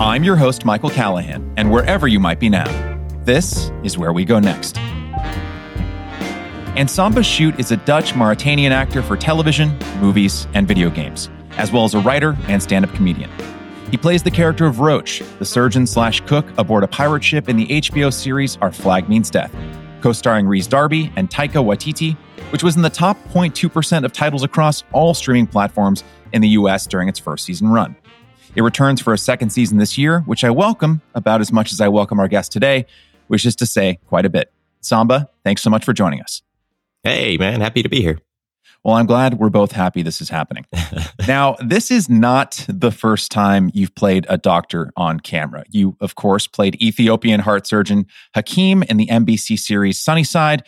I'm 0.00 0.22
your 0.22 0.36
host, 0.36 0.64
Michael 0.64 0.90
Callahan, 0.90 1.52
and 1.56 1.72
wherever 1.72 2.06
you 2.06 2.20
might 2.20 2.38
be 2.38 2.48
now, 2.48 2.68
this 3.24 3.72
is 3.82 3.98
where 3.98 4.12
we 4.12 4.24
go 4.24 4.38
next. 4.38 4.78
And 6.78 6.88
Samba 6.88 7.22
Schutte 7.22 7.58
is 7.58 7.72
a 7.72 7.78
Dutch 7.78 8.14
Mauritanian 8.14 8.70
actor 8.70 9.02
for 9.02 9.16
television, 9.16 9.76
movies, 10.00 10.46
and 10.54 10.68
video 10.68 10.88
games, 10.88 11.28
as 11.56 11.72
well 11.72 11.82
as 11.82 11.94
a 11.94 11.98
writer 11.98 12.38
and 12.46 12.62
stand 12.62 12.84
up 12.84 12.94
comedian. 12.94 13.28
He 13.90 13.96
plays 13.96 14.22
the 14.22 14.30
character 14.30 14.66
of 14.66 14.78
Roach, 14.78 15.20
the 15.40 15.44
surgeon 15.44 15.84
slash 15.84 16.20
cook 16.20 16.46
aboard 16.58 16.84
a 16.84 16.88
pirate 16.88 17.24
ship 17.24 17.48
in 17.48 17.56
the 17.56 17.66
HBO 17.66 18.12
series 18.12 18.56
Our 18.58 18.70
Flag 18.70 19.08
Means 19.08 19.30
Death, 19.30 19.52
co 20.00 20.12
starring 20.12 20.46
Rhys 20.46 20.68
Darby 20.68 21.12
and 21.16 21.28
Taika 21.28 21.54
Waititi, 21.54 22.16
which 22.52 22.62
was 22.62 22.76
in 22.76 22.82
the 22.82 22.88
top 22.88 23.18
0.2% 23.30 24.04
of 24.04 24.12
titles 24.12 24.44
across 24.44 24.84
all 24.92 25.12
streaming 25.12 25.48
platforms 25.48 26.04
in 26.32 26.40
the 26.40 26.50
US 26.50 26.86
during 26.86 27.08
its 27.08 27.18
first 27.18 27.44
season 27.44 27.66
run. 27.66 27.96
It 28.54 28.62
returns 28.62 29.00
for 29.00 29.12
a 29.12 29.18
second 29.18 29.50
season 29.50 29.78
this 29.78 29.98
year, 29.98 30.20
which 30.20 30.44
I 30.44 30.50
welcome 30.50 31.02
about 31.14 31.40
as 31.40 31.52
much 31.52 31.72
as 31.72 31.80
I 31.80 31.88
welcome 31.88 32.18
our 32.18 32.28
guest 32.28 32.50
today, 32.50 32.86
which 33.28 33.44
is 33.44 33.54
to 33.56 33.66
say, 33.66 33.98
quite 34.06 34.24
a 34.24 34.30
bit. 34.30 34.52
Samba, 34.80 35.28
thanks 35.44 35.62
so 35.62 35.70
much 35.70 35.84
for 35.84 35.92
joining 35.92 36.20
us. 36.20 36.42
Hey, 37.02 37.36
man, 37.36 37.60
happy 37.60 37.82
to 37.82 37.88
be 37.88 38.00
here. 38.00 38.18
Well, 38.84 38.96
I'm 38.96 39.06
glad 39.06 39.38
we're 39.38 39.50
both 39.50 39.72
happy 39.72 40.02
this 40.02 40.20
is 40.20 40.28
happening. 40.28 40.64
now, 41.28 41.56
this 41.64 41.90
is 41.90 42.08
not 42.08 42.64
the 42.68 42.90
first 42.90 43.30
time 43.30 43.70
you've 43.74 43.94
played 43.94 44.24
a 44.28 44.38
doctor 44.38 44.92
on 44.96 45.20
camera. 45.20 45.64
You, 45.70 45.96
of 46.00 46.14
course, 46.14 46.46
played 46.46 46.80
Ethiopian 46.80 47.40
heart 47.40 47.66
surgeon 47.66 48.06
Hakim 48.34 48.82
in 48.84 48.96
the 48.96 49.06
NBC 49.06 49.58
series 49.58 50.00
Sunnyside, 50.00 50.64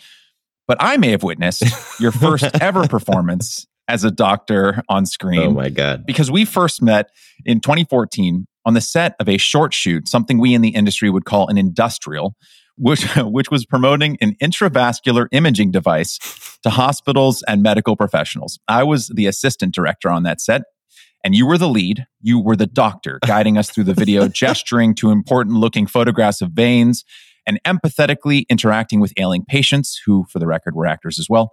but 0.67 0.77
I 0.81 0.97
may 0.97 1.11
have 1.11 1.23
witnessed 1.23 1.65
your 2.01 2.13
first 2.13 2.45
ever 2.61 2.87
performance 2.89 3.67
as 3.91 4.05
a 4.05 4.11
doctor 4.11 4.83
on 4.89 5.05
screen. 5.05 5.41
Oh 5.41 5.51
my 5.51 5.69
God. 5.69 6.07
Because 6.07 6.31
we 6.31 6.45
first 6.45 6.81
met 6.81 7.11
in 7.45 7.61
2014 7.61 8.47
on 8.65 8.75
the 8.75 8.81
set 8.81 9.17
of 9.19 9.29
a 9.29 9.37
short 9.37 9.75
shoot, 9.75 10.07
something 10.07 10.39
we 10.39 10.55
in 10.55 10.63
the 10.63 10.69
industry 10.69 11.11
would 11.11 11.25
call 11.25 11.49
an 11.49 11.59
industrial, 11.59 12.37
which, 12.77 13.05
which 13.17 13.51
was 13.51 13.67
promoting 13.67 14.17
an 14.21 14.37
intravascular 14.41 15.27
imaging 15.33 15.73
device 15.73 16.19
to 16.63 16.71
hospitals 16.71 17.43
and 17.49 17.63
medical 17.63 17.97
professionals. 17.97 18.61
I 18.69 18.85
was 18.85 19.09
the 19.09 19.27
assistant 19.27 19.75
director 19.75 20.09
on 20.09 20.23
that 20.23 20.41
set, 20.41 20.63
and 21.25 21.35
you 21.35 21.45
were 21.45 21.59
the 21.59 21.69
lead. 21.69 22.07
You 22.21 22.39
were 22.39 22.57
the 22.57 22.69
doctor 22.69 23.19
guiding 23.27 23.59
us 23.59 23.71
through 23.71 23.85
the 23.85 23.95
video, 23.95 24.29
gesturing 24.29 24.95
to 24.97 25.11
important 25.11 25.57
looking 25.57 25.89
photographs 25.89 26.41
of 26.41 26.53
veins 26.53 27.05
and 27.45 27.59
empathetically 27.67 28.45
interacting 28.49 29.01
with 29.01 29.13
ailing 29.17 29.45
patients, 29.45 30.01
who, 30.07 30.27
for 30.31 30.39
the 30.39 30.47
record, 30.47 30.77
were 30.77 30.87
actors 30.87 31.19
as 31.19 31.27
well. 31.29 31.53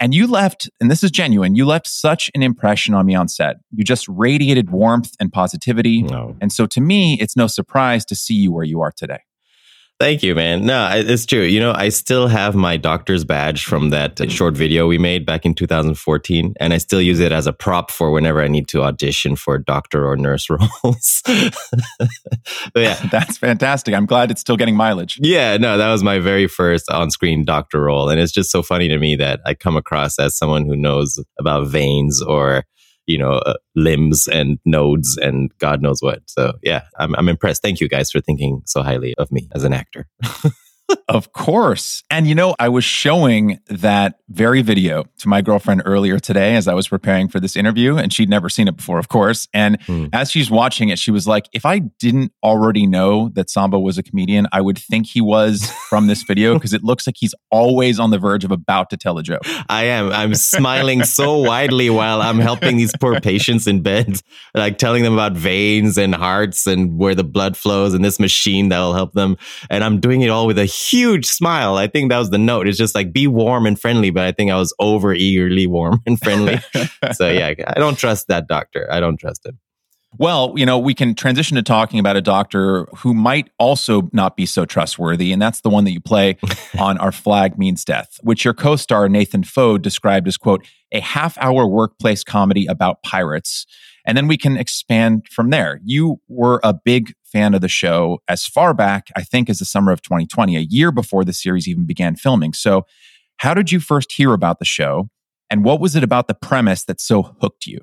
And 0.00 0.14
you 0.14 0.26
left, 0.26 0.70
and 0.80 0.90
this 0.90 1.02
is 1.02 1.10
genuine, 1.10 1.56
you 1.56 1.66
left 1.66 1.88
such 1.88 2.30
an 2.34 2.42
impression 2.42 2.94
on 2.94 3.04
me 3.04 3.14
on 3.14 3.28
set. 3.28 3.56
You 3.72 3.84
just 3.84 4.06
radiated 4.08 4.70
warmth 4.70 5.14
and 5.18 5.32
positivity. 5.32 6.02
No. 6.02 6.36
And 6.40 6.52
so 6.52 6.66
to 6.66 6.80
me, 6.80 7.18
it's 7.20 7.36
no 7.36 7.46
surprise 7.48 8.04
to 8.06 8.14
see 8.14 8.34
you 8.34 8.52
where 8.52 8.64
you 8.64 8.80
are 8.80 8.92
today. 8.92 9.20
Thank 10.00 10.22
you, 10.22 10.36
man. 10.36 10.64
No, 10.64 10.88
it's 10.92 11.26
true. 11.26 11.42
You 11.42 11.58
know, 11.58 11.72
I 11.72 11.88
still 11.88 12.28
have 12.28 12.54
my 12.54 12.76
doctor's 12.76 13.24
badge 13.24 13.64
from 13.64 13.90
that 13.90 14.14
mm. 14.14 14.30
short 14.30 14.56
video 14.56 14.86
we 14.86 14.96
made 14.96 15.26
back 15.26 15.44
in 15.44 15.54
2014, 15.54 16.54
and 16.60 16.72
I 16.72 16.78
still 16.78 17.02
use 17.02 17.18
it 17.18 17.32
as 17.32 17.48
a 17.48 17.52
prop 17.52 17.90
for 17.90 18.12
whenever 18.12 18.40
I 18.40 18.46
need 18.46 18.68
to 18.68 18.84
audition 18.84 19.34
for 19.34 19.58
doctor 19.58 20.06
or 20.08 20.16
nurse 20.16 20.48
roles. 20.50 21.22
but 21.26 22.80
yeah, 22.80 22.94
that's 23.10 23.38
fantastic. 23.38 23.92
I'm 23.92 24.06
glad 24.06 24.30
it's 24.30 24.40
still 24.40 24.56
getting 24.56 24.76
mileage. 24.76 25.18
Yeah, 25.20 25.56
no, 25.56 25.76
that 25.76 25.90
was 25.90 26.04
my 26.04 26.20
very 26.20 26.46
first 26.46 26.88
on 26.92 27.10
screen 27.10 27.44
doctor 27.44 27.80
role. 27.80 28.08
And 28.08 28.20
it's 28.20 28.32
just 28.32 28.52
so 28.52 28.62
funny 28.62 28.86
to 28.86 28.98
me 28.98 29.16
that 29.16 29.40
I 29.44 29.54
come 29.54 29.76
across 29.76 30.20
as 30.20 30.38
someone 30.38 30.64
who 30.64 30.76
knows 30.76 31.18
about 31.40 31.66
veins 31.66 32.22
or 32.22 32.64
you 33.08 33.18
know, 33.18 33.32
uh, 33.32 33.54
limbs 33.74 34.28
and 34.28 34.58
nodes 34.64 35.18
and 35.20 35.50
God 35.58 35.82
knows 35.82 36.00
what. 36.00 36.20
So 36.26 36.52
yeah, 36.62 36.82
I'm, 36.98 37.14
I'm 37.16 37.28
impressed. 37.28 37.62
Thank 37.62 37.80
you 37.80 37.88
guys 37.88 38.10
for 38.10 38.20
thinking 38.20 38.62
so 38.66 38.82
highly 38.82 39.14
of 39.16 39.32
me 39.32 39.48
as 39.54 39.64
an 39.64 39.72
actor. 39.72 40.06
of 41.08 41.32
course. 41.32 42.02
And 42.10 42.26
you 42.26 42.34
know, 42.34 42.54
I 42.58 42.68
was 42.68 42.84
showing 42.84 43.60
that 43.68 44.20
very 44.28 44.62
video 44.62 45.04
to 45.18 45.28
my 45.28 45.40
girlfriend 45.40 45.82
earlier 45.84 46.18
today 46.18 46.54
as 46.54 46.68
I 46.68 46.74
was 46.74 46.88
preparing 46.88 47.28
for 47.28 47.40
this 47.40 47.56
interview, 47.56 47.96
and 47.96 48.12
she'd 48.12 48.28
never 48.28 48.48
seen 48.48 48.68
it 48.68 48.76
before, 48.76 48.98
of 48.98 49.08
course. 49.08 49.48
And 49.54 49.80
mm. 49.80 50.10
as 50.12 50.30
she's 50.30 50.50
watching 50.50 50.90
it, 50.90 50.98
she 50.98 51.10
was 51.10 51.26
like, 51.26 51.48
if 51.52 51.64
I 51.64 51.78
didn't 51.78 52.32
already 52.42 52.86
know 52.86 53.30
that 53.30 53.50
Samba 53.50 53.78
was 53.78 53.98
a 53.98 54.02
comedian, 54.02 54.46
I 54.52 54.60
would 54.60 54.78
think 54.78 55.06
he 55.06 55.20
was 55.20 55.70
from 55.88 56.06
this 56.06 56.22
video 56.22 56.54
because 56.58 56.72
it 56.72 56.84
looks 56.84 57.06
like 57.06 57.16
he's 57.18 57.34
always 57.50 57.98
on 57.98 58.10
the 58.10 58.18
verge 58.18 58.44
of 58.44 58.50
about 58.50 58.90
to 58.90 58.96
tell 58.96 59.18
a 59.18 59.22
joke. 59.22 59.42
I 59.68 59.84
am. 59.84 60.10
I'm 60.12 60.34
smiling 60.34 61.04
so 61.04 61.38
widely 61.38 61.90
while 61.90 62.22
I'm 62.22 62.38
helping 62.38 62.76
these 62.76 62.92
poor 63.00 63.20
patients 63.20 63.66
in 63.66 63.82
bed, 63.82 64.20
like 64.54 64.78
telling 64.78 65.02
them 65.02 65.14
about 65.14 65.32
veins 65.32 65.96
and 65.98 66.14
hearts 66.14 66.66
and 66.66 66.98
where 66.98 67.14
the 67.14 67.24
blood 67.24 67.56
flows 67.56 67.94
and 67.94 68.04
this 68.04 68.20
machine 68.20 68.68
that 68.68 68.78
will 68.78 68.94
help 68.94 69.12
them. 69.12 69.36
And 69.70 69.82
I'm 69.82 70.00
doing 70.00 70.22
it 70.22 70.28
all 70.28 70.46
with 70.46 70.58
a 70.58 70.66
huge 70.78 71.26
smile. 71.26 71.76
I 71.76 71.86
think 71.86 72.10
that 72.10 72.18
was 72.18 72.30
the 72.30 72.38
note. 72.38 72.68
It's 72.68 72.78
just 72.78 72.94
like 72.94 73.12
be 73.12 73.26
warm 73.26 73.66
and 73.66 73.80
friendly, 73.80 74.10
but 74.10 74.24
I 74.24 74.32
think 74.32 74.50
I 74.50 74.56
was 74.56 74.74
over 74.78 75.12
eagerly 75.12 75.66
warm 75.66 76.00
and 76.06 76.18
friendly. 76.20 76.60
so 77.12 77.28
yeah, 77.30 77.52
I 77.66 77.74
don't 77.74 77.98
trust 77.98 78.28
that 78.28 78.46
doctor. 78.46 78.88
I 78.90 79.00
don't 79.00 79.18
trust 79.18 79.46
him. 79.46 79.58
Well, 80.16 80.54
you 80.56 80.64
know, 80.64 80.78
we 80.78 80.94
can 80.94 81.14
transition 81.14 81.56
to 81.56 81.62
talking 81.62 82.00
about 82.00 82.16
a 82.16 82.22
doctor 82.22 82.86
who 82.96 83.12
might 83.12 83.50
also 83.58 84.08
not 84.12 84.36
be 84.36 84.46
so 84.46 84.64
trustworthy, 84.64 85.32
and 85.32 85.42
that's 85.42 85.60
the 85.60 85.68
one 85.68 85.84
that 85.84 85.92
you 85.92 86.00
play 86.00 86.38
on 86.78 86.96
Our 86.98 87.12
Flag 87.12 87.58
Means 87.58 87.84
Death, 87.84 88.18
which 88.22 88.44
your 88.44 88.54
co 88.54 88.76
star 88.76 89.08
Nathan 89.08 89.42
Foad 89.42 89.82
described 89.82 90.26
as, 90.26 90.38
quote, 90.38 90.66
a 90.92 91.00
half 91.00 91.36
hour 91.38 91.66
workplace 91.66 92.24
comedy 92.24 92.66
about 92.66 93.02
pirates. 93.02 93.66
And 94.08 94.16
then 94.16 94.26
we 94.26 94.38
can 94.38 94.56
expand 94.56 95.26
from 95.30 95.50
there. 95.50 95.80
You 95.84 96.18
were 96.28 96.60
a 96.64 96.72
big 96.72 97.12
fan 97.24 97.52
of 97.52 97.60
the 97.60 97.68
show 97.68 98.20
as 98.26 98.46
far 98.46 98.72
back, 98.72 99.08
I 99.14 99.22
think, 99.22 99.50
as 99.50 99.58
the 99.58 99.66
summer 99.66 99.92
of 99.92 100.00
2020, 100.00 100.56
a 100.56 100.60
year 100.60 100.90
before 100.90 101.26
the 101.26 101.34
series 101.34 101.68
even 101.68 101.84
began 101.84 102.16
filming. 102.16 102.54
So, 102.54 102.86
how 103.36 103.52
did 103.52 103.70
you 103.70 103.80
first 103.80 104.12
hear 104.12 104.32
about 104.32 104.60
the 104.60 104.64
show? 104.64 105.10
And 105.50 105.62
what 105.62 105.78
was 105.78 105.94
it 105.94 106.02
about 106.02 106.26
the 106.26 106.34
premise 106.34 106.84
that 106.84 107.02
so 107.02 107.36
hooked 107.42 107.66
you? 107.66 107.80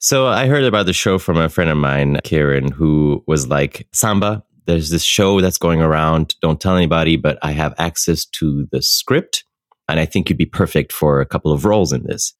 So, 0.00 0.26
I 0.26 0.48
heard 0.48 0.64
about 0.64 0.86
the 0.86 0.92
show 0.92 1.16
from 1.16 1.36
a 1.36 1.48
friend 1.48 1.70
of 1.70 1.76
mine, 1.76 2.18
Kieran, 2.24 2.72
who 2.72 3.22
was 3.28 3.46
like, 3.46 3.86
Samba, 3.92 4.42
there's 4.66 4.90
this 4.90 5.04
show 5.04 5.40
that's 5.40 5.58
going 5.58 5.80
around. 5.80 6.34
Don't 6.42 6.60
tell 6.60 6.76
anybody, 6.76 7.16
but 7.16 7.38
I 7.40 7.52
have 7.52 7.72
access 7.78 8.24
to 8.24 8.66
the 8.72 8.82
script. 8.82 9.44
And 9.88 10.00
I 10.00 10.06
think 10.06 10.28
you'd 10.28 10.38
be 10.38 10.44
perfect 10.44 10.92
for 10.92 11.20
a 11.20 11.26
couple 11.26 11.52
of 11.52 11.64
roles 11.64 11.92
in 11.92 12.02
this. 12.02 12.34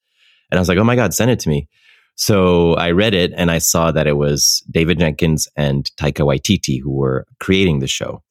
And 0.51 0.59
I 0.59 0.61
was 0.61 0.67
like, 0.67 0.77
oh 0.77 0.83
my 0.83 0.97
God, 0.97 1.13
send 1.13 1.31
it 1.31 1.39
to 1.39 1.49
me. 1.49 1.69
So 2.15 2.73
I 2.75 2.91
read 2.91 3.13
it 3.13 3.31
and 3.35 3.49
I 3.49 3.57
saw 3.57 3.91
that 3.91 4.07
it 4.07 4.17
was 4.17 4.63
David 4.69 4.99
Jenkins 4.99 5.47
and 5.55 5.89
Taika 5.97 6.25
Waititi 6.25 6.79
who 6.81 6.91
were 6.91 7.25
creating 7.39 7.79
the 7.79 7.87
show. 7.87 8.21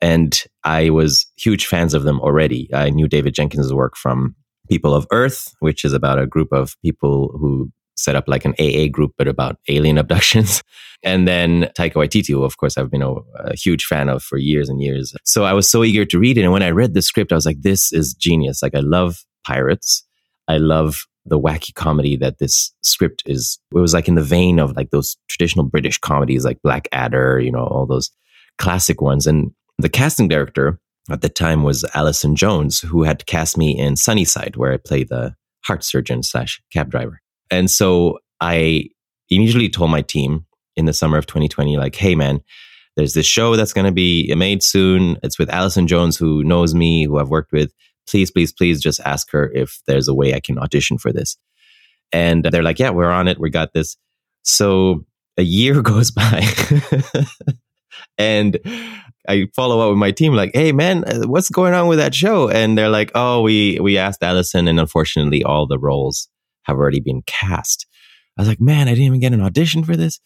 And 0.00 0.42
I 0.64 0.90
was 0.90 1.26
huge 1.36 1.66
fans 1.66 1.94
of 1.94 2.04
them 2.04 2.20
already. 2.20 2.68
I 2.72 2.90
knew 2.90 3.06
David 3.06 3.34
Jenkins' 3.34 3.72
work 3.72 3.96
from 3.96 4.34
People 4.68 4.94
of 4.94 5.06
Earth, 5.12 5.54
which 5.60 5.84
is 5.84 5.92
about 5.92 6.18
a 6.18 6.26
group 6.26 6.52
of 6.52 6.74
people 6.80 7.36
who 7.38 7.70
set 7.96 8.16
up 8.16 8.24
like 8.26 8.44
an 8.44 8.54
AA 8.58 8.88
group, 8.90 9.12
but 9.18 9.28
about 9.28 9.58
alien 9.68 9.98
abductions. 9.98 10.62
And 11.02 11.26
then 11.26 11.70
Taika 11.74 11.94
Waititi, 11.94 12.28
who 12.28 12.44
of 12.44 12.58
course 12.58 12.76
I've 12.76 12.90
been 12.90 13.00
a, 13.00 13.14
a, 13.36 13.56
huge 13.56 13.86
fan 13.86 14.10
of 14.10 14.22
for 14.22 14.36
years 14.36 14.68
and 14.68 14.82
years. 14.82 15.14
So 15.24 15.44
I 15.44 15.54
was 15.54 15.70
so 15.70 15.82
eager 15.82 16.04
to 16.04 16.18
read 16.18 16.36
it. 16.36 16.42
And 16.42 16.52
when 16.52 16.62
I 16.62 16.72
read 16.72 16.92
the 16.92 17.00
script, 17.00 17.32
I 17.32 17.36
was 17.36 17.46
like, 17.46 17.62
this 17.62 17.90
is 17.90 18.12
genius. 18.12 18.62
Like 18.62 18.74
I 18.74 18.80
love 18.80 19.24
pirates. 19.42 20.04
I 20.46 20.58
love 20.58 21.06
the 21.30 21.40
wacky 21.40 21.74
comedy 21.74 22.16
that 22.16 22.38
this 22.38 22.72
script 22.82 23.22
is. 23.24 23.58
It 23.74 23.78
was 23.78 23.94
like 23.94 24.08
in 24.08 24.16
the 24.16 24.22
vein 24.22 24.58
of 24.58 24.76
like 24.76 24.90
those 24.90 25.16
traditional 25.28 25.64
British 25.64 25.96
comedies 25.96 26.44
like 26.44 26.60
Blackadder, 26.62 27.40
you 27.40 27.50
know, 27.50 27.64
all 27.64 27.86
those 27.86 28.10
classic 28.58 29.00
ones. 29.00 29.26
And 29.26 29.52
the 29.78 29.88
casting 29.88 30.28
director 30.28 30.78
at 31.08 31.22
the 31.22 31.28
time 31.30 31.62
was 31.62 31.84
Allison 31.94 32.36
Jones, 32.36 32.80
who 32.80 33.04
had 33.04 33.24
cast 33.26 33.56
me 33.56 33.78
in 33.78 33.96
Sunnyside, 33.96 34.56
where 34.56 34.72
I 34.72 34.76
play 34.76 35.04
the 35.04 35.34
heart 35.64 35.82
surgeon 35.84 36.22
slash 36.22 36.60
cab 36.72 36.90
driver. 36.90 37.20
And 37.50 37.70
so 37.70 38.18
I 38.40 38.90
immediately 39.30 39.70
told 39.70 39.90
my 39.90 40.02
team 40.02 40.46
in 40.76 40.84
the 40.84 40.92
summer 40.92 41.18
of 41.18 41.26
2020, 41.26 41.76
like, 41.76 41.94
hey 41.94 42.14
man, 42.14 42.40
there's 42.96 43.14
this 43.14 43.26
show 43.26 43.56
that's 43.56 43.72
going 43.72 43.86
to 43.86 43.92
be 43.92 44.32
made 44.34 44.62
soon. 44.62 45.16
It's 45.22 45.38
with 45.38 45.50
Allison 45.50 45.86
Jones, 45.86 46.16
who 46.16 46.44
knows 46.44 46.74
me, 46.74 47.04
who 47.04 47.18
I've 47.18 47.28
worked 47.28 47.52
with 47.52 47.72
please, 48.10 48.30
please, 48.30 48.52
please 48.52 48.80
just 48.80 49.00
ask 49.00 49.30
her 49.30 49.50
if 49.52 49.80
there's 49.86 50.08
a 50.08 50.14
way 50.14 50.34
I 50.34 50.40
can 50.40 50.58
audition 50.58 50.98
for 50.98 51.12
this. 51.12 51.36
And 52.12 52.44
they're 52.44 52.62
like, 52.62 52.78
yeah, 52.78 52.90
we're 52.90 53.10
on 53.10 53.28
it. 53.28 53.38
We 53.38 53.50
got 53.50 53.72
this. 53.72 53.96
So 54.42 55.04
a 55.38 55.42
year 55.42 55.80
goes 55.82 56.10
by 56.10 56.44
and 58.18 58.58
I 59.28 59.46
follow 59.54 59.80
up 59.80 59.90
with 59.90 59.98
my 59.98 60.10
team 60.10 60.34
like, 60.34 60.50
hey 60.54 60.72
man, 60.72 61.04
uh, 61.04 61.26
what's 61.26 61.50
going 61.50 61.74
on 61.74 61.86
with 61.86 61.98
that 61.98 62.14
show? 62.14 62.48
And 62.48 62.76
they're 62.76 62.88
like, 62.88 63.12
oh, 63.14 63.42
we, 63.42 63.78
we 63.80 63.96
asked 63.96 64.22
Allison 64.22 64.66
and 64.66 64.80
unfortunately 64.80 65.44
all 65.44 65.66
the 65.66 65.78
roles 65.78 66.28
have 66.64 66.76
already 66.76 67.00
been 67.00 67.22
cast. 67.26 67.86
I 68.36 68.42
was 68.42 68.48
like, 68.48 68.60
man, 68.60 68.88
I 68.88 68.92
didn't 68.92 69.04
even 69.04 69.20
get 69.20 69.32
an 69.32 69.40
audition 69.40 69.84
for 69.84 69.96
this. 69.96 70.20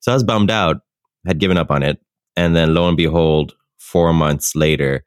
So 0.00 0.12
I 0.12 0.14
was 0.14 0.24
bummed 0.24 0.50
out, 0.50 0.78
had 1.26 1.40
given 1.40 1.56
up 1.56 1.70
on 1.70 1.82
it. 1.82 1.98
And 2.36 2.54
then 2.54 2.74
lo 2.74 2.86
and 2.86 2.96
behold, 2.96 3.54
four 3.78 4.12
months 4.12 4.54
later, 4.54 5.04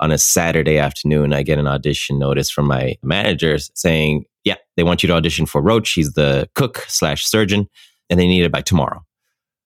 on 0.00 0.10
a 0.10 0.18
Saturday 0.18 0.78
afternoon, 0.78 1.32
I 1.32 1.42
get 1.42 1.58
an 1.58 1.66
audition 1.66 2.18
notice 2.18 2.50
from 2.50 2.66
my 2.66 2.96
managers 3.02 3.70
saying, 3.74 4.24
yeah, 4.44 4.56
they 4.76 4.82
want 4.82 5.02
you 5.02 5.06
to 5.08 5.14
audition 5.14 5.46
for 5.46 5.62
Roach. 5.62 5.92
He's 5.92 6.14
the 6.14 6.48
cook 6.54 6.84
slash 6.88 7.26
surgeon 7.26 7.68
and 8.08 8.18
they 8.18 8.26
need 8.26 8.42
it 8.42 8.52
by 8.52 8.62
tomorrow. 8.62 9.04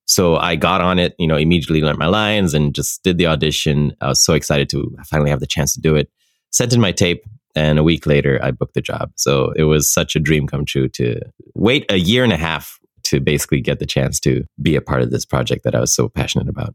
So 0.07 0.37
I 0.37 0.57
got 0.57 0.81
on 0.81 0.99
it, 0.99 1.15
you 1.19 1.27
know, 1.27 1.37
immediately 1.37 1.81
learned 1.81 1.99
my 1.99 2.07
lines 2.07 2.53
and 2.53 2.75
just 2.75 3.03
did 3.03 3.17
the 3.17 3.27
audition. 3.27 3.97
I 4.01 4.09
was 4.09 4.23
so 4.23 4.35
excited 4.35 4.69
to 4.71 4.95
finally 5.09 5.31
have 5.31 5.41
the 5.41 5.47
chance 5.47 5.73
to 5.75 5.81
do 5.81 5.97
it. 5.97 6.11
Sent 6.51 6.75
in 6.75 6.81
my 6.81 6.93
tape, 6.93 7.25
and 7.57 7.79
a 7.79 7.83
week 7.83 8.07
later, 8.07 8.39
I 8.43 8.51
booked 8.51 8.75
the 8.75 8.83
job. 8.83 9.13
So 9.17 9.53
it 9.57 9.65
was 9.65 9.91
such 9.91 10.15
a 10.17 10.21
dream 10.21 10.47
come 10.47 10.65
true 10.65 10.89
to 10.91 11.21
wait 11.55 11.87
a 11.91 11.97
year 11.97 12.25
and 12.25 12.33
a 12.33 12.37
half 12.37 12.79
to 13.05 13.21
basically 13.21 13.61
get 13.61 13.79
the 13.79 13.87
chance 13.87 14.19
to 14.21 14.45
be 14.61 14.77
a 14.77 14.81
part 14.81 15.03
of 15.03 15.11
this 15.11 15.25
project 15.25 15.65
that 15.65 15.75
I 15.75 15.81
was 15.81 15.95
so 15.95 16.09
passionate 16.09 16.49
about. 16.49 16.75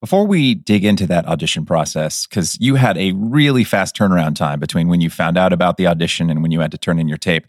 Before 0.00 0.26
we 0.26 0.54
dig 0.54 0.84
into 0.84 1.06
that 1.06 1.26
audition 1.26 1.64
process, 1.64 2.26
because 2.26 2.58
you 2.60 2.74
had 2.74 2.98
a 2.98 3.12
really 3.12 3.64
fast 3.64 3.96
turnaround 3.96 4.36
time 4.36 4.60
between 4.60 4.88
when 4.88 5.00
you 5.00 5.08
found 5.08 5.38
out 5.38 5.52
about 5.52 5.78
the 5.78 5.86
audition 5.86 6.28
and 6.28 6.42
when 6.42 6.50
you 6.50 6.60
had 6.60 6.70
to 6.72 6.78
turn 6.78 6.98
in 6.98 7.08
your 7.08 7.16
tape, 7.16 7.46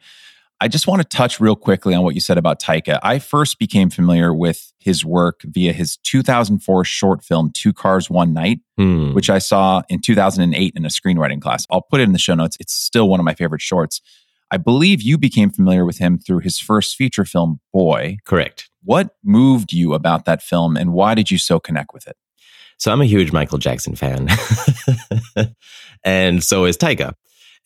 I 0.60 0.68
just 0.68 0.88
want 0.88 1.02
to 1.02 1.08
touch 1.08 1.40
real 1.40 1.56
quickly 1.56 1.94
on 1.94 2.04
what 2.04 2.16
you 2.16 2.22
said 2.22 2.38
about 2.38 2.60
Taika. 2.60 3.00
I 3.04 3.20
first 3.20 3.60
became 3.60 3.90
familiar 3.92 4.34
with 4.34 4.74
his 4.80 5.06
work 5.06 5.42
via 5.44 5.72
his 5.72 5.98
2004 5.98 6.84
short 6.84 7.24
film, 7.24 7.52
Two 7.54 7.74
Cars, 7.74 8.10
One 8.10 8.34
Night, 8.34 8.60
hmm. 8.76 9.14
which 9.14 9.30
I 9.30 9.38
saw 9.38 9.84
in 9.90 10.02
2008 10.02 10.74
in 10.76 10.86
a 10.86 10.88
screenwriting 10.88 11.42
class. 11.42 11.68
I'll 11.70 11.84
put 11.84 12.00
it 12.00 12.04
in 12.04 12.14
the 12.14 12.20
show 12.20 12.34
notes. 12.34 12.58
It's 12.60 12.74
still 12.74 13.08
one 13.08 13.20
of 13.20 13.24
my 13.24 13.36
favorite 13.36 13.62
shorts. 13.62 14.02
I 14.50 14.58
believe 14.58 15.02
you 15.02 15.18
became 15.18 15.52
familiar 15.52 15.86
with 15.86 16.00
him 16.00 16.18
through 16.18 16.40
his 16.40 16.58
first 16.58 16.96
feature 16.96 17.26
film, 17.26 17.60
Boy. 17.72 18.18
Correct. 18.26 18.70
What 18.84 19.16
moved 19.24 19.74
you 19.74 19.94
about 19.94 20.26
that 20.26 20.42
film 20.42 20.78
and 20.78 20.94
why 20.94 21.14
did 21.14 21.30
you 21.30 21.38
so 21.38 21.60
connect 21.60 21.94
with 21.94 22.08
it? 22.08 22.16
So 22.78 22.92
I'm 22.92 23.02
a 23.02 23.06
huge 23.06 23.32
Michael 23.32 23.58
Jackson 23.58 23.96
fan. 23.96 24.28
and 26.04 26.44
so 26.44 26.66
is 26.66 26.78
Taika. 26.78 27.14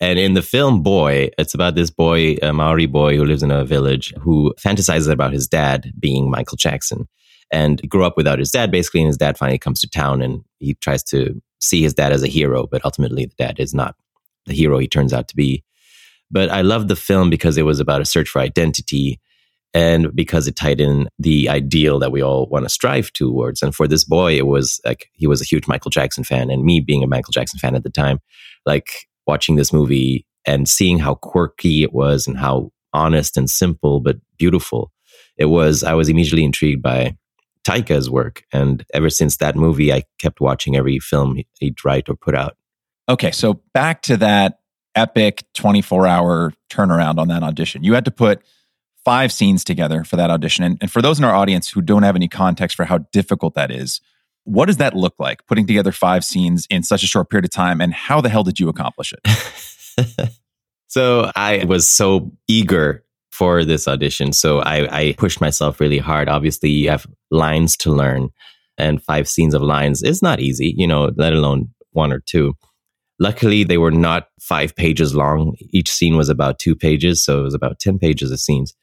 And 0.00 0.18
in 0.18 0.34
the 0.34 0.42
film 0.42 0.82
Boy, 0.82 1.30
it's 1.38 1.54
about 1.54 1.74
this 1.74 1.90
boy, 1.90 2.36
a 2.42 2.52
Maori 2.52 2.86
boy 2.86 3.16
who 3.16 3.24
lives 3.24 3.42
in 3.42 3.50
a 3.50 3.64
village 3.64 4.12
who 4.20 4.52
fantasizes 4.58 5.10
about 5.10 5.32
his 5.32 5.46
dad 5.46 5.92
being 5.98 6.30
Michael 6.30 6.56
Jackson 6.56 7.08
and 7.52 7.88
grew 7.88 8.04
up 8.04 8.16
without 8.16 8.38
his 8.38 8.50
dad 8.50 8.70
basically. 8.70 9.00
And 9.00 9.06
his 9.06 9.18
dad 9.18 9.38
finally 9.38 9.58
comes 9.58 9.80
to 9.80 9.88
town 9.88 10.22
and 10.22 10.42
he 10.58 10.74
tries 10.74 11.02
to 11.04 11.40
see 11.60 11.82
his 11.82 11.94
dad 11.94 12.12
as 12.12 12.22
a 12.22 12.28
hero, 12.28 12.66
but 12.66 12.84
ultimately 12.84 13.26
the 13.26 13.34
dad 13.36 13.60
is 13.60 13.72
not 13.72 13.94
the 14.46 14.54
hero 14.54 14.78
he 14.78 14.88
turns 14.88 15.12
out 15.12 15.28
to 15.28 15.36
be. 15.36 15.62
But 16.30 16.48
I 16.48 16.62
loved 16.62 16.88
the 16.88 16.96
film 16.96 17.30
because 17.30 17.58
it 17.58 17.62
was 17.62 17.78
about 17.78 18.00
a 18.00 18.06
search 18.06 18.28
for 18.28 18.40
identity 18.40 19.20
and 19.74 20.14
because 20.14 20.46
it 20.46 20.56
tied 20.56 20.80
in 20.80 21.08
the 21.18 21.48
ideal 21.48 21.98
that 21.98 22.12
we 22.12 22.22
all 22.22 22.46
want 22.48 22.64
to 22.64 22.68
strive 22.68 23.12
towards. 23.12 23.62
And 23.62 23.74
for 23.74 23.88
this 23.88 24.04
boy, 24.04 24.36
it 24.36 24.46
was 24.46 24.80
like 24.84 25.08
he 25.12 25.26
was 25.26 25.40
a 25.40 25.46
huge 25.46 25.66
Michael 25.66 25.90
Jackson 25.90 26.24
fan, 26.24 26.50
and 26.50 26.64
me 26.64 26.80
being 26.80 27.02
a 27.02 27.06
Michael 27.06 27.32
Jackson 27.32 27.58
fan 27.58 27.74
at 27.74 27.82
the 27.82 27.90
time, 27.90 28.18
like 28.66 28.90
watching 29.26 29.56
this 29.56 29.72
movie 29.72 30.26
and 30.46 30.68
seeing 30.68 30.98
how 30.98 31.14
quirky 31.14 31.82
it 31.82 31.92
was 31.92 32.26
and 32.26 32.36
how 32.36 32.70
honest 32.92 33.36
and 33.36 33.48
simple 33.48 34.00
but 34.00 34.16
beautiful 34.36 34.92
it 35.38 35.46
was 35.46 35.82
i 35.82 35.94
was 35.94 36.08
immediately 36.08 36.44
intrigued 36.44 36.82
by 36.82 37.16
taika's 37.64 38.10
work. 38.10 38.42
And 38.52 38.84
ever 38.92 39.08
since 39.08 39.36
that 39.36 39.56
movie 39.56 39.92
i 39.92 40.02
kept 40.18 40.40
watching 40.40 40.76
every 40.76 40.98
film 40.98 41.38
he'd 41.60 41.84
write 41.84 42.08
or 42.08 42.16
put 42.16 42.34
out. 42.34 42.56
Okay 43.08 43.30
so 43.30 43.60
back 43.72 44.02
to 44.02 44.16
that 44.18 44.58
epic 44.94 45.44
24 45.54 46.06
hour 46.06 46.52
turnaround 46.70 47.18
on 47.18 47.28
that 47.28 47.42
audition. 47.42 47.82
You 47.84 47.94
had 47.94 48.04
to 48.04 48.10
put 48.10 48.42
five 49.04 49.32
scenes 49.32 49.64
together 49.64 50.04
for 50.04 50.16
that 50.16 50.30
audition 50.30 50.64
and, 50.64 50.78
and 50.80 50.90
for 50.90 51.02
those 51.02 51.18
in 51.18 51.24
our 51.24 51.34
audience 51.34 51.70
who 51.70 51.82
don't 51.82 52.04
have 52.04 52.16
any 52.16 52.28
context 52.28 52.76
for 52.76 52.84
how 52.84 52.98
difficult 53.12 53.54
that 53.54 53.70
is 53.70 54.00
what 54.44 54.66
does 54.66 54.78
that 54.78 54.94
look 54.94 55.14
like, 55.18 55.46
putting 55.46 55.66
together 55.66 55.92
five 55.92 56.24
scenes 56.24 56.66
in 56.68 56.82
such 56.82 57.02
a 57.02 57.06
short 57.06 57.30
period 57.30 57.44
of 57.44 57.50
time? 57.50 57.80
And 57.80 57.94
how 57.94 58.20
the 58.20 58.28
hell 58.28 58.42
did 58.42 58.58
you 58.58 58.68
accomplish 58.68 59.12
it? 59.12 60.30
so 60.88 61.30
I 61.36 61.64
was 61.64 61.88
so 61.90 62.32
eager 62.48 63.04
for 63.30 63.64
this 63.64 63.88
audition. 63.88 64.32
So 64.32 64.60
I, 64.60 64.98
I 64.98 65.12
pushed 65.16 65.40
myself 65.40 65.80
really 65.80 65.98
hard. 65.98 66.28
Obviously, 66.28 66.70
you 66.70 66.90
have 66.90 67.06
lines 67.30 67.76
to 67.78 67.90
learn, 67.90 68.30
and 68.76 69.02
five 69.02 69.28
scenes 69.28 69.54
of 69.54 69.62
lines 69.62 70.02
is 70.02 70.22
not 70.22 70.40
easy, 70.40 70.74
you 70.76 70.86
know, 70.86 71.12
let 71.16 71.32
alone 71.32 71.70
one 71.92 72.12
or 72.12 72.20
two. 72.20 72.54
Luckily, 73.18 73.62
they 73.62 73.78
were 73.78 73.92
not 73.92 74.28
five 74.40 74.74
pages 74.74 75.14
long. 75.14 75.54
Each 75.70 75.90
scene 75.90 76.16
was 76.16 76.28
about 76.28 76.58
two 76.58 76.74
pages. 76.74 77.24
So 77.24 77.40
it 77.40 77.44
was 77.44 77.54
about 77.54 77.78
10 77.78 77.98
pages 77.98 78.32
of 78.32 78.40
scenes 78.40 78.74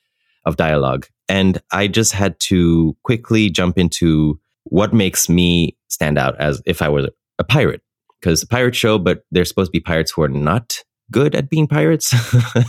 of 0.45 0.57
dialogue. 0.57 1.07
And 1.27 1.61
I 1.71 1.87
just 1.87 2.13
had 2.13 2.39
to 2.41 2.95
quickly 3.03 3.49
jump 3.49 3.77
into 3.77 4.39
what 4.63 4.93
makes 4.93 5.29
me 5.29 5.77
stand 5.87 6.17
out 6.17 6.39
as 6.39 6.61
if 6.65 6.81
I 6.81 6.89
were 6.89 7.09
a 7.37 7.43
pirate? 7.43 7.81
Because 8.19 8.43
a 8.43 8.47
pirate 8.47 8.75
show, 8.75 8.97
but 8.97 9.23
they're 9.31 9.45
supposed 9.45 9.69
to 9.69 9.71
be 9.71 9.79
pirates 9.79 10.11
who 10.11 10.21
are 10.21 10.29
not 10.29 10.83
good 11.11 11.35
at 11.35 11.49
being 11.49 11.67
pirates. 11.67 12.13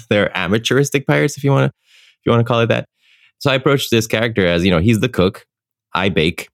they're 0.10 0.30
amateuristic 0.30 1.06
pirates, 1.06 1.36
if 1.36 1.44
you 1.44 1.50
want 1.50 1.70
to, 1.70 1.76
if 1.76 2.26
you 2.26 2.32
want 2.32 2.40
to 2.40 2.48
call 2.48 2.60
it 2.60 2.68
that. 2.68 2.88
So 3.38 3.50
I 3.50 3.54
approached 3.54 3.90
this 3.90 4.06
character 4.06 4.46
as 4.46 4.64
you 4.64 4.70
know 4.70 4.80
he's 4.80 5.00
the 5.00 5.08
cook, 5.08 5.46
I 5.94 6.10
bake, 6.10 6.48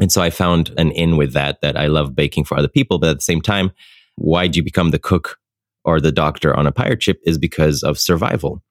and 0.00 0.10
so 0.10 0.22
I 0.22 0.30
found 0.30 0.72
an 0.78 0.92
in 0.92 1.16
with 1.16 1.32
that 1.32 1.60
that 1.60 1.76
I 1.76 1.88
love 1.88 2.14
baking 2.14 2.44
for 2.44 2.56
other 2.56 2.68
people, 2.68 2.98
but 2.98 3.10
at 3.10 3.16
the 3.16 3.22
same 3.22 3.40
time, 3.40 3.72
why 4.16 4.46
do 4.46 4.56
you 4.56 4.62
become 4.62 4.90
the 4.90 4.98
cook 4.98 5.38
or 5.84 6.00
the 6.00 6.12
doctor 6.12 6.54
on 6.54 6.66
a 6.66 6.72
pirate 6.72 7.02
ship 7.02 7.20
is 7.24 7.38
because 7.38 7.82
of 7.82 7.98
survival. 7.98 8.62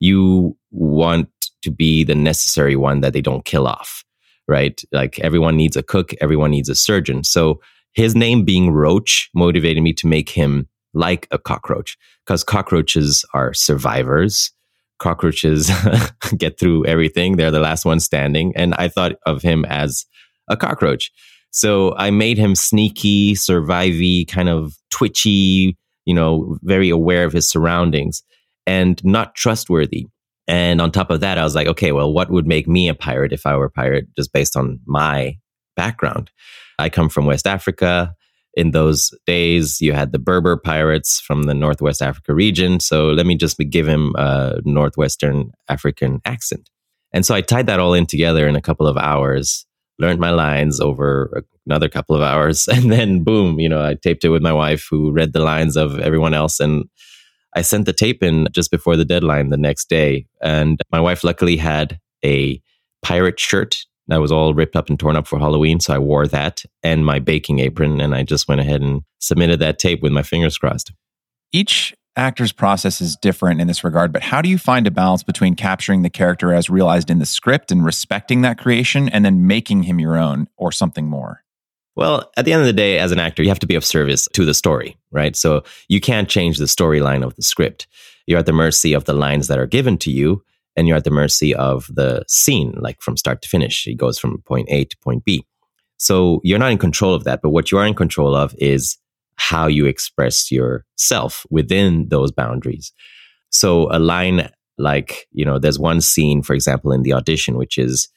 You 0.00 0.56
want 0.70 1.28
to 1.62 1.70
be 1.70 2.04
the 2.04 2.14
necessary 2.14 2.76
one 2.76 3.00
that 3.00 3.12
they 3.12 3.20
don't 3.20 3.44
kill 3.44 3.66
off 3.66 4.04
right? 4.48 4.80
Like 4.90 5.20
everyone 5.20 5.56
needs 5.56 5.76
a 5.76 5.82
cook, 5.82 6.12
everyone 6.20 6.50
needs 6.50 6.68
a 6.68 6.74
surgeon. 6.74 7.22
So 7.22 7.60
his 7.92 8.16
name 8.16 8.44
being 8.44 8.70
Roach 8.70 9.28
motivated 9.34 9.82
me 9.82 9.92
to 9.92 10.06
make 10.06 10.30
him 10.30 10.66
like 10.94 11.28
a 11.30 11.38
cockroach 11.38 11.96
because 12.26 12.42
cockroaches 12.42 13.24
are 13.34 13.52
survivors. 13.52 14.50
Cockroaches 14.98 15.70
get 16.38 16.58
through 16.58 16.86
everything. 16.86 17.36
They're 17.36 17.50
the 17.50 17.60
last 17.60 17.84
one 17.84 18.00
standing. 18.00 18.52
And 18.56 18.74
I 18.74 18.88
thought 18.88 19.12
of 19.26 19.42
him 19.42 19.64
as 19.66 20.06
a 20.48 20.56
cockroach. 20.56 21.12
So 21.50 21.94
I 21.96 22.10
made 22.10 22.38
him 22.38 22.54
sneaky, 22.54 23.34
survivey, 23.34 24.26
kind 24.26 24.48
of 24.48 24.74
twitchy, 24.90 25.76
you 26.04 26.14
know, 26.14 26.58
very 26.62 26.88
aware 26.88 27.24
of 27.24 27.32
his 27.32 27.48
surroundings 27.48 28.22
and 28.68 29.02
not 29.02 29.34
trustworthy. 29.34 30.06
And 30.46 30.80
on 30.82 30.92
top 30.92 31.10
of 31.10 31.20
that, 31.20 31.38
I 31.38 31.42
was 31.42 31.54
like, 31.54 31.66
okay, 31.68 31.90
well, 31.90 32.12
what 32.12 32.30
would 32.30 32.46
make 32.46 32.68
me 32.68 32.88
a 32.88 32.94
pirate 32.94 33.32
if 33.32 33.46
I 33.46 33.56
were 33.56 33.64
a 33.64 33.70
pirate 33.70 34.14
just 34.14 34.30
based 34.32 34.56
on 34.56 34.78
my 34.86 35.38
background? 35.74 36.30
I 36.78 36.90
come 36.90 37.08
from 37.08 37.24
West 37.24 37.46
Africa. 37.46 38.14
In 38.54 38.72
those 38.72 39.10
days, 39.26 39.80
you 39.80 39.94
had 39.94 40.12
the 40.12 40.18
Berber 40.18 40.58
pirates 40.58 41.18
from 41.18 41.44
the 41.44 41.54
Northwest 41.54 42.02
Africa 42.02 42.34
region. 42.34 42.78
So 42.78 43.08
let 43.08 43.24
me 43.24 43.36
just 43.36 43.58
give 43.70 43.88
him 43.88 44.14
a 44.16 44.60
Northwestern 44.64 45.52
African 45.68 46.20
accent. 46.26 46.68
And 47.12 47.24
so 47.24 47.34
I 47.34 47.40
tied 47.40 47.66
that 47.68 47.80
all 47.80 47.94
in 47.94 48.04
together 48.04 48.46
in 48.46 48.56
a 48.56 48.60
couple 48.60 48.86
of 48.86 48.98
hours, 48.98 49.64
learned 49.98 50.20
my 50.20 50.30
lines 50.30 50.78
over 50.78 51.44
another 51.66 51.88
couple 51.88 52.14
of 52.14 52.22
hours. 52.22 52.68
And 52.72 52.92
then, 52.92 53.24
boom, 53.24 53.60
you 53.60 53.68
know, 53.68 53.82
I 53.82 53.94
taped 53.94 54.24
it 54.24 54.28
with 54.28 54.42
my 54.42 54.52
wife 54.52 54.86
who 54.90 55.10
read 55.10 55.32
the 55.32 55.40
lines 55.40 55.76
of 55.76 55.98
everyone 56.00 56.34
else. 56.34 56.60
And 56.60 56.84
I 57.58 57.62
sent 57.62 57.86
the 57.86 57.92
tape 57.92 58.22
in 58.22 58.46
just 58.52 58.70
before 58.70 58.94
the 58.94 59.04
deadline 59.04 59.50
the 59.50 59.56
next 59.56 59.88
day. 59.88 60.26
And 60.40 60.80
my 60.92 61.00
wife 61.00 61.24
luckily 61.24 61.56
had 61.56 61.98
a 62.24 62.62
pirate 63.02 63.40
shirt 63.40 63.84
that 64.06 64.20
was 64.20 64.30
all 64.30 64.54
ripped 64.54 64.76
up 64.76 64.88
and 64.88 64.98
torn 64.98 65.16
up 65.16 65.26
for 65.26 65.40
Halloween. 65.40 65.80
So 65.80 65.92
I 65.92 65.98
wore 65.98 66.28
that 66.28 66.62
and 66.84 67.04
my 67.04 67.18
baking 67.18 67.58
apron. 67.58 68.00
And 68.00 68.14
I 68.14 68.22
just 68.22 68.46
went 68.46 68.60
ahead 68.60 68.80
and 68.80 69.02
submitted 69.18 69.58
that 69.58 69.80
tape 69.80 70.02
with 70.02 70.12
my 70.12 70.22
fingers 70.22 70.56
crossed. 70.56 70.92
Each 71.50 71.92
actor's 72.14 72.52
process 72.52 73.00
is 73.00 73.16
different 73.16 73.60
in 73.60 73.66
this 73.66 73.82
regard, 73.82 74.12
but 74.12 74.22
how 74.22 74.40
do 74.40 74.48
you 74.48 74.58
find 74.58 74.86
a 74.86 74.92
balance 74.92 75.24
between 75.24 75.56
capturing 75.56 76.02
the 76.02 76.10
character 76.10 76.54
as 76.54 76.70
realized 76.70 77.10
in 77.10 77.18
the 77.18 77.26
script 77.26 77.72
and 77.72 77.84
respecting 77.84 78.42
that 78.42 78.58
creation 78.58 79.08
and 79.08 79.24
then 79.24 79.48
making 79.48 79.82
him 79.82 79.98
your 79.98 80.16
own 80.16 80.46
or 80.56 80.70
something 80.70 81.08
more? 81.08 81.42
Well, 81.98 82.30
at 82.36 82.44
the 82.44 82.52
end 82.52 82.60
of 82.60 82.66
the 82.68 82.72
day, 82.72 83.00
as 83.00 83.10
an 83.10 83.18
actor, 83.18 83.42
you 83.42 83.48
have 83.48 83.58
to 83.58 83.66
be 83.66 83.74
of 83.74 83.84
service 83.84 84.28
to 84.32 84.44
the 84.44 84.54
story, 84.54 84.96
right? 85.10 85.34
So 85.34 85.64
you 85.88 86.00
can't 86.00 86.28
change 86.28 86.58
the 86.58 86.66
storyline 86.66 87.24
of 87.24 87.34
the 87.34 87.42
script. 87.42 87.88
You're 88.28 88.38
at 88.38 88.46
the 88.46 88.52
mercy 88.52 88.92
of 88.92 89.04
the 89.04 89.12
lines 89.12 89.48
that 89.48 89.58
are 89.58 89.66
given 89.66 89.98
to 89.98 90.12
you, 90.12 90.44
and 90.76 90.86
you're 90.86 90.96
at 90.96 91.02
the 91.02 91.10
mercy 91.10 91.52
of 91.56 91.90
the 91.92 92.22
scene, 92.28 92.72
like 92.78 93.00
from 93.00 93.16
start 93.16 93.42
to 93.42 93.48
finish. 93.48 93.84
It 93.88 93.96
goes 93.96 94.16
from 94.16 94.40
point 94.42 94.68
A 94.70 94.84
to 94.84 94.96
point 94.98 95.24
B. 95.24 95.44
So 95.96 96.40
you're 96.44 96.60
not 96.60 96.70
in 96.70 96.78
control 96.78 97.14
of 97.14 97.24
that, 97.24 97.42
but 97.42 97.50
what 97.50 97.72
you 97.72 97.78
are 97.78 97.86
in 97.86 97.94
control 97.94 98.36
of 98.36 98.54
is 98.58 98.96
how 99.34 99.66
you 99.66 99.86
express 99.86 100.52
yourself 100.52 101.44
within 101.50 102.10
those 102.10 102.30
boundaries. 102.30 102.92
So 103.50 103.88
a 103.90 103.98
line 103.98 104.50
like, 104.78 105.26
you 105.32 105.44
know, 105.44 105.58
there's 105.58 105.80
one 105.80 106.00
scene, 106.00 106.42
for 106.42 106.54
example, 106.54 106.92
in 106.92 107.02
the 107.02 107.12
audition, 107.12 107.56
which 107.56 107.76
is 107.76 108.08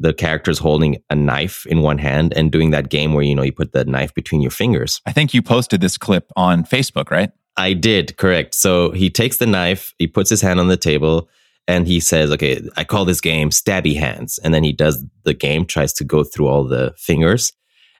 the 0.00 0.14
character's 0.14 0.58
holding 0.58 0.96
a 1.10 1.14
knife 1.14 1.66
in 1.66 1.82
one 1.82 1.98
hand 1.98 2.32
and 2.34 2.50
doing 2.50 2.70
that 2.70 2.88
game 2.88 3.12
where 3.12 3.22
you 3.22 3.34
know 3.34 3.42
you 3.42 3.52
put 3.52 3.72
the 3.72 3.84
knife 3.84 4.14
between 4.14 4.40
your 4.40 4.50
fingers. 4.50 5.00
I 5.06 5.12
think 5.12 5.34
you 5.34 5.42
posted 5.42 5.82
this 5.82 5.98
clip 5.98 6.32
on 6.36 6.64
Facebook, 6.64 7.10
right? 7.10 7.30
I 7.56 7.74
did, 7.74 8.16
correct. 8.16 8.54
So 8.54 8.92
he 8.92 9.10
takes 9.10 9.36
the 9.36 9.46
knife, 9.46 9.94
he 9.98 10.06
puts 10.06 10.30
his 10.30 10.40
hand 10.40 10.58
on 10.58 10.68
the 10.68 10.78
table, 10.78 11.28
and 11.68 11.86
he 11.86 12.00
says, 12.00 12.30
"Okay, 12.30 12.66
I 12.76 12.84
call 12.84 13.04
this 13.04 13.20
game 13.20 13.50
stabby 13.50 13.94
hands." 13.96 14.38
And 14.42 14.54
then 14.54 14.64
he 14.64 14.72
does 14.72 15.04
the 15.24 15.34
game, 15.34 15.66
tries 15.66 15.92
to 15.94 16.04
go 16.04 16.24
through 16.24 16.48
all 16.48 16.64
the 16.64 16.94
fingers, 16.96 17.52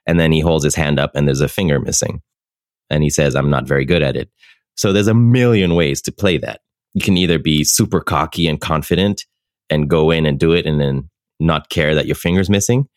and 0.07 0.19
then 0.19 0.31
he 0.31 0.39
holds 0.39 0.63
his 0.63 0.75
hand 0.75 0.99
up 0.99 1.11
and 1.15 1.27
there's 1.27 1.41
a 1.41 1.47
finger 1.47 1.79
missing. 1.79 2.23
And 2.89 3.03
he 3.03 3.11
says, 3.11 3.35
"I'm 3.35 3.51
not 3.51 3.67
very 3.67 3.85
good 3.85 4.01
at 4.01 4.17
it." 4.17 4.29
So 4.75 4.91
there's 4.91 5.07
a 5.07 5.13
million 5.13 5.75
ways 5.75 6.01
to 6.03 6.11
play 6.11 6.39
that. 6.39 6.61
You 6.95 7.01
can 7.01 7.15
either 7.15 7.37
be 7.37 7.63
super 7.63 8.01
cocky 8.01 8.47
and 8.47 8.59
confident 8.59 9.25
and 9.69 9.89
go 9.89 10.09
in 10.09 10.25
and 10.25 10.39
do 10.39 10.53
it 10.53 10.65
and 10.65 10.81
then 10.81 11.10
not 11.41 11.69
care 11.69 11.95
that 11.95 12.05
your 12.05 12.15
finger's 12.15 12.49
missing. 12.49 12.87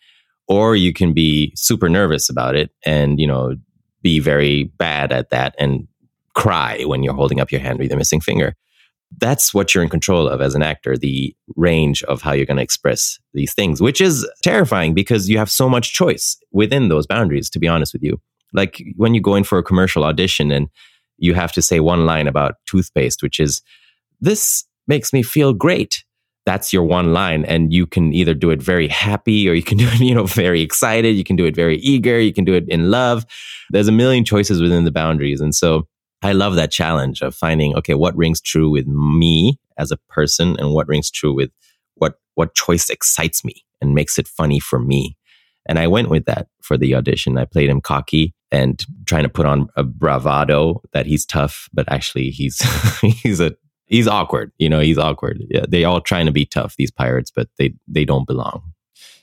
or 0.46 0.76
you 0.76 0.92
can 0.92 1.12
be 1.14 1.52
super 1.56 1.88
nervous 1.88 2.28
about 2.28 2.54
it 2.54 2.70
and, 2.84 3.18
you 3.18 3.26
know, 3.26 3.54
be 4.02 4.20
very 4.20 4.64
bad 4.76 5.10
at 5.12 5.30
that 5.30 5.54
and 5.58 5.88
cry 6.34 6.82
when 6.84 7.02
you're 7.02 7.14
holding 7.14 7.40
up 7.40 7.50
your 7.50 7.60
hand 7.60 7.78
with 7.78 7.90
a 7.92 7.96
missing 7.96 8.20
finger. 8.20 8.54
That's 9.18 9.54
what 9.54 9.74
you're 9.74 9.84
in 9.84 9.90
control 9.90 10.28
of 10.28 10.40
as 10.40 10.54
an 10.54 10.62
actor, 10.62 10.96
the 10.98 11.34
range 11.56 12.02
of 12.02 12.20
how 12.20 12.32
you're 12.32 12.46
going 12.46 12.56
to 12.58 12.62
express 12.62 13.18
these 13.32 13.54
things, 13.54 13.80
which 13.80 14.00
is 14.00 14.28
terrifying 14.42 14.92
because 14.92 15.28
you 15.30 15.38
have 15.38 15.50
so 15.50 15.68
much 15.68 15.94
choice 15.94 16.36
within 16.52 16.88
those 16.88 17.06
boundaries, 17.06 17.48
to 17.50 17.58
be 17.58 17.68
honest 17.68 17.92
with 17.92 18.02
you. 18.02 18.20
Like 18.52 18.82
when 18.96 19.14
you 19.14 19.20
go 19.22 19.36
in 19.36 19.44
for 19.44 19.58
a 19.58 19.62
commercial 19.62 20.04
audition 20.04 20.50
and 20.50 20.68
you 21.16 21.32
have 21.34 21.52
to 21.52 21.62
say 21.62 21.80
one 21.80 22.04
line 22.04 22.26
about 22.26 22.56
toothpaste, 22.66 23.22
which 23.22 23.40
is, 23.40 23.62
This 24.20 24.64
makes 24.86 25.12
me 25.12 25.22
feel 25.22 25.52
great 25.54 26.04
that's 26.46 26.72
your 26.72 26.82
one 26.82 27.12
line 27.12 27.44
and 27.46 27.72
you 27.72 27.86
can 27.86 28.12
either 28.12 28.34
do 28.34 28.50
it 28.50 28.62
very 28.62 28.86
happy 28.88 29.48
or 29.48 29.54
you 29.54 29.62
can 29.62 29.78
do 29.82 29.88
it 29.88 30.00
you 30.00 30.14
know 30.14 30.26
very 30.26 30.60
excited 30.60 31.16
you 31.16 31.24
can 31.24 31.36
do 31.36 31.46
it 31.46 31.54
very 31.54 31.78
eager 31.78 32.20
you 32.20 32.32
can 32.32 32.44
do 32.44 32.54
it 32.54 32.68
in 32.68 32.90
love. 32.90 33.26
There's 33.70 33.88
a 33.88 33.92
million 33.92 34.24
choices 34.24 34.60
within 34.60 34.84
the 34.84 34.92
boundaries 34.92 35.40
and 35.40 35.54
so 35.54 35.88
i 36.22 36.32
love 36.32 36.54
that 36.54 36.70
challenge 36.70 37.22
of 37.22 37.34
finding 37.34 37.76
okay 37.76 37.94
what 37.94 38.16
rings 38.16 38.40
true 38.40 38.70
with 38.70 38.86
me 38.86 39.58
as 39.78 39.90
a 39.90 39.96
person 40.08 40.56
and 40.58 40.72
what 40.72 40.88
rings 40.88 41.10
true 41.10 41.34
with 41.34 41.50
what 41.94 42.18
what 42.34 42.54
choice 42.54 42.90
excites 42.90 43.44
me 43.44 43.64
and 43.80 43.94
makes 43.94 44.18
it 44.18 44.28
funny 44.28 44.60
for 44.60 44.78
me. 44.78 45.16
And 45.66 45.78
i 45.78 45.86
went 45.86 46.10
with 46.10 46.24
that 46.26 46.48
for 46.62 46.76
the 46.76 46.94
audition. 46.94 47.38
I 47.38 47.44
played 47.44 47.70
him 47.70 47.80
cocky 47.80 48.34
and 48.50 48.84
trying 49.06 49.24
to 49.24 49.28
put 49.28 49.46
on 49.46 49.68
a 49.76 49.82
bravado 49.82 50.82
that 50.92 51.06
he's 51.06 51.26
tough 51.26 51.68
but 51.72 51.90
actually 51.90 52.30
he's 52.30 52.58
he's 53.00 53.40
a 53.40 53.56
he's 53.94 54.08
awkward. 54.08 54.50
You 54.58 54.68
know, 54.68 54.80
he's 54.80 54.98
awkward. 54.98 55.42
Yeah, 55.48 55.64
they 55.68 55.84
all 55.84 56.00
trying 56.00 56.26
to 56.26 56.32
be 56.32 56.44
tough, 56.44 56.74
these 56.76 56.90
pirates, 56.90 57.30
but 57.30 57.48
they 57.58 57.74
they 57.86 58.04
don't 58.04 58.26
belong. 58.26 58.62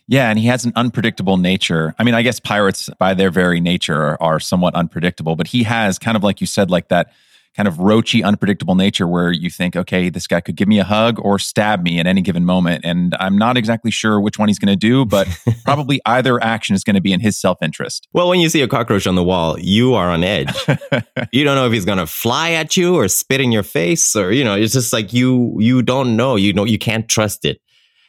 Yeah, 0.08 0.30
and 0.30 0.40
he 0.40 0.48
has 0.48 0.66
an 0.66 0.74
unpredictable 0.76 1.38
nature. 1.38 1.94
I 2.00 2.04
mean, 2.04 2.16
I 2.16 2.22
guess 2.22 2.40
pirates 2.40 2.90
by 3.00 3.14
their 3.14 3.30
very 3.30 3.60
nature 3.60 3.96
are, 3.96 4.22
are 4.22 4.40
somewhat 4.40 4.76
unpredictable, 4.76 5.36
but 5.36 5.48
he 5.48 5.64
has 5.64 6.00
kind 6.00 6.18
of 6.18 6.24
like 6.24 6.42
you 6.42 6.48
said, 6.48 6.70
like 6.70 6.90
that 6.90 7.14
kind 7.56 7.68
of 7.68 7.76
roachy, 7.76 8.24
unpredictable 8.24 8.76
nature 8.76 9.06
where 9.06 9.32
you 9.32 9.50
think, 9.50 9.76
okay, 9.76 10.10
this 10.10 10.26
guy 10.26 10.40
could 10.40 10.56
give 10.56 10.68
me 10.68 10.80
a 10.80 10.84
hug 10.84 11.20
or 11.20 11.38
stab 11.38 11.84
me 11.84 12.00
at 12.00 12.08
any 12.08 12.22
given 12.22 12.46
moment. 12.46 12.86
And 12.86 13.14
I'm 13.20 13.38
not 13.38 13.58
exactly 13.58 13.92
sure 13.92 14.22
which 14.22 14.40
one 14.40 14.48
he's 14.48 14.60
going 14.60 14.72
to 14.72 14.78
do, 14.78 15.06
but 15.06 15.28
probably 15.66 16.00
either 16.06 16.42
action 16.42 16.76
is 16.76 16.84
going 16.84 16.96
to 16.96 17.02
be 17.02 17.12
in 17.12 17.20
his 17.20 17.38
self 17.38 17.58
interest. 17.62 18.08
Well, 18.14 18.30
when 18.30 18.40
you 18.40 18.48
see 18.48 18.62
a 18.62 18.68
cockroach 18.68 19.06
on 19.06 19.16
the 19.16 19.24
wall, 19.24 19.60
you 19.60 19.96
are 19.96 20.10
on 20.10 20.24
edge. 20.24 20.54
you 21.32 21.44
don't 21.44 21.56
know 21.56 21.66
if 21.66 21.74
he's 21.74 21.86
going 21.86 21.98
to 21.98 22.08
fly 22.08 22.52
at 22.52 22.78
you 22.78 22.96
or 22.96 23.08
spit 23.10 23.42
in 23.42 23.52
your 23.52 23.64
face 23.64 24.16
or, 24.16 24.32
you 24.32 24.44
know, 24.44 24.56
it's 24.56 24.74
just 24.74 24.94
like 24.94 25.12
you, 25.12 25.56
you 25.60 25.82
don't 25.82 26.16
know. 26.16 26.38
You 26.38 26.54
know, 26.54 26.64
you 26.64 26.80
can't 26.80 27.10
trust 27.10 27.44
it. 27.44 27.60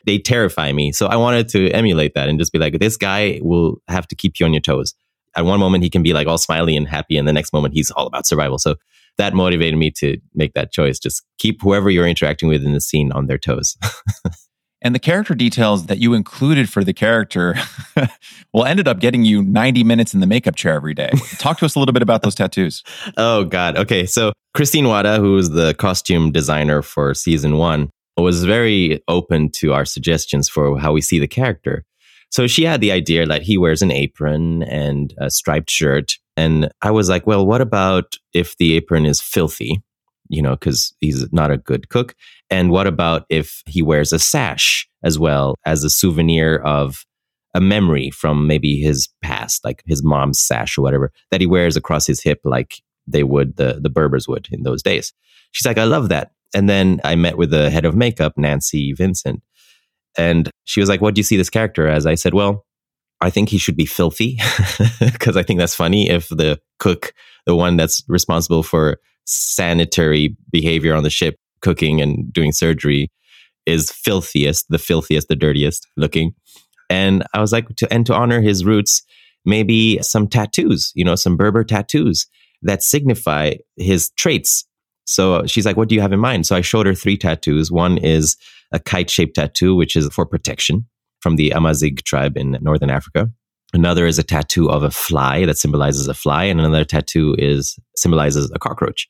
They 0.07 0.19
terrify 0.19 0.73
me. 0.73 0.93
So 0.93 1.07
I 1.07 1.17
wanted 1.17 1.49
to 1.51 1.71
emulate 1.71 2.15
that 2.15 2.29
and 2.29 2.39
just 2.39 2.53
be 2.53 2.59
like, 2.59 2.79
this 2.79 2.97
guy 2.97 3.41
will 3.43 3.77
have 3.89 4.07
to 4.09 4.17
keep 4.17 4.39
you 4.39 4.47
on 4.47 4.53
your 4.53 4.61
toes. 4.61 4.95
At 5.35 5.45
one 5.47 5.61
moment, 5.61 5.83
he 5.83 5.91
can 5.91 6.03
be 6.03 6.13
like 6.13 6.27
all 6.27 6.37
smiley 6.37 6.77
and 6.77 6.87
happy, 6.87 7.17
and 7.17 7.27
the 7.27 7.33
next 7.33 7.55
moment, 7.55 7.73
he's 7.73 7.91
all 7.91 8.07
about 8.07 8.27
survival. 8.27 8.59
So 8.59 8.75
that 9.19 9.35
motivated 9.35 9.79
me 9.79 9.91
to 9.99 10.19
make 10.35 10.55
that 10.55 10.73
choice. 10.73 10.99
Just 10.99 11.23
keep 11.39 11.63
whoever 11.63 11.91
you're 11.91 12.07
interacting 12.07 12.49
with 12.49 12.65
in 12.65 12.73
the 12.73 12.81
scene 12.81 13.13
on 13.13 13.27
their 13.27 13.39
toes. 13.39 13.77
and 14.83 14.95
the 14.95 14.99
character 14.99 15.35
details 15.35 15.87
that 15.87 15.99
you 15.99 16.13
included 16.13 16.69
for 16.69 16.85
the 16.85 16.93
character 16.93 17.55
well 18.53 18.65
ended 18.65 18.89
up 18.89 18.99
getting 18.99 19.25
you 19.25 19.43
90 19.43 19.85
minutes 19.85 20.13
in 20.13 20.21
the 20.21 20.27
makeup 20.27 20.57
chair 20.57 20.75
every 20.75 20.95
day 20.95 21.11
talk 21.39 21.59
to 21.59 21.65
us 21.65 21.75
a 21.75 21.79
little 21.79 21.93
bit 21.93 22.03
about 22.03 22.23
those 22.23 22.35
tattoos 22.35 22.83
oh 23.17 23.45
god 23.45 23.77
okay 23.77 24.05
so 24.05 24.33
christine 24.55 24.89
wada 24.89 25.19
who 25.19 25.35
was 25.35 25.51
the 25.51 25.75
costume 25.75 26.31
designer 26.33 26.83
for 26.83 27.15
season 27.15 27.57
one 27.57 27.89
was 28.19 28.45
very 28.45 29.03
open 29.09 29.51
to 29.51 29.73
our 29.73 29.85
suggestions 29.85 30.49
for 30.49 30.79
how 30.79 30.93
we 30.93 31.01
see 31.01 31.19
the 31.19 31.29
character 31.29 31.85
so 32.31 32.47
she 32.47 32.65
had 32.65 32.81
the 32.81 32.93
idea 32.93 33.27
that 33.27 33.43
he 33.43 33.57
wears 33.57 33.83
an 33.83 33.91
apron 33.91 34.63
and 34.65 35.15
a 35.19 35.31
striped 35.31 35.71
shirt 35.71 36.19
and 36.37 36.71
I 36.81 36.91
was 36.91 37.09
like, 37.09 37.27
well, 37.27 37.47
what 37.47 37.61
about 37.61 38.17
if 38.33 38.57
the 38.57 38.75
apron 38.77 39.07
is 39.07 39.21
filthy? 39.21 39.83
You 40.29 40.43
know, 40.43 40.53
because 40.53 40.95
he's 41.01 41.31
not 41.33 41.51
a 41.51 41.59
good 41.59 41.89
cook. 41.89 42.15
And 42.49 42.71
what 42.71 42.87
about 42.87 43.25
if 43.29 43.63
he 43.67 43.83
wears 43.83 44.13
a 44.13 44.19
sash 44.19 44.89
as 45.05 45.19
well 45.19 45.57
as 45.67 45.85
a 45.85 45.91
souvenir 45.91 46.57
of 46.59 47.05
a 47.55 47.61
memory 47.61 48.11
from 48.11 48.47
maybe 48.47 48.79
his 48.79 49.09
past, 49.21 49.63
like 49.65 49.83
his 49.87 50.03
mom's 50.03 50.41
sash 50.41 50.79
or 50.79 50.83
whatever, 50.83 51.13
that 51.31 51.41
he 51.41 51.47
wears 51.47 51.77
across 51.77 52.07
his 52.07 52.23
hip 52.23 52.41
like 52.45 52.77
they 53.07 53.25
would, 53.25 53.57
the, 53.57 53.79
the 53.83 53.91
Berbers 53.91 54.27
would 54.27 54.49
in 54.51 54.63
those 54.63 54.83
days. 54.83 55.13
She's 55.51 55.67
like, 55.67 55.79
I 55.79 55.85
love 55.85 56.09
that. 56.09 56.33
And 56.55 56.69
then 56.69 57.01
I 57.05 57.15
met 57.15 57.37
with 57.37 57.51
the 57.51 57.71
head 57.71 57.85
of 57.85 57.95
makeup, 57.95 58.35
Nancy 58.37 58.93
Vincent. 58.93 59.43
And 60.17 60.51
she 60.65 60.81
was 60.81 60.89
like, 60.89 61.01
What 61.01 61.15
do 61.15 61.19
you 61.19 61.25
see 61.25 61.37
this 61.37 61.51
character 61.51 61.89
as? 61.89 62.07
I 62.07 62.15
said, 62.15 62.35
Well, 62.35 62.67
I 63.23 63.31
think 63.31 63.49
he 63.49 63.59
should 63.59 63.77
be 63.77 63.87
filthy 63.87 64.39
because 65.01 65.37
I 65.37 65.45
think 65.45 65.61
that's 65.61 65.77
funny 65.77 66.11
if 66.11 66.29
the 66.29 66.61
cook, 66.81 67.15
the 67.47 67.55
one 67.55 67.77
that's 67.77 68.03
responsible 68.09 68.65
for 68.65 68.99
sanitary 69.25 70.37
behavior 70.51 70.95
on 70.95 71.05
the 71.05 71.11
ship, 71.11 71.37
cooking 71.61 72.01
and 72.01 72.33
doing 72.33 72.51
surgery, 72.51 73.13
is 73.65 73.93
filthiest, 73.93 74.67
the 74.71 74.79
filthiest, 74.79 75.29
the 75.29 75.37
dirtiest 75.37 75.87
looking. 75.97 76.35
And 76.91 77.23
I 77.33 77.41
was 77.41 77.53
like, 77.53 77.69
to, 77.77 77.93
and 77.93 78.05
to 78.07 78.15
honor 78.15 78.41
his 78.41 78.65
roots, 78.65 79.03
maybe 79.45 80.03
some 80.03 80.27
tattoos, 80.27 80.91
you 80.97 81.05
know, 81.05 81.15
some 81.15 81.37
Berber 81.37 81.63
tattoos 81.63 82.27
that 82.63 82.83
signify 82.83 83.55
his 83.77 84.11
traits. 84.17 84.65
So 85.05 85.47
she's 85.47 85.65
like, 85.65 85.77
what 85.77 85.89
do 85.89 85.95
you 85.95 86.01
have 86.01 86.13
in 86.13 86.21
mind? 86.21 86.47
So 86.47 86.57
I 86.57 86.61
showed 86.61 86.87
her 86.87 86.95
three 86.95 87.17
tattoos. 87.17 87.71
One 87.71 87.99
is 87.99 88.37
a 88.73 88.81
kite 88.81 89.11
shaped 89.11 89.37
tattoo, 89.37 89.77
which 89.77 89.95
is 89.95 90.09
for 90.09 90.27
protection 90.27 90.87
from 91.23 91.37
the 91.37 91.51
Amazigh 91.51 92.03
tribe 92.05 92.37
in 92.37 92.59
northern 92.61 92.91
Africa. 92.91 93.31
Another 93.73 94.07
is 94.07 94.19
a 94.19 94.23
tattoo 94.23 94.69
of 94.69 94.83
a 94.83 94.91
fly 94.91 95.47
that 95.47 95.57
symbolizes 95.57 96.07
a 96.07 96.15
fly, 96.15 96.45
and 96.45 96.61
another 96.61 96.85
tattoo 96.85 97.35
is 97.39 97.79
symbolizes 97.97 98.51
a 98.55 98.59
cockroach. 98.59 99.09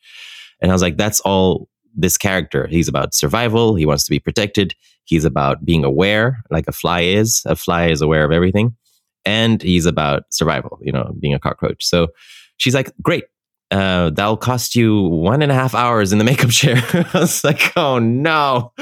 And 0.61 0.71
I 0.71 0.75
was 0.75 0.83
like, 0.83 0.97
that's 0.97 1.21
all 1.21 1.69
this 1.97 2.17
character. 2.17 2.69
He's 2.69 2.89
about 2.89 3.15
survival. 3.15 3.75
He 3.75 3.87
wants 3.87 4.05
to 4.05 4.11
be 4.11 4.21
protected. 4.21 4.75
He's 5.05 5.25
about 5.25 5.65
being 5.65 5.85
aware, 5.85 6.43
like 6.51 6.69
a 6.69 6.73
fly 6.73 7.01
is. 7.01 7.43
A 7.47 7.57
fly 7.57 7.89
is 7.89 8.01
aware 8.01 8.25
of 8.25 8.31
everything. 8.31 8.77
And 9.25 9.61
he's 9.61 9.87
about 9.87 10.23
survival, 10.31 10.79
you 10.81 10.93
know, 10.93 11.13
being 11.21 11.35
a 11.35 11.41
cockroach. 11.41 11.85
So 11.85 12.09
she's 12.57 12.75
like, 12.75 12.93
great 13.03 13.25
uh, 13.73 14.11
that'll 14.11 14.37
cost 14.37 14.77
you 14.77 15.01
one 15.01 15.41
and 15.41 15.51
a 15.51 15.55
half 15.55 15.75
hours 15.75 16.13
in 16.13 16.19
the 16.19 16.25
makeup 16.25 16.51
chair. 16.51 16.77
I 16.93 17.21
was 17.21 17.43
like, 17.43 17.73
oh 17.77 17.99
no, 17.99 18.73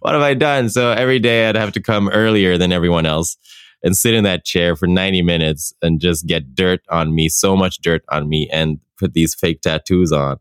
what 0.00 0.14
have 0.14 0.22
I 0.22 0.34
done? 0.34 0.68
So 0.68 0.90
every 0.90 1.20
day 1.20 1.48
I'd 1.48 1.56
have 1.56 1.72
to 1.72 1.80
come 1.80 2.08
earlier 2.08 2.58
than 2.58 2.72
everyone 2.72 3.06
else 3.06 3.36
and 3.82 3.96
sit 3.96 4.12
in 4.12 4.24
that 4.24 4.44
chair 4.44 4.74
for 4.74 4.86
90 4.86 5.22
minutes 5.22 5.72
and 5.80 6.00
just 6.00 6.26
get 6.26 6.54
dirt 6.54 6.80
on 6.90 7.14
me, 7.14 7.28
so 7.28 7.56
much 7.56 7.78
dirt 7.78 8.02
on 8.10 8.28
me, 8.28 8.48
and 8.52 8.80
put 8.98 9.14
these 9.14 9.34
fake 9.34 9.62
tattoos 9.62 10.12
on. 10.12 10.36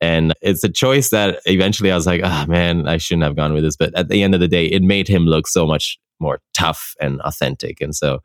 And 0.00 0.32
it's 0.40 0.64
a 0.64 0.68
choice 0.68 1.10
that 1.10 1.40
eventually 1.44 1.92
I 1.92 1.96
was 1.96 2.06
like, 2.06 2.22
oh 2.24 2.46
man, 2.46 2.88
I 2.88 2.96
shouldn't 2.96 3.24
have 3.24 3.36
gone 3.36 3.52
with 3.52 3.62
this. 3.62 3.76
But 3.76 3.94
at 3.94 4.08
the 4.08 4.22
end 4.22 4.34
of 4.34 4.40
the 4.40 4.48
day, 4.48 4.66
it 4.66 4.82
made 4.82 5.06
him 5.06 5.26
look 5.26 5.46
so 5.46 5.66
much 5.66 5.98
more 6.18 6.40
tough 6.54 6.94
and 7.00 7.20
authentic. 7.20 7.80
And 7.80 7.94
so 7.94 8.20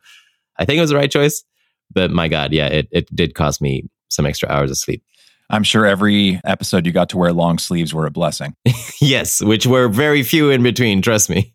I 0.58 0.66
think 0.66 0.78
it 0.78 0.82
was 0.82 0.90
the 0.90 0.96
right 0.96 1.12
choice. 1.12 1.44
But 1.92 2.10
my 2.10 2.28
God, 2.28 2.54
yeah, 2.54 2.68
it, 2.68 2.88
it 2.92 3.14
did 3.14 3.36
cost 3.36 3.62
me 3.62 3.90
some 4.10 4.26
extra 4.26 4.50
hours 4.50 4.72
of 4.72 4.78
sleep. 4.78 5.04
I'm 5.50 5.64
sure 5.64 5.86
every 5.86 6.40
episode 6.44 6.86
you 6.86 6.92
got 6.92 7.10
to 7.10 7.18
wear 7.18 7.34
long 7.34 7.58
sleeves 7.58 7.94
were 7.94 8.06
a 8.06 8.12
blessing. 8.12 8.56
yes, 9.02 9.42
which 9.42 9.66
were 9.66 9.88
very 9.88 10.22
few 10.22 10.52
in 10.52 10.62
between, 10.62 11.02
trust 11.02 11.30
me. 11.30 11.52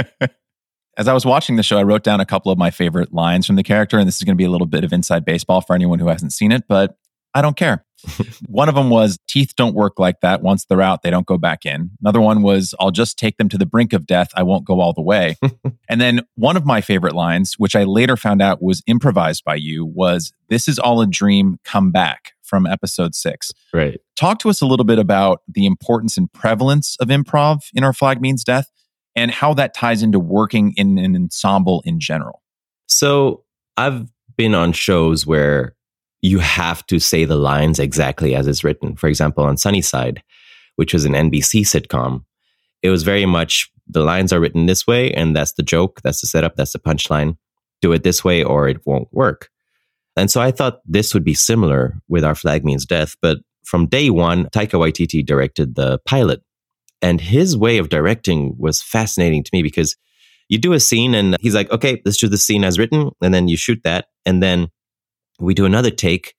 As 0.96 1.08
I 1.08 1.14
was 1.14 1.26
watching 1.26 1.56
the 1.56 1.64
show, 1.64 1.78
I 1.78 1.84
wrote 1.84 2.04
down 2.04 2.20
a 2.20 2.26
couple 2.26 2.52
of 2.52 2.58
my 2.58 2.70
favorite 2.70 3.12
lines 3.12 3.48
from 3.48 3.56
the 3.56 3.64
character, 3.64 3.98
and 3.98 4.08
this 4.08 4.18
is 4.18 4.24
going 4.24 4.36
to 4.36 4.42
be 4.42 4.46
a 4.46 4.50
little 4.50 4.68
bit 4.68 4.84
of 4.84 4.94
inside 4.94 5.26
baseball 5.26 5.60
for 5.60 5.74
anyone 5.76 6.00
who 6.00 6.08
hasn't 6.08 6.34
seen 6.34 6.52
it, 6.52 6.64
but 6.70 6.98
I 7.34 7.42
don't 7.42 7.58
care. 7.58 7.86
one 8.48 8.68
of 8.68 8.76
them 8.76 8.90
was 8.90 9.18
teeth 9.28 9.54
don't 9.56 9.76
work 9.76 9.98
like 9.98 10.20
that. 10.22 10.42
Once 10.42 10.66
they're 10.66 10.82
out, 10.82 11.04
they 11.04 11.10
don't 11.10 11.26
go 11.26 11.38
back 11.38 11.66
in. 11.66 11.92
Another 12.02 12.20
one 12.20 12.42
was 12.42 12.76
I'll 12.80 12.92
just 12.92 13.18
take 13.18 13.38
them 13.38 13.50
to 13.50 13.58
the 13.58 13.66
brink 13.66 13.94
of 13.94 14.06
death. 14.06 14.30
I 14.36 14.44
won't 14.44 14.66
go 14.66 14.82
all 14.82 14.94
the 14.94 15.02
way. 15.02 15.38
and 15.90 16.02
then 16.02 16.22
one 16.36 16.58
of 16.58 16.66
my 16.66 16.82
favorite 16.82 17.16
lines, 17.16 17.54
which 17.58 17.76
I 17.76 17.86
later 17.86 18.18
found 18.18 18.42
out 18.42 18.62
was 18.62 18.84
improvised 18.88 19.44
by 19.46 19.56
you, 19.56 19.86
was 19.86 20.34
This 20.50 20.68
is 20.68 20.80
all 20.80 21.02
a 21.02 21.08
dream. 21.08 21.58
Come 21.64 21.92
back 21.92 22.34
from 22.44 22.68
episode 22.68 23.16
six. 23.16 23.52
Right. 23.74 24.00
Talk 24.16 24.40
to 24.40 24.50
us 24.50 24.62
a 24.62 24.66
little 24.66 24.86
bit 24.86 25.00
about 25.00 25.42
the 25.48 25.66
importance 25.66 26.18
and 26.18 26.32
prevalence 26.32 26.98
of 27.00 27.08
improv 27.08 27.62
in 27.74 27.84
Our 27.84 27.94
Flag 27.94 28.22
Means 28.22 28.44
Death 28.44 28.70
and 29.16 29.32
how 29.32 29.54
that 29.54 29.74
ties 29.74 30.04
into 30.04 30.20
working 30.20 30.74
in 30.76 30.98
an 30.98 31.16
ensemble 31.16 31.82
in 31.86 32.00
general. 32.00 32.42
So 32.88 33.44
I've 33.78 34.12
been 34.36 34.54
on 34.56 34.74
shows 34.74 35.26
where 35.26 35.76
you 36.24 36.40
have 36.40 36.86
to 36.88 37.00
say 37.00 37.26
the 37.26 37.36
lines 37.36 37.80
exactly 37.80 38.34
as 38.34 38.48
it's 38.48 38.64
written. 38.64 38.96
For 38.96 39.08
example, 39.08 39.44
on 39.44 39.58
Sunnyside, 39.58 40.24
which 40.78 40.94
was 40.94 41.04
an 41.04 41.12
NBC 41.12 41.62
sitcom, 41.62 42.24
it 42.82 42.90
was 42.90 43.04
very 43.04 43.26
much 43.26 43.70
the 43.88 44.02
lines 44.02 44.32
are 44.32 44.40
written 44.40 44.66
this 44.66 44.88
way, 44.88 45.12
and 45.12 45.36
that's 45.36 45.54
the 45.54 45.64
joke, 45.64 46.00
that's 46.02 46.22
the 46.22 46.28
setup, 46.28 46.56
that's 46.56 46.72
the 46.72 46.80
punchline. 46.80 47.38
Do 47.82 47.92
it 47.92 48.04
this 48.04 48.24
way, 48.24 48.42
or 48.42 48.70
it 48.70 48.86
won't 48.86 49.10
work. 49.12 49.50
And 50.16 50.32
so 50.32 50.40
I 50.40 50.52
thought 50.52 50.80
this 50.86 51.14
would 51.14 51.26
be 51.26 51.34
similar 51.34 52.00
with 52.08 52.24
Our 52.24 52.36
Flag 52.36 52.64
Means 52.64 52.86
Death. 52.86 53.18
But 53.22 53.40
from 53.66 53.88
day 53.88 54.10
one, 54.10 54.46
Taika 54.46 54.80
Waititi 54.80 55.26
directed 55.26 55.76
the 55.76 56.00
pilot. 56.06 56.42
And 57.02 57.20
his 57.20 57.58
way 57.58 57.80
of 57.80 57.90
directing 57.90 58.56
was 58.58 58.82
fascinating 58.82 59.44
to 59.44 59.50
me 59.52 59.62
because 59.62 59.98
you 60.48 60.58
do 60.58 60.72
a 60.72 60.80
scene 60.80 61.16
and 61.16 61.36
he's 61.42 61.56
like, 61.56 61.70
okay, 61.72 62.02
let's 62.06 62.18
do 62.18 62.30
the 62.30 62.38
scene 62.38 62.64
as 62.64 62.80
written. 62.80 63.12
And 63.22 63.34
then 63.34 63.50
you 63.50 63.58
shoot 63.58 63.82
that. 63.84 64.06
And 64.26 64.42
then 64.42 64.70
we 65.40 65.54
do 65.54 65.66
another 65.66 65.92
take 65.92 66.36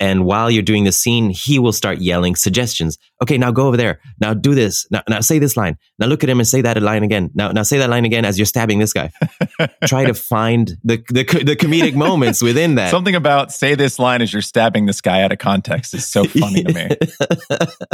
and 0.00 0.24
while 0.24 0.50
you're 0.50 0.62
doing 0.62 0.84
the 0.84 0.92
scene, 0.92 1.30
he 1.30 1.58
will 1.58 1.72
start 1.72 1.98
yelling 1.98 2.36
suggestions. 2.36 2.98
Okay, 3.20 3.36
now 3.36 3.50
go 3.50 3.66
over 3.66 3.76
there. 3.76 4.00
Now 4.20 4.32
do 4.32 4.54
this. 4.54 4.86
Now, 4.92 5.02
now 5.08 5.20
say 5.20 5.40
this 5.40 5.56
line. 5.56 5.76
Now 5.98 6.06
look 6.06 6.22
at 6.22 6.30
him 6.30 6.38
and 6.38 6.46
say 6.46 6.60
that 6.62 6.80
line 6.80 7.02
again. 7.02 7.30
Now, 7.34 7.50
now 7.50 7.64
say 7.64 7.78
that 7.78 7.90
line 7.90 8.04
again 8.04 8.24
as 8.24 8.38
you're 8.38 8.46
stabbing 8.46 8.78
this 8.78 8.92
guy. 8.92 9.10
Try 9.86 10.04
to 10.04 10.14
find 10.14 10.68
the, 10.84 10.98
the, 11.08 11.24
the 11.44 11.56
comedic 11.56 11.94
moments 11.94 12.40
within 12.40 12.76
that. 12.76 12.90
Something 12.90 13.16
about 13.16 13.50
say 13.50 13.74
this 13.74 13.98
line 13.98 14.22
as 14.22 14.32
you're 14.32 14.40
stabbing 14.40 14.86
this 14.86 15.00
guy 15.00 15.22
out 15.22 15.32
of 15.32 15.38
context 15.38 15.94
is 15.94 16.06
so 16.06 16.24
funny 16.24 16.62
to 16.62 16.72
me. 16.72 16.88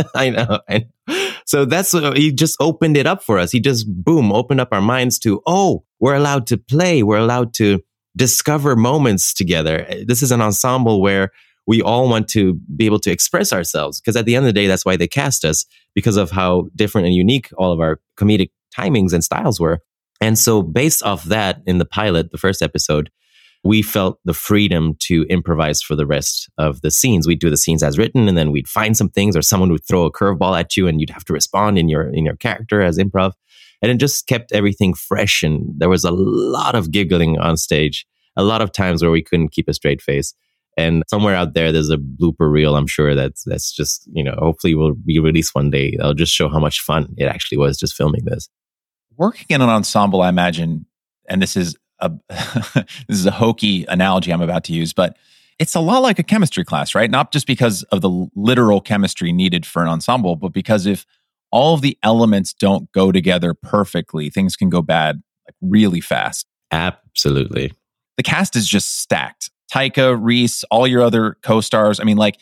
I 0.14 0.28
know. 0.28 0.60
I 0.68 0.86
know. 1.08 1.30
So 1.46 1.64
that's 1.64 1.92
what 1.94 2.18
he 2.18 2.32
just 2.32 2.56
opened 2.60 2.98
it 2.98 3.06
up 3.06 3.22
for 3.22 3.38
us. 3.38 3.50
He 3.50 3.60
just 3.60 3.86
boom 3.88 4.30
opened 4.30 4.60
up 4.60 4.68
our 4.72 4.82
minds 4.82 5.18
to 5.20 5.42
oh, 5.46 5.84
we're 6.00 6.14
allowed 6.14 6.46
to 6.48 6.58
play. 6.58 7.02
We're 7.02 7.18
allowed 7.18 7.54
to 7.54 7.80
discover 8.16 8.76
moments 8.76 9.34
together. 9.34 9.86
Eh, 9.88 10.04
this 10.06 10.22
is 10.22 10.32
an 10.32 10.40
ensemble 10.40 11.00
where 11.00 11.30
we 11.66 11.80
all 11.80 12.08
want 12.08 12.28
to 12.28 12.54
be 12.76 12.86
able 12.86 13.00
to 13.00 13.10
express 13.10 13.52
ourselves 13.52 14.00
because 14.00 14.16
at 14.16 14.26
the 14.26 14.36
end 14.36 14.44
of 14.44 14.48
the 14.48 14.60
day, 14.60 14.66
that's 14.66 14.84
why 14.84 14.96
they 14.96 15.08
cast 15.08 15.44
us 15.44 15.64
because 15.94 16.16
of 16.16 16.30
how 16.30 16.68
different 16.76 17.06
and 17.06 17.14
unique 17.14 17.50
all 17.56 17.72
of 17.72 17.80
our 17.80 18.00
comedic 18.18 18.50
timings 18.76 19.12
and 19.12 19.24
styles 19.24 19.58
were. 19.58 19.80
And 20.20 20.38
so, 20.38 20.62
based 20.62 21.02
off 21.02 21.24
that, 21.24 21.60
in 21.66 21.78
the 21.78 21.84
pilot, 21.84 22.30
the 22.30 22.38
first 22.38 22.62
episode, 22.62 23.10
we 23.64 23.82
felt 23.82 24.20
the 24.24 24.34
freedom 24.34 24.94
to 25.00 25.24
improvise 25.28 25.82
for 25.82 25.96
the 25.96 26.06
rest 26.06 26.50
of 26.58 26.82
the 26.82 26.90
scenes. 26.90 27.26
We'd 27.26 27.40
do 27.40 27.50
the 27.50 27.56
scenes 27.56 27.82
as 27.82 27.98
written, 27.98 28.28
and 28.28 28.36
then 28.36 28.52
we'd 28.52 28.68
find 28.68 28.96
some 28.96 29.08
things, 29.08 29.36
or 29.36 29.42
someone 29.42 29.72
would 29.72 29.86
throw 29.86 30.04
a 30.04 30.12
curveball 30.12 30.58
at 30.58 30.76
you, 30.76 30.86
and 30.86 31.00
you'd 31.00 31.10
have 31.10 31.24
to 31.24 31.32
respond 31.32 31.78
in 31.78 31.88
your 31.88 32.08
in 32.12 32.24
your 32.24 32.36
character 32.36 32.82
as 32.82 32.98
improv. 32.98 33.32
And 33.84 33.92
it 33.92 33.98
just 33.98 34.26
kept 34.26 34.50
everything 34.52 34.94
fresh. 34.94 35.42
And 35.42 35.74
there 35.76 35.90
was 35.90 36.04
a 36.04 36.10
lot 36.10 36.74
of 36.74 36.90
giggling 36.90 37.38
on 37.38 37.58
stage, 37.58 38.06
a 38.34 38.42
lot 38.42 38.62
of 38.62 38.72
times 38.72 39.02
where 39.02 39.10
we 39.10 39.22
couldn't 39.22 39.50
keep 39.52 39.68
a 39.68 39.74
straight 39.74 40.00
face. 40.00 40.32
And 40.78 41.02
somewhere 41.06 41.34
out 41.34 41.52
there, 41.52 41.70
there's 41.70 41.90
a 41.90 41.98
blooper 41.98 42.50
reel. 42.50 42.76
I'm 42.76 42.86
sure 42.86 43.14
that's 43.14 43.44
that's 43.44 43.70
just 43.70 44.08
you 44.10 44.24
know, 44.24 44.36
hopefully 44.38 44.74
will 44.74 44.94
be 44.94 45.18
released 45.18 45.54
one 45.54 45.68
day. 45.68 45.98
I'll 46.02 46.14
just 46.14 46.32
show 46.32 46.48
how 46.48 46.58
much 46.58 46.80
fun 46.80 47.14
it 47.18 47.26
actually 47.26 47.58
was 47.58 47.76
just 47.76 47.94
filming 47.94 48.24
this. 48.24 48.48
Working 49.18 49.48
in 49.50 49.60
an 49.60 49.68
ensemble, 49.68 50.22
I 50.22 50.30
imagine, 50.30 50.86
and 51.28 51.42
this 51.42 51.54
is 51.54 51.76
a 51.98 52.10
this 53.06 53.18
is 53.18 53.26
a 53.26 53.32
hokey 53.32 53.84
analogy 53.84 54.32
I'm 54.32 54.40
about 54.40 54.64
to 54.64 54.72
use, 54.72 54.94
but 54.94 55.18
it's 55.58 55.74
a 55.74 55.80
lot 55.80 55.98
like 55.98 56.18
a 56.18 56.22
chemistry 56.24 56.64
class, 56.64 56.94
right? 56.94 57.10
Not 57.10 57.32
just 57.32 57.46
because 57.46 57.82
of 57.92 58.00
the 58.00 58.28
literal 58.34 58.80
chemistry 58.80 59.30
needed 59.30 59.66
for 59.66 59.82
an 59.82 59.88
ensemble, 59.88 60.36
but 60.36 60.54
because 60.54 60.86
if 60.86 61.04
all 61.54 61.72
of 61.72 61.82
the 61.82 61.96
elements 62.02 62.52
don't 62.52 62.90
go 62.90 63.12
together 63.12 63.54
perfectly, 63.54 64.28
things 64.28 64.56
can 64.56 64.68
go 64.68 64.82
bad 64.82 65.22
like 65.46 65.54
really 65.62 66.00
fast. 66.00 66.46
Absolutely. 66.72 67.72
The 68.16 68.24
cast 68.24 68.56
is 68.56 68.66
just 68.66 68.98
stacked. 69.00 69.50
Taika, 69.72 70.18
Rhys, 70.20 70.64
all 70.70 70.86
your 70.86 71.00
other 71.00 71.36
co 71.44 71.60
stars. 71.60 72.00
I 72.00 72.04
mean, 72.04 72.16
like, 72.16 72.40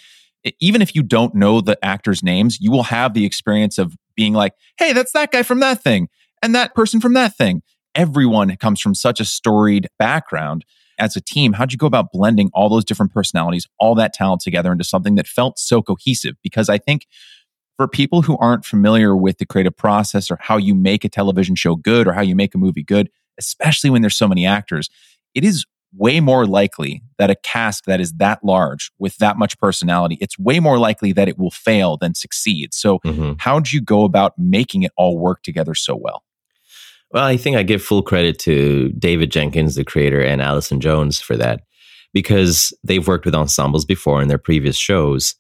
even 0.61 0.81
if 0.81 0.95
you 0.95 1.03
don't 1.03 1.35
know 1.35 1.61
the 1.61 1.79
actors' 1.85 2.23
names, 2.23 2.59
you 2.59 2.71
will 2.71 2.85
have 2.85 3.13
the 3.13 3.27
experience 3.27 3.77
of 3.77 3.95
being 4.17 4.33
like, 4.33 4.55
hey, 4.79 4.95
that's 4.95 5.13
that 5.13 5.31
guy 5.31 5.43
from 5.43 5.61
that 5.61 5.83
thing 5.83 6.09
and 6.43 6.55
that 6.55 6.75
person 6.75 6.99
from 6.99 7.13
that 7.13 7.37
thing. 7.37 7.63
Everyone 7.95 8.57
comes 8.57 8.81
from 8.81 8.95
such 8.95 9.21
a 9.21 9.27
storied 9.27 9.89
background. 9.99 10.65
As 10.99 11.17
a 11.17 11.21
team, 11.21 11.53
how'd 11.53 11.73
you 11.73 11.79
go 11.79 11.87
about 11.87 12.13
blending 12.13 12.51
all 12.55 12.71
those 12.71 12.85
different 12.85 13.13
personalities, 13.13 13.67
all 13.79 13.95
that 13.97 14.15
talent 14.15 14.41
together 14.41 14.73
into 14.73 14.85
something 14.85 15.17
that 15.17 15.27
felt 15.27 15.59
so 15.59 15.83
cohesive? 15.83 16.37
Because 16.43 16.71
I 16.71 16.79
think 16.79 17.07
for 17.83 17.89
people 17.89 18.23
who 18.23 18.39
aren't 18.39 18.65
familiar 18.65 19.17
with 19.17 19.39
the 19.39 19.45
creative 19.45 19.77
process 19.77 20.31
or 20.31 20.39
how 20.41 20.57
you 20.57 20.73
make 20.73 21.05
a 21.05 21.09
television 21.09 21.57
show 21.57 21.75
good 21.75 22.07
or 22.07 22.13
how 22.13 22.21
you 22.21 22.37
make 22.37 22.55
a 22.55 22.59
movie 22.59 22.85
good, 22.85 23.11
especially 23.41 23.91
when 23.91 24.03
there's 24.03 24.17
so 24.17 24.29
many 24.29 24.47
actors, 24.47 24.89
it 25.35 25.45
is 25.45 25.67
way 25.93 26.21
more 26.21 26.47
likely 26.47 27.03
that 27.19 27.29
a 27.29 27.35
cast 27.35 27.87
that 27.87 28.01
is 28.01 28.13
that 28.13 28.39
large 28.45 28.93
with 29.01 29.17
that 29.17 29.37
much 29.37 29.59
personality, 29.59 30.17
it's 30.21 30.39
way 30.39 30.61
more 30.61 30.79
likely 30.79 31.13
that 31.13 31.29
it 31.29 31.37
will 31.37 31.51
fail 31.51 31.97
than 31.97 32.15
succeed. 32.15 32.73
So, 32.73 33.01
mm-hmm. 33.01 33.33
how 33.39 33.59
do 33.59 33.75
you 33.75 33.83
go 33.83 34.05
about 34.05 34.35
making 34.39 34.85
it 34.85 34.93
all 34.97 35.19
work 35.19 35.43
together 35.43 35.75
so 35.75 35.97
well? 35.97 36.23
Well, 37.11 37.25
I 37.25 37.37
think 37.37 37.57
I 37.57 37.65
give 37.65 37.83
full 37.83 38.03
credit 38.03 38.39
to 38.41 38.91
David 38.91 39.33
Jenkins, 39.33 39.75
the 39.75 39.83
creator, 39.83 40.23
and 40.23 40.41
Allison 40.41 40.81
Jones 40.81 41.21
for 41.21 41.37
that 41.37 41.63
because 42.15 42.73
they've 42.85 43.09
worked 43.09 43.25
with 43.25 43.35
ensembles 43.35 43.85
before 43.85 44.23
in 44.23 44.29
their 44.29 44.39
previous 44.39 44.77
shows. 44.77 45.35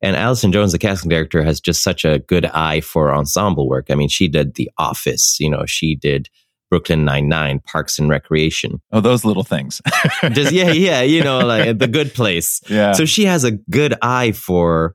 And 0.00 0.14
Allison 0.14 0.52
Jones, 0.52 0.72
the 0.72 0.78
casting 0.78 1.08
director, 1.08 1.42
has 1.42 1.60
just 1.60 1.82
such 1.82 2.04
a 2.04 2.20
good 2.20 2.46
eye 2.46 2.80
for 2.80 3.12
ensemble 3.12 3.68
work. 3.68 3.86
I 3.90 3.94
mean, 3.94 4.08
she 4.08 4.28
did 4.28 4.54
The 4.54 4.70
Office, 4.78 5.38
you 5.40 5.50
know, 5.50 5.64
she 5.66 5.96
did 5.96 6.28
Brooklyn 6.70 7.04
Nine 7.04 7.28
Nine, 7.28 7.60
Parks 7.60 7.98
and 7.98 8.08
Recreation. 8.08 8.80
Oh, 8.92 9.00
those 9.00 9.24
little 9.24 9.42
things. 9.42 9.80
Just 10.30 10.52
yeah, 10.52 10.70
yeah, 10.70 11.02
you 11.02 11.22
know, 11.22 11.40
like 11.40 11.78
the 11.78 11.88
good 11.88 12.14
place. 12.14 12.60
Yeah. 12.68 12.92
So 12.92 13.04
she 13.04 13.24
has 13.24 13.44
a 13.44 13.52
good 13.52 13.94
eye 14.02 14.32
for 14.32 14.94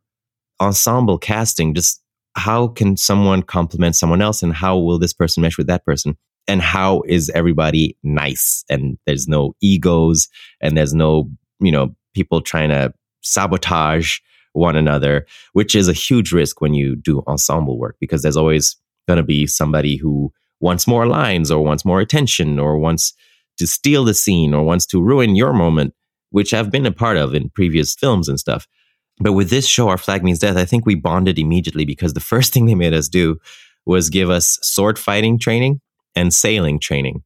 ensemble 0.61 1.17
casting. 1.17 1.73
Just 1.73 2.01
how 2.35 2.67
can 2.67 2.97
someone 2.97 3.41
complement 3.41 3.95
someone 3.95 4.21
else, 4.21 4.43
and 4.43 4.53
how 4.53 4.77
will 4.77 4.99
this 4.99 5.13
person 5.13 5.41
mesh 5.41 5.57
with 5.57 5.67
that 5.67 5.85
person? 5.85 6.15
And 6.47 6.61
how 6.61 7.03
is 7.07 7.31
everybody 7.33 7.97
nice? 8.03 8.65
And 8.69 8.97
there's 9.05 9.27
no 9.27 9.55
egos, 9.61 10.27
and 10.61 10.77
there's 10.77 10.93
no 10.93 11.29
you 11.59 11.71
know 11.71 11.95
people 12.13 12.41
trying 12.41 12.69
to 12.69 12.93
sabotage 13.21 14.19
one 14.53 14.75
another, 14.75 15.25
which 15.51 15.75
is 15.75 15.87
a 15.87 15.93
huge 15.93 16.31
risk 16.31 16.61
when 16.61 16.73
you 16.73 16.95
do 16.95 17.23
ensemble 17.27 17.77
work 17.77 17.97
because 17.99 18.21
there's 18.21 18.37
always 18.37 18.77
going 19.07 19.17
to 19.17 19.23
be 19.23 19.45
somebody 19.45 19.97
who 19.97 20.31
wants 20.59 20.87
more 20.87 21.05
lines 21.05 21.51
or 21.51 21.63
wants 21.63 21.83
more 21.83 21.99
attention 21.99 22.57
or 22.57 22.79
wants 22.79 23.13
to 23.57 23.67
steal 23.67 24.05
the 24.05 24.13
scene 24.13 24.53
or 24.53 24.63
wants 24.63 24.85
to 24.87 25.01
ruin 25.01 25.35
your 25.35 25.53
moment, 25.53 25.93
which 26.29 26.53
I've 26.53 26.71
been 26.71 26.85
a 26.85 26.91
part 26.91 27.17
of 27.17 27.35
in 27.35 27.49
previous 27.49 27.93
films 27.93 28.29
and 28.29 28.39
stuff. 28.39 28.67
But 29.19 29.33
with 29.33 29.49
this 29.49 29.67
show, 29.67 29.89
Our 29.89 29.97
Flag 29.97 30.23
Means 30.23 30.39
Death, 30.39 30.57
I 30.57 30.65
think 30.65 30.85
we 30.85 30.95
bonded 30.95 31.37
immediately 31.37 31.85
because 31.85 32.13
the 32.13 32.19
first 32.19 32.53
thing 32.53 32.65
they 32.65 32.75
made 32.75 32.93
us 32.93 33.09
do 33.09 33.37
was 33.85 34.09
give 34.09 34.29
us 34.29 34.57
sword 34.61 34.97
fighting 34.97 35.37
training 35.37 35.81
and 36.15 36.33
sailing 36.33 36.79
training. 36.79 37.23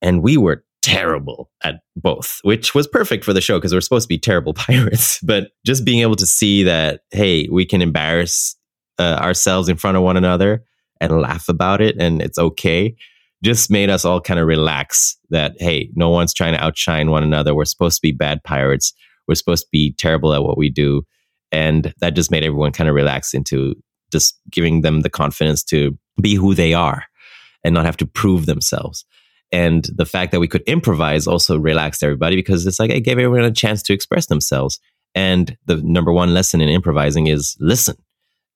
And 0.00 0.22
we 0.22 0.36
were 0.36 0.64
terrible 0.82 1.50
at 1.62 1.80
both, 1.96 2.40
which 2.42 2.74
was 2.74 2.86
perfect 2.86 3.24
for 3.24 3.32
the 3.32 3.40
show 3.40 3.58
because 3.58 3.72
we're 3.72 3.80
supposed 3.80 4.04
to 4.04 4.08
be 4.08 4.18
terrible 4.18 4.54
pirates. 4.54 5.20
But 5.22 5.50
just 5.64 5.84
being 5.84 6.00
able 6.00 6.16
to 6.16 6.26
see 6.26 6.62
that, 6.64 7.00
hey, 7.10 7.48
we 7.50 7.66
can 7.66 7.82
embarrass 7.82 8.56
uh, 8.98 9.18
ourselves 9.20 9.68
in 9.68 9.76
front 9.76 9.96
of 9.96 10.02
one 10.02 10.16
another 10.16 10.64
and 11.00 11.20
laugh 11.20 11.48
about 11.48 11.80
it 11.80 11.96
and 11.98 12.20
it's 12.20 12.38
okay 12.38 12.94
just 13.42 13.70
made 13.70 13.88
us 13.88 14.04
all 14.04 14.20
kind 14.20 14.38
of 14.38 14.46
relax 14.46 15.16
that 15.30 15.54
hey 15.58 15.90
no 15.94 16.10
one's 16.10 16.34
trying 16.34 16.52
to 16.52 16.62
outshine 16.62 17.10
one 17.10 17.22
another. 17.22 17.54
We're 17.54 17.64
supposed 17.64 17.96
to 17.96 18.02
be 18.02 18.12
bad 18.12 18.44
pirates. 18.44 18.92
We're 19.26 19.34
supposed 19.34 19.64
to 19.64 19.68
be 19.72 19.94
terrible 19.96 20.34
at 20.34 20.42
what 20.42 20.58
we 20.58 20.70
do. 20.70 21.02
And 21.52 21.94
that 22.00 22.14
just 22.14 22.30
made 22.30 22.44
everyone 22.44 22.72
kind 22.72 22.88
of 22.88 22.94
relax 22.94 23.34
into 23.34 23.74
just 24.12 24.38
giving 24.50 24.82
them 24.82 25.00
the 25.00 25.10
confidence 25.10 25.64
to 25.64 25.96
be 26.20 26.34
who 26.34 26.54
they 26.54 26.74
are 26.74 27.04
and 27.64 27.74
not 27.74 27.86
have 27.86 27.96
to 27.98 28.06
prove 28.06 28.46
themselves 28.46 29.04
and 29.52 29.88
the 29.94 30.06
fact 30.06 30.32
that 30.32 30.40
we 30.40 30.48
could 30.48 30.62
improvise 30.62 31.26
also 31.26 31.58
relaxed 31.58 32.02
everybody 32.02 32.36
because 32.36 32.66
it's 32.66 32.78
like 32.78 32.90
it 32.90 33.00
gave 33.00 33.18
everyone 33.18 33.44
a 33.44 33.50
chance 33.50 33.82
to 33.82 33.92
express 33.92 34.26
themselves 34.26 34.78
and 35.14 35.56
the 35.66 35.76
number 35.76 36.12
one 36.12 36.34
lesson 36.34 36.60
in 36.60 36.68
improvising 36.68 37.26
is 37.26 37.56
listen 37.60 37.96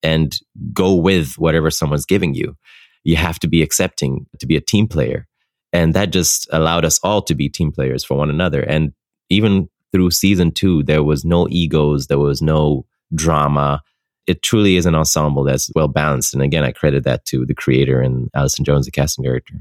and 0.02 0.38
go 0.72 0.94
with 0.94 1.34
whatever 1.34 1.70
someone's 1.70 2.06
giving 2.06 2.34
you. 2.34 2.56
You 3.02 3.16
have 3.16 3.38
to 3.40 3.48
be 3.48 3.62
accepting 3.62 4.26
to 4.38 4.46
be 4.46 4.56
a 4.56 4.60
team 4.60 4.86
player. 4.86 5.26
And 5.72 5.94
that 5.94 6.10
just 6.10 6.48
allowed 6.52 6.84
us 6.84 7.00
all 7.02 7.22
to 7.22 7.34
be 7.34 7.48
team 7.48 7.72
players 7.72 8.04
for 8.04 8.16
one 8.16 8.30
another. 8.30 8.60
And 8.60 8.92
even 9.28 9.68
through 9.92 10.10
season 10.10 10.52
two, 10.52 10.82
there 10.84 11.02
was 11.02 11.24
no 11.24 11.48
egos, 11.50 12.06
there 12.06 12.18
was 12.18 12.40
no 12.40 12.86
drama. 13.14 13.82
It 14.26 14.42
truly 14.42 14.76
is 14.76 14.86
an 14.86 14.94
ensemble 14.94 15.44
that's 15.44 15.70
well 15.74 15.88
balanced. 15.88 16.34
And 16.34 16.42
again, 16.42 16.64
I 16.64 16.72
credit 16.72 17.04
that 17.04 17.24
to 17.26 17.44
the 17.44 17.54
creator 17.54 18.00
and 18.00 18.30
Allison 18.34 18.64
Jones, 18.64 18.86
the 18.86 18.92
casting 18.92 19.24
director. 19.24 19.54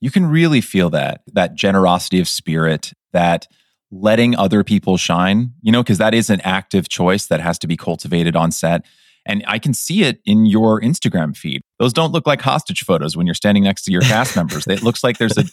You 0.00 0.10
can 0.10 0.26
really 0.26 0.60
feel 0.60 0.90
that, 0.90 1.22
that 1.32 1.54
generosity 1.54 2.20
of 2.20 2.28
spirit, 2.28 2.92
that 3.12 3.46
letting 3.90 4.36
other 4.36 4.64
people 4.64 4.96
shine, 4.96 5.52
you 5.62 5.72
know, 5.72 5.82
because 5.82 5.98
that 5.98 6.14
is 6.14 6.30
an 6.30 6.40
active 6.42 6.88
choice 6.88 7.26
that 7.26 7.40
has 7.40 7.58
to 7.60 7.66
be 7.66 7.76
cultivated 7.76 8.36
on 8.36 8.50
set. 8.50 8.84
And 9.24 9.42
I 9.46 9.58
can 9.58 9.74
see 9.74 10.02
it 10.02 10.20
in 10.24 10.46
your 10.46 10.80
Instagram 10.80 11.36
feed. 11.36 11.62
Those 11.78 11.92
don't 11.92 12.12
look 12.12 12.26
like 12.26 12.40
hostage 12.40 12.84
photos 12.84 13.16
when 13.16 13.26
you're 13.26 13.34
standing 13.34 13.64
next 13.64 13.84
to 13.84 13.92
your 13.92 14.02
cast 14.02 14.36
members. 14.36 14.66
It 14.66 14.82
looks 14.82 15.02
like 15.02 15.18
there's 15.18 15.38
a, 15.38 15.44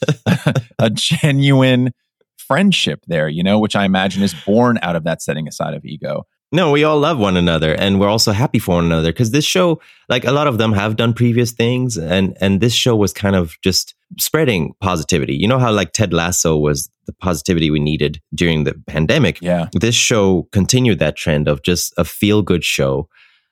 a 0.79 0.89
genuine 0.89 1.91
friendship 2.37 3.03
there, 3.07 3.27
you 3.27 3.43
know, 3.43 3.59
which 3.59 3.75
I 3.75 3.85
imagine 3.85 4.21
is 4.21 4.33
born 4.33 4.77
out 4.81 4.95
of 4.95 5.05
that 5.05 5.21
setting 5.21 5.47
aside 5.47 5.73
of 5.73 5.85
ego. 5.85 6.25
No, 6.51 6.69
we 6.69 6.83
all 6.83 6.99
love 6.99 7.17
one 7.17 7.35
another 7.35 7.73
and 7.73 7.99
we're 7.99 8.09
also 8.09 8.31
happy 8.31 8.59
for 8.59 8.75
one 8.75 8.85
another 8.85 9.11
because 9.11 9.31
this 9.31 9.43
show, 9.43 9.81
like 10.07 10.23
a 10.23 10.31
lot 10.31 10.45
of 10.45 10.59
them 10.59 10.71
have 10.73 10.95
done 10.95 11.13
previous 11.13 11.51
things 11.51 11.97
and 11.97 12.37
and 12.39 12.61
this 12.61 12.73
show 12.73 12.95
was 12.95 13.11
kind 13.11 13.35
of 13.35 13.55
just 13.63 13.95
spreading 14.19 14.73
positivity. 14.81 15.35
You 15.35 15.47
know 15.47 15.59
how 15.59 15.71
like 15.71 15.93
Ted 15.93 16.13
Lasso 16.13 16.57
was 16.57 16.89
the 17.05 17.13
positivity 17.13 17.69
we 17.69 17.79
needed 17.79 18.21
during 18.33 18.63
the 18.63 18.73
pandemic. 18.87 19.41
Yeah. 19.41 19.69
This 19.73 19.95
show 19.95 20.47
continued 20.51 20.99
that 20.99 21.17
trend 21.17 21.47
of 21.47 21.63
just 21.63 21.93
a 21.97 22.05
feel 22.05 22.41
good 22.41 22.63
show 22.63 23.09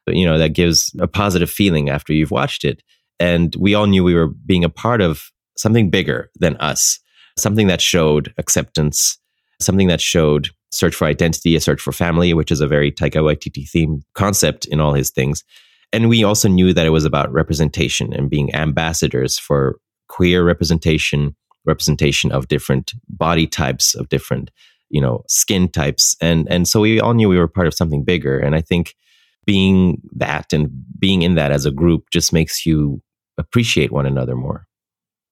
you 0.08 0.26
know, 0.26 0.38
that 0.38 0.54
gives 0.54 0.94
a 1.00 1.08
positive 1.08 1.50
feeling 1.50 1.90
after 1.90 2.14
you've 2.14 2.32
watched 2.32 2.64
it. 2.64 2.82
And 3.20 3.56
we 3.56 3.76
all 3.76 3.86
knew 3.86 4.04
we 4.04 4.16
were 4.16 4.28
being 4.28 4.64
a 4.64 4.70
part 4.70 5.02
of 5.02 5.32
something 5.58 5.90
bigger 5.90 6.32
than 6.40 6.58
us, 6.58 7.00
something 7.38 7.68
that 7.68 7.82
showed 7.82 8.34
acceptance, 8.38 9.20
something 9.62 9.88
that 9.88 10.02
showed 10.02 10.50
search 10.72 10.96
for 10.96 11.06
identity, 11.06 11.56
a 11.56 11.62
search 11.62 11.82
for 11.82 11.92
family, 11.92 12.34
which 12.34 12.52
is 12.52 12.62
a 12.62 12.68
very 12.68 12.92
Taika 12.92 13.22
Waititi 13.22 13.70
theme 13.70 14.02
concept 14.16 14.66
in 14.66 14.80
all 14.80 14.94
his 14.94 15.10
things. 15.10 15.44
And 15.94 16.08
we 16.08 16.24
also 16.24 16.48
knew 16.48 16.74
that 16.74 16.86
it 16.86 16.92
was 16.92 17.06
about 17.06 17.32
representation 17.32 18.14
and 18.14 18.30
being 18.30 18.56
ambassadors 18.56 19.38
for 19.38 19.78
queer 20.12 20.44
representation, 20.44 21.36
representation 21.66 22.32
of 22.32 22.50
different 22.50 22.94
body 23.08 23.48
types, 23.48 23.96
of 23.96 24.10
different, 24.10 24.52
you 24.90 25.00
know, 25.00 25.24
skin 25.28 25.70
types. 25.70 26.18
And 26.20 26.48
and 26.52 26.68
so 26.68 26.82
we 26.82 27.00
all 27.00 27.14
knew 27.14 27.30
we 27.30 27.40
were 27.40 27.48
part 27.48 27.68
of 27.68 27.74
something 27.74 28.04
bigger. 28.04 28.38
And 28.38 28.54
I 28.54 28.62
think 28.62 28.96
being 29.46 30.02
that 30.16 30.54
and 30.54 30.70
being 31.00 31.22
in 31.22 31.36
that 31.36 31.52
as 31.52 31.66
a 31.66 31.72
group 31.72 32.10
just 32.12 32.34
makes 32.34 32.66
you 32.66 33.02
appreciate 33.38 33.92
one 33.92 34.06
another 34.06 34.36
more. 34.36 34.68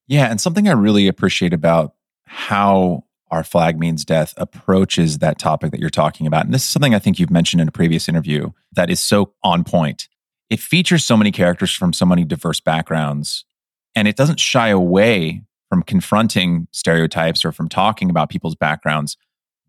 Yeah. 0.08 0.26
And 0.26 0.42
something 0.42 0.68
I 0.68 0.72
really 0.72 1.08
appreciate 1.08 1.54
about 1.54 1.94
how 2.26 3.04
our 3.30 3.44
flag 3.44 3.78
means 3.78 4.06
death 4.06 4.34
approaches 4.38 5.20
that 5.20 5.38
topic 5.38 5.72
that 5.72 5.80
you're 5.80 5.90
talking 5.90 6.26
about. 6.26 6.46
And 6.46 6.54
this 6.54 6.64
is 6.64 6.70
something 6.70 6.96
I 6.96 7.00
think 7.00 7.20
you've 7.20 7.30
mentioned 7.30 7.62
in 7.62 7.68
a 7.68 7.72
previous 7.72 8.10
interview 8.10 8.50
that 8.74 8.90
is 8.90 9.00
so 9.00 9.34
on 9.44 9.64
point. 9.64 10.08
It 10.50 10.60
features 10.60 11.06
so 11.06 11.16
many 11.16 11.32
characters 11.32 11.72
from 11.72 11.94
so 11.94 12.08
many 12.08 12.24
diverse 12.24 12.60
backgrounds, 12.60 13.46
and 13.96 14.08
it 14.08 14.16
doesn't 14.16 14.40
shy 14.40 14.70
away 14.70 15.44
from 15.70 15.84
confronting 15.84 16.68
stereotypes 16.72 17.46
or 17.46 17.52
from 17.52 17.70
talking 17.70 18.10
about 18.10 18.30
people's 18.30 18.56
backgrounds. 18.56 19.18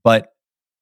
But 0.03 0.33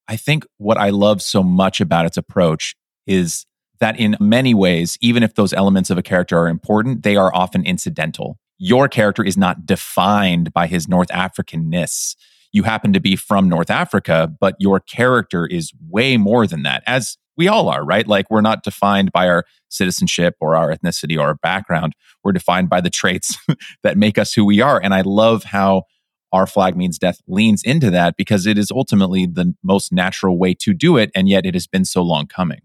I 0.06 0.16
think 0.16 0.46
what 0.56 0.78
I 0.78 0.90
love 0.90 1.20
so 1.20 1.42
much 1.42 1.80
about 1.80 2.06
its 2.06 2.16
approach 2.16 2.76
is 3.06 3.46
that 3.80 3.98
in 3.98 4.16
many 4.20 4.54
ways, 4.54 4.96
even 5.00 5.22
if 5.22 5.34
those 5.34 5.52
elements 5.52 5.90
of 5.90 5.98
a 5.98 6.02
character 6.02 6.38
are 6.38 6.48
important, 6.48 7.02
they 7.02 7.16
are 7.16 7.34
often 7.34 7.64
incidental. 7.64 8.38
Your 8.58 8.88
character 8.88 9.24
is 9.24 9.36
not 9.36 9.66
defined 9.66 10.52
by 10.52 10.66
his 10.66 10.88
North 10.88 11.08
Africanness. 11.08 12.16
You 12.52 12.62
happen 12.64 12.92
to 12.92 13.00
be 13.00 13.14
from 13.14 13.48
North 13.48 13.70
Africa, 13.70 14.32
but 14.40 14.56
your 14.58 14.80
character 14.80 15.46
is 15.46 15.72
way 15.88 16.16
more 16.16 16.46
than 16.46 16.62
that, 16.62 16.82
as 16.86 17.18
we 17.38 17.48
all 17.48 17.68
are, 17.68 17.84
right? 17.84 18.06
Like 18.06 18.30
we're 18.30 18.42
not 18.42 18.64
defined 18.64 19.12
by 19.12 19.28
our 19.28 19.44
citizenship 19.68 20.34
or 20.40 20.56
our 20.56 20.74
ethnicity 20.74 21.16
or 21.16 21.22
our 21.22 21.34
background. 21.36 21.94
We're 22.24 22.32
defined 22.32 22.68
by 22.68 22.80
the 22.80 22.90
traits 22.90 23.38
that 23.82 23.96
make 23.96 24.18
us 24.18 24.34
who 24.34 24.44
we 24.44 24.60
are. 24.60 24.78
And 24.82 24.92
I 24.92 25.02
love 25.02 25.44
how 25.44 25.84
our 26.32 26.46
flag 26.46 26.76
means 26.76 26.98
death 26.98 27.20
leans 27.26 27.62
into 27.62 27.90
that 27.90 28.16
because 28.16 28.44
it 28.44 28.58
is 28.58 28.70
ultimately 28.70 29.24
the 29.24 29.54
most 29.62 29.92
natural 29.92 30.38
way 30.38 30.52
to 30.54 30.74
do 30.74 30.98
it. 30.98 31.10
And 31.14 31.28
yet 31.28 31.46
it 31.46 31.54
has 31.54 31.66
been 31.66 31.86
so 31.86 32.02
long 32.02 32.26
coming. 32.26 32.60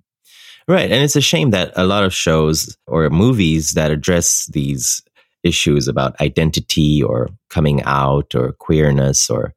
Right. 0.67 0.91
And 0.91 1.03
it's 1.03 1.15
a 1.15 1.21
shame 1.21 1.51
that 1.51 1.71
a 1.75 1.85
lot 1.85 2.03
of 2.03 2.13
shows 2.13 2.77
or 2.87 3.09
movies 3.09 3.73
that 3.73 3.91
address 3.91 4.47
these 4.47 5.01
issues 5.43 5.87
about 5.87 6.19
identity 6.21 7.03
or 7.03 7.29
coming 7.49 7.83
out 7.83 8.33
or 8.33 8.53
queerness 8.53 9.29
or 9.29 9.53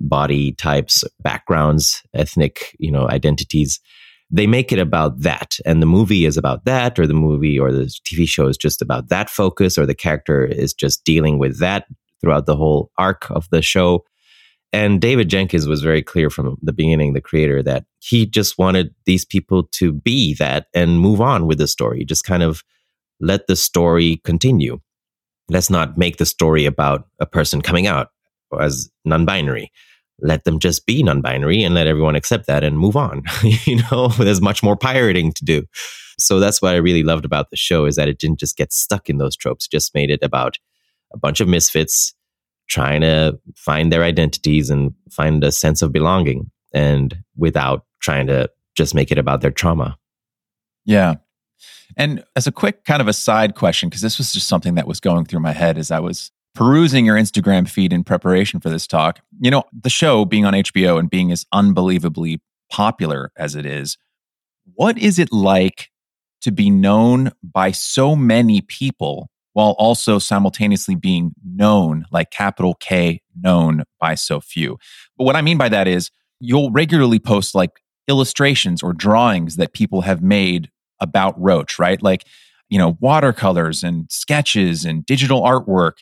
body 0.00 0.52
types, 0.52 1.04
backgrounds, 1.20 2.02
ethnic, 2.14 2.74
you 2.78 2.90
know, 2.90 3.08
identities, 3.08 3.80
they 4.30 4.46
make 4.46 4.72
it 4.72 4.78
about 4.78 5.20
that. 5.20 5.58
And 5.64 5.80
the 5.80 5.86
movie 5.86 6.24
is 6.24 6.36
about 6.36 6.64
that, 6.64 6.98
or 6.98 7.06
the 7.06 7.14
movie 7.14 7.58
or 7.58 7.72
the 7.72 7.92
TV 8.04 8.28
show 8.28 8.48
is 8.48 8.56
just 8.56 8.82
about 8.82 9.08
that 9.08 9.30
focus, 9.30 9.78
or 9.78 9.86
the 9.86 9.94
character 9.94 10.44
is 10.44 10.74
just 10.74 11.04
dealing 11.04 11.38
with 11.38 11.58
that 11.60 11.86
throughout 12.20 12.46
the 12.46 12.56
whole 12.56 12.90
arc 12.98 13.30
of 13.30 13.48
the 13.50 13.62
show. 13.62 14.04
And 14.72 15.00
David 15.00 15.30
Jenkins 15.30 15.66
was 15.66 15.80
very 15.82 16.02
clear 16.02 16.28
from 16.28 16.56
the 16.60 16.72
beginning, 16.72 17.12
the 17.12 17.20
creator, 17.20 17.62
that 17.62 17.84
he 18.00 18.26
just 18.26 18.58
wanted 18.58 18.94
these 19.04 19.24
people 19.24 19.64
to 19.72 19.92
be 19.92 20.34
that 20.34 20.66
and 20.74 21.00
move 21.00 21.20
on 21.20 21.46
with 21.46 21.58
the 21.58 21.68
story. 21.68 22.04
Just 22.04 22.24
kind 22.24 22.42
of 22.42 22.62
let 23.20 23.46
the 23.46 23.56
story 23.56 24.20
continue. 24.24 24.80
Let's 25.48 25.70
not 25.70 25.96
make 25.96 26.16
the 26.16 26.26
story 26.26 26.66
about 26.66 27.06
a 27.20 27.26
person 27.26 27.62
coming 27.62 27.86
out 27.86 28.08
as 28.60 28.90
non 29.04 29.24
binary. 29.24 29.70
Let 30.20 30.44
them 30.44 30.58
just 30.58 30.86
be 30.86 31.02
non 31.02 31.20
binary 31.20 31.62
and 31.62 31.74
let 31.74 31.86
everyone 31.86 32.16
accept 32.16 32.46
that 32.46 32.64
and 32.64 32.78
move 32.78 32.96
on. 32.96 33.22
you 33.42 33.82
know, 33.90 34.08
there's 34.08 34.40
much 34.40 34.62
more 34.62 34.76
pirating 34.76 35.32
to 35.32 35.44
do. 35.44 35.64
So 36.18 36.40
that's 36.40 36.62
what 36.62 36.74
I 36.74 36.78
really 36.78 37.02
loved 37.02 37.24
about 37.24 37.50
the 37.50 37.56
show 37.56 37.84
is 37.84 37.96
that 37.96 38.08
it 38.08 38.18
didn't 38.18 38.40
just 38.40 38.56
get 38.56 38.72
stuck 38.72 39.10
in 39.10 39.18
those 39.18 39.36
tropes, 39.36 39.68
just 39.68 39.94
made 39.94 40.10
it 40.10 40.22
about 40.22 40.58
a 41.12 41.18
bunch 41.18 41.40
of 41.40 41.48
misfits 41.48 42.14
trying 42.68 43.02
to 43.02 43.38
find 43.54 43.92
their 43.92 44.02
identities 44.02 44.70
and 44.70 44.94
find 45.10 45.44
a 45.44 45.52
sense 45.52 45.82
of 45.82 45.92
belonging 45.92 46.50
and 46.72 47.18
without 47.36 47.84
trying 48.00 48.26
to 48.26 48.50
just 48.76 48.94
make 48.94 49.12
it 49.12 49.18
about 49.18 49.40
their 49.40 49.50
trauma. 49.50 49.96
Yeah. 50.84 51.16
And 51.96 52.24
as 52.34 52.46
a 52.46 52.52
quick 52.52 52.84
kind 52.84 53.00
of 53.00 53.08
a 53.08 53.12
side 53.12 53.54
question, 53.54 53.88
because 53.88 54.02
this 54.02 54.18
was 54.18 54.32
just 54.32 54.48
something 54.48 54.74
that 54.74 54.86
was 54.86 55.00
going 55.00 55.24
through 55.24 55.40
my 55.40 55.52
head 55.52 55.78
as 55.78 55.90
I 55.90 56.00
was 56.00 56.30
perusing 56.56 57.04
your 57.04 57.16
Instagram 57.16 57.68
feed 57.68 57.92
in 57.92 58.02
preparation 58.02 58.58
for 58.58 58.70
this 58.70 58.86
talk, 58.86 59.20
you 59.38 59.50
know, 59.50 59.64
the 59.72 59.90
show 59.90 60.24
being 60.24 60.44
on 60.44 60.54
HBO 60.54 60.98
and 60.98 61.08
being 61.08 61.30
as 61.30 61.46
unbelievably 61.52 62.40
popular 62.70 63.30
as 63.36 63.54
it 63.54 63.66
is, 63.66 63.96
what 64.74 64.98
is 64.98 65.18
it 65.18 65.32
like 65.32 65.90
to 66.40 66.50
be 66.50 66.70
known 66.70 67.30
by 67.42 67.70
so 67.70 68.16
many 68.16 68.60
people 68.62 69.30
while 69.52 69.74
also 69.78 70.18
simultaneously 70.18 70.94
being 70.94 71.32
known, 71.42 72.04
like 72.10 72.30
capital 72.30 72.74
K, 72.74 73.22
known 73.40 73.84
by 73.98 74.14
so 74.14 74.38
few. 74.38 74.76
But 75.16 75.24
what 75.24 75.34
I 75.34 75.40
mean 75.40 75.56
by 75.56 75.70
that 75.70 75.88
is 75.88 76.10
you'll 76.40 76.70
regularly 76.70 77.18
post 77.18 77.54
like 77.54 77.70
illustrations 78.06 78.82
or 78.82 78.92
drawings 78.92 79.56
that 79.56 79.72
people 79.72 80.02
have 80.02 80.22
made 80.22 80.70
about 81.00 81.40
Roach, 81.40 81.78
right? 81.78 82.02
Like, 82.02 82.24
you 82.68 82.78
know, 82.78 82.98
watercolors 83.00 83.82
and 83.82 84.10
sketches 84.10 84.84
and 84.84 85.06
digital 85.06 85.42
artwork 85.42 85.94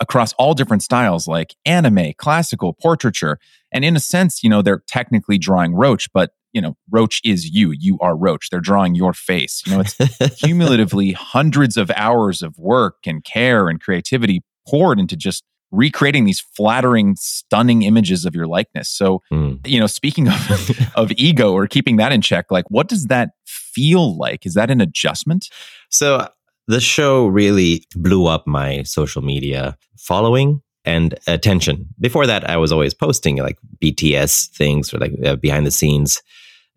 across 0.00 0.32
all 0.34 0.54
different 0.54 0.82
styles 0.82 1.28
like 1.28 1.54
anime, 1.64 2.12
classical, 2.16 2.72
portraiture. 2.72 3.38
And 3.70 3.84
in 3.84 3.96
a 3.96 4.00
sense, 4.00 4.42
you 4.42 4.50
know, 4.50 4.62
they're 4.62 4.82
technically 4.88 5.38
drawing 5.38 5.74
Roach, 5.74 6.12
but 6.12 6.30
you 6.52 6.60
know, 6.60 6.76
Roach 6.90 7.20
is 7.24 7.48
you. 7.48 7.70
You 7.70 7.96
are 8.00 8.16
Roach. 8.16 8.50
They're 8.50 8.60
drawing 8.60 8.96
your 8.96 9.12
face. 9.12 9.62
You 9.66 9.74
know, 9.74 9.80
it's 9.80 10.40
cumulatively 10.40 11.12
hundreds 11.12 11.76
of 11.76 11.90
hours 11.94 12.42
of 12.42 12.58
work 12.58 12.96
and 13.06 13.22
care 13.22 13.68
and 13.68 13.80
creativity 13.80 14.42
poured 14.66 14.98
into 14.98 15.16
just 15.16 15.44
recreating 15.70 16.24
these 16.24 16.40
flattering, 16.40 17.14
stunning 17.16 17.82
images 17.82 18.24
of 18.24 18.34
your 18.34 18.46
likeness. 18.46 18.90
So, 18.90 19.22
mm. 19.32 19.64
you 19.66 19.78
know, 19.78 19.86
speaking 19.86 20.28
of, 20.28 20.70
of 20.96 21.12
ego 21.12 21.52
or 21.52 21.66
keeping 21.66 21.96
that 21.96 22.10
in 22.10 22.20
check, 22.20 22.50
like 22.50 22.64
what 22.68 22.88
does 22.88 23.06
that 23.06 23.30
feel 23.46 24.18
like? 24.18 24.44
Is 24.46 24.54
that 24.54 24.70
an 24.70 24.80
adjustment? 24.80 25.48
So, 25.88 26.28
the 26.66 26.80
show 26.80 27.26
really 27.26 27.84
blew 27.96 28.26
up 28.26 28.46
my 28.46 28.82
social 28.82 29.22
media 29.22 29.76
following 29.98 30.62
and 30.84 31.18
attention. 31.26 31.86
Before 31.98 32.26
that, 32.26 32.48
I 32.48 32.56
was 32.56 32.72
always 32.72 32.94
posting 32.94 33.36
like 33.36 33.58
BTS 33.82 34.50
things 34.50 34.92
or 34.94 34.98
like 34.98 35.12
uh, 35.24 35.36
behind 35.36 35.66
the 35.66 35.70
scenes 35.70 36.22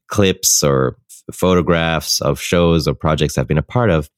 clips 0.07 0.61
or 0.63 0.97
f- 1.09 1.35
photographs 1.35 2.21
of 2.21 2.39
shows 2.39 2.87
or 2.87 2.93
projects 2.93 3.37
I've 3.37 3.47
been 3.47 3.57
a 3.57 3.63
part 3.63 3.89
of. 3.89 4.09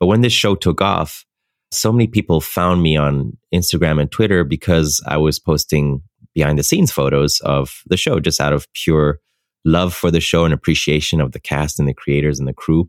But 0.00 0.06
when 0.06 0.22
this 0.22 0.32
show 0.32 0.54
took 0.54 0.80
off, 0.80 1.24
so 1.70 1.92
many 1.92 2.06
people 2.06 2.40
found 2.40 2.82
me 2.82 2.96
on 2.96 3.36
Instagram 3.52 4.00
and 4.00 4.10
Twitter 4.10 4.44
because 4.44 5.02
I 5.06 5.18
was 5.18 5.38
posting 5.38 6.02
behind 6.34 6.58
the 6.58 6.62
scenes 6.62 6.90
photos 6.90 7.40
of 7.40 7.82
the 7.86 7.96
show 7.96 8.20
just 8.20 8.40
out 8.40 8.52
of 8.52 8.66
pure 8.72 9.18
love 9.64 9.92
for 9.92 10.10
the 10.10 10.20
show 10.20 10.44
and 10.44 10.54
appreciation 10.54 11.20
of 11.20 11.32
the 11.32 11.40
cast 11.40 11.78
and 11.78 11.88
the 11.88 11.94
creators 11.94 12.38
and 12.38 12.48
the 12.48 12.54
crew. 12.54 12.88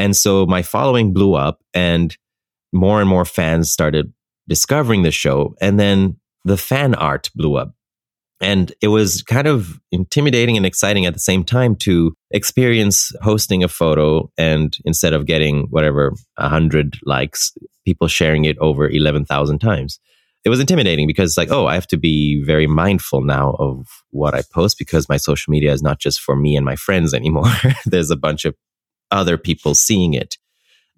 And 0.00 0.16
so 0.16 0.46
my 0.46 0.62
following 0.62 1.12
blew 1.12 1.34
up 1.34 1.60
and 1.74 2.16
more 2.72 3.00
and 3.00 3.08
more 3.08 3.26
fans 3.26 3.70
started 3.70 4.10
discovering 4.48 5.02
the 5.02 5.10
show. 5.10 5.54
And 5.60 5.78
then 5.78 6.16
the 6.46 6.56
fan 6.56 6.94
art 6.94 7.28
blew 7.34 7.56
up. 7.56 7.74
And 8.40 8.72
it 8.80 8.88
was 8.88 9.22
kind 9.22 9.46
of 9.46 9.78
intimidating 9.92 10.56
and 10.56 10.64
exciting 10.64 11.04
at 11.04 11.12
the 11.12 11.20
same 11.20 11.44
time 11.44 11.76
to 11.80 12.14
experience 12.30 13.12
hosting 13.20 13.62
a 13.62 13.68
photo 13.68 14.30
and 14.38 14.74
instead 14.86 15.12
of 15.12 15.26
getting 15.26 15.66
whatever, 15.68 16.14
100 16.36 17.00
likes, 17.04 17.52
people 17.84 18.08
sharing 18.08 18.46
it 18.46 18.56
over 18.56 18.88
11,000 18.88 19.58
times. 19.58 20.00
It 20.42 20.48
was 20.48 20.60
intimidating 20.60 21.06
because, 21.06 21.36
like, 21.36 21.50
oh, 21.50 21.66
I 21.66 21.74
have 21.74 21.86
to 21.88 21.98
be 21.98 22.42
very 22.42 22.66
mindful 22.66 23.20
now 23.20 23.54
of 23.58 23.86
what 24.08 24.32
I 24.32 24.40
post 24.50 24.78
because 24.78 25.10
my 25.10 25.18
social 25.18 25.50
media 25.50 25.70
is 25.70 25.82
not 25.82 25.98
just 25.98 26.18
for 26.18 26.34
me 26.34 26.56
and 26.56 26.64
my 26.64 26.76
friends 26.76 27.12
anymore. 27.12 27.52
There's 27.84 28.10
a 28.10 28.16
bunch 28.16 28.46
of 28.46 28.54
other 29.10 29.36
people 29.38 29.74
seeing 29.74 30.14
it 30.14 30.36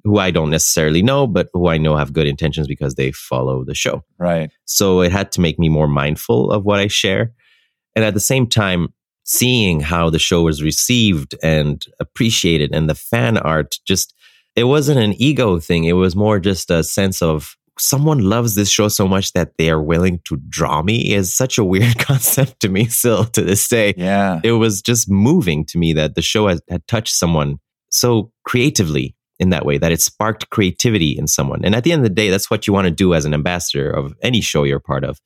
who 0.04 0.18
I 0.18 0.30
don't 0.30 0.50
necessarily 0.50 1.02
know, 1.02 1.26
but 1.26 1.48
who 1.52 1.68
I 1.68 1.78
know 1.78 1.96
have 1.96 2.12
good 2.12 2.26
intentions 2.26 2.66
because 2.66 2.94
they 2.94 3.12
follow 3.12 3.64
the 3.64 3.74
show. 3.74 4.02
Right. 4.18 4.50
So 4.64 5.00
it 5.00 5.12
had 5.12 5.30
to 5.32 5.40
make 5.40 5.58
me 5.58 5.68
more 5.68 5.88
mindful 5.88 6.50
of 6.50 6.64
what 6.64 6.80
I 6.80 6.88
share. 6.88 7.32
And 7.94 8.04
at 8.04 8.14
the 8.14 8.20
same 8.20 8.48
time, 8.48 8.88
seeing 9.24 9.80
how 9.80 10.10
the 10.10 10.18
show 10.18 10.42
was 10.42 10.62
received 10.62 11.36
and 11.42 11.84
appreciated 12.00 12.74
and 12.74 12.90
the 12.90 12.94
fan 12.94 13.38
art 13.38 13.76
just, 13.86 14.14
it 14.56 14.64
wasn't 14.64 14.98
an 14.98 15.14
ego 15.22 15.60
thing. 15.60 15.84
It 15.84 15.92
was 15.92 16.16
more 16.16 16.40
just 16.40 16.70
a 16.70 16.82
sense 16.82 17.22
of 17.22 17.56
someone 17.78 18.18
loves 18.18 18.54
this 18.54 18.70
show 18.70 18.88
so 18.88 19.06
much 19.06 19.32
that 19.32 19.56
they 19.56 19.70
are 19.70 19.80
willing 19.80 20.20
to 20.24 20.36
draw 20.48 20.82
me 20.82 21.14
is 21.14 21.32
such 21.32 21.58
a 21.58 21.64
weird 21.64 21.98
concept 21.98 22.60
to 22.60 22.68
me 22.68 22.86
still 22.86 23.24
to 23.26 23.42
this 23.42 23.68
day. 23.68 23.94
Yeah. 23.96 24.40
It 24.42 24.52
was 24.52 24.82
just 24.82 25.08
moving 25.08 25.64
to 25.66 25.78
me 25.78 25.92
that 25.92 26.16
the 26.16 26.22
show 26.22 26.48
had, 26.48 26.60
had 26.68 26.86
touched 26.88 27.14
someone 27.14 27.60
so 27.92 28.32
creatively 28.44 29.14
in 29.38 29.50
that 29.50 29.66
way, 29.66 29.76
that 29.76 29.92
it 29.92 30.00
sparked 30.00 30.50
creativity 30.50 31.16
in 31.18 31.26
someone. 31.26 31.64
And 31.64 31.74
at 31.74 31.82
the 31.82 31.92
end 31.92 32.00
of 32.00 32.08
the 32.08 32.14
day, 32.14 32.30
that's 32.30 32.50
what 32.50 32.66
you 32.66 32.72
want 32.72 32.84
to 32.84 32.92
do 32.92 33.12
as 33.12 33.24
an 33.24 33.34
ambassador 33.34 33.90
of 33.90 34.14
any 34.22 34.40
show 34.40 34.62
you're 34.62 34.78
part 34.78 35.04
of. 35.04 35.20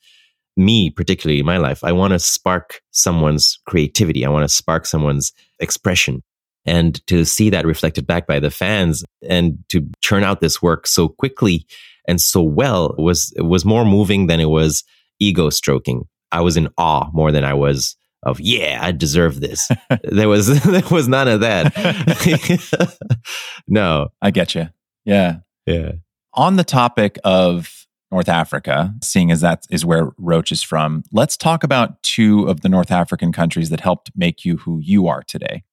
Me, 0.56 0.88
particularly 0.88 1.40
in 1.40 1.44
my 1.44 1.58
life, 1.58 1.84
I 1.84 1.92
want 1.92 2.12
to 2.12 2.18
spark 2.18 2.80
someone's 2.90 3.58
creativity. 3.66 4.24
I 4.24 4.30
want 4.30 4.48
to 4.48 4.54
spark 4.54 4.86
someone's 4.86 5.34
expression. 5.60 6.22
And 6.64 7.06
to 7.08 7.26
see 7.26 7.50
that 7.50 7.66
reflected 7.66 8.06
back 8.06 8.26
by 8.26 8.40
the 8.40 8.50
fans 8.50 9.04
and 9.28 9.58
to 9.68 9.86
churn 10.00 10.24
out 10.24 10.40
this 10.40 10.62
work 10.62 10.86
so 10.86 11.08
quickly 11.08 11.66
and 12.08 12.20
so 12.20 12.42
well 12.42 12.94
was 12.96 13.34
was 13.36 13.64
more 13.64 13.84
moving 13.84 14.28
than 14.28 14.40
it 14.40 14.48
was 14.48 14.82
ego 15.20 15.50
stroking. 15.50 16.08
I 16.32 16.40
was 16.40 16.56
in 16.56 16.68
awe 16.78 17.10
more 17.12 17.32
than 17.32 17.44
I 17.44 17.54
was 17.54 17.96
of 18.22 18.40
yeah, 18.40 18.80
I 18.82 18.92
deserve 18.92 19.40
this. 19.40 19.68
there 20.04 20.28
was 20.28 20.62
there 20.64 20.82
was 20.90 21.08
none 21.08 21.28
of 21.28 21.40
that. 21.40 22.98
no, 23.68 24.08
I 24.22 24.30
get 24.30 24.54
you. 24.54 24.68
Yeah, 25.04 25.38
yeah. 25.66 25.92
On 26.34 26.56
the 26.56 26.64
topic 26.64 27.18
of 27.24 27.86
North 28.10 28.28
Africa, 28.28 28.94
seeing 29.02 29.30
as 29.30 29.40
that 29.40 29.64
is 29.70 29.84
where 29.84 30.10
Roach 30.18 30.52
is 30.52 30.62
from, 30.62 31.02
let's 31.12 31.36
talk 31.36 31.64
about 31.64 32.02
two 32.02 32.46
of 32.48 32.60
the 32.60 32.68
North 32.68 32.90
African 32.90 33.32
countries 33.32 33.70
that 33.70 33.80
helped 33.80 34.10
make 34.14 34.44
you 34.44 34.58
who 34.58 34.78
you 34.80 35.06
are 35.06 35.22
today. 35.22 35.64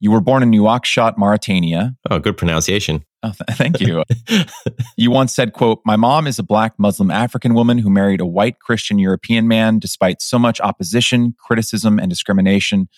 You 0.00 0.12
were 0.12 0.20
born 0.20 0.42
in 0.42 0.50
Nouakchott, 0.50 1.16
Mauritania. 1.16 1.96
Oh, 2.08 2.18
good 2.18 2.36
pronunciation. 2.36 3.04
Oh, 3.24 3.32
th- 3.32 3.58
thank 3.58 3.80
you. 3.80 4.04
you 4.96 5.10
once 5.10 5.34
said, 5.34 5.52
quote, 5.52 5.80
My 5.84 5.96
mom 5.96 6.26
is 6.28 6.38
a 6.38 6.44
black 6.44 6.74
Muslim 6.78 7.10
African 7.10 7.52
woman 7.54 7.78
who 7.78 7.90
married 7.90 8.20
a 8.20 8.26
white 8.26 8.60
Christian 8.60 8.98
European 8.98 9.48
man 9.48 9.80
despite 9.80 10.22
so 10.22 10.38
much 10.38 10.60
opposition, 10.60 11.34
criticism, 11.38 11.98
and 11.98 12.08
discrimination. 12.08 12.88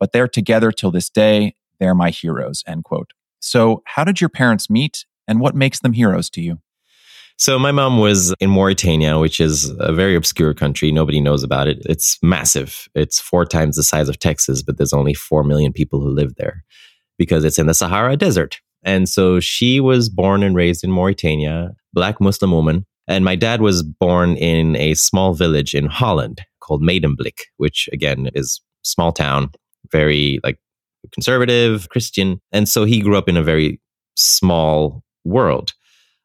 But 0.00 0.12
they're 0.12 0.28
together 0.28 0.72
till 0.72 0.90
this 0.90 1.08
day. 1.08 1.54
They're 1.78 1.94
my 1.94 2.10
heroes, 2.10 2.64
end 2.66 2.84
quote. 2.84 3.12
So, 3.40 3.82
how 3.86 4.02
did 4.02 4.20
your 4.20 4.30
parents 4.30 4.68
meet 4.68 5.04
and 5.28 5.40
what 5.40 5.54
makes 5.54 5.78
them 5.78 5.92
heroes 5.92 6.28
to 6.30 6.40
you? 6.40 6.58
So 7.40 7.56
my 7.56 7.70
mom 7.70 7.98
was 7.98 8.34
in 8.40 8.50
Mauritania, 8.50 9.20
which 9.20 9.40
is 9.40 9.72
a 9.78 9.92
very 9.92 10.16
obscure 10.16 10.52
country. 10.54 10.90
Nobody 10.90 11.20
knows 11.20 11.44
about 11.44 11.68
it. 11.68 11.78
It's 11.86 12.18
massive. 12.20 12.88
It's 12.96 13.20
four 13.20 13.44
times 13.44 13.76
the 13.76 13.84
size 13.84 14.08
of 14.08 14.18
Texas, 14.18 14.60
but 14.60 14.76
there's 14.76 14.92
only 14.92 15.14
4 15.14 15.44
million 15.44 15.72
people 15.72 16.00
who 16.00 16.08
live 16.10 16.34
there 16.34 16.64
because 17.16 17.44
it's 17.44 17.58
in 17.58 17.66
the 17.66 17.74
Sahara 17.74 18.16
Desert. 18.16 18.58
And 18.82 19.08
so 19.08 19.38
she 19.38 19.78
was 19.78 20.08
born 20.08 20.42
and 20.42 20.56
raised 20.56 20.82
in 20.82 20.90
Mauritania, 20.90 21.74
black 21.92 22.20
Muslim 22.20 22.50
woman. 22.50 22.84
And 23.06 23.24
my 23.24 23.36
dad 23.36 23.60
was 23.60 23.84
born 23.84 24.36
in 24.36 24.74
a 24.74 24.94
small 24.94 25.32
village 25.32 25.76
in 25.76 25.86
Holland 25.86 26.40
called 26.58 26.82
Medemblik, 26.82 27.42
which 27.58 27.88
again 27.92 28.30
is 28.34 28.60
small 28.82 29.12
town, 29.12 29.50
very 29.92 30.40
like 30.42 30.58
conservative, 31.12 31.88
Christian. 31.88 32.40
And 32.50 32.68
so 32.68 32.84
he 32.84 33.00
grew 33.00 33.16
up 33.16 33.28
in 33.28 33.36
a 33.36 33.44
very 33.44 33.80
small 34.16 35.04
world. 35.24 35.72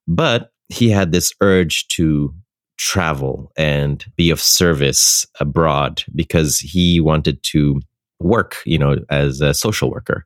But 0.07 0.49
he 0.69 0.89
had 0.89 1.11
this 1.11 1.33
urge 1.41 1.87
to 1.89 2.33
travel 2.77 3.51
and 3.55 4.05
be 4.15 4.29
of 4.29 4.41
service 4.41 5.25
abroad 5.39 6.03
because 6.15 6.59
he 6.59 6.99
wanted 6.99 7.41
to 7.43 7.81
work, 8.19 8.57
you 8.65 8.77
know, 8.77 8.97
as 9.09 9.41
a 9.41 9.53
social 9.53 9.91
worker. 9.91 10.25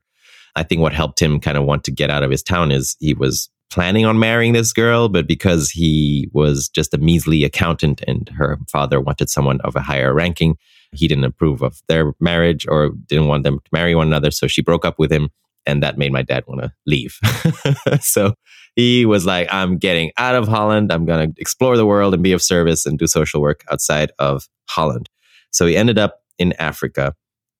I 0.56 0.62
think 0.62 0.80
what 0.80 0.92
helped 0.92 1.20
him 1.20 1.40
kind 1.40 1.56
of 1.56 1.64
want 1.64 1.84
to 1.84 1.90
get 1.90 2.10
out 2.10 2.22
of 2.22 2.30
his 2.30 2.42
town 2.42 2.72
is 2.72 2.96
he 3.00 3.14
was 3.14 3.50
planning 3.70 4.06
on 4.06 4.18
marrying 4.18 4.54
this 4.54 4.72
girl, 4.72 5.08
but 5.08 5.26
because 5.26 5.70
he 5.70 6.28
was 6.32 6.68
just 6.68 6.94
a 6.94 6.98
measly 6.98 7.44
accountant 7.44 8.02
and 8.06 8.28
her 8.30 8.58
father 8.68 9.00
wanted 9.00 9.28
someone 9.28 9.60
of 9.60 9.76
a 9.76 9.80
higher 9.80 10.14
ranking, 10.14 10.56
he 10.92 11.06
didn't 11.06 11.24
approve 11.24 11.62
of 11.62 11.82
their 11.86 12.14
marriage 12.18 12.66
or 12.66 12.90
didn't 13.06 13.28
want 13.28 13.44
them 13.44 13.58
to 13.58 13.70
marry 13.72 13.94
one 13.94 14.06
another. 14.06 14.30
So 14.30 14.46
she 14.46 14.62
broke 14.62 14.84
up 14.84 14.98
with 14.98 15.12
him 15.12 15.28
and 15.66 15.82
that 15.82 15.98
made 15.98 16.12
my 16.12 16.22
dad 16.22 16.44
want 16.46 16.62
to 16.62 16.72
leave. 16.86 17.18
so 18.00 18.34
he 18.78 19.04
was 19.04 19.26
like, 19.26 19.48
I'm 19.50 19.76
getting 19.76 20.12
out 20.18 20.36
of 20.36 20.46
Holland. 20.46 20.92
I'm 20.92 21.04
going 21.04 21.32
to 21.32 21.40
explore 21.40 21.76
the 21.76 21.84
world 21.84 22.14
and 22.14 22.22
be 22.22 22.30
of 22.30 22.40
service 22.40 22.86
and 22.86 22.96
do 22.96 23.08
social 23.08 23.40
work 23.40 23.64
outside 23.72 24.12
of 24.20 24.48
Holland. 24.68 25.10
So 25.50 25.66
he 25.66 25.76
ended 25.76 25.98
up 25.98 26.20
in 26.38 26.52
Africa. 26.60 27.16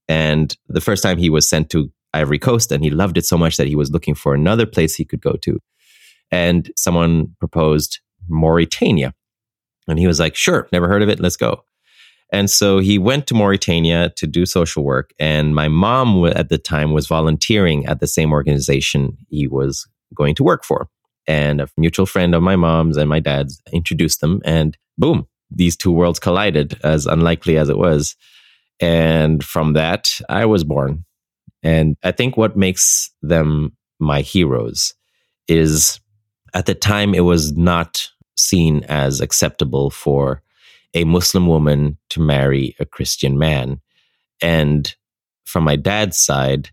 And 0.06 0.56
the 0.68 0.80
first 0.80 1.02
time 1.02 1.18
he 1.18 1.28
was 1.28 1.48
sent 1.48 1.70
to 1.70 1.90
Ivory 2.14 2.38
Coast, 2.38 2.70
and 2.70 2.84
he 2.84 2.90
loved 2.90 3.18
it 3.18 3.26
so 3.26 3.36
much 3.36 3.56
that 3.56 3.66
he 3.66 3.74
was 3.74 3.90
looking 3.90 4.14
for 4.14 4.32
another 4.32 4.64
place 4.64 4.94
he 4.94 5.04
could 5.04 5.20
go 5.20 5.32
to. 5.42 5.58
And 6.30 6.70
someone 6.76 7.34
proposed 7.40 7.98
Mauritania. 8.28 9.12
And 9.88 9.98
he 9.98 10.06
was 10.06 10.20
like, 10.20 10.36
sure, 10.36 10.68
never 10.70 10.86
heard 10.86 11.02
of 11.02 11.08
it. 11.08 11.18
Let's 11.18 11.36
go. 11.36 11.64
And 12.32 12.48
so 12.48 12.78
he 12.78 12.96
went 12.96 13.26
to 13.26 13.34
Mauritania 13.34 14.12
to 14.18 14.28
do 14.28 14.46
social 14.46 14.84
work. 14.84 15.10
And 15.18 15.52
my 15.52 15.66
mom 15.66 16.24
at 16.26 16.48
the 16.48 16.58
time 16.58 16.92
was 16.92 17.08
volunteering 17.08 17.86
at 17.86 17.98
the 17.98 18.06
same 18.06 18.30
organization 18.30 19.16
he 19.28 19.48
was 19.48 19.84
going 20.14 20.36
to 20.36 20.44
work 20.44 20.64
for. 20.64 20.88
And 21.28 21.60
a 21.60 21.68
mutual 21.76 22.06
friend 22.06 22.34
of 22.34 22.42
my 22.42 22.56
mom's 22.56 22.96
and 22.96 23.08
my 23.08 23.20
dad's 23.20 23.62
introduced 23.72 24.20
them. 24.20 24.40
And 24.44 24.76
boom, 24.96 25.28
these 25.50 25.76
two 25.76 25.92
worlds 25.92 26.18
collided, 26.18 26.80
as 26.82 27.06
unlikely 27.06 27.56
as 27.56 27.68
it 27.68 27.78
was. 27.78 28.16
And 28.80 29.44
from 29.44 29.74
that, 29.74 30.20
I 30.28 30.46
was 30.46 30.64
born. 30.64 31.04
And 31.62 31.96
I 32.02 32.12
think 32.12 32.36
what 32.36 32.56
makes 32.56 33.10
them 33.22 33.76
my 34.00 34.22
heroes 34.22 34.94
is 35.48 36.00
at 36.54 36.66
the 36.66 36.74
time, 36.74 37.14
it 37.14 37.20
was 37.20 37.52
not 37.52 38.08
seen 38.36 38.84
as 38.84 39.20
acceptable 39.20 39.90
for 39.90 40.42
a 40.94 41.04
Muslim 41.04 41.46
woman 41.46 41.98
to 42.10 42.20
marry 42.20 42.74
a 42.80 42.86
Christian 42.86 43.38
man. 43.38 43.80
And 44.40 44.94
from 45.44 45.64
my 45.64 45.76
dad's 45.76 46.16
side, 46.16 46.70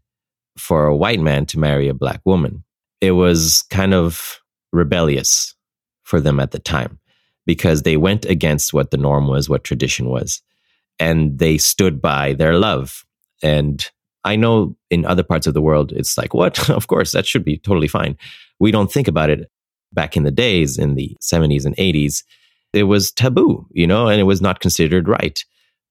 for 0.58 0.86
a 0.86 0.96
white 0.96 1.20
man 1.20 1.46
to 1.48 1.60
marry 1.60 1.88
a 1.88 1.94
black 1.94 2.22
woman. 2.26 2.64
It 3.02 3.12
was 3.12 3.64
kind 3.70 3.94
of 3.94 4.40
rebellious 4.76 5.56
for 6.04 6.22
them 6.22 6.40
at 6.40 6.52
the 6.52 6.60
time 6.60 7.00
because 7.46 7.82
they 7.82 7.98
went 7.98 8.26
against 8.26 8.74
what 8.74 8.92
the 8.92 8.98
norm 8.98 9.28
was, 9.28 9.50
what 9.50 9.64
tradition 9.64 10.10
was, 10.10 10.42
and 11.00 11.40
they 11.40 11.58
stood 11.58 12.02
by 12.02 12.34
their 12.34 12.58
love. 12.58 13.06
And 13.44 13.86
I 14.24 14.36
know 14.36 14.76
in 14.90 15.06
other 15.06 15.24
parts 15.24 15.48
of 15.48 15.54
the 15.54 15.62
world, 15.62 15.92
it's 15.92 16.18
like, 16.18 16.34
what? 16.34 16.70
of 16.70 16.88
course, 16.88 17.12
that 17.12 17.26
should 17.26 17.46
be 17.46 17.58
totally 17.58 17.88
fine. 17.88 18.18
We 18.60 18.72
don't 18.72 18.92
think 18.92 19.08
about 19.08 19.30
it 19.30 19.50
back 19.94 20.18
in 20.18 20.24
the 20.24 20.32
days 20.32 20.78
in 20.78 20.96
the 20.96 21.16
70s 21.22 21.66
and 21.66 21.76
80s 21.78 22.24
it 22.76 22.84
was 22.84 23.12
taboo, 23.12 23.66
you 23.72 23.88
know, 23.88 24.08
and 24.08 24.20
it 24.20 24.26
was 24.26 24.42
not 24.42 24.60
considered 24.60 25.08
right. 25.08 25.44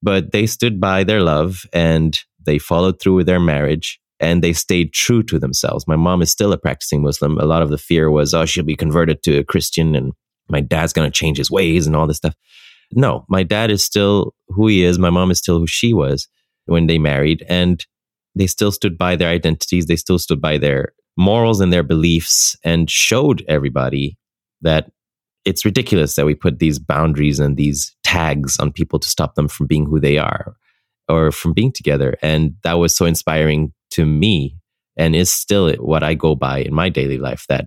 But 0.02 0.32
they 0.32 0.46
stood 0.46 0.80
by 0.80 1.02
their 1.02 1.22
love 1.22 1.64
and 1.72 2.18
they 2.44 2.58
followed 2.58 3.00
through 3.00 3.14
with 3.14 3.26
their 3.26 3.40
marriage 3.40 4.00
and 4.20 4.42
they 4.42 4.52
stayed 4.52 4.92
true 4.92 5.22
to 5.24 5.38
themselves. 5.38 5.86
My 5.88 5.96
mom 5.96 6.22
is 6.22 6.30
still 6.30 6.52
a 6.52 6.58
practicing 6.58 7.02
Muslim. 7.02 7.38
A 7.38 7.46
lot 7.46 7.62
of 7.62 7.70
the 7.70 7.78
fear 7.78 8.10
was, 8.10 8.32
oh, 8.34 8.44
she'll 8.44 8.64
be 8.64 8.76
converted 8.76 9.22
to 9.24 9.38
a 9.38 9.44
Christian 9.44 9.94
and 9.94 10.12
my 10.48 10.60
dad's 10.60 10.92
going 10.92 11.10
to 11.10 11.18
change 11.18 11.38
his 11.38 11.50
ways 11.50 11.86
and 11.86 11.96
all 11.96 12.06
this 12.06 12.18
stuff. 12.18 12.34
No, 12.92 13.24
my 13.28 13.42
dad 13.42 13.70
is 13.70 13.82
still 13.82 14.34
who 14.48 14.68
he 14.68 14.84
is. 14.84 14.98
My 14.98 15.10
mom 15.10 15.30
is 15.30 15.38
still 15.38 15.58
who 15.58 15.66
she 15.66 15.92
was 15.92 16.28
when 16.66 16.86
they 16.86 16.98
married. 16.98 17.44
And 17.48 17.84
they 18.34 18.46
still 18.46 18.72
stood 18.72 18.98
by 18.98 19.16
their 19.16 19.30
identities. 19.30 19.86
They 19.86 19.96
still 19.96 20.18
stood 20.18 20.40
by 20.40 20.58
their 20.58 20.92
morals 21.16 21.60
and 21.60 21.72
their 21.72 21.82
beliefs 21.82 22.56
and 22.64 22.90
showed 22.90 23.44
everybody 23.48 24.18
that 24.62 24.90
it's 25.44 25.64
ridiculous 25.64 26.14
that 26.14 26.26
we 26.26 26.34
put 26.34 26.58
these 26.58 26.78
boundaries 26.78 27.38
and 27.38 27.56
these 27.56 27.94
tags 28.02 28.58
on 28.58 28.72
people 28.72 28.98
to 28.98 29.08
stop 29.08 29.34
them 29.34 29.48
from 29.48 29.66
being 29.66 29.86
who 29.86 30.00
they 30.00 30.18
are 30.18 30.56
or 31.08 31.30
from 31.30 31.52
being 31.52 31.72
together. 31.72 32.16
And 32.22 32.54
that 32.62 32.74
was 32.74 32.96
so 32.96 33.04
inspiring 33.04 33.72
to 33.94 34.06
me 34.06 34.56
and 34.96 35.16
is 35.16 35.32
still 35.32 35.72
what 35.76 36.02
I 36.02 36.14
go 36.14 36.34
by 36.34 36.58
in 36.58 36.74
my 36.74 36.88
daily 36.88 37.18
life 37.18 37.46
that 37.48 37.66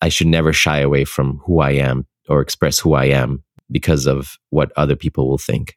I 0.00 0.08
should 0.08 0.26
never 0.26 0.52
shy 0.52 0.80
away 0.80 1.04
from 1.04 1.38
who 1.46 1.60
I 1.60 1.72
am 1.72 2.06
or 2.28 2.40
express 2.40 2.78
who 2.78 2.94
I 2.94 3.06
am 3.06 3.44
because 3.70 4.06
of 4.06 4.36
what 4.50 4.72
other 4.76 4.96
people 4.96 5.28
will 5.28 5.38
think. 5.38 5.76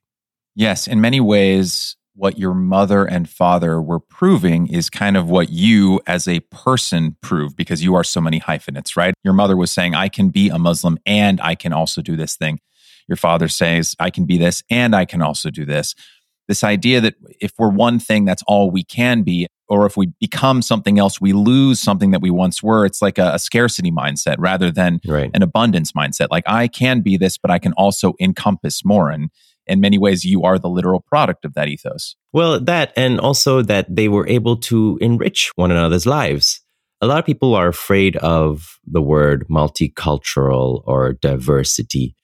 Yes, 0.55 0.87
in 0.87 0.99
many 0.99 1.19
ways, 1.19 1.95
what 2.15 2.37
your 2.37 2.53
mother 2.53 3.05
and 3.05 3.29
father 3.29 3.81
were 3.81 3.99
proving 3.99 4.67
is 4.67 4.89
kind 4.89 5.15
of 5.15 5.29
what 5.29 5.49
you 5.49 6.01
as 6.05 6.27
a 6.27 6.41
person 6.51 7.15
prove 7.21 7.55
because 7.55 7.81
you 7.81 7.95
are 7.95 8.03
so 8.03 8.19
many 8.19 8.39
hyphenates, 8.39 8.97
right? 8.97 9.13
Your 9.23 9.33
mother 9.33 9.55
was 9.55 9.71
saying, 9.71 9.95
I 9.95 10.09
can 10.09 10.29
be 10.29 10.49
a 10.49 10.59
Muslim 10.59 10.97
and 11.05 11.39
I 11.39 11.55
can 11.55 11.71
also 11.71 12.01
do 12.01 12.17
this 12.17 12.35
thing. 12.35 12.59
Your 13.07 13.15
father 13.15 13.47
says, 13.47 13.95
I 13.99 14.09
can 14.09 14.25
be 14.25 14.37
this 14.37 14.63
and 14.69 14.95
I 14.95 15.05
can 15.05 15.21
also 15.21 15.49
do 15.49 15.65
this. 15.65 15.95
This 16.49 16.63
idea 16.63 16.99
that 16.99 17.15
if 17.39 17.53
we're 17.57 17.69
one 17.69 17.99
thing, 17.99 18.25
that's 18.25 18.43
all 18.47 18.69
we 18.69 18.83
can 18.83 19.23
be, 19.23 19.47
or 19.69 19.85
if 19.85 19.95
we 19.95 20.07
become 20.19 20.61
something 20.61 20.97
else, 20.97 21.21
we 21.21 21.31
lose 21.31 21.79
something 21.79 22.11
that 22.11 22.21
we 22.21 22.31
once 22.31 22.63
were. 22.63 22.85
It's 22.85 23.01
like 23.01 23.17
a, 23.17 23.33
a 23.35 23.39
scarcity 23.39 23.91
mindset 23.91 24.35
rather 24.39 24.71
than 24.71 24.99
right. 25.05 25.29
an 25.33 25.43
abundance 25.43 25.91
mindset. 25.91 26.27
Like 26.31 26.43
I 26.47 26.67
can 26.67 27.01
be 27.01 27.17
this, 27.17 27.37
but 27.37 27.51
I 27.51 27.59
can 27.59 27.73
also 27.73 28.13
encompass 28.19 28.83
more. 28.83 29.09
And 29.09 29.29
in 29.67 29.79
many 29.79 29.99
ways, 29.99 30.25
you 30.25 30.43
are 30.43 30.57
the 30.57 30.69
literal 30.69 30.99
product 30.99 31.45
of 31.45 31.53
that 31.53 31.67
ethos. 31.67 32.15
Well, 32.33 32.59
that, 32.61 32.91
and 32.97 33.19
also 33.19 33.61
that 33.61 33.85
they 33.95 34.09
were 34.09 34.27
able 34.27 34.57
to 34.57 34.97
enrich 34.99 35.51
one 35.55 35.69
another's 35.69 36.07
lives. 36.07 36.61
A 37.01 37.07
lot 37.07 37.19
of 37.19 37.25
people 37.25 37.53
are 37.55 37.67
afraid 37.67 38.17
of 38.17 38.79
the 38.85 39.01
word 39.01 39.45
multicultural 39.49 40.81
or 40.85 41.13
diversity 41.13 42.15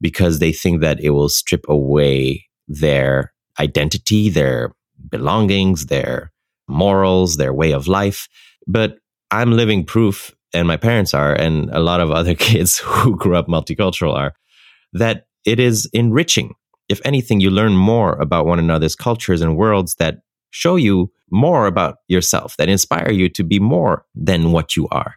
because 0.00 0.38
they 0.38 0.52
think 0.52 0.80
that 0.80 1.00
it 1.00 1.10
will 1.10 1.28
strip 1.28 1.64
away 1.68 2.46
their 2.68 3.32
identity, 3.58 4.28
their 4.30 4.72
belongings, 5.10 5.86
their 5.86 6.32
morals, 6.68 7.36
their 7.36 7.52
way 7.52 7.72
of 7.72 7.88
life. 7.88 8.28
But 8.66 8.98
I'm 9.30 9.52
living 9.52 9.84
proof 9.84 10.34
and 10.54 10.68
my 10.68 10.76
parents 10.76 11.12
are, 11.12 11.34
and 11.34 11.68
a 11.70 11.80
lot 11.80 12.00
of 12.00 12.10
other 12.10 12.34
kids 12.48 12.78
who 12.78 13.16
grew 13.16 13.36
up 13.36 13.48
multicultural 13.48 14.14
are, 14.14 14.34
that 14.92 15.26
it 15.44 15.60
is 15.60 15.88
enriching. 15.92 16.54
If 16.88 17.00
anything, 17.04 17.40
you 17.40 17.50
learn 17.50 17.76
more 17.76 18.14
about 18.14 18.46
one 18.46 18.58
another's 18.58 18.94
cultures 18.94 19.40
and 19.40 19.56
worlds 19.56 19.96
that 19.96 20.18
show 20.50 20.76
you 20.76 21.10
more 21.30 21.66
about 21.66 21.96
yourself, 22.06 22.56
that 22.56 22.68
inspire 22.68 23.10
you 23.10 23.28
to 23.30 23.42
be 23.42 23.58
more 23.58 24.04
than 24.14 24.52
what 24.52 24.76
you 24.76 24.86
are. 24.90 25.16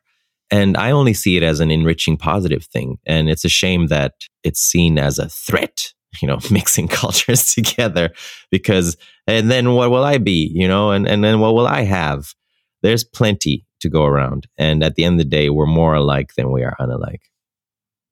And 0.49 0.77
I 0.77 0.91
only 0.91 1.13
see 1.13 1.37
it 1.37 1.43
as 1.43 1.59
an 1.59 1.69
enriching 1.69 2.17
positive 2.17 2.65
thing. 2.65 2.97
And 3.05 3.29
it's 3.29 3.45
a 3.45 3.49
shame 3.49 3.87
that 3.87 4.13
it's 4.43 4.61
seen 4.61 4.97
as 4.97 5.19
a 5.19 5.29
threat, 5.29 5.93
you 6.21 6.27
know, 6.27 6.39
mixing 6.51 6.87
cultures 7.01 7.53
together 7.53 8.11
because, 8.49 8.97
and 9.27 9.51
then 9.51 9.73
what 9.73 9.91
will 9.91 10.03
I 10.03 10.17
be, 10.17 10.49
you 10.53 10.67
know, 10.67 10.91
and, 10.91 11.07
and 11.07 11.23
then 11.23 11.39
what 11.39 11.53
will 11.53 11.67
I 11.67 11.81
have? 11.81 12.33
There's 12.81 13.03
plenty 13.03 13.65
to 13.81 13.89
go 13.89 14.05
around. 14.05 14.47
And 14.57 14.83
at 14.83 14.95
the 14.95 15.03
end 15.03 15.15
of 15.15 15.19
the 15.19 15.29
day, 15.29 15.49
we're 15.49 15.65
more 15.65 15.93
alike 15.93 16.33
than 16.35 16.51
we 16.51 16.63
are 16.63 16.75
unalike. 16.79 17.21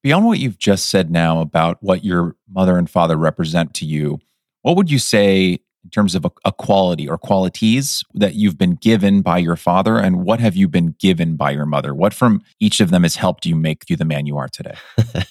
Beyond 0.03 0.25
what 0.25 0.39
you've 0.39 0.59
just 0.59 0.89
said 0.89 1.09
now 1.09 1.39
about 1.39 1.77
what 1.81 2.03
your 2.03 2.35
mother 2.47 2.77
and 2.77 2.89
father 2.89 3.17
represent 3.17 3.73
to 3.75 3.85
you, 3.85 4.19
what 4.61 4.75
would 4.75 4.91
you 4.91 4.99
say 4.99 5.59
in 5.85 5.89
terms 5.91 6.15
of 6.15 6.25
a, 6.25 6.31
a, 6.43 6.51
quality 6.51 7.07
or 7.07 7.17
qualities 7.17 8.03
that 8.15 8.33
you've 8.33 8.57
been 8.57 8.73
given 8.75 9.21
by 9.21 9.37
your 9.37 9.55
father 9.55 9.97
and 9.97 10.23
what 10.23 10.39
have 10.39 10.55
you 10.55 10.67
been 10.67 10.95
given 10.99 11.37
by 11.37 11.51
your 11.51 11.65
mother? 11.65 11.93
What 11.93 12.13
from 12.13 12.41
each 12.59 12.79
of 12.79 12.89
them 12.89 13.03
has 13.03 13.15
helped 13.15 13.45
you 13.45 13.55
make 13.55 13.87
you 13.87 13.95
the 13.95 14.03
man 14.03 14.25
you 14.25 14.37
are 14.37 14.49
today? 14.49 14.75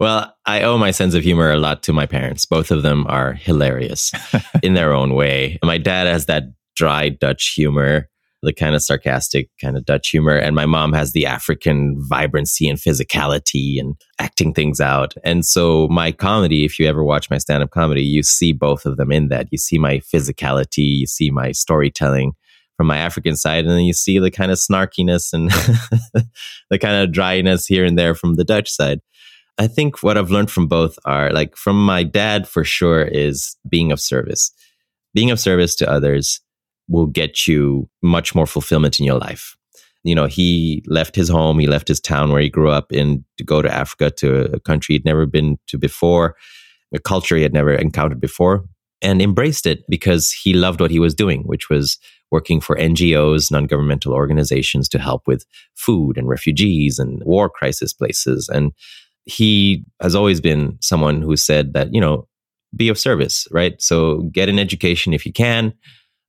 Well 0.00 0.36
i 0.46 0.62
owe 0.62 0.78
my 0.78 0.90
sense 0.90 1.14
of 1.14 1.22
humor 1.22 1.52
a 1.52 1.58
lot 1.58 1.84
to 1.84 1.92
my 1.92 2.06
parents. 2.06 2.44
Both 2.44 2.72
of 2.72 2.82
them 2.82 3.06
are 3.06 3.34
hilarious 3.34 4.10
in 4.62 4.74
their 4.74 4.92
own 4.92 5.14
way. 5.14 5.60
My 5.62 5.78
dad 5.78 6.08
has 6.08 6.26
that 6.26 6.42
dry 6.74 7.08
dutch 7.08 7.52
humor 7.54 8.08
the 8.42 8.52
kind 8.52 8.74
of 8.74 8.82
sarcastic 8.82 9.48
kind 9.60 9.76
of 9.76 9.84
Dutch 9.84 10.08
humor. 10.08 10.36
And 10.36 10.56
my 10.56 10.66
mom 10.66 10.92
has 10.92 11.12
the 11.12 11.26
African 11.26 11.96
vibrancy 12.08 12.68
and 12.68 12.78
physicality 12.78 13.78
and 13.78 13.94
acting 14.18 14.52
things 14.52 14.80
out. 14.80 15.14
And 15.22 15.46
so 15.46 15.86
my 15.88 16.10
comedy, 16.10 16.64
if 16.64 16.78
you 16.78 16.86
ever 16.86 17.04
watch 17.04 17.30
my 17.30 17.38
stand 17.38 17.62
up 17.62 17.70
comedy, 17.70 18.02
you 18.02 18.22
see 18.22 18.52
both 18.52 18.84
of 18.84 18.96
them 18.96 19.12
in 19.12 19.28
that. 19.28 19.48
You 19.52 19.58
see 19.58 19.78
my 19.78 19.98
physicality, 19.98 20.98
you 20.98 21.06
see 21.06 21.30
my 21.30 21.52
storytelling 21.52 22.32
from 22.76 22.88
my 22.88 22.96
African 22.96 23.36
side, 23.36 23.64
and 23.64 23.74
then 23.74 23.84
you 23.84 23.92
see 23.92 24.18
the 24.18 24.30
kind 24.30 24.50
of 24.50 24.58
snarkiness 24.58 25.32
and 25.32 25.50
the 26.70 26.78
kind 26.78 26.96
of 26.96 27.12
dryness 27.12 27.66
here 27.66 27.84
and 27.84 27.98
there 27.98 28.14
from 28.14 28.34
the 28.34 28.44
Dutch 28.44 28.70
side. 28.70 29.00
I 29.58 29.66
think 29.68 30.02
what 30.02 30.16
I've 30.16 30.30
learned 30.30 30.50
from 30.50 30.66
both 30.66 30.98
are 31.04 31.30
like 31.30 31.54
from 31.56 31.84
my 31.84 32.02
dad 32.02 32.48
for 32.48 32.64
sure 32.64 33.02
is 33.02 33.56
being 33.68 33.92
of 33.92 34.00
service, 34.00 34.50
being 35.14 35.30
of 35.30 35.38
service 35.38 35.76
to 35.76 35.88
others 35.90 36.40
will 36.92 37.06
get 37.06 37.46
you 37.46 37.88
much 38.02 38.34
more 38.34 38.46
fulfillment 38.46 39.00
in 39.00 39.06
your 39.06 39.18
life. 39.18 39.56
You 40.04 40.14
know, 40.14 40.26
he 40.26 40.84
left 40.86 41.16
his 41.16 41.28
home, 41.28 41.58
he 41.58 41.66
left 41.66 41.88
his 41.88 42.00
town 42.00 42.30
where 42.30 42.42
he 42.42 42.50
grew 42.50 42.70
up 42.70 42.92
in 42.92 43.24
to 43.38 43.44
go 43.44 43.62
to 43.62 43.72
Africa 43.72 44.10
to 44.18 44.52
a 44.52 44.60
country 44.60 44.94
he'd 44.94 45.04
never 45.04 45.26
been 45.26 45.58
to 45.68 45.78
before, 45.78 46.36
a 46.94 46.98
culture 46.98 47.36
he 47.36 47.42
had 47.42 47.54
never 47.54 47.72
encountered 47.72 48.20
before, 48.20 48.64
and 49.00 49.22
embraced 49.22 49.64
it 49.64 49.84
because 49.88 50.32
he 50.32 50.52
loved 50.52 50.80
what 50.80 50.90
he 50.90 50.98
was 50.98 51.14
doing, 51.14 51.42
which 51.42 51.70
was 51.70 51.98
working 52.30 52.60
for 52.60 52.76
NGOs, 52.76 53.50
non 53.50 53.66
governmental 53.66 54.12
organizations 54.12 54.88
to 54.88 54.98
help 54.98 55.26
with 55.26 55.46
food 55.74 56.18
and 56.18 56.28
refugees 56.28 56.98
and 56.98 57.22
war 57.24 57.48
crisis 57.48 57.92
places. 57.92 58.48
And 58.48 58.72
he 59.24 59.84
has 60.00 60.14
always 60.14 60.40
been 60.40 60.78
someone 60.80 61.22
who 61.22 61.36
said 61.36 61.74
that, 61.74 61.94
you 61.94 62.00
know, 62.00 62.26
be 62.74 62.88
of 62.88 62.98
service, 62.98 63.46
right? 63.50 63.80
So 63.80 64.22
get 64.32 64.48
an 64.48 64.58
education 64.58 65.12
if 65.12 65.24
you 65.26 65.32
can, 65.32 65.74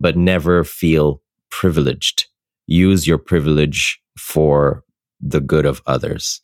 but 0.04 0.18
never 0.18 0.66
feel 0.66 1.22
privileged. 1.50 2.26
Use 2.68 3.08
your 3.08 3.18
privilege 3.18 4.02
for 4.20 4.84
the 5.22 5.40
good 5.40 5.66
of 5.66 5.82
others. 5.88 6.42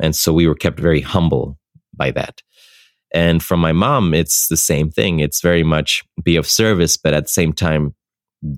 And 0.00 0.16
so 0.16 0.32
we 0.32 0.46
were 0.48 0.54
kept 0.54 0.80
very 0.80 1.02
humble 1.02 1.58
by 1.94 2.10
that. 2.12 2.42
And 3.14 3.42
from 3.42 3.60
my 3.60 3.72
mom, 3.72 4.14
it's 4.14 4.48
the 4.48 4.56
same 4.56 4.90
thing. 4.90 5.20
It's 5.20 5.42
very 5.42 5.62
much 5.62 6.02
be 6.24 6.36
of 6.36 6.46
service, 6.46 6.96
but 6.96 7.12
at 7.12 7.24
the 7.24 7.28
same 7.28 7.52
time, 7.52 7.94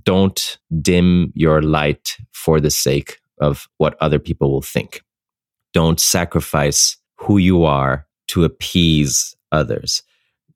don't 0.05 0.59
dim 0.81 1.33
your 1.35 1.61
light 1.61 2.17
for 2.31 2.61
the 2.61 2.71
sake 2.71 3.19
of 3.41 3.67
what 3.79 3.97
other 4.01 4.21
people 4.21 4.53
will 4.53 4.63
think. 4.63 5.03
Don't 5.73 5.99
sacrifice 5.99 6.97
who 7.17 7.39
you 7.39 7.65
are 7.65 8.07
to 8.29 8.45
appease 8.45 9.35
others. 9.51 10.05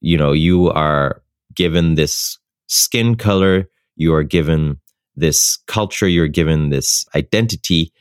You 0.01 0.17
know, 0.17 0.31
you 0.31 0.71
are 0.71 1.21
given 1.57 1.97
this 1.97 2.39
skin 2.69 3.17
color, 3.17 3.69
you 3.99 4.15
are 4.15 4.23
given 4.23 4.79
this 5.17 5.59
culture, 5.67 6.09
you're 6.09 6.29
given 6.29 6.71
this 6.71 7.05
identity. 7.15 7.93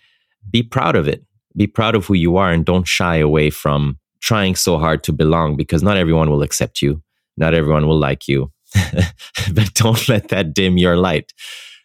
Be 0.49 0.63
proud 0.63 0.95
of 0.95 1.07
it. 1.07 1.25
Be 1.55 1.67
proud 1.67 1.95
of 1.95 2.05
who 2.05 2.13
you 2.13 2.37
are 2.37 2.51
and 2.51 2.63
don't 2.63 2.87
shy 2.87 3.17
away 3.17 3.49
from 3.49 3.97
trying 4.21 4.55
so 4.55 4.77
hard 4.77 5.03
to 5.03 5.11
belong 5.11 5.57
because 5.57 5.81
not 5.81 5.97
everyone 5.97 6.29
will 6.29 6.43
accept 6.43 6.81
you. 6.81 7.01
Not 7.35 7.53
everyone 7.53 7.87
will 7.87 7.97
like 7.97 8.27
you. 8.27 8.51
but 9.53 9.73
don't 9.73 10.07
let 10.07 10.29
that 10.29 10.53
dim 10.53 10.77
your 10.77 10.97
light. 10.97 11.33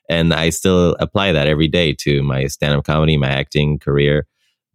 And 0.08 0.34
I 0.34 0.50
still 0.50 0.94
apply 1.00 1.32
that 1.32 1.48
every 1.48 1.68
day 1.68 1.94
to 2.00 2.22
my 2.22 2.46
stand 2.46 2.74
up 2.74 2.84
comedy, 2.84 3.16
my 3.16 3.30
acting 3.30 3.78
career, 3.78 4.26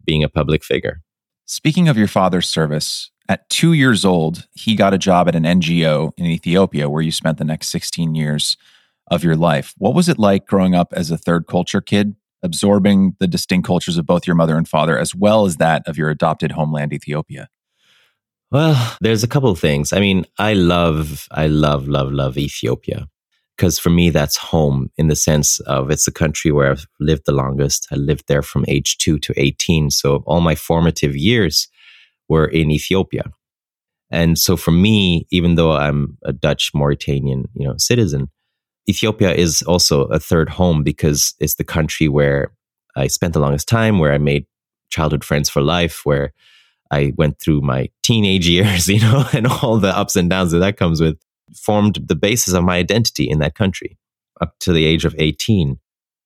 being 0.04 0.24
a 0.24 0.28
public 0.28 0.64
figure. 0.64 1.02
Speaking 1.46 1.88
of 1.88 1.96
your 1.96 2.08
father's 2.08 2.48
service, 2.48 3.10
at 3.28 3.48
two 3.50 3.72
years 3.72 4.04
old, 4.04 4.46
he 4.54 4.74
got 4.74 4.94
a 4.94 4.98
job 4.98 5.28
at 5.28 5.36
an 5.36 5.44
NGO 5.44 6.12
in 6.16 6.26
Ethiopia 6.26 6.88
where 6.88 7.02
you 7.02 7.12
spent 7.12 7.38
the 7.38 7.44
next 7.44 7.68
16 7.68 8.14
years 8.14 8.56
of 9.10 9.24
your 9.24 9.36
life. 9.36 9.74
What 9.78 9.94
was 9.94 10.08
it 10.08 10.18
like 10.18 10.46
growing 10.46 10.74
up 10.74 10.92
as 10.92 11.10
a 11.10 11.18
third 11.18 11.46
culture 11.46 11.80
kid, 11.80 12.14
absorbing 12.42 13.16
the 13.18 13.26
distinct 13.26 13.66
cultures 13.66 13.98
of 13.98 14.06
both 14.06 14.26
your 14.26 14.36
mother 14.36 14.56
and 14.56 14.68
father, 14.68 14.98
as 14.98 15.14
well 15.14 15.46
as 15.46 15.56
that 15.56 15.86
of 15.86 15.98
your 15.98 16.10
adopted 16.10 16.52
homeland, 16.52 16.92
Ethiopia? 16.92 17.48
Well, 18.50 18.96
there's 19.00 19.22
a 19.22 19.28
couple 19.28 19.50
of 19.50 19.58
things. 19.58 19.92
I 19.92 20.00
mean, 20.00 20.24
I 20.38 20.54
love, 20.54 21.28
I 21.30 21.48
love, 21.48 21.86
love, 21.86 22.12
love 22.12 22.38
Ethiopia 22.38 23.08
because 23.58 23.78
for 23.78 23.90
me, 23.90 24.10
that's 24.10 24.36
home 24.36 24.90
in 24.96 25.08
the 25.08 25.16
sense 25.16 25.58
of 25.60 25.90
it's 25.90 26.06
a 26.06 26.12
country 26.12 26.52
where 26.52 26.70
I've 26.70 26.86
lived 27.00 27.22
the 27.26 27.32
longest. 27.32 27.88
I 27.90 27.96
lived 27.96 28.28
there 28.28 28.42
from 28.42 28.64
age 28.68 28.98
two 28.98 29.18
to 29.18 29.34
18. 29.36 29.90
So 29.90 30.22
all 30.26 30.40
my 30.40 30.54
formative 30.54 31.16
years 31.16 31.68
were 32.28 32.46
in 32.46 32.70
Ethiopia. 32.70 33.24
And 34.10 34.38
so 34.38 34.56
for 34.56 34.70
me, 34.70 35.26
even 35.30 35.56
though 35.56 35.72
I'm 35.72 36.16
a 36.24 36.32
Dutch 36.32 36.70
Mauritanian, 36.72 37.46
you 37.54 37.66
know, 37.66 37.74
citizen, 37.78 38.30
Ethiopia 38.88 39.32
is 39.34 39.62
also 39.62 40.04
a 40.04 40.18
third 40.18 40.48
home 40.48 40.82
because 40.82 41.34
it's 41.40 41.56
the 41.56 41.64
country 41.64 42.08
where 42.08 42.52
I 42.96 43.06
spent 43.08 43.34
the 43.34 43.40
longest 43.40 43.68
time, 43.68 43.98
where 43.98 44.12
I 44.12 44.18
made 44.18 44.46
childhood 44.90 45.24
friends 45.24 45.50
for 45.50 45.60
life, 45.60 46.00
where 46.04 46.32
I 46.90 47.12
went 47.16 47.38
through 47.40 47.60
my 47.60 47.90
teenage 48.02 48.48
years, 48.56 48.88
you 48.88 49.00
know, 49.00 49.26
and 49.32 49.46
all 49.46 49.78
the 49.78 49.96
ups 49.96 50.16
and 50.16 50.30
downs 50.30 50.52
that 50.52 50.58
that 50.58 50.76
comes 50.76 51.00
with, 51.00 51.18
formed 51.54 51.98
the 52.06 52.14
basis 52.14 52.54
of 52.54 52.64
my 52.64 52.76
identity 52.76 53.28
in 53.28 53.38
that 53.40 53.54
country 53.54 53.98
up 54.40 54.54
to 54.60 54.72
the 54.72 54.84
age 54.84 55.04
of 55.04 55.14
18. 55.18 55.78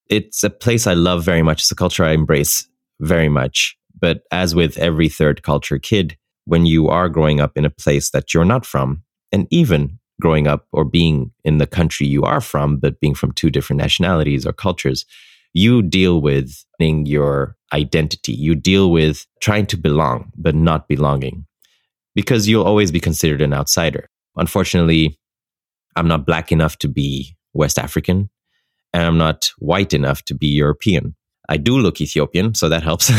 It's 0.09 0.45
a 0.45 0.51
place 0.51 0.87
I 0.87 0.95
love 0.95 1.25
very 1.25 1.43
much. 1.43 1.63
It's 1.63 1.71
a 1.71 1.77
culture 1.77 2.05
I 2.05 2.13
embrace 2.13 2.69
very 3.01 3.29
much. 3.29 3.77
But 3.99 4.23
as 4.31 4.55
with 4.55 4.79
every 4.79 5.09
third 5.09 5.43
culture 5.43 5.79
kid, 5.79 6.17
when 6.45 6.67
you 6.67 6.89
are 6.89 7.09
growing 7.09 7.41
up 7.41 7.57
in 7.57 7.65
a 7.65 7.71
place 7.71 8.11
that 8.11 8.35
you're 8.35 8.45
not 8.45 8.67
from, 8.67 9.05
and 9.31 9.47
even 9.51 9.99
growing 10.23 10.47
up 10.47 10.69
or 10.71 10.85
being 10.85 11.33
in 11.43 11.59
the 11.59 11.67
country 11.67 12.07
you 12.07 12.23
are 12.23 12.41
from, 12.41 12.77
but 12.77 13.01
being 13.01 13.15
from 13.15 13.33
two 13.33 13.51
different 13.51 13.83
nationalities 13.83 14.47
or 14.47 14.53
cultures, 14.53 15.05
you 15.53 15.83
deal 15.83 16.21
with 16.21 16.65
your 16.79 17.57
identity. 17.73 18.33
You 18.33 18.55
deal 18.55 18.91
with 18.93 19.27
trying 19.41 19.67
to 19.67 19.77
belong, 19.77 20.33
but 20.37 20.55
not 20.55 20.87
belonging 20.87 21.45
because 22.15 22.49
you'll 22.49 22.65
always 22.65 22.93
be 22.93 23.01
considered 23.01 23.43
an 23.43 23.53
outsider. 23.53 24.09
Unfortunately, 24.37 25.19
I'm 25.97 26.09
not 26.09 26.25
black 26.25 26.53
enough 26.53 26.79
to 26.79 26.89
be 26.89 27.37
West 27.53 27.79
African 27.79 28.31
and 28.93 29.03
I'm 29.05 29.19
not 29.19 29.51
white 29.59 29.93
enough 29.93 30.23
to 30.27 30.35
be 30.35 30.47
European. 30.47 31.15
I 31.49 31.57
do 31.57 31.79
look 31.79 32.01
Ethiopian, 32.01 32.55
so 32.55 32.69
that 32.69 32.83
helps. 32.83 33.11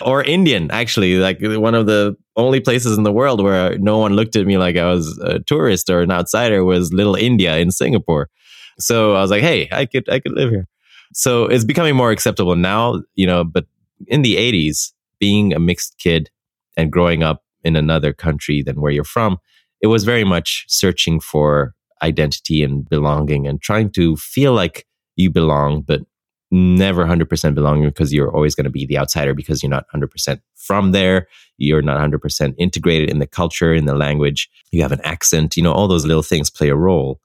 or 0.02 0.22
Indian, 0.22 0.70
actually, 0.70 1.16
like 1.16 1.38
one 1.40 1.74
of 1.74 1.86
the 1.86 2.16
only 2.36 2.60
places 2.60 2.96
in 2.96 3.04
the 3.04 3.12
world 3.12 3.42
where 3.42 3.76
no 3.78 3.98
one 3.98 4.14
looked 4.14 4.36
at 4.36 4.46
me 4.46 4.58
like 4.58 4.76
I 4.76 4.86
was 4.86 5.18
a 5.18 5.40
tourist 5.40 5.90
or 5.90 6.00
an 6.02 6.10
outsider 6.10 6.64
was 6.64 6.92
Little 6.92 7.16
India 7.16 7.56
in 7.58 7.70
Singapore. 7.70 8.30
So 8.78 9.14
I 9.14 9.20
was 9.20 9.30
like, 9.30 9.42
hey, 9.42 9.68
I 9.72 9.86
could 9.86 10.08
I 10.08 10.20
could 10.20 10.32
live 10.32 10.50
here. 10.50 10.68
So 11.12 11.46
it's 11.46 11.64
becoming 11.64 11.96
more 11.96 12.10
acceptable 12.10 12.56
now, 12.56 13.02
you 13.14 13.26
know, 13.26 13.44
but 13.44 13.66
in 14.06 14.22
the 14.22 14.36
80s, 14.36 14.92
being 15.18 15.52
a 15.52 15.58
mixed 15.58 15.98
kid 15.98 16.30
and 16.76 16.90
growing 16.90 17.22
up 17.22 17.42
in 17.64 17.76
another 17.76 18.12
country 18.12 18.62
than 18.62 18.80
where 18.80 18.92
you're 18.92 19.04
from, 19.04 19.38
it 19.80 19.88
was 19.88 20.04
very 20.04 20.24
much 20.24 20.64
searching 20.68 21.20
for 21.20 21.74
identity 22.02 22.62
and 22.62 22.88
belonging 22.88 23.46
and 23.46 23.60
trying 23.60 23.90
to 23.90 24.16
feel 24.16 24.52
like 24.52 24.86
you 25.16 25.30
belong, 25.30 25.82
but 25.82 26.00
never 26.52 27.04
100% 27.04 27.54
belonging 27.54 27.88
because 27.88 28.12
you're 28.12 28.32
always 28.32 28.54
going 28.54 28.64
to 28.64 28.70
be 28.70 28.86
the 28.86 28.98
outsider 28.98 29.34
because 29.34 29.62
you're 29.62 29.70
not 29.70 29.86
100% 29.92 30.40
from 30.54 30.92
there. 30.92 31.26
You're 31.56 31.82
not 31.82 31.98
100% 31.98 32.54
integrated 32.58 33.10
in 33.10 33.18
the 33.18 33.26
culture, 33.26 33.72
in 33.74 33.86
the 33.86 33.94
language. 33.94 34.48
You 34.70 34.82
have 34.82 34.92
an 34.92 35.00
accent, 35.02 35.56
you 35.56 35.62
know, 35.62 35.72
all 35.72 35.88
those 35.88 36.04
little 36.04 36.22
things 36.22 36.50
play 36.50 36.68
a 36.68 36.76
role. 36.76 37.20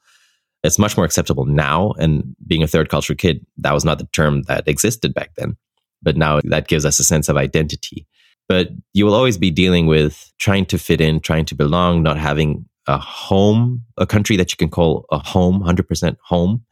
It's 0.63 0.79
much 0.79 0.97
more 0.97 1.05
acceptable 1.05 1.45
now. 1.45 1.91
And 1.99 2.35
being 2.47 2.63
a 2.63 2.67
third 2.67 2.89
culture 2.89 3.15
kid, 3.15 3.45
that 3.57 3.73
was 3.73 3.85
not 3.85 3.99
the 3.99 4.07
term 4.13 4.43
that 4.43 4.67
existed 4.67 5.13
back 5.13 5.35
then. 5.35 5.57
but 6.01 6.17
now 6.17 6.39
that 6.43 6.67
gives 6.67 6.85
us 6.85 6.99
a 6.99 7.03
sense 7.03 7.29
of 7.29 7.37
identity. 7.37 8.07
But 8.47 8.69
you 8.93 9.05
will 9.05 9.13
always 9.13 9.37
be 9.37 9.51
dealing 9.51 9.87
with 9.87 10.31
trying 10.39 10.65
to 10.67 10.77
fit 10.77 11.01
in, 11.01 11.19
trying 11.19 11.45
to 11.45 11.55
belong, 11.55 12.03
not 12.03 12.17
having 12.17 12.65
a 12.87 12.97
home, 12.97 13.83
a 13.97 14.05
country 14.05 14.37
that 14.37 14.51
you 14.51 14.57
can 14.57 14.69
call 14.69 15.05
a 15.11 15.17
home, 15.19 15.61
100% 15.61 16.15
home. 16.23 16.63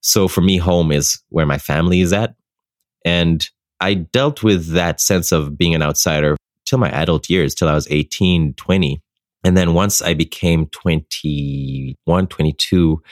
So 0.00 0.28
for 0.28 0.40
me, 0.40 0.56
home 0.56 0.92
is 0.92 1.20
where 1.30 1.46
my 1.46 1.58
family 1.58 2.00
is 2.00 2.12
at. 2.12 2.34
And 3.04 3.48
I 3.80 3.94
dealt 3.94 4.42
with 4.42 4.68
that 4.68 5.00
sense 5.00 5.32
of 5.32 5.56
being 5.56 5.74
an 5.74 5.82
outsider 5.82 6.36
till 6.64 6.78
my 6.78 6.90
adult 6.90 7.30
years, 7.30 7.54
till 7.54 7.68
I 7.68 7.74
was 7.74 7.86
18, 7.90 8.54
20. 8.54 9.02
And 9.44 9.56
then 9.56 9.74
once 9.74 10.02
I 10.02 10.14
became 10.14 10.66
21, 10.66 12.26
22, 12.26 13.02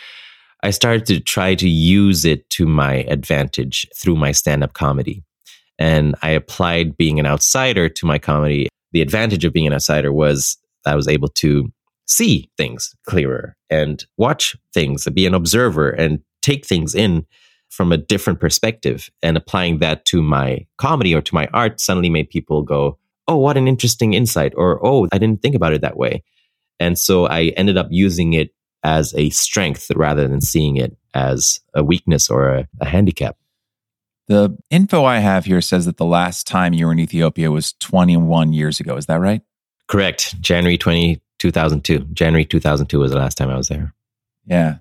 I 0.62 0.70
started 0.70 1.06
to 1.06 1.20
try 1.20 1.54
to 1.54 1.68
use 1.68 2.24
it 2.24 2.48
to 2.50 2.66
my 2.66 3.04
advantage 3.08 3.86
through 3.96 4.16
my 4.16 4.32
stand 4.32 4.64
up 4.64 4.72
comedy. 4.72 5.22
And 5.78 6.14
I 6.22 6.30
applied 6.30 6.96
being 6.96 7.20
an 7.20 7.26
outsider 7.26 7.88
to 7.88 8.06
my 8.06 8.18
comedy. 8.18 8.68
The 8.92 9.02
advantage 9.02 9.44
of 9.44 9.52
being 9.52 9.66
an 9.66 9.74
outsider 9.74 10.12
was 10.12 10.56
I 10.86 10.96
was 10.96 11.08
able 11.08 11.28
to 11.28 11.72
see 12.06 12.48
things 12.56 12.94
clearer 13.06 13.56
and 13.70 14.04
watch 14.16 14.56
things, 14.72 15.06
be 15.12 15.26
an 15.26 15.34
observer 15.34 15.90
and 15.90 16.20
take 16.44 16.66
things 16.66 16.94
in 16.94 17.26
from 17.70 17.90
a 17.90 17.96
different 17.96 18.40
perspective. 18.40 19.10
And 19.22 19.36
applying 19.36 19.78
that 19.78 20.04
to 20.06 20.22
my 20.22 20.66
comedy 20.78 21.14
or 21.14 21.22
to 21.22 21.34
my 21.34 21.48
art 21.52 21.80
suddenly 21.80 22.10
made 22.10 22.30
people 22.30 22.62
go, 22.62 22.98
Oh, 23.26 23.36
what 23.36 23.56
an 23.56 23.66
interesting 23.66 24.14
insight. 24.14 24.52
Or, 24.56 24.78
Oh, 24.86 25.08
I 25.12 25.18
didn't 25.18 25.42
think 25.42 25.54
about 25.54 25.72
it 25.72 25.80
that 25.80 25.96
way. 25.96 26.22
And 26.78 26.98
so 26.98 27.26
I 27.26 27.46
ended 27.56 27.76
up 27.76 27.88
using 27.90 28.34
it 28.34 28.50
as 28.82 29.14
a 29.14 29.30
strength 29.30 29.90
rather 29.96 30.28
than 30.28 30.40
seeing 30.40 30.76
it 30.76 30.96
as 31.14 31.60
a 31.72 31.82
weakness 31.82 32.28
or 32.28 32.48
a, 32.48 32.68
a 32.80 32.84
handicap. 32.84 33.36
The 34.28 34.56
info 34.70 35.04
I 35.04 35.18
have 35.18 35.44
here 35.44 35.60
says 35.60 35.86
that 35.86 35.96
the 35.96 36.04
last 36.04 36.46
time 36.46 36.74
you 36.74 36.86
were 36.86 36.92
in 36.92 36.98
Ethiopia 36.98 37.50
was 37.50 37.74
21 37.74 38.52
years 38.52 38.80
ago. 38.80 38.96
Is 38.96 39.06
that 39.06 39.20
right? 39.20 39.42
Correct. 39.86 40.40
January 40.40 40.78
20, 40.78 41.20
2002. 41.38 41.98
January 42.12 42.44
2002 42.44 42.98
was 42.98 43.12
the 43.12 43.18
last 43.18 43.36
time 43.36 43.50
I 43.50 43.56
was 43.56 43.68
there. 43.68 43.94
Yeah. 44.46 44.76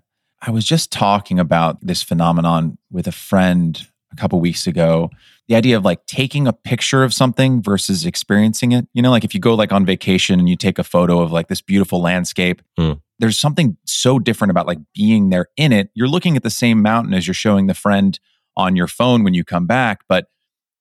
I 0.45 0.51
was 0.51 0.65
just 0.65 0.91
talking 0.91 1.39
about 1.39 1.79
this 1.81 2.03
phenomenon 2.03 2.77
with 2.91 3.07
a 3.07 3.13
friend 3.13 3.87
a 4.11 4.15
couple 4.17 4.41
weeks 4.41 4.67
ago. 4.67 5.09
The 5.47 5.55
idea 5.55 5.77
of 5.77 5.85
like 5.85 6.05
taking 6.05 6.47
a 6.47 6.53
picture 6.53 7.03
of 7.03 7.13
something 7.13 7.61
versus 7.61 8.05
experiencing 8.05 8.73
it. 8.73 8.85
You 8.93 9.01
know, 9.01 9.09
like 9.09 9.23
if 9.23 9.33
you 9.33 9.39
go 9.39 9.55
like 9.55 9.71
on 9.71 9.85
vacation 9.85 10.39
and 10.39 10.49
you 10.49 10.57
take 10.57 10.77
a 10.77 10.83
photo 10.83 11.21
of 11.21 11.31
like 11.31 11.47
this 11.47 11.61
beautiful 11.61 12.01
landscape, 12.01 12.61
mm. 12.77 12.99
there's 13.19 13.39
something 13.39 13.77
so 13.85 14.19
different 14.19 14.51
about 14.51 14.67
like 14.67 14.79
being 14.93 15.29
there 15.29 15.47
in 15.55 15.71
it. 15.71 15.89
You're 15.93 16.09
looking 16.09 16.35
at 16.35 16.43
the 16.43 16.49
same 16.49 16.81
mountain 16.81 17.13
as 17.13 17.25
you're 17.25 17.33
showing 17.33 17.67
the 17.67 17.73
friend 17.73 18.19
on 18.57 18.75
your 18.75 18.87
phone 18.87 19.23
when 19.23 19.33
you 19.33 19.45
come 19.45 19.65
back, 19.65 20.01
but 20.09 20.27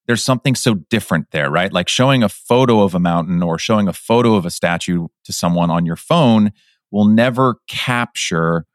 there's 0.06 0.24
something 0.24 0.56
so 0.56 0.74
different 0.74 1.30
there, 1.30 1.50
right? 1.50 1.72
Like 1.72 1.88
showing 1.88 2.24
a 2.24 2.28
photo 2.28 2.82
of 2.82 2.96
a 2.96 3.00
mountain 3.00 3.44
or 3.44 3.58
showing 3.58 3.86
a 3.86 3.92
photo 3.92 4.34
of 4.34 4.44
a 4.44 4.50
statue 4.50 5.06
to 5.24 5.32
someone 5.32 5.70
on 5.70 5.86
your 5.86 5.96
phone 5.96 6.50
will 6.90 7.06
never 7.06 7.58
capture 7.68 8.66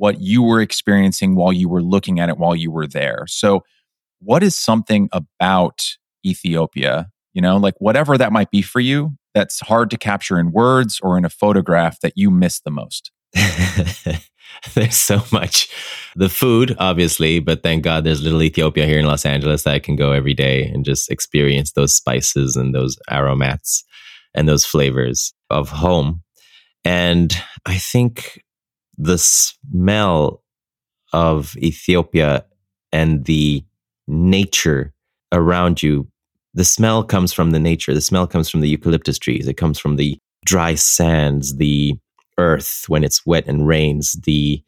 what 0.00 0.18
you 0.18 0.42
were 0.42 0.62
experiencing 0.62 1.34
while 1.34 1.52
you 1.52 1.68
were 1.68 1.82
looking 1.82 2.20
at 2.20 2.30
it 2.30 2.38
while 2.38 2.56
you 2.56 2.70
were 2.70 2.86
there. 2.86 3.24
So, 3.28 3.62
what 4.20 4.42
is 4.42 4.56
something 4.56 5.10
about 5.12 5.82
Ethiopia, 6.24 7.10
you 7.34 7.42
know, 7.42 7.58
like 7.58 7.74
whatever 7.78 8.16
that 8.16 8.32
might 8.32 8.50
be 8.50 8.62
for 8.62 8.80
you, 8.80 9.12
that's 9.34 9.60
hard 9.60 9.90
to 9.90 9.98
capture 9.98 10.40
in 10.40 10.52
words 10.52 11.00
or 11.02 11.18
in 11.18 11.26
a 11.26 11.30
photograph 11.30 12.00
that 12.00 12.14
you 12.16 12.30
miss 12.30 12.60
the 12.60 12.70
most? 12.70 13.10
there's 14.74 14.96
so 14.96 15.22
much. 15.30 15.68
The 16.16 16.30
food, 16.30 16.74
obviously, 16.78 17.38
but 17.38 17.62
thank 17.62 17.84
God 17.84 18.04
there's 18.04 18.22
little 18.22 18.42
Ethiopia 18.42 18.86
here 18.86 18.98
in 18.98 19.06
Los 19.06 19.26
Angeles 19.26 19.64
that 19.64 19.74
I 19.74 19.78
can 19.80 19.96
go 19.96 20.12
every 20.12 20.34
day 20.34 20.64
and 20.64 20.82
just 20.82 21.10
experience 21.10 21.72
those 21.72 21.94
spices 21.94 22.56
and 22.56 22.74
those 22.74 22.96
aromats 23.10 23.84
and 24.34 24.48
those 24.48 24.64
flavors 24.64 25.34
of 25.50 25.68
home. 25.68 26.22
And 26.86 27.36
I 27.66 27.76
think 27.76 28.40
the 29.00 29.18
smell 29.18 30.42
of 31.12 31.56
Ethiopia 31.56 32.44
and 32.92 33.24
the 33.24 33.64
nature 34.06 34.92
around 35.32 35.82
you, 35.82 36.06
the 36.54 36.64
smell 36.64 37.02
comes 37.02 37.32
from 37.32 37.52
the 37.52 37.58
nature. 37.58 37.94
The 37.94 38.00
smell 38.00 38.26
comes 38.26 38.50
from 38.50 38.60
the 38.60 38.68
eucalyptus 38.68 39.18
trees. 39.18 39.48
It 39.48 39.56
comes 39.56 39.78
from 39.78 39.96
the 39.96 40.18
dry 40.44 40.74
sands, 40.74 41.56
the 41.56 41.94
earth 42.38 42.84
when 42.88 43.04
it's 43.04 43.24
wet 43.24 43.46
and 43.46 43.66
rains, 43.66 44.16
the 44.24 44.62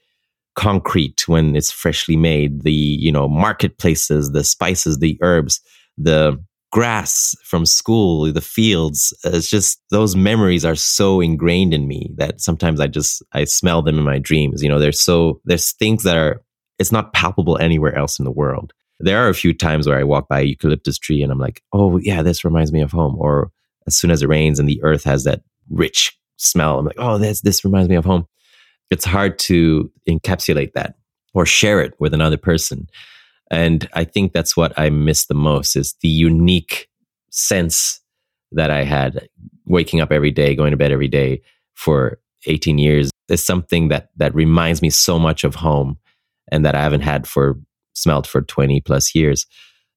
concrete 0.55 1.27
when 1.27 1.55
it's 1.57 1.73
freshly 1.73 2.17
made, 2.17 2.63
the, 2.63 2.73
you 2.73 3.13
know, 3.13 3.29
marketplaces, 3.29 4.33
the 4.33 4.45
spices, 4.45 4.99
the 4.99 5.19
herbs, 5.21 5.61
the 5.99 6.43
grass 6.73 7.37
from 7.45 7.67
school, 7.67 8.33
the 8.33 8.41
fields. 8.41 9.15
It's 9.25 9.49
just 9.49 9.81
those 9.91 10.17
memories 10.17 10.65
are 10.65 10.75
so 10.75 11.21
ingrained 11.21 11.73
in 11.73 11.87
me 11.87 12.11
that 12.17 12.41
sometimes 12.41 12.81
I 12.81 12.89
just 12.89 13.23
I 13.33 13.45
smell 13.45 13.83
them 13.83 13.99
in 13.99 14.05
my 14.05 14.19
dreams. 14.19 14.63
You 14.63 14.69
know, 14.69 14.81
there's 14.81 15.01
so 15.01 15.41
there's 15.45 15.73
things 15.73 16.03
that 16.03 16.17
are 16.17 16.43
it's 16.79 16.91
not 16.91 17.13
palpable 17.13 17.59
anywhere 17.59 17.95
else 17.95 18.19
in 18.19 18.25
the 18.25 18.33
world. 18.33 18.73
There 18.99 19.19
are 19.19 19.29
a 19.29 19.35
few 19.35 19.53
times 19.53 19.87
where 19.87 19.99
I 19.99 20.05
walk 20.05 20.29
by 20.29 20.41
a 20.41 20.45
eucalyptus 20.45 20.99
tree 20.99 21.23
and 21.23 21.31
I'm 21.31 21.39
like, 21.39 21.63
oh 21.73 21.99
yeah, 21.99 22.23
this 22.23 22.45
reminds 22.45 22.73
me 22.73 22.81
of 22.81 22.91
home. 22.91 23.17
Or 23.19 23.53
as 23.87 23.97
soon 23.97 24.11
as 24.11 24.23
it 24.23 24.29
rains 24.29 24.59
and 24.59 24.69
the 24.69 24.83
earth 24.83 25.05
has 25.05 25.25
that 25.25 25.43
rich 25.71 26.19
smell. 26.37 26.79
I'm 26.79 26.87
like, 26.87 26.97
oh, 26.99 27.19
this 27.19 27.43
this 27.43 27.65
reminds 27.65 27.91
me 27.91 27.97
of 27.97 28.05
home. 28.05 28.27
It's 28.91 29.05
hard 29.05 29.39
to 29.41 29.91
encapsulate 30.09 30.73
that 30.73 30.95
or 31.35 31.45
share 31.45 31.81
it 31.81 31.95
with 31.99 32.15
another 32.15 32.37
person. 32.37 32.89
And 33.53 33.89
I 33.93 34.05
think 34.05 34.33
that's 34.33 34.57
what 34.57 34.73
I 34.79 34.91
miss 34.91 35.27
the 35.27 35.35
most 35.35 35.77
is 35.77 35.95
the 36.01 36.09
unique 36.09 36.89
sense 37.31 38.01
that 38.51 38.71
I 38.71 38.83
had 38.83 39.29
waking 39.67 40.01
up 40.01 40.11
every 40.11 40.31
day, 40.31 40.57
going 40.57 40.73
to 40.73 40.77
bed 40.77 40.91
every 40.91 41.09
day 41.09 41.43
for 41.75 42.19
18 42.47 42.79
years 42.79 43.11
is 43.29 43.45
something 43.45 43.89
that 43.89 44.11
that 44.17 44.35
reminds 44.35 44.83
me 44.83 44.91
so 44.91 45.19
much 45.19 45.45
of 45.45 45.55
home 45.55 45.99
and 46.51 46.65
that 46.65 46.75
I 46.75 46.83
haven't 46.83 47.03
had 47.03 47.27
for 47.27 47.59
smelled 47.95 48.27
for 48.27 48.43
20 48.43 48.81
plus 48.81 49.15
years. 49.15 49.47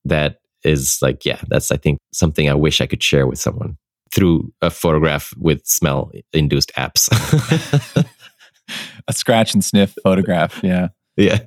That 0.03 0.39
is 0.63 0.99
like, 1.01 1.25
yeah, 1.25 1.39
that's 1.47 1.71
I 1.71 1.77
think 1.77 1.99
something 2.13 2.49
I 2.49 2.53
wish 2.53 2.81
I 2.81 2.87
could 2.87 3.01
share 3.01 3.25
with 3.25 3.39
someone 3.39 3.77
through 4.13 4.53
a 4.61 4.69
photograph 4.69 5.33
with 5.37 5.65
smell 5.65 6.11
induced 6.33 6.71
apps. 6.77 7.09
a 9.07 9.13
scratch 9.13 9.53
and 9.53 9.63
sniff 9.63 9.95
photograph. 10.03 10.61
Yeah. 10.63 10.89
Yeah. 11.17 11.39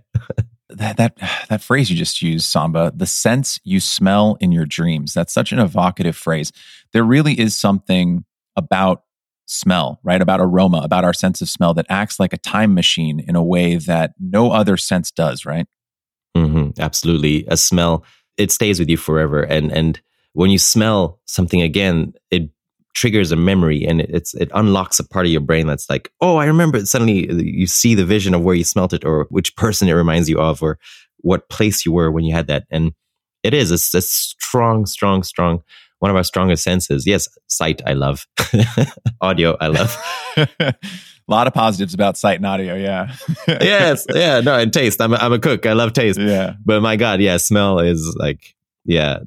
That, 0.70 0.96
that 0.96 1.16
that 1.48 1.62
phrase 1.62 1.90
you 1.90 1.96
just 1.96 2.22
used, 2.22 2.46
Samba, 2.46 2.92
the 2.94 3.06
sense 3.06 3.60
you 3.64 3.80
smell 3.80 4.36
in 4.40 4.52
your 4.52 4.66
dreams. 4.66 5.14
That's 5.14 5.32
such 5.32 5.52
an 5.52 5.58
evocative 5.58 6.16
phrase. 6.16 6.52
There 6.92 7.04
really 7.04 7.38
is 7.38 7.56
something 7.56 8.24
about 8.56 9.04
smell, 9.46 9.98
right? 10.02 10.20
About 10.20 10.40
aroma, 10.40 10.78
about 10.78 11.04
our 11.04 11.14
sense 11.14 11.40
of 11.40 11.48
smell 11.48 11.74
that 11.74 11.86
acts 11.88 12.20
like 12.20 12.32
a 12.32 12.38
time 12.38 12.74
machine 12.74 13.20
in 13.20 13.34
a 13.34 13.42
way 13.42 13.76
that 13.76 14.12
no 14.20 14.52
other 14.52 14.76
sense 14.76 15.10
does, 15.10 15.46
right? 15.46 15.66
Mm-hmm, 16.36 16.80
absolutely. 16.80 17.46
A 17.48 17.56
smell, 17.56 18.04
it 18.36 18.52
stays 18.52 18.78
with 18.78 18.88
you 18.88 18.96
forever. 18.96 19.42
And 19.42 19.72
and 19.72 20.00
when 20.34 20.50
you 20.50 20.58
smell 20.58 21.18
something 21.24 21.62
again, 21.62 22.12
it 22.30 22.50
triggers 22.98 23.30
a 23.30 23.36
memory 23.36 23.86
and 23.86 24.00
it's 24.00 24.34
it 24.34 24.50
unlocks 24.54 24.98
a 24.98 25.06
part 25.06 25.24
of 25.24 25.30
your 25.30 25.40
brain 25.40 25.68
that's 25.68 25.88
like, 25.88 26.10
oh, 26.20 26.36
I 26.36 26.46
remember 26.46 26.78
it. 26.78 26.86
Suddenly 26.86 27.32
you 27.32 27.68
see 27.68 27.94
the 27.94 28.04
vision 28.04 28.34
of 28.34 28.42
where 28.42 28.56
you 28.56 28.64
smelt 28.64 28.92
it 28.92 29.04
or 29.04 29.26
which 29.30 29.54
person 29.54 29.88
it 29.88 29.92
reminds 29.92 30.28
you 30.28 30.40
of 30.40 30.62
or 30.64 30.80
what 31.18 31.48
place 31.48 31.86
you 31.86 31.92
were 31.92 32.10
when 32.10 32.24
you 32.24 32.34
had 32.34 32.48
that. 32.48 32.64
And 32.72 32.92
it 33.44 33.54
is, 33.54 33.70
it's 33.70 33.94
a 33.94 34.02
strong, 34.02 34.84
strong, 34.84 35.22
strong, 35.22 35.62
one 36.00 36.10
of 36.10 36.16
our 36.16 36.24
strongest 36.24 36.64
senses. 36.64 37.06
Yes, 37.06 37.28
sight, 37.46 37.80
I 37.86 37.92
love. 37.92 38.26
audio, 39.20 39.56
I 39.60 39.68
love. 39.68 39.96
a 40.36 40.74
lot 41.28 41.46
of 41.46 41.54
positives 41.54 41.94
about 41.94 42.16
sight 42.16 42.38
and 42.38 42.46
audio. 42.46 42.74
Yeah. 42.74 43.14
yes. 43.46 44.06
Yeah. 44.12 44.40
No, 44.40 44.58
and 44.58 44.72
taste. 44.72 45.00
I'm 45.00 45.12
a, 45.12 45.16
I'm 45.18 45.32
a 45.32 45.38
cook. 45.38 45.66
I 45.66 45.74
love 45.74 45.92
taste. 45.92 46.18
Yeah. 46.18 46.54
But 46.64 46.82
my 46.82 46.96
God, 46.96 47.20
yeah, 47.20 47.36
smell 47.36 47.78
is 47.78 48.16
like, 48.18 48.56
yeah. 48.84 49.20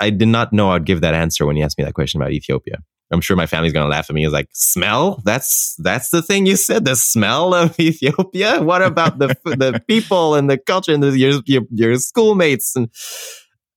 I 0.00 0.08
did 0.08 0.28
not 0.28 0.54
know 0.54 0.70
I'd 0.70 0.86
give 0.86 1.02
that 1.02 1.12
answer 1.12 1.44
when 1.44 1.58
you 1.58 1.64
asked 1.64 1.76
me 1.76 1.84
that 1.84 1.92
question 1.92 2.18
about 2.22 2.32
Ethiopia. 2.32 2.78
I'm 3.12 3.20
sure 3.20 3.36
my 3.36 3.46
family's 3.46 3.72
gonna 3.72 3.88
laugh 3.88 4.08
at 4.08 4.14
me. 4.14 4.24
It's 4.24 4.32
like 4.32 4.48
smell. 4.52 5.20
That's 5.24 5.74
that's 5.78 6.10
the 6.10 6.22
thing 6.22 6.46
you 6.46 6.56
said. 6.56 6.84
The 6.84 6.96
smell 6.96 7.54
of 7.54 7.78
Ethiopia. 7.80 8.62
What 8.62 8.82
about 8.82 9.18
the 9.18 9.28
the 9.44 9.82
people 9.86 10.34
and 10.34 10.48
the 10.48 10.58
culture 10.58 10.92
and 10.92 11.02
the, 11.02 11.18
your, 11.18 11.40
your 11.46 11.62
your 11.70 11.96
schoolmates? 11.96 12.76
And 12.76 12.88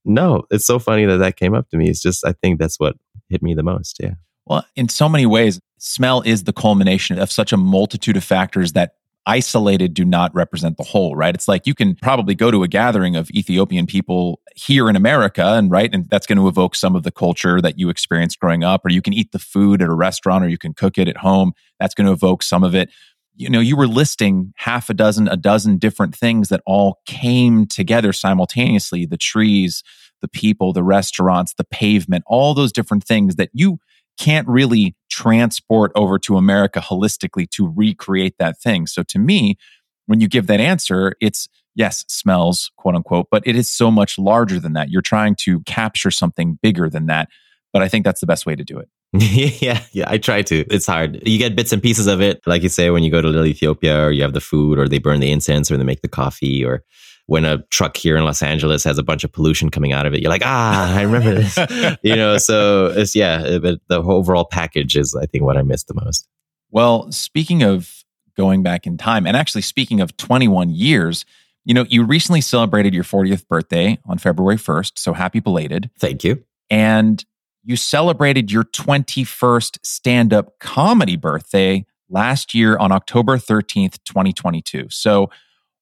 no, 0.06 0.44
it's 0.52 0.66
so 0.66 0.80
funny 0.80 1.06
that 1.06 1.18
that 1.18 1.38
came 1.38 1.54
up 1.54 1.70
to 1.70 1.78
me. 1.78 1.90
It's 1.90 2.02
just 2.02 2.26
I 2.26 2.34
think 2.34 2.60
that's 2.60 2.80
what 2.80 2.96
hit 3.30 3.42
me 3.42 3.54
the 3.54 3.64
most. 3.64 3.98
Yeah. 4.00 4.14
Well, 4.46 4.66
in 4.76 4.90
so 4.90 5.08
many 5.08 5.26
ways, 5.26 5.60
smell 5.78 6.22
is 6.22 6.44
the 6.44 6.54
culmination 6.54 7.18
of 7.18 7.32
such 7.32 7.54
a 7.54 7.58
multitude 7.58 8.18
of 8.18 8.24
factors 8.24 8.74
that 8.74 8.96
isolated 9.26 9.94
do 9.94 10.04
not 10.04 10.34
represent 10.36 10.78
the 10.78 10.84
whole, 10.84 11.16
right? 11.16 11.34
It's 11.34 11.48
like 11.48 11.66
you 11.66 11.74
can 11.74 11.96
probably 11.96 12.36
go 12.36 12.52
to 12.52 12.64
a 12.64 12.68
gathering 12.68 13.16
of 13.16 13.30
Ethiopian 13.32 13.86
people 13.86 14.42
here 14.56 14.90
in 14.90 14.96
America 14.96 15.44
and 15.44 15.72
right 15.72 15.94
and 15.94 16.10
that's 16.10 16.28
going 16.28 16.38
to 16.38 16.48
evoke 16.48 16.76
some 16.76 16.96
of 16.96 17.04
the 17.04 17.12
culture 17.12 17.62
that 17.62 17.80
you 17.80 17.90
experienced 17.90 18.40
growing 18.40 18.64
up 18.64 18.86
or 18.86 18.90
you 18.90 19.02
can 19.02 19.14
eat 19.14 19.32
the 19.32 19.40
food 19.40 19.82
at 19.82 19.90
a 19.90 19.94
restaurant 19.94 20.44
or 20.44 20.50
you 20.50 20.58
can 20.58 20.74
cook 20.74 20.98
it 20.98 21.08
at 21.08 21.18
home. 21.18 21.54
That's 21.80 21.96
going 21.96 22.08
to 22.08 22.14
evoke 22.14 22.44
some 22.44 22.64
of 22.64 22.76
it. 22.76 22.90
You 23.36 23.50
know, 23.50 23.62
you 23.62 23.76
were 23.76 23.88
listing 23.88 24.54
half 24.58 24.90
a 24.90 24.94
dozen, 24.94 25.28
a 25.28 25.38
dozen 25.38 25.78
different 25.78 26.16
things 26.16 26.50
that 26.50 26.62
all 26.66 27.02
came 27.06 27.66
together 27.66 28.14
simultaneously, 28.14 29.06
the 29.06 29.18
trees, 29.18 29.84
the 30.22 30.28
people, 30.28 30.72
the 30.72 30.84
restaurants, 30.84 31.54
the 31.54 31.64
pavement, 31.64 32.24
all 32.28 32.54
those 32.54 32.72
different 32.72 33.04
things 33.04 33.36
that 33.36 33.50
you 33.54 33.80
can't 34.20 34.48
really 34.48 34.96
transport 35.10 35.92
over 35.96 36.20
to 36.20 36.38
America 36.38 36.80
holistically 36.80 37.50
to 37.52 37.72
recreate 37.76 38.36
that 38.40 38.60
thing. 38.60 38.88
So 38.88 39.04
to 39.04 39.20
me, 39.20 39.58
when 40.06 40.20
you 40.20 40.28
give 40.28 40.48
that 40.48 40.60
answer, 40.60 41.16
it's 41.22 41.48
yes, 41.76 42.06
smells, 42.08 42.72
quote 42.78 42.96
unquote, 42.96 43.28
but 43.32 43.44
it 43.46 43.56
is 43.56 43.70
so 43.70 43.90
much 43.90 44.18
larger 44.18 44.60
than 44.60 44.74
that. 44.74 44.90
You're 44.90 45.02
trying 45.02 45.36
to 45.42 45.62
capture 45.62 46.12
something 46.12 46.60
bigger 46.62 46.90
than 46.90 47.08
that. 47.08 47.30
But 47.72 47.82
I 47.82 47.88
think 47.88 48.06
that's 48.06 48.22
the 48.22 48.28
best 48.28 48.46
way 48.46 48.56
to 48.56 48.64
do 48.64 48.78
it. 48.78 48.90
yeah, 49.14 49.82
yeah, 49.92 50.06
I 50.08 50.18
try 50.18 50.42
to. 50.44 50.66
It's 50.74 50.88
hard. 50.88 51.22
You 51.28 51.38
get 51.38 51.56
bits 51.56 51.72
and 51.72 51.82
pieces 51.82 52.08
of 52.08 52.22
it, 52.22 52.42
like 52.48 52.64
you 52.64 52.70
say, 52.70 52.90
when 52.90 53.04
you 53.04 53.12
go 53.12 53.22
to 53.22 53.28
Little 53.28 53.46
Ethiopia, 53.46 54.06
or 54.06 54.12
you 54.12 54.24
have 54.24 54.34
the 54.34 54.42
food, 54.42 54.80
or 54.80 54.88
they 54.88 54.98
burn 54.98 55.20
the 55.20 55.32
incense, 55.32 55.70
or 55.70 55.78
they 55.78 55.84
make 55.84 56.02
the 56.02 56.08
coffee, 56.08 56.66
or 56.66 56.84
when 57.28 57.46
a 57.46 57.60
truck 57.70 57.96
here 57.96 58.18
in 58.18 58.24
Los 58.26 58.42
Angeles 58.42 58.84
has 58.84 58.98
a 58.98 59.04
bunch 59.04 59.24
of 59.24 59.32
pollution 59.32 59.70
coming 59.70 59.94
out 59.94 60.06
of 60.06 60.14
it, 60.14 60.22
you're 60.22 60.30
like, 60.30 60.42
ah, 60.44 60.96
I 60.96 61.04
remember 61.04 61.34
this. 61.42 61.58
you 62.04 62.16
know, 62.16 62.38
so 62.38 62.88
it's 62.88 63.16
yeah, 63.16 63.58
but 63.60 63.80
the 63.88 64.02
overall 64.02 64.46
package 64.46 64.98
is, 64.98 65.16
I 65.16 65.26
think, 65.26 65.44
what 65.44 65.58
I 65.58 65.62
miss 65.62 65.84
the 65.84 65.94
most. 65.94 66.28
Well, 66.70 67.12
speaking 67.12 67.64
of 67.64 68.04
going 68.36 68.64
back 68.64 68.88
in 68.88 68.98
time, 68.98 69.26
and 69.28 69.38
actually 69.38 69.62
speaking 69.62 70.02
of 70.02 70.18
21 70.18 70.72
years, 70.72 71.26
you 71.66 71.74
know, 71.74 71.86
you 71.88 72.04
recently 72.04 72.42
celebrated 72.42 72.94
your 72.94 73.04
40th 73.04 73.48
birthday 73.48 74.00
on 74.06 74.18
February 74.18 74.58
1st, 74.58 74.94
so 74.98 75.14
happy 75.14 75.40
belated. 75.40 75.90
Thank 76.00 76.24
you. 76.24 76.44
And 76.70 77.24
you 77.64 77.76
celebrated 77.76 78.52
your 78.52 78.64
21st 78.66 79.80
stand 79.84 80.34
up 80.34 80.60
comedy 80.60 81.16
birthday 81.16 81.86
last 82.10 82.54
year 82.54 82.78
on 82.78 82.92
October 82.92 83.38
13th, 83.38 84.00
2022. 84.04 84.88
So, 84.90 85.30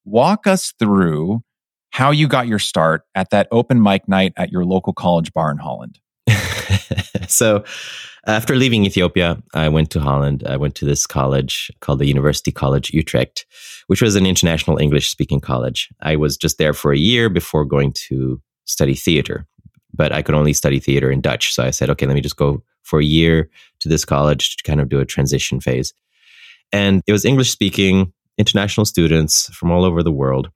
walk 0.05 0.47
us 0.47 0.73
through 0.79 1.43
how 1.91 2.11
you 2.11 2.27
got 2.27 2.47
your 2.47 2.59
start 2.59 3.03
at 3.15 3.29
that 3.31 3.47
open 3.51 3.81
mic 3.81 4.07
night 4.07 4.33
at 4.37 4.51
your 4.51 4.65
local 4.65 4.93
college 4.93 5.33
bar 5.33 5.51
in 5.51 5.57
Holland. 5.57 5.99
so, 7.27 7.63
after 8.27 8.55
leaving 8.55 8.85
Ethiopia, 8.85 9.41
I 9.53 9.67
went 9.69 9.89
to 9.91 9.99
Holland. 9.99 10.43
I 10.47 10.55
went 10.55 10.75
to 10.75 10.85
this 10.85 11.07
college 11.07 11.71
called 11.79 11.99
the 11.99 12.05
University 12.05 12.51
College 12.51 12.91
Utrecht, 12.91 13.47
which 13.87 14.01
was 14.01 14.15
an 14.15 14.27
international 14.27 14.77
English 14.77 15.09
speaking 15.09 15.39
college. 15.39 15.89
I 16.01 16.15
was 16.17 16.37
just 16.37 16.59
there 16.59 16.73
for 16.73 16.93
a 16.93 16.97
year 16.97 17.29
before 17.29 17.65
going 17.65 17.93
to 18.09 18.39
study 18.65 18.93
theater 18.93 19.47
but 19.93 20.11
I 20.11 20.21
could 20.21 20.35
only 20.35 20.53
study 20.53 20.79
theater 20.79 21.11
in 21.11 21.21
Dutch. 21.21 21.53
So 21.53 21.63
I 21.63 21.71
said, 21.71 21.89
okay, 21.91 22.05
let 22.05 22.15
me 22.15 22.21
just 22.21 22.37
go 22.37 22.63
for 22.83 22.99
a 22.99 23.05
year 23.05 23.49
to 23.79 23.89
this 23.89 24.05
college 24.05 24.57
to 24.57 24.63
kind 24.63 24.81
of 24.81 24.89
do 24.89 24.99
a 24.99 25.05
transition 25.05 25.59
phase. 25.59 25.93
And 26.71 27.03
it 27.07 27.11
was 27.11 27.25
English 27.25 27.51
speaking, 27.51 28.13
international 28.41 28.85
students 28.85 29.47
from 29.55 29.71
all 29.71 29.85
over 29.85 30.03
the 30.03 30.11
world. 30.11 30.49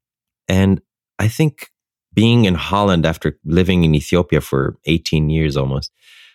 And 0.47 0.81
I 1.19 1.27
think 1.27 1.69
being 2.13 2.45
in 2.45 2.55
Holland 2.55 3.05
after 3.05 3.37
living 3.45 3.83
in 3.83 3.95
Ethiopia 3.95 4.41
for 4.41 4.77
18 4.85 5.29
years 5.29 5.55
almost, 5.55 5.91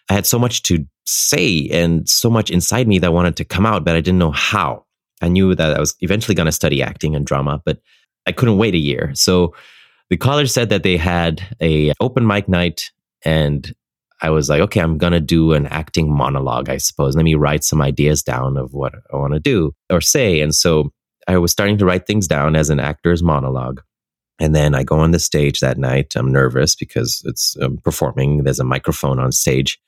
I 0.08 0.14
had 0.14 0.26
so 0.26 0.38
much 0.38 0.62
to 0.64 0.86
say 1.06 1.68
and 1.70 2.08
so 2.08 2.30
much 2.30 2.50
inside 2.50 2.86
me 2.86 2.98
that 3.00 3.12
wanted 3.12 3.36
to 3.36 3.44
come 3.44 3.66
out, 3.66 3.84
but 3.84 3.96
I 3.96 4.00
didn't 4.00 4.18
know 4.18 4.30
how. 4.30 4.84
I 5.20 5.28
knew 5.28 5.54
that 5.54 5.76
I 5.76 5.80
was 5.80 5.94
eventually 6.00 6.34
going 6.34 6.46
to 6.46 6.52
study 6.52 6.82
acting 6.82 7.14
and 7.14 7.26
drama, 7.26 7.60
but 7.64 7.80
I 8.26 8.32
couldn't 8.32 8.58
wait 8.58 8.74
a 8.74 8.78
year. 8.78 9.10
So 9.14 9.54
the 10.08 10.16
college 10.16 10.50
said 10.50 10.68
that 10.70 10.82
they 10.82 10.96
had 10.96 11.42
a 11.60 11.92
open 12.00 12.26
mic 12.26 12.48
night 12.48 12.90
and 13.24 13.74
I 14.22 14.30
was 14.30 14.48
like, 14.48 14.60
okay, 14.60 14.80
I'm 14.80 14.98
going 14.98 15.12
to 15.12 15.20
do 15.20 15.52
an 15.52 15.66
acting 15.66 16.12
monologue, 16.12 16.68
I 16.68 16.76
suppose. 16.76 17.16
Let 17.16 17.24
me 17.24 17.34
write 17.34 17.64
some 17.64 17.80
ideas 17.80 18.22
down 18.22 18.56
of 18.56 18.74
what 18.74 18.94
I 19.12 19.16
want 19.16 19.32
to 19.34 19.40
do 19.40 19.74
or 19.90 20.00
say. 20.00 20.40
And 20.40 20.54
so 20.54 20.92
I 21.28 21.38
was 21.38 21.52
starting 21.52 21.78
to 21.78 21.84
write 21.84 22.06
things 22.06 22.26
down 22.26 22.56
as 22.56 22.70
an 22.70 22.80
actor's 22.80 23.22
monologue. 23.22 23.82
And 24.38 24.54
then 24.54 24.74
I 24.74 24.84
go 24.84 24.98
on 24.98 25.10
the 25.10 25.18
stage 25.18 25.60
that 25.60 25.76
night. 25.76 26.14
I'm 26.16 26.32
nervous 26.32 26.74
because 26.74 27.22
it's 27.26 27.56
um, 27.60 27.76
performing. 27.78 28.44
There's 28.44 28.58
a 28.58 28.64
microphone 28.64 29.18
on 29.18 29.32
stage 29.32 29.78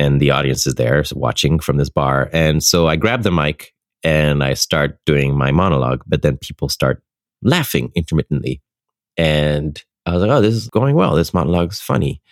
and 0.00 0.18
the 0.18 0.30
audience 0.30 0.66
is 0.66 0.74
there 0.76 1.04
watching 1.12 1.58
from 1.58 1.76
this 1.76 1.90
bar. 1.90 2.30
And 2.32 2.64
so 2.64 2.88
I 2.88 2.96
grab 2.96 3.22
the 3.22 3.30
mic 3.30 3.74
and 4.02 4.42
I 4.42 4.54
start 4.54 4.98
doing 5.04 5.36
my 5.36 5.50
monologue, 5.50 6.02
but 6.06 6.22
then 6.22 6.38
people 6.38 6.70
start 6.70 7.02
laughing 7.42 7.92
intermittently. 7.94 8.62
And 9.18 9.82
I 10.06 10.12
was 10.12 10.22
like, 10.22 10.30
oh, 10.30 10.40
this 10.40 10.54
is 10.54 10.68
going 10.68 10.94
well. 10.94 11.14
This 11.14 11.34
monologue's 11.34 11.80
funny, 11.80 12.22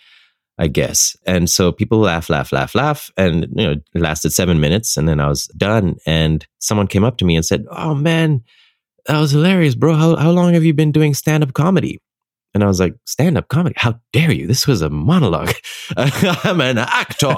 I 0.58 0.66
guess. 0.66 1.16
And 1.24 1.48
so 1.48 1.70
people 1.70 1.98
laugh, 1.98 2.28
laugh, 2.28 2.52
laugh, 2.52 2.74
laugh. 2.74 3.10
And, 3.16 3.46
you 3.54 3.66
know, 3.66 3.72
it 3.72 3.82
lasted 3.94 4.32
seven 4.32 4.60
minutes 4.60 4.96
and 4.96 5.08
then 5.08 5.20
I 5.20 5.28
was 5.28 5.46
done. 5.56 5.96
And 6.04 6.44
someone 6.58 6.88
came 6.88 7.04
up 7.04 7.18
to 7.18 7.24
me 7.24 7.36
and 7.36 7.44
said, 7.44 7.64
oh, 7.70 7.94
man, 7.94 8.42
that 9.06 9.20
was 9.20 9.30
hilarious, 9.30 9.76
bro. 9.76 9.94
How, 9.94 10.16
how 10.16 10.30
long 10.30 10.54
have 10.54 10.64
you 10.64 10.74
been 10.74 10.90
doing 10.90 11.14
stand 11.14 11.44
up 11.44 11.52
comedy? 11.52 12.00
And 12.54 12.64
I 12.64 12.66
was 12.66 12.80
like, 12.80 12.94
stand 13.04 13.38
up 13.38 13.48
comedy? 13.48 13.76
How 13.78 14.00
dare 14.12 14.32
you? 14.32 14.46
This 14.48 14.66
was 14.66 14.82
a 14.82 14.90
monologue. 14.90 15.54
I'm 15.96 16.60
an 16.60 16.78
actor. 16.78 17.36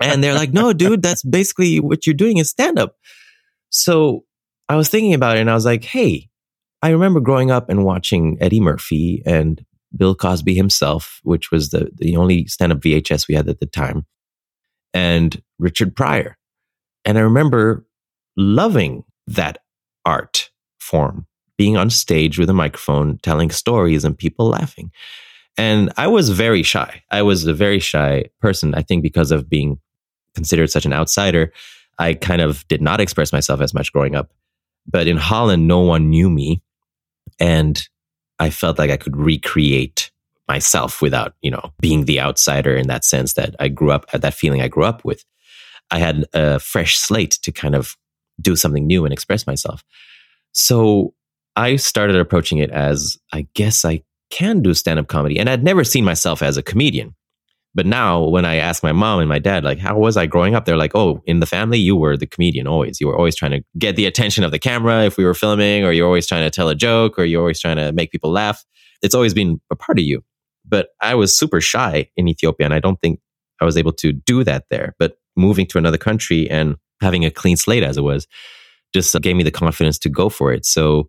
and 0.00 0.24
they're 0.24 0.34
like, 0.34 0.52
no, 0.52 0.72
dude, 0.72 1.02
that's 1.02 1.22
basically 1.22 1.80
what 1.80 2.06
you're 2.06 2.14
doing 2.14 2.38
is 2.38 2.48
stand 2.48 2.78
up. 2.78 2.96
So 3.68 4.24
I 4.68 4.76
was 4.76 4.88
thinking 4.88 5.12
about 5.12 5.36
it 5.36 5.40
and 5.40 5.50
I 5.50 5.54
was 5.54 5.66
like, 5.66 5.84
hey, 5.84 6.30
I 6.80 6.90
remember 6.90 7.20
growing 7.20 7.50
up 7.50 7.68
and 7.68 7.84
watching 7.84 8.38
Eddie 8.40 8.60
Murphy 8.60 9.22
and 9.26 9.62
Bill 9.96 10.14
Cosby 10.14 10.54
himself, 10.54 11.20
which 11.22 11.50
was 11.50 11.70
the, 11.70 11.90
the 11.94 12.16
only 12.16 12.46
stand 12.46 12.72
up 12.72 12.80
VHS 12.80 13.28
we 13.28 13.34
had 13.34 13.48
at 13.48 13.60
the 13.60 13.66
time, 13.66 14.06
and 14.92 15.40
Richard 15.58 15.94
Pryor. 15.94 16.36
And 17.04 17.18
I 17.18 17.22
remember 17.22 17.84
loving 18.36 19.04
that 19.26 19.58
art 20.04 20.50
form, 20.78 21.26
being 21.56 21.76
on 21.76 21.90
stage 21.90 22.38
with 22.38 22.50
a 22.50 22.54
microphone, 22.54 23.18
telling 23.18 23.50
stories 23.50 24.04
and 24.04 24.16
people 24.16 24.48
laughing. 24.48 24.90
And 25.56 25.92
I 25.96 26.08
was 26.08 26.30
very 26.30 26.62
shy. 26.62 27.02
I 27.10 27.22
was 27.22 27.46
a 27.46 27.54
very 27.54 27.78
shy 27.78 28.24
person, 28.40 28.74
I 28.74 28.82
think, 28.82 29.02
because 29.02 29.30
of 29.30 29.48
being 29.48 29.78
considered 30.34 30.70
such 30.70 30.84
an 30.84 30.92
outsider. 30.92 31.52
I 31.98 32.14
kind 32.14 32.40
of 32.40 32.66
did 32.68 32.82
not 32.82 33.00
express 33.00 33.32
myself 33.32 33.60
as 33.60 33.72
much 33.72 33.92
growing 33.92 34.16
up. 34.16 34.32
But 34.86 35.06
in 35.06 35.16
Holland, 35.16 35.68
no 35.68 35.80
one 35.80 36.10
knew 36.10 36.28
me. 36.28 36.60
And 37.38 37.88
I 38.38 38.50
felt 38.50 38.78
like 38.78 38.90
I 38.90 38.96
could 38.96 39.16
recreate 39.16 40.10
myself 40.48 41.00
without, 41.00 41.34
you 41.40 41.50
know, 41.50 41.72
being 41.80 42.04
the 42.04 42.20
outsider 42.20 42.74
in 42.74 42.88
that 42.88 43.04
sense 43.04 43.34
that 43.34 43.54
I 43.58 43.68
grew 43.68 43.90
up, 43.90 44.06
at 44.12 44.22
that 44.22 44.34
feeling 44.34 44.60
I 44.60 44.68
grew 44.68 44.84
up 44.84 45.04
with. 45.04 45.24
I 45.90 45.98
had 45.98 46.24
a 46.32 46.58
fresh 46.58 46.96
slate 46.96 47.38
to 47.42 47.52
kind 47.52 47.74
of 47.74 47.96
do 48.40 48.56
something 48.56 48.86
new 48.86 49.04
and 49.04 49.12
express 49.12 49.46
myself. 49.46 49.84
So 50.52 51.14
I 51.56 51.76
started 51.76 52.16
approaching 52.16 52.58
it 52.58 52.70
as 52.70 53.16
I 53.32 53.46
guess 53.54 53.84
I 53.84 54.02
can 54.30 54.62
do 54.62 54.74
stand 54.74 54.98
up 54.98 55.06
comedy. 55.06 55.38
And 55.38 55.48
I'd 55.48 55.62
never 55.62 55.84
seen 55.84 56.04
myself 56.04 56.42
as 56.42 56.56
a 56.56 56.62
comedian. 56.62 57.14
But 57.74 57.86
now 57.86 58.22
when 58.22 58.44
I 58.44 58.56
ask 58.56 58.82
my 58.82 58.92
mom 58.92 59.18
and 59.18 59.28
my 59.28 59.40
dad, 59.40 59.64
like, 59.64 59.78
how 59.78 59.98
was 59.98 60.16
I 60.16 60.26
growing 60.26 60.54
up? 60.54 60.64
They're 60.64 60.76
like, 60.76 60.94
oh, 60.94 61.22
in 61.26 61.40
the 61.40 61.46
family, 61.46 61.78
you 61.78 61.96
were 61.96 62.16
the 62.16 62.26
comedian 62.26 62.68
always. 62.68 63.00
You 63.00 63.08
were 63.08 63.16
always 63.16 63.34
trying 63.34 63.50
to 63.50 63.64
get 63.76 63.96
the 63.96 64.06
attention 64.06 64.44
of 64.44 64.52
the 64.52 64.60
camera 64.60 65.04
if 65.04 65.16
we 65.16 65.24
were 65.24 65.34
filming, 65.34 65.84
or 65.84 65.92
you're 65.92 66.06
always 66.06 66.26
trying 66.26 66.44
to 66.44 66.50
tell 66.50 66.68
a 66.68 66.74
joke, 66.74 67.18
or 67.18 67.24
you're 67.24 67.40
always 67.40 67.60
trying 67.60 67.76
to 67.76 67.92
make 67.92 68.12
people 68.12 68.30
laugh. 68.30 68.64
It's 69.02 69.14
always 69.14 69.34
been 69.34 69.60
a 69.70 69.76
part 69.76 69.98
of 69.98 70.04
you. 70.04 70.22
But 70.64 70.88
I 71.00 71.14
was 71.14 71.36
super 71.36 71.60
shy 71.60 72.08
in 72.16 72.28
Ethiopia, 72.28 72.64
and 72.64 72.74
I 72.74 72.80
don't 72.80 73.00
think 73.00 73.20
I 73.60 73.64
was 73.64 73.76
able 73.76 73.92
to 73.94 74.12
do 74.12 74.44
that 74.44 74.66
there. 74.70 74.94
But 74.98 75.16
moving 75.36 75.66
to 75.66 75.78
another 75.78 75.98
country 75.98 76.48
and 76.48 76.76
having 77.00 77.24
a 77.24 77.30
clean 77.30 77.56
slate 77.56 77.82
as 77.82 77.96
it 77.96 78.02
was 78.02 78.26
just 78.94 79.20
gave 79.20 79.34
me 79.34 79.42
the 79.42 79.50
confidence 79.50 79.98
to 79.98 80.08
go 80.08 80.28
for 80.28 80.52
it. 80.52 80.64
So 80.64 81.08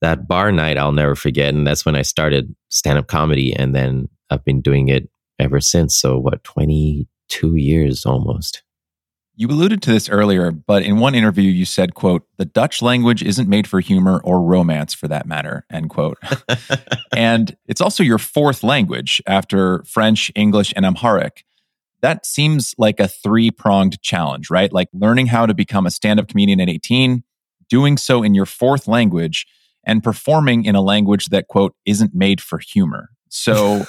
that 0.00 0.26
bar 0.26 0.50
night, 0.50 0.78
I'll 0.78 0.92
never 0.92 1.14
forget. 1.14 1.54
And 1.54 1.66
that's 1.66 1.84
when 1.84 1.94
I 1.94 2.02
started 2.02 2.54
stand 2.70 2.98
up 2.98 3.08
comedy. 3.08 3.54
And 3.54 3.74
then 3.74 4.08
I've 4.30 4.44
been 4.44 4.62
doing 4.62 4.88
it 4.88 5.10
ever 5.38 5.60
since. 5.60 5.96
So, 5.96 6.18
what, 6.18 6.44
22 6.44 7.56
years 7.56 8.04
almost? 8.04 8.62
You 9.40 9.46
alluded 9.46 9.82
to 9.82 9.92
this 9.92 10.08
earlier, 10.08 10.50
but 10.50 10.82
in 10.82 10.98
one 10.98 11.14
interview 11.14 11.48
you 11.48 11.64
said, 11.64 11.94
quote, 11.94 12.26
the 12.38 12.44
Dutch 12.44 12.82
language 12.82 13.22
isn't 13.22 13.48
made 13.48 13.68
for 13.68 13.78
humor 13.78 14.20
or 14.24 14.42
romance 14.42 14.94
for 14.94 15.06
that 15.06 15.26
matter, 15.26 15.64
end 15.70 15.90
quote. 15.90 16.18
and 17.16 17.56
it's 17.66 17.80
also 17.80 18.02
your 18.02 18.18
fourth 18.18 18.64
language 18.64 19.22
after 19.28 19.84
French, 19.84 20.32
English, 20.34 20.72
and 20.74 20.84
Amharic. 20.84 21.44
That 22.02 22.26
seems 22.26 22.74
like 22.78 22.98
a 22.98 23.06
three 23.06 23.52
pronged 23.52 24.02
challenge, 24.02 24.50
right? 24.50 24.72
Like 24.72 24.88
learning 24.92 25.28
how 25.28 25.46
to 25.46 25.54
become 25.54 25.86
a 25.86 25.92
stand 25.92 26.18
up 26.18 26.26
comedian 26.26 26.60
at 26.60 26.68
18, 26.68 27.22
doing 27.68 27.96
so 27.96 28.24
in 28.24 28.34
your 28.34 28.46
fourth 28.46 28.88
language, 28.88 29.46
and 29.84 30.02
performing 30.02 30.64
in 30.64 30.74
a 30.74 30.82
language 30.82 31.26
that, 31.26 31.46
quote, 31.46 31.76
isn't 31.86 32.12
made 32.12 32.40
for 32.40 32.58
humor. 32.58 33.10
So, 33.30 33.84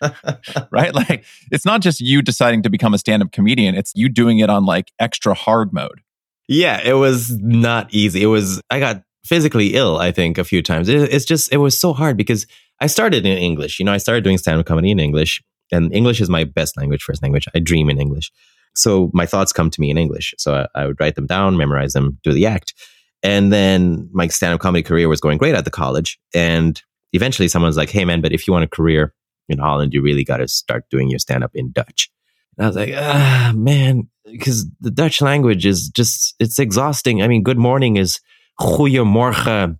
right? 0.70 0.94
Like, 0.94 1.24
it's 1.50 1.64
not 1.64 1.80
just 1.80 2.00
you 2.00 2.22
deciding 2.22 2.62
to 2.62 2.70
become 2.70 2.94
a 2.94 2.98
stand 2.98 3.22
up 3.22 3.32
comedian, 3.32 3.74
it's 3.74 3.92
you 3.94 4.08
doing 4.08 4.38
it 4.38 4.50
on 4.50 4.64
like 4.64 4.92
extra 4.98 5.34
hard 5.34 5.72
mode. 5.72 6.00
Yeah, 6.48 6.80
it 6.84 6.94
was 6.94 7.30
not 7.38 7.92
easy. 7.92 8.22
It 8.22 8.26
was, 8.26 8.60
I 8.70 8.80
got 8.80 9.02
physically 9.24 9.74
ill, 9.74 9.98
I 9.98 10.10
think, 10.10 10.38
a 10.38 10.44
few 10.44 10.62
times. 10.62 10.88
It, 10.88 11.12
it's 11.12 11.24
just, 11.24 11.52
it 11.52 11.58
was 11.58 11.78
so 11.78 11.92
hard 11.92 12.16
because 12.16 12.46
I 12.80 12.86
started 12.86 13.24
in 13.24 13.38
English. 13.38 13.78
You 13.78 13.84
know, 13.84 13.92
I 13.92 13.98
started 13.98 14.24
doing 14.24 14.38
stand 14.38 14.58
up 14.58 14.66
comedy 14.66 14.90
in 14.90 14.98
English, 14.98 15.42
and 15.70 15.94
English 15.94 16.20
is 16.20 16.28
my 16.28 16.44
best 16.44 16.76
language, 16.76 17.02
first 17.02 17.22
language. 17.22 17.46
I 17.54 17.60
dream 17.60 17.88
in 17.88 18.00
English. 18.00 18.32
So 18.74 19.10
my 19.12 19.26
thoughts 19.26 19.52
come 19.52 19.70
to 19.70 19.80
me 19.80 19.90
in 19.90 19.98
English. 19.98 20.34
So 20.38 20.54
I, 20.54 20.80
I 20.80 20.86
would 20.86 20.98
write 21.00 21.14
them 21.14 21.26
down, 21.26 21.56
memorize 21.56 21.92
them, 21.92 22.18
do 22.22 22.32
the 22.32 22.46
act. 22.46 22.74
And 23.22 23.52
then 23.52 24.08
my 24.12 24.28
stand 24.28 24.54
up 24.54 24.60
comedy 24.60 24.82
career 24.82 25.08
was 25.08 25.20
going 25.20 25.38
great 25.38 25.54
at 25.54 25.64
the 25.64 25.70
college. 25.70 26.18
And 26.34 26.82
eventually 27.12 27.48
someone's 27.48 27.76
like, 27.76 27.90
hey 27.90 28.04
man, 28.04 28.20
but 28.20 28.32
if 28.32 28.46
you 28.46 28.52
want 28.52 28.64
a 28.64 28.68
career 28.68 29.12
in 29.48 29.58
Holland, 29.58 29.92
you 29.92 30.02
really 30.02 30.24
got 30.24 30.38
to 30.38 30.48
start 30.48 30.84
doing 30.90 31.08
your 31.08 31.18
stand 31.18 31.44
up 31.44 31.50
in 31.54 31.72
Dutch. 31.72 32.10
And 32.56 32.64
I 32.64 32.68
was 32.68 32.76
like, 32.76 32.94
ah, 32.94 33.52
man, 33.54 34.08
because 34.24 34.66
the 34.80 34.90
Dutch 34.90 35.20
language 35.20 35.66
is 35.66 35.88
just, 35.88 36.34
it's 36.38 36.58
exhausting. 36.58 37.22
I 37.22 37.28
mean, 37.28 37.42
good 37.42 37.58
morning 37.58 37.96
is 37.96 38.20
goeiemorgen. 38.60 39.78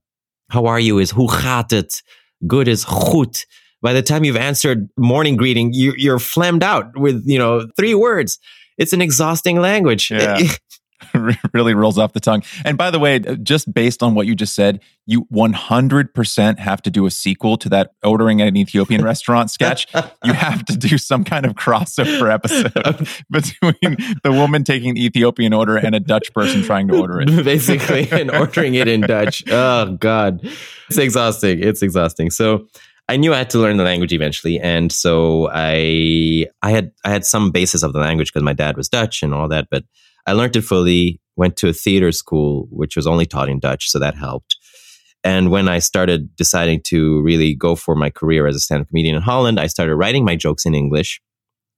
How 0.51 0.67
are 0.67 0.81
you 0.81 0.99
is 0.99 1.11
hoe 1.11 1.29
gaat 1.29 1.71
het? 1.71 2.03
Good 2.47 2.69
is 2.69 2.85
goed. 2.85 3.47
By 3.83 3.93
the 3.93 4.03
time 4.03 4.25
you've 4.25 4.37
answered 4.37 4.89
morning 4.97 5.37
greeting, 5.37 5.73
you, 5.73 5.95
you're 5.97 6.19
flammed 6.19 6.63
out 6.63 6.99
with, 6.99 7.23
you 7.25 7.39
know, 7.39 7.67
three 7.77 7.95
words. 7.95 8.39
It's 8.77 8.93
an 8.93 9.01
exhausting 9.01 9.61
language. 9.61 10.11
Yeah. 10.11 10.39
really 11.53 11.75
rolls 11.75 11.99
off 11.99 12.13
the 12.13 12.21
tongue. 12.21 12.43
And 12.65 12.77
by 12.77 12.91
the 12.91 12.99
way, 12.99 13.19
just 13.19 13.73
based 13.73 14.03
on 14.03 14.15
what 14.15 14.27
you 14.27 14.35
just 14.35 14.55
said, 14.55 14.81
you 15.07 15.25
100% 15.33 16.59
have 16.59 16.83
to 16.83 16.91
do 16.91 17.07
a 17.07 17.11
sequel 17.11 17.57
to 17.59 17.69
that 17.71 17.93
ordering 18.03 18.41
at 18.41 18.49
an 18.49 18.57
Ethiopian 18.57 19.03
restaurant 19.03 19.51
sketch. 19.51 19.87
You 20.25 20.33
have 20.33 20.65
to 20.67 20.77
do 20.77 20.99
some 20.99 21.25
kind 21.25 21.45
of 21.47 21.55
crossover 21.55 22.33
episode 22.33 23.09
between 23.31 23.97
the 24.23 24.33
woman 24.33 24.65
taking 24.65 24.95
the 24.95 25.05
Ethiopian 25.05 25.53
order 25.53 25.77
and 25.77 25.95
a 25.95 26.01
Dutch 26.01 26.33
person 26.33 26.63
trying 26.63 26.89
to 26.89 27.01
order 27.01 27.21
it. 27.21 27.45
Basically, 27.45 28.09
and 28.11 28.31
ordering 28.31 28.75
it 28.75 28.89
in 28.89 29.01
Dutch. 29.01 29.43
Oh, 29.51 29.97
God. 29.97 30.41
It's 30.89 30.99
exhausting. 30.99 31.63
It's 31.63 31.83
exhausting. 31.83 32.31
So, 32.31 32.67
I 33.11 33.17
knew 33.17 33.35
I 33.35 33.39
had 33.39 33.51
to 33.51 33.59
learn 33.59 33.77
the 33.77 33.83
language 33.83 34.13
eventually, 34.13 34.61
and 34.61 34.93
so 34.93 35.51
I 35.53 36.47
I 36.63 36.71
had 36.71 36.93
I 37.05 37.11
had 37.11 37.27
some 37.27 37.51
basis 37.51 37.83
of 37.83 37.93
the 37.93 37.99
language 37.99 38.33
because 38.33 38.45
my 38.45 38.53
dad 38.53 38.77
was 38.77 38.89
Dutch 38.89 39.25
and 39.25 39.35
all 39.35 39.49
that, 39.49 39.67
but 39.69 39.83
I 40.27 40.33
learned 40.33 40.57
it 40.57 40.63
fully, 40.63 41.21
went 41.37 41.57
to 41.59 41.69
a 41.69 41.73
theater 41.73 42.13
school, 42.13 42.69
which 42.71 42.97
was 42.97 43.07
only 43.07 43.27
taught 43.27 43.49
in 43.49 43.61
Dutch. 43.61 43.89
So 43.91 43.99
that 43.99 44.15
helped. 44.15 44.57
And 45.23 45.51
when 45.51 45.69
I 45.69 45.81
started 45.81 46.35
deciding 46.37 46.83
to 46.87 47.21
really 47.23 47.55
go 47.55 47.75
for 47.75 47.95
my 47.95 48.11
career 48.11 48.47
as 48.47 48.57
a 48.57 48.61
stand 48.61 48.83
up 48.83 48.89
comedian 48.89 49.17
in 49.17 49.23
Holland, 49.23 49.61
I 49.61 49.67
started 49.67 49.97
writing 49.97 50.25
my 50.25 50.35
jokes 50.35 50.65
in 50.65 50.75
English 50.75 51.21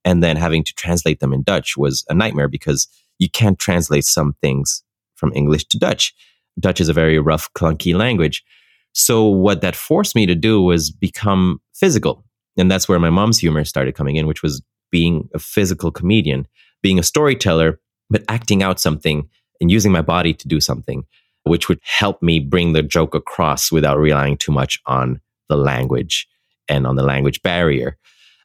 and 0.05 0.23
then 0.23 0.37
having 0.37 0.63
to 0.63 0.73
translate 0.73 1.19
them 1.19 1.33
in 1.33 1.43
Dutch 1.43 1.75
was 1.77 2.05
a 2.09 2.13
nightmare 2.13 2.47
because 2.47 2.87
you 3.19 3.29
can't 3.29 3.59
translate 3.59 4.05
some 4.05 4.33
things 4.41 4.83
from 5.15 5.31
English 5.35 5.65
to 5.65 5.77
Dutch. 5.77 6.13
Dutch 6.59 6.79
is 6.79 6.89
a 6.89 6.93
very 6.93 7.19
rough, 7.19 7.51
clunky 7.53 7.95
language. 7.95 8.43
So 8.93 9.25
what 9.25 9.61
that 9.61 9.75
forced 9.75 10.15
me 10.15 10.25
to 10.25 10.35
do 10.35 10.61
was 10.61 10.91
become 10.91 11.59
physical. 11.73 12.23
And 12.57 12.69
that's 12.69 12.87
where 12.87 12.99
my 12.99 13.09
mom's 13.09 13.39
humor 13.39 13.65
started 13.65 13.95
coming 13.95 14.15
in, 14.15 14.27
which 14.27 14.43
was 14.43 14.61
being 14.91 15.29
a 15.33 15.39
physical 15.39 15.91
comedian, 15.91 16.47
being 16.81 16.99
a 16.99 17.03
storyteller 17.03 17.79
but 18.09 18.23
acting 18.27 18.63
out 18.63 18.79
something 18.79 19.27
and 19.61 19.71
using 19.71 19.91
my 19.91 20.01
body 20.01 20.33
to 20.33 20.47
do 20.47 20.59
something, 20.59 21.03
which 21.43 21.69
would 21.69 21.79
help 21.83 22.21
me 22.21 22.39
bring 22.39 22.73
the 22.73 22.83
joke 22.83 23.15
across 23.15 23.71
without 23.71 23.97
relying 23.97 24.37
too 24.37 24.51
much 24.51 24.79
on 24.85 25.19
the 25.49 25.57
language 25.57 26.27
and 26.69 26.87
on 26.87 26.95
the 26.95 27.03
language 27.03 27.41
barrier. 27.41 27.97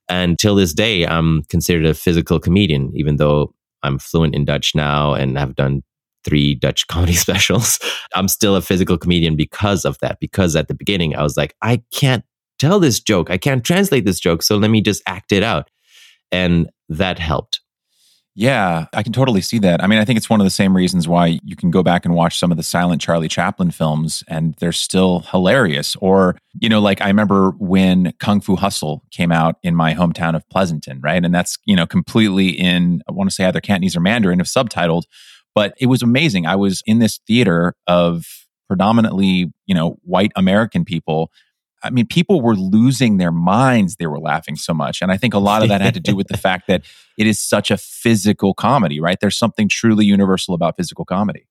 And 0.09 0.39
till 0.39 0.55
this 0.55 0.73
day, 0.73 1.07
I'm 1.07 1.43
considered 1.45 1.87
a 1.87 1.95
physical 1.95 2.41
comedian, 2.41 2.93
even 2.95 3.17
though 3.17 3.55
I'm 3.83 3.99
fluent 3.99 4.35
in 4.35 4.45
Dutch 4.45 4.75
now 4.75 5.15
and 5.15 5.39
have 5.39 5.55
done 5.55 5.83
three 6.25 6.55
Dutch 6.55 6.87
comedy 6.89 7.15
specials. 7.15 7.79
I'm 8.15 8.29
still 8.29 8.57
a 8.57 8.63
physical 8.63 8.99
comedian 8.99 9.37
because 9.37 9.85
of 9.85 9.99
that. 10.01 10.19
Because 10.21 10.57
at 10.57 10.69
the 10.69 10.75
beginning, 10.75 11.15
I 11.15 11.23
was 11.23 11.37
like, 11.37 11.55
I 11.63 11.83
can't 11.93 12.25
tell 12.59 12.81
this 12.81 13.01
joke. 13.01 13.31
I 13.31 13.39
can't 13.39 13.65
translate 13.65 14.05
this 14.05 14.21
joke. 14.21 14.43
So 14.43 14.57
let 14.57 14.71
me 14.71 14.81
just 14.81 15.03
act 15.07 15.33
it 15.33 15.43
out. 15.43 15.71
And 16.33 16.69
that 16.89 17.19
helped. 17.19 17.61
Yeah, 18.41 18.87
I 18.93 19.03
can 19.03 19.13
totally 19.13 19.41
see 19.41 19.59
that. 19.59 19.83
I 19.83 19.89
mean, 19.89 19.99
I 19.99 20.05
think 20.05 20.17
it's 20.17 20.31
one 20.31 20.41
of 20.41 20.45
the 20.45 20.51
same 20.51 20.77
reasons 20.77 21.09
why 21.09 21.41
you 21.43 21.57
can 21.57 21.73
go 21.73 21.83
back 21.83 22.05
and 22.05 22.15
watch 22.15 22.39
some 22.39 22.53
of 22.53 22.57
the 22.57 22.63
silent 22.63 23.03
Charlie 23.03 23.27
Chaplin 23.27 23.73
films 23.73 24.23
and 24.29 24.55
they're 24.61 24.71
still 24.71 25.25
hilarious. 25.33 25.97
Or, 25.97 26.39
you 26.61 26.69
know, 26.69 26.79
like 26.79 27.03
I 27.03 27.09
remember 27.09 27.51
when 27.59 28.13
Kung 28.21 28.41
Fu 28.41 28.55
Hustle 28.55 29.03
came 29.11 29.33
out 29.33 29.57
in 29.65 29.75
my 29.75 29.93
hometown 29.93 30.37
of 30.37 30.49
Pleasanton, 30.51 31.01
right? 31.01 31.25
And 31.25 31.35
that's, 31.35 31.59
you 31.65 31.75
know, 31.75 31.85
completely 31.85 32.51
in, 32.51 33.03
I 33.09 33.13
want 33.13 33.29
to 33.29 33.35
say 33.35 33.45
either 33.45 33.61
Cantonese 33.61 33.97
or 33.97 34.01
Mandarin, 34.01 34.39
if 34.39 34.47
subtitled, 34.47 35.03
but 35.53 35.75
it 35.81 35.87
was 35.87 36.01
amazing. 36.01 36.47
I 36.47 36.55
was 36.55 36.81
in 36.87 37.01
this 37.01 37.19
theater 37.27 37.75
of 37.89 38.25
predominantly, 38.69 39.53
you 39.67 39.75
know, 39.75 39.99
white 40.05 40.31
American 40.37 40.85
people 40.85 41.33
I 41.83 41.91
mean, 41.91 42.07
people 42.07 42.41
were 42.41 42.55
losing 42.55 43.19
their 43.19 43.33
minds. 43.33 43.97
They 43.97 44.07
were 44.07 44.19
laughing 44.19 44.57
so 44.57 44.75
much. 44.75 45.01
And 45.01 45.13
I 45.13 45.17
think 45.17 45.35
a 45.35 45.39
lot 45.39 45.63
of 45.63 45.69
that 45.69 45.81
had 45.81 45.95
to 45.95 46.01
do 46.01 46.17
with 46.17 46.29
the 46.29 46.37
fact 46.37 46.67
that 46.69 46.85
it 47.17 47.27
is 47.27 47.41
such 47.41 47.71
a 47.71 47.77
physical 47.77 48.55
comedy, 48.55 49.01
right? 49.01 49.19
There's 49.21 49.37
something 49.37 49.69
truly 49.69 50.05
universal 50.05 50.55
about 50.55 50.77
physical 50.77 51.05
comedy. 51.05 51.47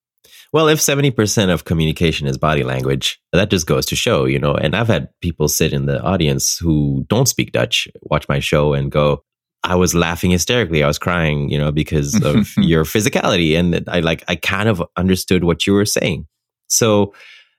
Well, 0.53 0.67
if 0.69 0.79
70% 0.79 1.49
of 1.49 1.65
communication 1.65 2.27
is 2.27 2.37
body 2.37 2.63
language, 2.63 3.21
that 3.33 3.49
just 3.49 3.67
goes 3.67 3.85
to 3.87 3.95
show, 3.95 4.25
you 4.25 4.39
know. 4.39 4.55
And 4.55 4.75
I've 4.75 4.87
had 4.87 5.09
people 5.21 5.47
sit 5.47 5.73
in 5.73 5.85
the 5.85 6.01
audience 6.01 6.57
who 6.57 7.05
don't 7.09 7.27
speak 7.27 7.51
Dutch, 7.51 7.87
watch 8.03 8.27
my 8.29 8.39
show 8.39 8.73
and 8.73 8.91
go, 8.91 9.23
I 9.63 9.75
was 9.75 9.93
laughing 9.93 10.31
hysterically. 10.31 10.83
I 10.83 10.87
was 10.87 10.99
crying, 10.99 11.49
you 11.49 11.57
know, 11.57 11.71
because 11.71 12.15
of 12.23 12.53
your 12.57 12.85
physicality. 12.85 13.57
And 13.57 13.83
I 13.87 13.99
like, 13.99 14.23
I 14.27 14.35
kind 14.35 14.69
of 14.69 14.81
understood 14.95 15.43
what 15.43 15.67
you 15.67 15.73
were 15.73 15.85
saying. 15.85 16.27
So 16.67 17.13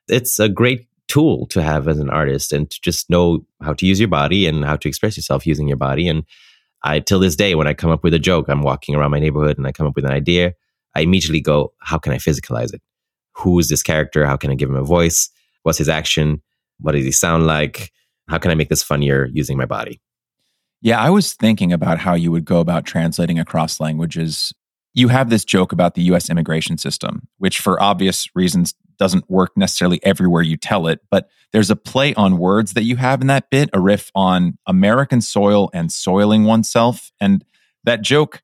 it's 0.09 0.39
a 0.39 0.49
great 0.49 0.88
tool 1.09 1.47
to 1.47 1.63
have 1.63 1.89
as 1.89 1.99
an 1.99 2.11
artist 2.11 2.53
and 2.53 2.71
to 2.71 2.79
just 2.83 3.11
know 3.11 3.45
how 3.63 3.73
to 3.73 3.87
use 3.87 3.99
your 3.99 4.09
body 4.09 4.47
and 4.47 4.65
how 4.65 4.77
to 4.77 4.89
express 4.89 5.17
yourself 5.17 5.47
using 5.47 5.67
your 5.67 5.77
body. 5.77 6.07
And 6.07 6.25
I, 6.85 7.01
till 7.01 7.19
this 7.19 7.35
day, 7.35 7.55
when 7.55 7.67
I 7.67 7.75
come 7.75 7.91
up 7.91 8.05
with 8.05 8.15
a 8.15 8.19
joke, 8.19 8.49
I'm 8.49 8.63
walking 8.63 8.95
around 8.95 9.11
my 9.11 9.19
neighborhood 9.19 9.59
and 9.59 9.67
I 9.67 9.73
come 9.73 9.87
up 9.87 9.97
with 9.97 10.05
an 10.05 10.13
idea, 10.13 10.53
I 10.95 11.01
immediately 11.01 11.41
go, 11.41 11.73
how 11.81 11.99
can 11.99 12.13
I 12.13 12.19
physicalize 12.19 12.73
it? 12.73 12.83
Who 13.37 13.59
is 13.59 13.69
this 13.69 13.83
character? 13.83 14.27
How 14.27 14.37
can 14.37 14.51
I 14.51 14.55
give 14.55 14.69
him 14.69 14.77
a 14.77 14.85
voice? 14.85 15.31
What's 15.63 15.79
his 15.79 15.89
action? 15.89 16.43
What 16.81 16.93
does 16.93 17.05
he 17.05 17.13
sound 17.13 17.47
like? 17.47 17.91
How 18.29 18.39
can 18.39 18.51
I 18.51 18.55
make 18.55 18.69
this 18.69 18.83
funnier 18.83 19.29
using 19.33 19.57
my 19.57 19.67
body? 19.67 20.01
Yeah, 20.81 21.01
I 21.01 21.11
was 21.11 21.35
thinking 21.35 21.73
about 21.73 21.99
how 21.99 22.15
you 22.15 22.31
would 22.31 22.45
go 22.45 22.61
about 22.61 22.85
translating 22.85 23.39
across 23.39 23.81
languages. 23.81 24.53
You 24.95 25.09
have 25.09 25.31
this 25.31 25.45
joke 25.45 25.73
about 25.73 25.95
the 25.95 26.03
US 26.03 26.31
immigration 26.31 26.79
system, 26.79 27.27
which 27.39 27.59
for 27.59 27.83
obvious 27.83 28.29
reasons 28.35 28.75
doesn't 28.99 29.29
work 29.31 29.57
necessarily 29.57 30.01
everywhere 30.05 30.43
you 30.43 30.57
tell 30.57 30.87
it, 30.87 31.01
but 31.11 31.29
there's 31.53 31.71
a 31.71 31.77
play 31.77 32.15
on 32.15 32.39
words 32.39 32.75
that 32.75 32.83
you 32.83 32.97
have 32.97 33.21
in 33.21 33.27
that 33.29 33.51
bit, 33.51 33.71
a 33.73 33.81
riff 33.81 34.11
on 34.15 34.59
American 34.67 35.21
soil 35.21 35.71
and 35.73 35.91
soiling 35.91 36.45
oneself. 36.45 37.11
And 37.21 37.45
that 37.85 38.03
joke 38.03 38.43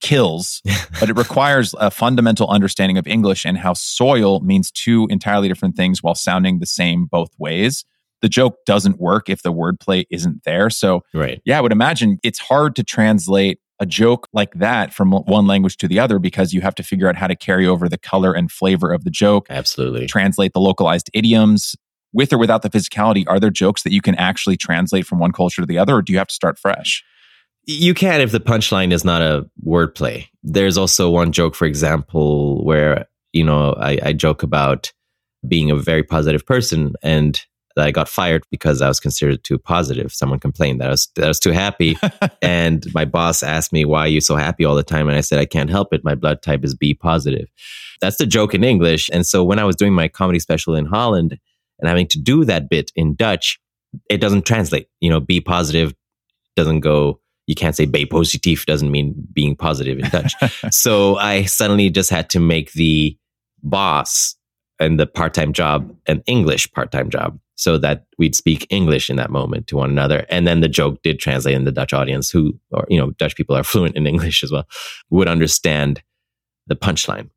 kills, 0.00 0.62
but 1.00 1.08
it 1.10 1.16
requires 1.16 1.74
a 1.78 1.90
fundamental 1.90 2.48
understanding 2.48 2.98
of 2.98 3.06
English 3.06 3.44
and 3.44 3.58
how 3.58 3.74
soil 3.74 4.40
means 4.40 4.70
two 4.70 5.06
entirely 5.10 5.48
different 5.48 5.76
things 5.76 6.02
while 6.02 6.14
sounding 6.14 6.58
the 6.58 6.66
same 6.66 7.06
both 7.06 7.30
ways. 7.38 7.84
The 8.22 8.28
joke 8.28 8.58
doesn't 8.66 9.00
work 9.00 9.28
if 9.28 9.42
the 9.42 9.52
wordplay 9.52 10.04
isn't 10.10 10.44
there. 10.44 10.68
So, 10.68 11.04
right. 11.14 11.40
yeah, 11.44 11.58
I 11.58 11.60
would 11.62 11.72
imagine 11.72 12.18
it's 12.22 12.38
hard 12.38 12.76
to 12.76 12.84
translate 12.84 13.60
a 13.80 13.86
joke 13.86 14.28
like 14.32 14.52
that 14.54 14.92
from 14.92 15.10
one 15.10 15.46
language 15.46 15.78
to 15.78 15.88
the 15.88 15.98
other 15.98 16.18
because 16.18 16.52
you 16.52 16.60
have 16.60 16.74
to 16.74 16.82
figure 16.82 17.08
out 17.08 17.16
how 17.16 17.26
to 17.26 17.34
carry 17.34 17.66
over 17.66 17.88
the 17.88 17.98
color 17.98 18.32
and 18.32 18.52
flavor 18.52 18.92
of 18.92 19.04
the 19.04 19.10
joke. 19.10 19.46
Absolutely. 19.48 20.06
Translate 20.06 20.52
the 20.52 20.60
localized 20.60 21.10
idioms. 21.14 21.74
With 22.12 22.32
or 22.32 22.38
without 22.38 22.62
the 22.62 22.70
physicality, 22.70 23.24
are 23.28 23.38
there 23.38 23.50
jokes 23.50 23.84
that 23.84 23.92
you 23.92 24.02
can 24.02 24.16
actually 24.16 24.56
translate 24.56 25.06
from 25.06 25.20
one 25.20 25.30
culture 25.30 25.62
to 25.62 25.66
the 25.66 25.78
other, 25.78 25.94
or 25.96 26.02
do 26.02 26.12
you 26.12 26.18
have 26.18 26.26
to 26.26 26.34
start 26.34 26.58
fresh? 26.58 27.04
You 27.66 27.94
can 27.94 28.20
if 28.20 28.32
the 28.32 28.40
punchline 28.40 28.92
is 28.92 29.04
not 29.04 29.22
a 29.22 29.48
wordplay. 29.64 30.26
There's 30.42 30.76
also 30.76 31.08
one 31.08 31.30
joke, 31.30 31.54
for 31.54 31.66
example, 31.66 32.64
where, 32.64 33.06
you 33.32 33.44
know, 33.44 33.74
I, 33.74 33.98
I 34.02 34.12
joke 34.12 34.42
about 34.42 34.92
being 35.46 35.70
a 35.70 35.76
very 35.76 36.02
positive 36.02 36.44
person 36.44 36.94
and 37.00 37.40
that 37.76 37.86
I 37.86 37.90
got 37.90 38.08
fired 38.08 38.44
because 38.50 38.82
I 38.82 38.88
was 38.88 39.00
considered 39.00 39.44
too 39.44 39.58
positive. 39.58 40.12
Someone 40.12 40.40
complained 40.40 40.80
that 40.80 40.88
I 40.88 40.90
was 40.90 41.08
that 41.16 41.24
I 41.24 41.28
was 41.28 41.40
too 41.40 41.52
happy, 41.52 41.96
and 42.42 42.84
my 42.94 43.04
boss 43.04 43.42
asked 43.42 43.72
me 43.72 43.84
why 43.84 44.00
are 44.00 44.08
you 44.08 44.20
so 44.20 44.36
happy 44.36 44.64
all 44.64 44.74
the 44.74 44.82
time, 44.82 45.08
and 45.08 45.16
I 45.16 45.20
said 45.20 45.38
I 45.38 45.46
can't 45.46 45.70
help 45.70 45.92
it. 45.92 46.04
My 46.04 46.14
blood 46.14 46.42
type 46.42 46.64
is 46.64 46.74
B 46.74 46.94
positive. 46.94 47.48
That's 48.00 48.16
the 48.16 48.26
joke 48.26 48.54
in 48.54 48.64
English. 48.64 49.10
And 49.12 49.26
so 49.26 49.44
when 49.44 49.58
I 49.58 49.64
was 49.64 49.76
doing 49.76 49.92
my 49.92 50.08
comedy 50.08 50.38
special 50.38 50.74
in 50.74 50.86
Holland 50.86 51.38
and 51.78 51.88
having 51.88 52.06
to 52.08 52.18
do 52.18 52.44
that 52.46 52.68
bit 52.68 52.90
in 52.96 53.14
Dutch, 53.14 53.60
it 54.08 54.20
doesn't 54.20 54.46
translate. 54.46 54.88
You 55.00 55.10
know, 55.10 55.20
B 55.20 55.40
positive 55.40 55.94
doesn't 56.56 56.80
go. 56.80 57.20
You 57.46 57.54
can't 57.54 57.76
say 57.76 57.86
"be 57.86 58.06
positief" 58.06 58.66
doesn't 58.66 58.90
mean 58.90 59.14
being 59.32 59.56
positive 59.56 59.98
in 59.98 60.08
Dutch. 60.08 60.34
so 60.70 61.16
I 61.16 61.44
suddenly 61.44 61.90
just 61.90 62.10
had 62.10 62.30
to 62.30 62.40
make 62.40 62.72
the 62.72 63.16
boss 63.62 64.36
and 64.78 64.98
the 64.98 65.06
part-time 65.06 65.52
job 65.52 65.94
an 66.06 66.22
English 66.26 66.72
part-time 66.72 67.10
job 67.10 67.38
so 67.60 67.76
that 67.76 68.06
we'd 68.16 68.34
speak 68.34 68.66
English 68.70 69.10
in 69.10 69.16
that 69.16 69.30
moment 69.30 69.66
to 69.66 69.76
one 69.76 69.90
another. 69.90 70.24
And 70.30 70.46
then 70.46 70.60
the 70.60 70.68
joke 70.68 71.02
did 71.02 71.18
translate 71.18 71.54
in 71.54 71.64
the 71.64 71.72
Dutch 71.72 71.92
audience, 71.92 72.30
who, 72.30 72.58
or, 72.70 72.86
you 72.88 72.98
know, 72.98 73.10
Dutch 73.10 73.36
people 73.36 73.54
are 73.54 73.62
fluent 73.72 73.96
in 73.96 74.06
English 74.06 74.42
as 74.42 74.50
well, 74.50 74.66
would 75.10 75.28
understand 75.28 76.02
the 76.68 76.74
punchline. 76.74 77.28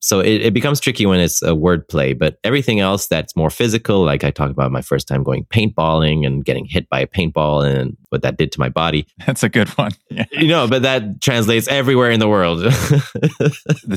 So 0.00 0.20
it, 0.20 0.42
it 0.42 0.52
becomes 0.52 0.78
tricky 0.78 1.06
when 1.06 1.20
it's 1.20 1.42
a 1.42 1.52
wordplay, 1.52 2.18
but 2.18 2.36
everything 2.44 2.80
else 2.80 3.06
that's 3.06 3.34
more 3.34 3.48
physical, 3.50 4.04
like 4.04 4.24
I 4.24 4.30
talked 4.32 4.50
about 4.50 4.72
my 4.72 4.82
first 4.82 5.08
time 5.08 5.22
going 5.22 5.44
paintballing 5.44 6.26
and 6.26 6.44
getting 6.44 6.66
hit 6.66 6.88
by 6.90 7.00
a 7.00 7.06
paintball 7.06 7.64
and 7.64 7.96
what 8.10 8.20
that 8.22 8.36
did 8.36 8.52
to 8.52 8.60
my 8.60 8.68
body. 8.68 9.06
That's 9.26 9.42
a 9.42 9.48
good 9.48 9.68
one. 9.70 9.92
Yeah. 10.10 10.26
You 10.32 10.48
know, 10.48 10.68
but 10.68 10.82
that 10.82 11.22
translates 11.22 11.68
everywhere 11.68 12.10
in 12.10 12.20
the 12.20 12.28
world. 12.28 12.62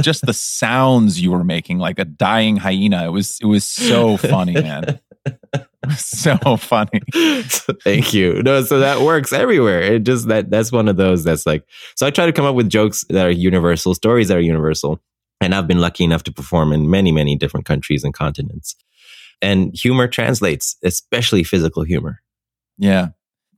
Just 0.01 0.25
the 0.25 0.31
sounds 0.31 1.19
you 1.19 1.29
were 1.31 1.43
making, 1.43 1.77
like 1.77 1.99
a 1.99 2.05
dying 2.05 2.55
hyena. 2.55 3.05
It 3.05 3.09
was 3.09 3.37
it 3.41 3.47
was 3.47 3.65
so 3.65 4.15
funny, 4.15 4.53
man. 4.53 5.01
so 5.97 6.37
funny. 6.57 7.01
Thank 7.83 8.13
you. 8.13 8.41
No, 8.43 8.63
so 8.63 8.79
that 8.79 9.01
works 9.01 9.33
everywhere. 9.33 9.81
It 9.81 10.03
just 10.03 10.27
that 10.27 10.49
that's 10.49 10.71
one 10.71 10.87
of 10.87 10.97
those 10.97 11.23
that's 11.23 11.45
like 11.45 11.63
so 11.95 12.05
I 12.05 12.11
try 12.11 12.25
to 12.25 12.33
come 12.33 12.45
up 12.45 12.55
with 12.55 12.69
jokes 12.69 13.05
that 13.09 13.25
are 13.25 13.31
universal, 13.31 13.93
stories 13.93 14.27
that 14.29 14.37
are 14.37 14.41
universal. 14.41 15.01
And 15.41 15.53
I've 15.53 15.67
been 15.67 15.81
lucky 15.81 16.03
enough 16.03 16.23
to 16.23 16.31
perform 16.31 16.71
in 16.71 16.89
many, 16.89 17.11
many 17.11 17.35
different 17.35 17.65
countries 17.65 18.03
and 18.03 18.13
continents. 18.13 18.75
And 19.41 19.75
humor 19.75 20.07
translates, 20.07 20.77
especially 20.83 21.43
physical 21.43 21.83
humor. 21.83 22.21
Yeah. 22.77 23.09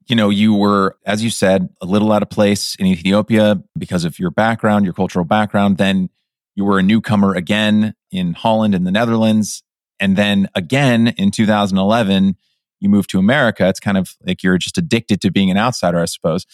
You 0.07 0.15
know, 0.15 0.30
you 0.30 0.53
were, 0.53 0.97
as 1.05 1.24
you 1.24 1.30
said, 1.30 1.70
a 1.82 1.86
little 1.86 2.11
out 2.11 2.24
of 2.24 2.30
place 2.30 2.76
in 2.76 2.88
Ethiopia 2.88 3.61
because 3.78 4.05
of 4.05 4.18
your 4.20 4.32
background, 4.32 4.86
your 4.86 4.93
cultural 4.93 5.26
background. 5.26 5.78
Then 5.78 6.09
you 6.55 6.65
were 6.65 6.80
a 6.80 6.84
newcomer 6.84 7.36
again 7.36 7.93
in 8.11 8.34
Holland 8.34 8.74
and 8.74 8.88
the 8.88 8.91
Netherlands. 8.91 9.63
And 10.00 10.16
then 10.16 10.50
again 10.56 11.08
in 11.10 11.32
2011, 11.32 12.36
you 12.80 12.89
moved 12.89 13.10
to 13.12 13.20
America. 13.20 13.68
It's 13.68 13.80
kind 13.80 13.98
of 13.98 14.16
like 14.26 14.43
you're 14.43 14.58
just 14.58 14.78
addicted 14.78 15.22
to 15.22 15.32
being 15.32 15.50
an 15.50 15.58
outsider, 15.58 16.00
I 16.00 16.06
suppose. 16.06 16.45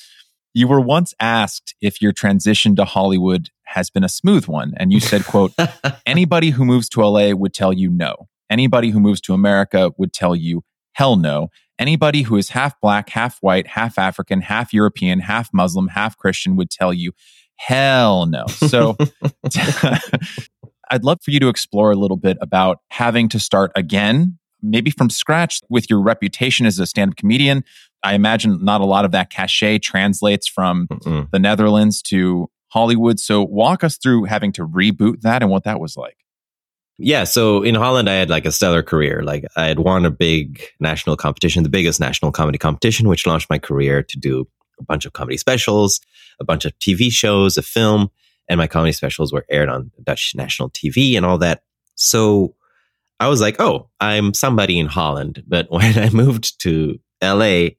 You 0.54 0.68
were 0.68 0.80
once 0.80 1.14
asked 1.20 1.76
if 1.82 2.02
your 2.02 2.12
transition 2.12 2.76
to 2.76 2.86
Hollywood 2.86 3.50
has 3.64 3.90
been 3.90 4.04
a 4.04 4.10
smooth 4.10 4.48
one. 4.48 4.74
And 4.78 4.94
you 4.94 5.00
said, 5.00 5.26
quote, 5.26 5.54
anybody 6.06 6.52
who 6.52 6.64
moves 6.64 6.88
to 6.90 7.02
LA 7.02 7.32
would 7.32 7.54
tell 7.54 7.74
you 7.74 7.90
no. 7.90 8.28
Anybody 8.50 8.90
who 8.90 9.00
moves 9.00 9.20
to 9.22 9.34
America 9.34 9.92
would 9.98 10.14
tell 10.14 10.36
you 10.36 10.64
hell 10.94 11.16
no. 11.16 11.50
Anybody 11.80 12.22
who 12.22 12.38
is 12.38 12.50
half 12.50 12.80
black, 12.82 13.10
half 13.10 13.40
white, 13.42 13.68
half 13.68 13.98
African, 13.98 14.42
half 14.42 14.74
European, 14.74 15.20
half 15.20 15.50
Muslim, 15.54 15.88
half 15.88 16.16
Christian 16.18 16.56
would 16.56 16.70
tell 16.70 16.94
you 16.94 17.14
hell 17.56 18.28
no. 18.28 18.46
So 18.48 18.96
I'd 20.92 21.04
love 21.04 21.20
for 21.24 21.32
you 21.32 21.40
to 21.40 21.50
explore 21.50 21.92
a 21.92 21.96
little 21.96 22.18
bit 22.18 22.38
about 22.42 22.80
having 22.90 23.30
to 23.30 23.40
start 23.40 23.72
again, 23.76 24.38
maybe 24.62 24.92
from 24.92 25.10
scratch 25.10 25.60
with 25.70 25.90
your 25.90 26.02
reputation 26.02 26.66
as 26.66 26.80
a 26.80 26.86
stand 26.86 27.12
up 27.12 27.18
comedian. 27.18 27.64
I 28.04 28.16
imagine 28.16 28.64
not 28.64 28.82
a 28.82 28.86
lot 28.86 29.06
of 29.06 29.12
that 29.12 29.30
cachet 29.30 29.80
translates 29.80 30.48
from 30.48 30.88
Mm-mm. 30.88 31.32
the 31.32 31.40
Netherlands 31.40 32.02
to 32.04 32.50
Hollywood. 32.70 33.20
So 33.20 33.44
walk 33.44 33.84
us 33.84 33.98
through 33.98 34.26
having 34.26 34.52
to 34.54 34.68
reboot 34.68 35.22
that 35.22 35.42
and 35.42 35.52
what 35.52 35.64
that 35.64 35.80
was 35.80 35.96
like. 35.96 36.18
Yeah, 36.98 37.24
so 37.24 37.64
in 37.64 37.76
Holland, 37.76 38.10
I 38.10 38.14
had 38.14 38.30
like 38.30 38.46
a 38.46 38.52
stellar 38.52 38.84
career. 38.84 39.24
Like 39.24 39.46
I 39.56 39.66
had 39.66 39.80
won 39.80 40.06
a 40.06 40.12
big 40.12 40.62
national 40.80 41.18
competition, 41.18 41.64
the 41.64 41.70
biggest 41.70 42.00
national 42.00 42.32
comedy 42.32 42.58
competition, 42.58 43.08
which 43.08 43.26
launched 43.26 43.50
my 43.50 43.58
career 43.58 44.04
to 44.04 44.20
do 44.20 44.48
a 44.80 44.84
bunch 44.84 45.06
of 45.06 45.14
comedy 45.14 45.38
specials, 45.38 46.00
a 46.40 46.44
bunch 46.44 46.66
of 46.66 46.78
TV 46.80 47.12
shows, 47.12 47.58
a 47.58 47.62
film 47.62 48.10
and 48.50 48.58
my 48.58 48.68
comedy 48.68 48.92
specials 48.92 49.32
were 49.32 49.46
aired 49.50 49.70
on 49.70 49.92
Dutch 50.04 50.34
national 50.36 50.70
TV 50.70 51.16
and 51.16 51.26
all 51.26 51.38
that. 51.40 51.64
So 51.96 52.56
I 53.20 53.28
was 53.28 53.42
like, 53.42 53.60
oh, 53.60 53.90
I'm 54.00 54.34
somebody 54.34 54.80
in 54.80 54.88
Holland. 54.88 55.44
But 55.48 55.68
when 55.70 55.98
I 55.98 56.10
moved 56.10 56.60
to 56.62 57.00
LA, 57.22 57.70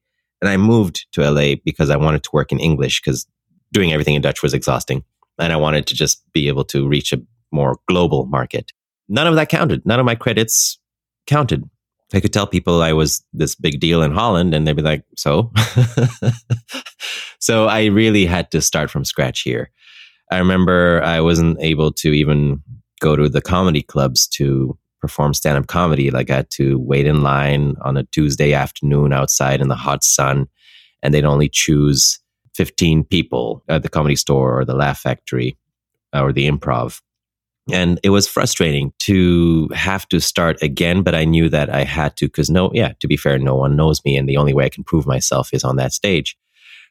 and 0.45 0.51
I 0.51 0.59
moved 0.59 1.07
to 1.12 1.23
LA 1.29 1.55
because 1.65 1.89
I 1.89 1.97
wanted 1.97 2.23
to 2.25 2.31
work 2.35 2.53
in 2.53 2.61
English 2.61 3.01
because 3.01 3.27
doing 3.73 3.95
everything 3.95 4.15
in 4.15 4.21
Dutch 4.21 4.43
was 4.43 4.53
exhausting. 4.53 5.03
And 5.39 5.55
I 5.55 5.57
wanted 5.57 5.87
to 5.87 5.95
just 5.95 6.23
be 6.35 6.49
able 6.49 6.65
to 6.67 6.87
reach 6.87 7.15
a 7.15 7.23
more 7.51 7.79
global 7.89 8.27
market. 8.27 8.71
None 9.09 9.27
of 9.27 9.37
that 9.37 9.49
counted. 9.49 9.87
None 9.87 9.99
of 9.99 10.05
my 10.05 10.15
credits 10.15 10.79
counted. 11.27 11.65
I 12.12 12.21
could 12.21 12.33
tell 12.33 12.47
people 12.47 12.83
I 12.83 12.93
was 12.93 13.25
this 13.33 13.55
big 13.55 13.81
deal 13.81 14.03
in 14.03 14.12
Holland 14.12 14.55
and 14.55 14.67
they'd 14.67 14.77
be 14.77 14.83
like, 14.83 15.05
so? 15.17 15.51
so 17.41 17.67
I 17.67 17.87
really 17.87 18.27
had 18.27 18.51
to 18.51 18.61
start 18.61 18.91
from 18.91 19.07
scratch 19.07 19.41
here. 19.41 19.71
I 20.35 20.39
remember 20.39 21.01
I 21.05 21.20
wasn't 21.20 21.59
able 21.61 21.93
to 21.93 22.09
even 22.09 22.61
go 23.01 23.14
to 23.14 23.28
the 23.28 23.41
comedy 23.41 23.82
clubs 23.82 24.26
to 24.28 24.76
perform 25.01 25.32
stand 25.32 25.59
up 25.59 25.68
comedy. 25.68 26.11
Like 26.11 26.28
I 26.28 26.37
had 26.37 26.51
to 26.53 26.76
wait 26.76 27.07
in 27.07 27.22
line 27.22 27.76
on 27.82 27.97
a 27.97 28.03
Tuesday 28.03 28.53
afternoon 28.53 29.12
outside 29.12 29.61
in 29.61 29.68
the 29.68 29.76
hot 29.76 30.03
sun, 30.03 30.49
and 31.05 31.14
they'd 31.14 31.24
only 31.24 31.49
choose 31.49 32.18
15 32.55 33.05
people 33.05 33.62
at 33.68 33.85
the 33.85 33.89
comedy 33.89 34.16
store 34.16 34.59
or 34.59 34.64
the 34.64 34.74
Laugh 34.74 34.99
Factory 34.99 35.57
uh, 36.12 36.22
or 36.22 36.32
the 36.32 36.51
improv. 36.51 37.01
And 37.70 38.01
it 38.03 38.11
was 38.11 38.26
frustrating 38.26 38.93
to 39.01 39.68
have 39.72 40.09
to 40.09 40.20
start 40.20 40.61
again, 40.62 41.03
but 41.03 41.14
I 41.14 41.24
knew 41.24 41.49
that 41.49 41.70
I 41.70 41.85
had 41.85 42.16
to 42.16 42.26
because 42.26 42.51
no, 42.51 42.72
yeah, 42.74 42.95
to 42.99 43.07
be 43.07 43.16
fair, 43.16 43.39
no 43.39 43.55
one 43.55 43.76
knows 43.76 44.05
me. 44.05 44.16
And 44.16 44.28
the 44.28 44.37
only 44.37 44.53
way 44.53 44.64
I 44.64 44.68
can 44.68 44.82
prove 44.82 45.07
myself 45.07 45.51
is 45.53 45.62
on 45.62 45.76
that 45.76 45.93
stage. 45.93 46.37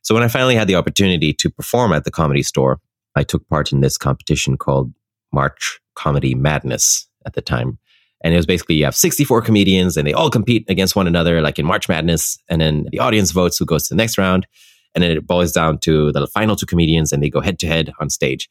So 0.01 0.15
when 0.15 0.23
I 0.23 0.29
finally 0.29 0.55
had 0.55 0.69
the 0.69 0.75
opportunity 0.75 1.33
to 1.33 1.49
perform 1.49 1.91
at 1.91 2.05
the 2.05 2.11
comedy 2.11 2.41
store, 2.41 2.79
I 3.15 3.23
took 3.23 3.47
part 3.49 3.71
in 3.71 3.81
this 3.81 3.97
competition 3.97 4.57
called 4.57 4.93
March 5.31 5.79
Comedy 5.95 6.35
Madness 6.35 7.07
at 7.25 7.33
the 7.33 7.41
time. 7.41 7.77
And 8.23 8.33
it 8.33 8.37
was 8.37 8.45
basically 8.45 8.75
you 8.75 8.85
have 8.85 8.95
64 8.95 9.41
comedians 9.41 9.97
and 9.97 10.07
they 10.07 10.13
all 10.13 10.29
compete 10.29 10.65
against 10.69 10.95
one 10.95 11.07
another, 11.07 11.41
like 11.41 11.59
in 11.59 11.65
March 11.65 11.89
Madness. 11.89 12.37
And 12.47 12.61
then 12.61 12.85
the 12.91 12.99
audience 12.99 13.31
votes 13.31 13.57
who 13.57 13.65
goes 13.65 13.87
to 13.87 13.93
the 13.93 13.97
next 13.97 14.17
round. 14.17 14.47
And 14.95 15.03
then 15.03 15.11
it 15.11 15.27
boils 15.27 15.51
down 15.51 15.79
to 15.79 16.11
the 16.11 16.27
final 16.27 16.55
two 16.55 16.65
comedians 16.65 17.11
and 17.11 17.21
they 17.21 17.29
go 17.29 17.41
head 17.41 17.59
to 17.59 17.67
head 17.67 17.91
on 17.99 18.09
stage. 18.09 18.49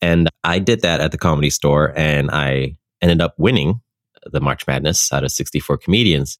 And 0.00 0.28
I 0.42 0.58
did 0.58 0.82
that 0.82 1.00
at 1.00 1.12
the 1.12 1.18
comedy 1.18 1.50
store 1.50 1.92
and 1.96 2.30
I 2.30 2.76
ended 3.00 3.20
up 3.20 3.34
winning 3.38 3.80
the 4.24 4.40
March 4.40 4.66
Madness 4.66 5.12
out 5.12 5.24
of 5.24 5.30
64 5.30 5.78
comedians. 5.78 6.38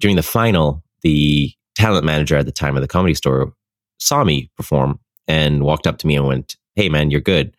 During 0.00 0.16
the 0.16 0.22
final, 0.22 0.82
the 1.02 1.52
talent 1.74 2.04
manager 2.04 2.36
at 2.36 2.46
the 2.46 2.52
time 2.52 2.76
of 2.76 2.82
the 2.82 2.88
comedy 2.88 3.14
store 3.14 3.52
saw 3.98 4.24
me 4.24 4.50
perform 4.56 4.98
and 5.28 5.62
walked 5.62 5.86
up 5.86 5.98
to 5.98 6.06
me 6.06 6.16
and 6.16 6.26
went, 6.26 6.56
hey 6.80 6.88
man, 6.88 7.10
you're 7.10 7.20
good. 7.20 7.54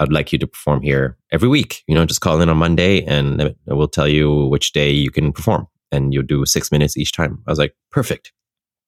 I'd 0.00 0.12
like 0.12 0.32
you 0.32 0.38
to 0.40 0.48
perform 0.48 0.82
here 0.82 1.16
every 1.30 1.48
week. 1.48 1.84
You 1.86 1.94
know, 1.94 2.04
just 2.04 2.20
call 2.20 2.40
in 2.40 2.48
on 2.48 2.56
Monday 2.56 3.04
and 3.04 3.54
we'll 3.68 3.86
tell 3.86 4.08
you 4.08 4.46
which 4.46 4.72
day 4.72 4.90
you 4.90 5.12
can 5.12 5.32
perform. 5.32 5.68
And 5.92 6.12
you'll 6.12 6.24
do 6.24 6.44
six 6.44 6.72
minutes 6.72 6.96
each 6.96 7.12
time. 7.12 7.40
I 7.46 7.52
was 7.52 7.58
like, 7.60 7.76
perfect. 7.92 8.32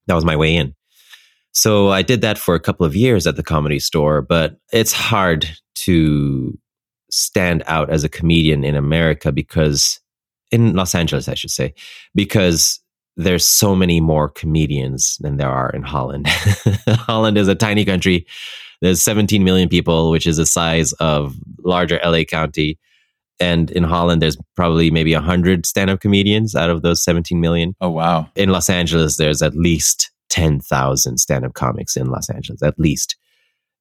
That 0.07 0.15
was 0.15 0.25
my 0.25 0.35
way 0.35 0.53
in. 0.53 0.75
So 1.53 1.87
I 1.87 2.01
did 2.01 2.19
that 2.19 2.37
for 2.37 2.53
a 2.53 2.59
couple 2.59 2.85
of 2.85 2.97
years 2.97 3.25
at 3.25 3.37
the 3.37 3.43
comedy 3.43 3.79
store, 3.79 4.21
but 4.21 4.57
it's 4.73 4.91
hard 4.91 5.49
to 5.85 6.59
stand 7.09 7.63
out 7.65 7.89
as 7.89 8.03
a 8.03 8.09
comedian 8.09 8.65
in 8.65 8.75
America 8.75 9.31
because 9.31 10.01
in 10.51 10.75
Los 10.75 10.93
Angeles, 10.93 11.29
I 11.29 11.33
should 11.33 11.51
say, 11.51 11.73
because 12.13 12.81
there's 13.15 13.47
so 13.47 13.73
many 13.73 14.01
more 14.01 14.27
comedians 14.27 15.17
than 15.21 15.37
there 15.37 15.49
are 15.49 15.69
in 15.69 15.83
Holland. 15.83 16.27
Holland 16.89 17.37
is 17.37 17.47
a 17.47 17.55
tiny 17.55 17.85
country 17.85 18.27
there's 18.81 19.01
17 19.01 19.43
million 19.43 19.69
people, 19.69 20.11
which 20.11 20.27
is 20.27 20.37
the 20.37 20.45
size 20.45 20.93
of 20.93 21.35
larger 21.63 21.99
LA 22.03 22.23
County. 22.23 22.79
And 23.39 23.69
in 23.71 23.83
Holland, 23.83 24.21
there's 24.21 24.37
probably 24.55 24.89
maybe 24.89 25.13
100 25.13 25.65
stand 25.65 25.89
up 25.89 25.99
comedians 25.99 26.55
out 26.55 26.69
of 26.69 26.81
those 26.81 27.03
17 27.03 27.39
million. 27.39 27.75
Oh, 27.81 27.89
wow. 27.89 28.29
In 28.35 28.49
Los 28.49 28.69
Angeles, 28.69 29.17
there's 29.17 29.41
at 29.41 29.55
least 29.55 30.11
10,000 30.29 31.17
stand 31.17 31.45
up 31.45 31.53
comics 31.53 31.95
in 31.95 32.07
Los 32.09 32.29
Angeles, 32.29 32.63
at 32.63 32.79
least. 32.79 33.15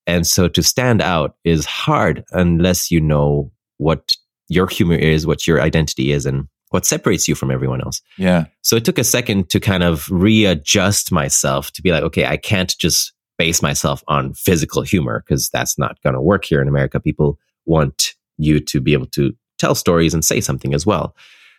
And 0.06 0.26
so 0.26 0.48
to 0.48 0.62
stand 0.62 1.02
out 1.02 1.36
is 1.44 1.64
hard 1.64 2.24
unless 2.32 2.90
you 2.90 3.00
know 3.00 3.50
what 3.78 4.14
your 4.48 4.68
humor 4.68 4.94
is, 4.94 5.26
what 5.26 5.46
your 5.46 5.60
identity 5.60 6.12
is, 6.12 6.26
and 6.26 6.46
what 6.70 6.86
separates 6.86 7.26
you 7.26 7.34
from 7.34 7.50
everyone 7.50 7.80
else. 7.80 8.00
Yeah. 8.18 8.44
So 8.62 8.76
it 8.76 8.84
took 8.84 8.98
a 8.98 9.04
second 9.04 9.50
to 9.50 9.60
kind 9.60 9.82
of 9.82 10.08
readjust 10.10 11.10
myself 11.10 11.70
to 11.72 11.82
be 11.82 11.90
like, 11.90 12.02
okay, 12.04 12.26
I 12.26 12.36
can't 12.36 12.76
just 12.78 13.12
base 13.38 13.62
myself 13.62 14.02
on 14.08 14.34
physical 14.34 14.82
humor 14.82 15.22
because 15.26 15.48
that's 15.50 15.78
not 15.78 16.00
going 16.02 16.14
to 16.14 16.20
work 16.20 16.44
here 16.44 16.62
in 16.62 16.68
America. 16.68 17.00
People 17.00 17.38
want 17.64 18.14
you 18.38 18.60
to 18.60 18.80
be 18.80 18.92
able 18.92 19.06
to 19.06 19.32
tell 19.58 19.74
stories 19.74 20.14
and 20.14 20.24
say 20.24 20.40
something 20.40 20.74
as 20.74 20.86
well. 20.86 21.14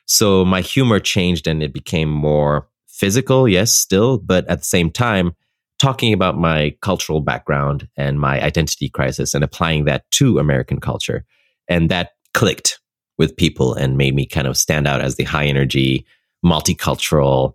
So 0.06 0.46
my 0.46 0.62
humor 0.62 1.00
changed 1.00 1.48
and 1.48 1.62
it 1.62 1.74
became 1.74 2.10
more 2.10 2.68
physical, 2.88 3.48
yes, 3.48 3.72
still, 3.72 4.18
but 4.18 4.48
at 4.50 4.60
the 4.60 4.66
same 4.66 4.90
time, 4.90 5.36
talking 5.80 6.14
about 6.14 6.38
my 6.38 6.76
cultural 6.82 7.22
background 7.22 7.88
and 7.96 8.20
my 8.20 8.42
identity 8.42 8.90
crisis 8.90 9.34
and 9.34 9.44
applying 9.44 9.86
that 9.86 10.10
to 10.12 10.40
American 10.40 10.80
culture. 10.80 11.26
And 11.68 11.90
that 11.90 12.12
clicked 12.34 12.80
with 13.18 13.36
people 13.36 13.74
and 13.74 13.98
made 13.98 14.16
me 14.16 14.26
kind 14.26 14.48
of 14.48 14.58
stand 14.58 14.88
out 14.88 15.02
as 15.02 15.16
the 15.16 15.24
high 15.24 15.46
energy, 15.46 16.06
multicultural, 16.44 17.54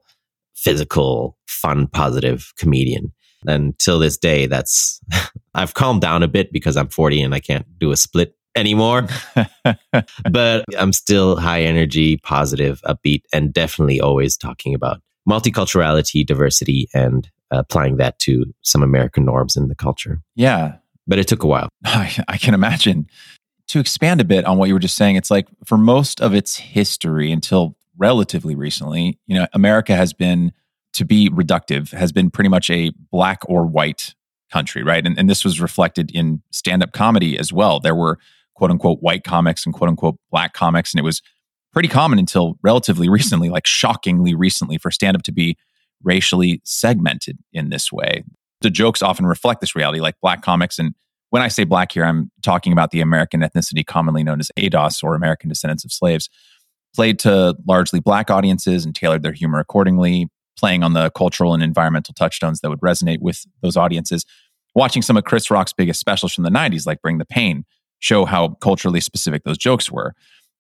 physical, 0.55 1.37
fun, 1.47 1.87
positive 1.87 2.53
comedian. 2.59 3.13
And 3.47 3.79
till 3.79 3.99
this 3.99 4.17
day, 4.17 4.47
that's, 4.47 5.01
I've 5.55 5.75
calmed 5.75 6.01
down 6.01 6.23
a 6.23 6.29
bit 6.29 6.53
because 6.53 6.77
I'm 6.77 6.89
40 6.89 7.23
and 7.23 7.35
I 7.35 7.41
can't 7.41 7.67
do 7.79 7.91
a 7.91 7.97
split 7.97 8.37
anymore. 8.55 9.07
but 10.31 10.65
I'm 10.79 10.93
still 10.93 11.37
high 11.37 11.63
energy, 11.63 12.19
positive, 12.19 12.81
upbeat, 12.83 13.23
and 13.33 13.53
definitely 13.53 14.01
always 14.01 14.37
talking 14.37 14.75
about 14.75 15.01
multiculturality, 15.29 16.27
diversity, 16.27 16.89
and 16.95 17.31
applying 17.51 17.97
that 17.99 18.19
to 18.21 18.47
some 18.63 18.83
American 18.83 19.25
norms 19.25 19.57
in 19.57 19.69
the 19.69 19.75
culture. 19.75 20.21
Yeah. 20.35 20.77
But 21.07 21.19
it 21.19 21.29
took 21.29 21.43
a 21.43 21.47
while. 21.47 21.69
I, 21.85 22.17
I 22.29 22.39
can 22.39 22.55
imagine. 22.55 23.07
To 23.69 23.81
expand 23.81 24.21
a 24.21 24.25
bit 24.25 24.45
on 24.45 24.59
what 24.59 24.69
you 24.69 24.75
were 24.75 24.81
just 24.81 24.97
saying, 24.97 25.17
it's 25.17 25.31
like 25.31 25.49
for 25.65 25.79
most 25.79 26.21
of 26.21 26.35
its 26.35 26.57
history 26.57 27.33
until 27.33 27.77
relatively 27.97 28.55
recently, 28.55 29.19
you 29.27 29.35
know, 29.35 29.47
America 29.53 29.97
has 29.97 30.13
been 30.13 30.53
to 30.95 31.05
be 31.05 31.31
reductive 31.31 31.91
has 31.91 32.13
been 32.13 32.31
pretty 32.31 32.49
much 32.49 32.71
a 32.71 32.93
black 33.11 33.41
or 33.47 33.67
white 33.67 34.15
country, 34.53 34.83
right? 34.83 35.07
And, 35.07 35.19
and 35.19 35.29
this 35.29 35.45
was 35.45 35.61
reflected 35.61 36.11
in 36.13 36.43
stand 36.51 36.83
up 36.83 36.93
comedy 36.93 37.39
as 37.39 37.53
well. 37.53 37.81
There 37.81 37.95
were 37.95 38.19
quote 38.55 38.71
unquote 38.71 38.99
white 39.01 39.25
comics 39.25 39.65
and 39.65 39.75
quote 39.75 39.89
unquote 39.89 40.17
black 40.31 40.53
comics, 40.53 40.93
and 40.93 40.99
it 40.99 41.05
was 41.05 41.23
pretty 41.73 41.89
common 41.89 42.19
until 42.19 42.59
relatively 42.63 43.09
recently, 43.11 43.49
like 43.49 43.67
shockingly 43.67 44.35
recently, 44.35 44.79
for 44.79 44.91
stand 44.91 45.17
up 45.17 45.23
to 45.23 45.33
be 45.33 45.57
racially 46.05 46.61
segmented 46.65 47.39
in 47.53 47.71
this 47.71 47.93
way. 47.93 48.25
The 48.61 48.71
jokes 48.71 49.03
often 49.03 49.27
reflect 49.27 49.61
this 49.61 49.75
reality, 49.75 50.01
like 50.01 50.17
black 50.21 50.43
comics. 50.43 50.79
And 50.79 50.95
when 51.31 51.43
I 51.43 51.49
say 51.49 51.65
black 51.65 51.93
here, 51.93 52.05
I'm 52.05 52.31
talking 52.43 52.73
about 52.73 52.91
the 52.91 53.01
American 53.01 53.41
ethnicity 53.41 53.85
commonly 53.87 54.23
known 54.23 54.39
as 54.39 54.51
ADOS 54.59 55.03
or 55.03 55.15
American 55.15 55.49
descendants 55.49 55.85
of 55.85 55.93
slaves, 55.93 56.29
played 56.95 57.19
to 57.21 57.57
largely 57.67 58.01
black 58.01 58.31
audiences 58.31 58.85
and 58.85 58.95
tailored 58.95 59.23
their 59.23 59.33
humor 59.33 59.59
accordingly, 59.59 60.29
playing 60.59 60.83
on 60.83 60.93
the 60.93 61.11
cultural 61.11 61.55
and 61.55 61.63
environmental 61.63 62.15
touchstones 62.15 62.61
that 62.61 62.71
would 62.71 62.81
resonate 62.81 63.21
with 63.21 63.45
those 63.63 63.77
audiences. 63.77 64.25
Watching 64.75 65.03
some 65.03 65.17
of 65.17 65.25
Chris 65.25 65.51
Rock's 65.51 65.73
biggest 65.73 66.01
specials 66.01 66.33
from 66.33 66.45
the 66.45 66.51
90s, 66.51 66.87
like 66.87 67.03
Bring 67.03 67.19
the 67.19 67.25
Pain, 67.25 67.65
show 67.99 68.25
how 68.25 68.49
culturally 68.61 69.01
specific 69.01 69.45
those 69.45 69.59
jokes 69.59 69.91
were. 69.91 70.15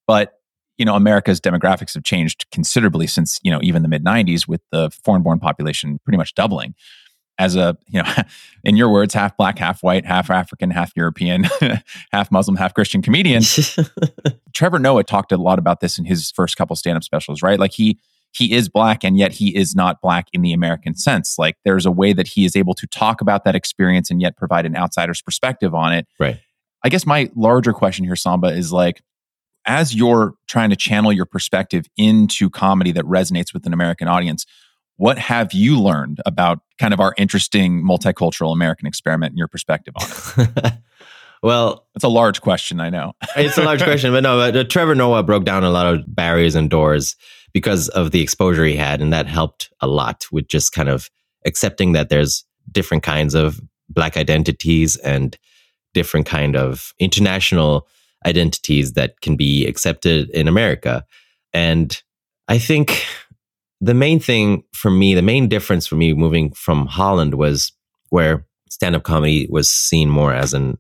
But 0.07 0.35
you 0.79 0.85
know, 0.85 0.95
America's 0.95 1.41
demographics 1.41 1.95
have 1.95 2.03
changed 2.03 2.47
considerably 2.51 3.07
since, 3.07 3.39
you 3.43 3.51
know, 3.51 3.61
even 3.63 3.83
the 3.83 3.89
mid 3.89 4.05
90s 4.05 4.49
with 4.49 4.63
the 4.71 4.91
foreign 5.05 5.23
born 5.23 5.39
population 5.39 6.01
pretty 6.05 6.17
much 6.17 6.35
doubling. 6.35 6.75
As 7.39 7.57
a, 7.57 7.77
you 7.89 8.03
know, 8.03 8.13
in 8.65 8.77
your 8.77 8.91
words, 8.91 9.15
half 9.15 9.37
black, 9.37 9.59
half 9.59 9.83
white, 9.83 10.05
half 10.05 10.31
African, 10.31 10.71
half 10.71 10.93
European, 10.97 11.47
half 12.13 12.31
Muslim, 12.31 12.57
half 12.57 12.75
Christian 12.75 13.03
comedian. 13.03 13.43
Trevor 14.55 14.79
Noah 14.79 15.05
talked 15.05 15.33
a 15.33 15.37
lot 15.37 15.59
about 15.59 15.81
this 15.81 15.99
in 15.99 16.05
his 16.05 16.31
first 16.31 16.57
couple 16.57 16.75
stand 16.77 16.97
up 16.97 17.05
specials, 17.05 17.43
right? 17.43 17.59
Like 17.59 17.73
he, 17.73 17.99
he 18.33 18.53
is 18.53 18.69
black 18.69 19.05
and 19.05 19.17
yet 19.17 19.33
he 19.33 19.55
is 19.55 19.75
not 19.75 20.01
black 20.01 20.29
in 20.33 20.43
the 20.43 20.53
American 20.53 20.95
sense. 20.95 21.39
Like 21.39 21.57
there's 21.65 21.87
a 21.87 21.91
way 21.91 22.13
that 22.13 22.27
he 22.27 22.45
is 22.45 22.57
able 22.57 22.75
to 22.75 22.87
talk 22.87 23.21
about 23.21 23.45
that 23.45 23.55
experience 23.55 24.11
and 24.11 24.21
yet 24.21 24.37
provide 24.37 24.67
an 24.67 24.75
outsider's 24.75 25.21
perspective 25.21 25.75
on 25.75 25.93
it. 25.93 26.07
Right. 26.19 26.41
I 26.83 26.89
guess 26.89 27.07
my 27.07 27.31
larger 27.37 27.73
question 27.73 28.05
here, 28.05 28.17
Samba, 28.17 28.49
is 28.49 28.73
like, 28.73 29.03
as 29.65 29.95
you're 29.95 30.35
trying 30.49 30.71
to 30.71 30.77
channel 30.77 31.13
your 31.13 31.27
perspective 31.27 31.87
into 31.97 32.51
comedy 32.51 32.91
that 32.93 33.05
resonates 33.05 33.55
with 33.55 33.65
an 33.67 33.73
American 33.73 34.09
audience, 34.09 34.45
what 34.97 35.19
have 35.19 35.53
you 35.53 35.81
learned 35.81 36.21
about 36.27 36.61
kind 36.79 36.93
of 36.93 37.01
our 37.01 37.15
interesting 37.17 37.83
multicultural 37.85 38.53
American 38.53 38.89
experiment 38.89 39.33
and 39.33 39.39
your 39.39 39.47
perspective 39.47 39.95
on 39.97 40.47
it? 40.57 40.73
well, 41.43 41.87
it's 41.95 42.05
a 42.05 42.09
large 42.09 42.41
question, 42.41 42.81
I 42.81 42.91
know. 42.91 43.13
it's 43.37 43.57
a 43.57 43.63
large 43.63 43.83
question, 43.85 44.13
but 44.13 44.23
no, 44.23 44.41
uh, 44.41 44.65
Trevor 44.65 44.95
Noah 44.95 45.23
broke 45.23 45.45
down 45.45 45.63
a 45.63 45.71
lot 45.71 45.87
of 45.87 46.03
barriers 46.07 46.57
and 46.57 46.69
doors 46.69 47.15
because 47.53 47.89
of 47.91 48.11
the 48.11 48.21
exposure 48.21 48.65
he 48.65 48.77
had, 48.77 49.01
and 49.01 49.13
that 49.13 49.27
helped 49.27 49.71
a 49.81 49.87
lot 49.87 50.25
with 50.33 50.49
just 50.49 50.73
kind 50.73 50.89
of 50.89 51.11
accepting 51.45 51.93
that 51.93 52.09
there's 52.09 52.45
different 52.71 53.03
kinds 53.03 53.35
of 53.35 53.61
black 53.89 54.17
identities 54.17 54.97
and 54.99 55.37
different 55.95 56.27
kind 56.27 56.57
of 56.57 56.93
international 56.99 57.87
identities 58.25 58.93
that 58.93 59.21
can 59.21 59.37
be 59.37 59.67
accepted 59.67 60.31
in 60.31 60.49
America. 60.49 61.05
And 61.53 62.01
I 62.49 62.59
think 62.59 63.05
the 63.81 63.95
main 63.95 64.21
thing 64.21 64.63
for 64.73 64.91
me, 64.91 65.15
the 65.15 65.23
main 65.23 65.49
difference 65.49 65.87
for 65.87 65.97
me 65.97 66.15
moving 66.15 66.53
from 66.53 66.87
Holland 66.87 67.35
was 67.35 67.73
where 68.11 68.47
stand 68.71 68.95
up 68.95 69.03
comedy 69.03 69.49
was 69.51 69.71
seen 69.71 70.09
more 70.09 70.33
as 70.33 70.55
an 70.55 70.79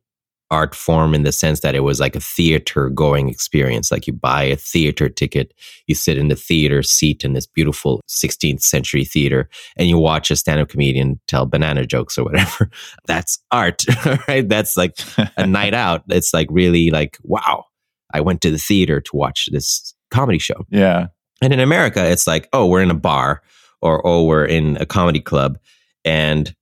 art 0.53 0.74
form 0.74 1.14
in 1.14 1.22
the 1.22 1.32
sense 1.32 1.61
that 1.61 1.74
it 1.74 1.80
was 1.80 1.98
like 1.98 2.14
a 2.14 2.20
theater 2.20 2.90
going 2.90 3.30
experience. 3.30 3.90
Like 3.90 4.07
you 4.07 4.12
buy 4.12 4.44
a 4.44 4.57
theater 4.57 5.09
ticket, 5.09 5.55
you 5.86 5.94
sit 5.94 6.18
in 6.18 6.28
the 6.28 6.36
theater 6.36 6.82
seat 6.82 7.24
in 7.24 7.32
this 7.32 7.46
beautiful 7.46 8.03
16th 8.07 8.61
century 8.61 9.07
theater, 9.07 9.48
and 9.78 9.88
you 9.88 9.96
watch 9.96 10.30
a 10.30 10.36
stand 10.36 10.61
up 10.61 10.68
comedian 10.68 11.18
tell 11.26 11.46
banana 11.46 11.86
jokes 11.86 12.18
or 12.18 12.24
whatever. 12.24 12.70
That's 13.07 13.38
art, 13.50 13.84
right? 14.28 14.46
That's 14.46 14.76
like 14.76 14.94
a 15.38 15.46
night 15.46 15.72
out. 15.72 16.05
It's 16.11 16.34
like 16.34 16.48
really 16.50 16.90
like, 16.90 17.16
wow, 17.22 17.64
I 18.12 18.20
went 18.20 18.42
to 18.42 18.50
the 18.50 18.59
theater 18.59 19.00
to 19.00 19.16
watch 19.16 19.48
this 19.50 19.94
comedy 20.11 20.38
show. 20.38 20.66
Yeah. 20.68 21.07
And 21.40 21.55
in 21.55 21.61
America, 21.61 22.05
it's 22.05 22.26
like, 22.26 22.48
oh, 22.53 22.66
we're 22.66 22.82
in 22.82 22.90
a 22.90 22.94
bar 22.94 23.42
or, 23.80 24.07
oh, 24.07 24.24
we're 24.24 24.44
in 24.44 24.76
a 24.76 24.86
comedy 24.86 25.20
club 25.20 25.59
and 26.05 26.55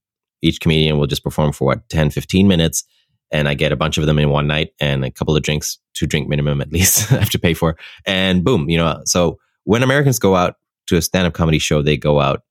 each 0.43 0.61
comedian 0.61 0.97
will 0.97 1.09
just 1.09 1.24
perform 1.24 1.53
for 1.53 1.66
what, 1.66 1.88
10, 1.91 2.11
15 2.11 2.47
minutes 2.47 2.84
and 3.31 3.49
I 3.49 3.55
get 3.55 3.72
a 3.72 3.76
bunch 3.76 3.99
of 3.99 4.07
them 4.07 4.18
in 4.18 4.31
one 4.31 4.47
night 4.47 4.70
and 4.81 5.05
a 5.05 5.11
couple 5.11 5.37
of 5.37 5.43
drinks, 5.43 5.78
two 5.95 6.07
drink 6.07 6.28
minimum 6.28 6.61
at 6.61 6.72
least 6.72 7.12
I 7.12 7.16
have 7.16 7.31
to 7.31 7.39
pay 7.39 7.55
for. 7.55 7.76
And 8.07 8.45
boom, 8.45 8.68
you 8.68 8.78
know, 8.78 9.01
so 9.05 9.39
when 9.64 9.83
Americans 9.83 10.18
go 10.18 10.35
out 10.35 10.55
to 10.89 10.97
a 10.97 11.03
stand 11.03 11.26
up 11.26 11.35
comedy 11.35 11.59
show, 11.59 11.83
they 11.83 11.97
go 11.97 12.20
out 12.20 12.43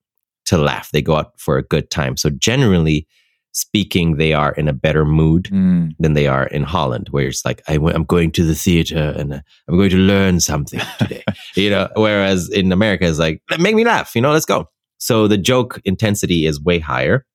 to 0.45 0.57
laugh. 0.57 0.89
They 0.91 1.01
go 1.01 1.15
out 1.15 1.39
for 1.39 1.57
a 1.57 1.63
good 1.63 1.89
time. 1.89 2.17
So 2.17 2.29
generally 2.29 3.07
speaking, 3.51 4.17
they 4.17 4.31
are 4.31 4.53
in 4.53 4.67
a 4.67 4.73
better 4.73 5.05
mood 5.05 5.45
mm. 5.45 5.91
than 5.99 6.13
they 6.13 6.27
are 6.27 6.45
in 6.47 6.63
Holland, 6.63 7.09
where 7.09 7.27
it's 7.27 7.43
like, 7.43 7.61
I 7.67 7.73
w- 7.73 7.93
I'm 7.93 8.03
going 8.03 8.31
to 8.33 8.45
the 8.45 8.55
theater 8.55 9.13
and 9.17 9.33
uh, 9.33 9.39
I'm 9.67 9.75
going 9.75 9.89
to 9.89 9.97
learn 9.97 10.39
something 10.39 10.79
today, 10.99 11.23
you 11.55 11.69
know, 11.69 11.89
whereas 11.95 12.49
in 12.49 12.71
America, 12.71 13.05
it's 13.05 13.19
like, 13.19 13.41
make 13.57 13.75
me 13.75 13.83
laugh, 13.83 14.15
you 14.15 14.21
know, 14.21 14.31
let's 14.31 14.45
go. 14.45 14.69
So 14.99 15.27
the 15.27 15.37
joke 15.37 15.81
intensity 15.83 16.45
is 16.45 16.61
way 16.61 16.79
higher. 16.79 17.25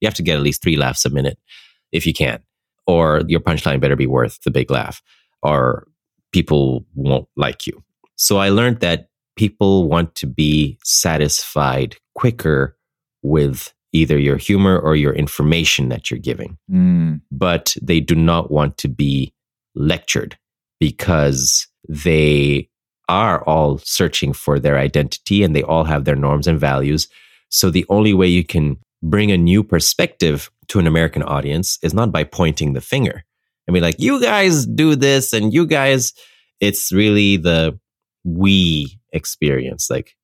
You 0.00 0.06
have 0.06 0.14
to 0.14 0.22
get 0.22 0.36
at 0.36 0.42
least 0.42 0.62
three 0.62 0.76
laughs 0.76 1.04
a 1.04 1.10
minute 1.10 1.38
if 1.92 2.06
you 2.06 2.12
can 2.12 2.42
or 2.86 3.22
your 3.28 3.40
punchline 3.40 3.80
better 3.80 3.96
be 3.96 4.06
worth 4.06 4.40
the 4.42 4.50
big 4.50 4.70
laugh, 4.70 5.02
or 5.42 5.86
people 6.32 6.84
won't 6.94 7.28
like 7.36 7.66
you. 7.66 7.82
So 8.16 8.38
I 8.38 8.50
learned 8.50 8.80
that 8.80 9.08
people 9.36 9.88
want 9.88 10.14
to 10.16 10.26
be 10.26 10.78
satisfied 10.84 11.96
quicker 12.14 12.76
with 13.22 13.72
either 13.92 14.18
your 14.18 14.36
humor 14.36 14.78
or 14.78 14.94
your 14.94 15.12
information 15.12 15.88
that 15.88 16.10
you're 16.10 16.20
giving. 16.20 16.56
Mm. 16.70 17.20
But 17.30 17.76
they 17.80 18.00
do 18.00 18.14
not 18.14 18.50
want 18.50 18.76
to 18.78 18.88
be 18.88 19.32
lectured 19.74 20.38
because 20.78 21.66
they 21.88 22.68
are 23.08 23.42
all 23.44 23.78
searching 23.78 24.32
for 24.32 24.58
their 24.58 24.78
identity 24.78 25.42
and 25.42 25.54
they 25.54 25.62
all 25.62 25.84
have 25.84 26.04
their 26.04 26.16
norms 26.16 26.46
and 26.46 26.60
values. 26.60 27.08
So 27.48 27.70
the 27.70 27.86
only 27.88 28.14
way 28.14 28.28
you 28.28 28.44
can 28.44 28.78
bring 29.02 29.32
a 29.32 29.36
new 29.36 29.64
perspective 29.64 30.50
to 30.70 30.78
an 30.78 30.86
American 30.86 31.22
audience 31.22 31.78
is 31.82 31.92
not 31.92 32.10
by 32.10 32.24
pointing 32.24 32.72
the 32.72 32.80
finger. 32.80 33.24
I 33.68 33.72
mean, 33.72 33.82
like, 33.82 34.00
you 34.00 34.20
guys 34.20 34.66
do 34.66 34.96
this 34.96 35.32
and 35.32 35.52
you 35.52 35.66
guys, 35.66 36.12
it's 36.60 36.92
really 36.92 37.36
the 37.36 37.78
we 38.24 38.98
experience. 39.12 39.88
Like, 39.90 40.16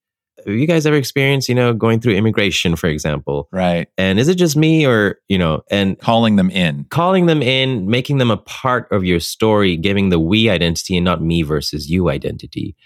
have 0.44 0.55
you 0.55 0.66
guys 0.66 0.86
ever 0.86 0.97
experienced, 0.97 1.49
you 1.49 1.55
know, 1.55 1.72
going 1.72 2.01
through 2.01 2.14
immigration, 2.14 2.76
for 2.76 2.88
example? 2.88 3.49
Right. 3.51 3.88
And 3.99 4.18
is 4.18 4.28
it 4.28 4.36
just 4.36 4.57
me 4.57 4.86
or, 4.86 5.18
you 5.28 5.38
know, 5.38 5.62
and 5.70 5.99
calling 5.99 6.36
them 6.36 6.51
in, 6.51 6.84
calling 6.90 7.26
them 7.26 7.42
in, 7.42 7.88
making 7.88 8.18
them 8.18 8.30
a 8.30 8.36
part 8.36 8.90
of 8.92 9.05
your 9.05 9.20
story, 9.20 9.76
giving 9.76 10.11
the 10.11 10.20
we 10.20 10.49
identity 10.51 10.97
and 10.97 11.05
not 11.05 11.22
me 11.22 11.42
versus 11.42 11.88
you 11.88 12.11
identity. 12.11 12.76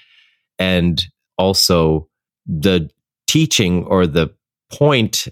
And 0.58 1.02
also 1.36 2.08
the 2.46 2.88
teaching 3.26 3.84
or 3.84 4.06
the 4.06 4.28
point 4.70 5.28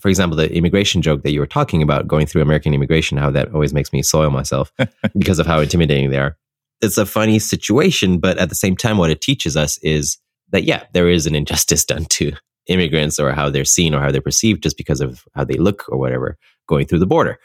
for 0.00 0.08
example, 0.08 0.36
the 0.36 0.52
immigration 0.52 1.02
joke 1.02 1.22
that 1.22 1.32
you 1.32 1.40
were 1.40 1.46
talking 1.46 1.82
about, 1.82 2.08
going 2.08 2.26
through 2.26 2.42
American 2.42 2.74
immigration, 2.74 3.18
how 3.18 3.30
that 3.30 3.52
always 3.52 3.72
makes 3.72 3.92
me 3.92 4.02
soil 4.02 4.30
myself 4.30 4.72
because 5.18 5.38
of 5.38 5.46
how 5.46 5.60
intimidating 5.60 6.10
they 6.10 6.18
are. 6.18 6.36
It's 6.80 6.98
a 6.98 7.06
funny 7.06 7.38
situation, 7.38 8.18
but 8.18 8.38
at 8.38 8.48
the 8.48 8.54
same 8.54 8.76
time, 8.76 8.96
what 8.96 9.10
it 9.10 9.20
teaches 9.20 9.56
us 9.56 9.78
is 9.78 10.18
that, 10.50 10.64
yeah, 10.64 10.84
there 10.92 11.08
is 11.08 11.26
an 11.26 11.34
injustice 11.34 11.84
done 11.86 12.06
to 12.06 12.32
immigrants 12.66 13.18
or 13.18 13.32
how 13.32 13.50
they're 13.50 13.64
seen 13.64 13.94
or 13.94 14.00
how 14.00 14.10
they're 14.10 14.20
perceived 14.20 14.62
just 14.62 14.76
because 14.76 15.00
of 15.00 15.24
how 15.34 15.44
they 15.44 15.56
look 15.56 15.84
or 15.88 15.98
whatever 15.98 16.38
going 16.68 16.86
through 16.86 16.98
the 17.00 17.06
border. 17.06 17.38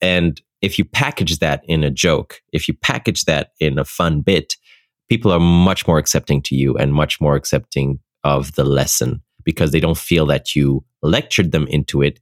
And 0.00 0.40
if 0.62 0.78
you 0.78 0.84
package 0.84 1.38
that 1.38 1.62
in 1.66 1.84
a 1.84 1.90
joke, 1.90 2.40
if 2.52 2.66
you 2.66 2.74
package 2.74 3.24
that 3.24 3.50
in 3.60 3.78
a 3.78 3.84
fun 3.84 4.20
bit, 4.20 4.56
people 5.08 5.32
are 5.32 5.40
much 5.40 5.86
more 5.86 5.98
accepting 5.98 6.40
to 6.42 6.54
you 6.54 6.76
and 6.76 6.94
much 6.94 7.20
more 7.20 7.36
accepting 7.36 7.98
of 8.24 8.54
the 8.54 8.64
lesson 8.64 9.22
because 9.44 9.72
they 9.72 9.80
don't 9.80 9.98
feel 9.98 10.26
that 10.26 10.54
you 10.54 10.84
lectured 11.02 11.52
them 11.52 11.66
into 11.68 12.02
it, 12.02 12.20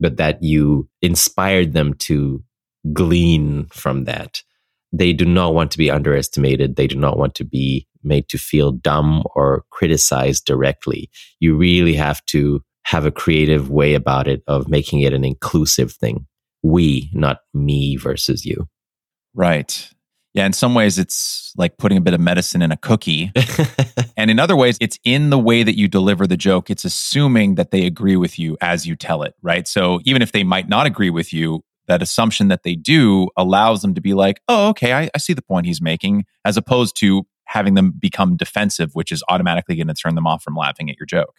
but 0.00 0.16
that 0.16 0.42
you 0.42 0.88
inspired 1.02 1.72
them 1.72 1.94
to 1.94 2.42
glean 2.92 3.66
from 3.66 4.04
that. 4.04 4.42
They 4.92 5.12
do 5.12 5.24
not 5.24 5.54
want 5.54 5.70
to 5.72 5.78
be 5.78 5.90
underestimated. 5.90 6.76
They 6.76 6.86
do 6.86 6.96
not 6.96 7.18
want 7.18 7.34
to 7.36 7.44
be 7.44 7.86
made 8.02 8.28
to 8.30 8.38
feel 8.38 8.72
dumb 8.72 9.24
or 9.34 9.64
criticized 9.70 10.44
directly. 10.44 11.10
You 11.40 11.56
really 11.56 11.94
have 11.94 12.24
to 12.26 12.62
have 12.84 13.04
a 13.04 13.10
creative 13.10 13.70
way 13.70 13.94
about 13.94 14.26
it 14.26 14.42
of 14.46 14.68
making 14.68 15.00
it 15.00 15.12
an 15.12 15.24
inclusive 15.24 15.92
thing. 15.92 16.26
We, 16.62 17.10
not 17.12 17.40
me 17.52 17.96
versus 17.96 18.46
you. 18.46 18.66
Right. 19.34 19.90
Yeah, 20.34 20.46
in 20.46 20.52
some 20.52 20.74
ways, 20.74 20.98
it's 20.98 21.52
like 21.56 21.78
putting 21.78 21.98
a 21.98 22.00
bit 22.00 22.14
of 22.14 22.20
medicine 22.20 22.62
in 22.62 22.70
a 22.70 22.76
cookie. 22.76 23.32
and 24.16 24.30
in 24.30 24.38
other 24.38 24.56
ways, 24.56 24.76
it's 24.80 24.98
in 25.04 25.30
the 25.30 25.38
way 25.38 25.62
that 25.62 25.76
you 25.76 25.88
deliver 25.88 26.26
the 26.26 26.36
joke. 26.36 26.70
It's 26.70 26.84
assuming 26.84 27.54
that 27.54 27.70
they 27.70 27.86
agree 27.86 28.16
with 28.16 28.38
you 28.38 28.56
as 28.60 28.86
you 28.86 28.94
tell 28.94 29.22
it, 29.22 29.34
right? 29.42 29.66
So 29.66 30.00
even 30.04 30.22
if 30.22 30.32
they 30.32 30.44
might 30.44 30.68
not 30.68 30.86
agree 30.86 31.10
with 31.10 31.32
you, 31.32 31.64
that 31.86 32.02
assumption 32.02 32.48
that 32.48 32.62
they 32.62 32.74
do 32.74 33.28
allows 33.36 33.80
them 33.80 33.94
to 33.94 34.00
be 34.00 34.14
like, 34.14 34.40
oh, 34.46 34.68
okay, 34.68 34.92
I, 34.92 35.10
I 35.14 35.18
see 35.18 35.32
the 35.32 35.42
point 35.42 35.66
he's 35.66 35.80
making, 35.80 36.26
as 36.44 36.56
opposed 36.56 36.96
to 36.98 37.26
having 37.46 37.74
them 37.74 37.92
become 37.98 38.36
defensive, 38.36 38.90
which 38.94 39.10
is 39.10 39.24
automatically 39.28 39.74
going 39.74 39.88
to 39.88 39.94
turn 39.94 40.14
them 40.14 40.26
off 40.26 40.42
from 40.42 40.54
laughing 40.54 40.90
at 40.90 40.96
your 40.98 41.06
joke. 41.06 41.36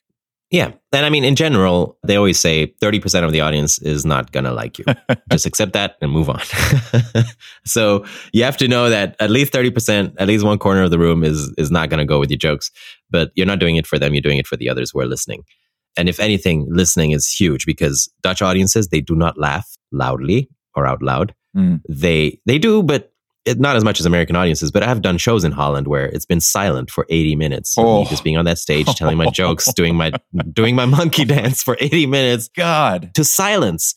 Yeah. 0.51 0.71
And 0.91 1.05
I 1.05 1.09
mean, 1.09 1.23
in 1.23 1.35
general, 1.35 1.97
they 2.03 2.15
always 2.15 2.39
say 2.39 2.73
30% 2.81 3.23
of 3.23 3.31
the 3.31 3.41
audience 3.41 3.77
is 3.79 4.03
not 4.03 4.31
going 4.31 4.45
to 4.45 4.51
like 4.51 4.79
you. 4.79 4.85
Just 5.31 5.45
accept 5.45 5.73
that 5.73 5.95
and 6.01 6.11
move 6.11 6.27
on. 6.27 6.41
so 7.65 8.03
you 8.33 8.43
have 8.43 8.57
to 8.57 8.67
know 8.67 8.89
that 8.89 9.15
at 9.19 9.29
least 9.29 9.53
30%, 9.53 10.15
at 10.17 10.27
least 10.27 10.43
one 10.43 10.57
corner 10.57 10.81
of 10.81 10.89
the 10.89 10.97
room 10.97 11.23
is, 11.23 11.53
is 11.59 11.69
not 11.69 11.89
going 11.89 11.99
to 11.99 12.05
go 12.05 12.19
with 12.19 12.31
your 12.31 12.37
jokes, 12.37 12.71
but 13.11 13.31
you're 13.35 13.45
not 13.45 13.59
doing 13.59 13.75
it 13.75 13.85
for 13.85 13.99
them. 13.99 14.13
You're 14.15 14.21
doing 14.21 14.39
it 14.39 14.47
for 14.47 14.57
the 14.57 14.69
others 14.69 14.89
who 14.91 14.99
are 14.99 15.05
listening. 15.05 15.43
And 15.95 16.09
if 16.09 16.19
anything, 16.19 16.65
listening 16.69 17.11
is 17.11 17.31
huge 17.31 17.65
because 17.67 18.11
Dutch 18.21 18.41
audiences, 18.41 18.87
they 18.87 19.01
do 19.01 19.15
not 19.15 19.37
laugh 19.37 19.69
loudly 19.91 20.49
or 20.75 20.87
out 20.87 21.03
loud. 21.03 21.35
Mm. 21.55 21.81
They, 21.87 22.39
they 22.47 22.57
do, 22.57 22.81
but 22.81 23.11
it, 23.49 23.59
not 23.59 23.75
as 23.75 23.83
much 23.83 23.99
as 23.99 24.05
American 24.05 24.35
audiences, 24.35 24.71
but 24.71 24.83
I've 24.83 25.01
done 25.01 25.17
shows 25.17 25.43
in 25.43 25.51
Holland 25.51 25.87
where 25.87 26.05
it's 26.05 26.25
been 26.25 26.39
silent 26.39 26.91
for 26.91 27.05
80 27.09 27.35
minutes. 27.35 27.75
Oh. 27.77 28.05
just 28.05 28.23
being 28.23 28.37
on 28.37 28.45
that 28.45 28.59
stage, 28.59 28.87
telling 28.95 29.17
my 29.17 29.29
jokes, 29.33 29.73
doing 29.73 29.95
my 29.95 30.11
doing 30.53 30.75
my 30.75 30.85
monkey 30.85 31.25
dance 31.25 31.63
for 31.63 31.75
80 31.79 32.05
minutes. 32.05 32.49
God. 32.55 33.11
To 33.15 33.23
silence. 33.23 33.95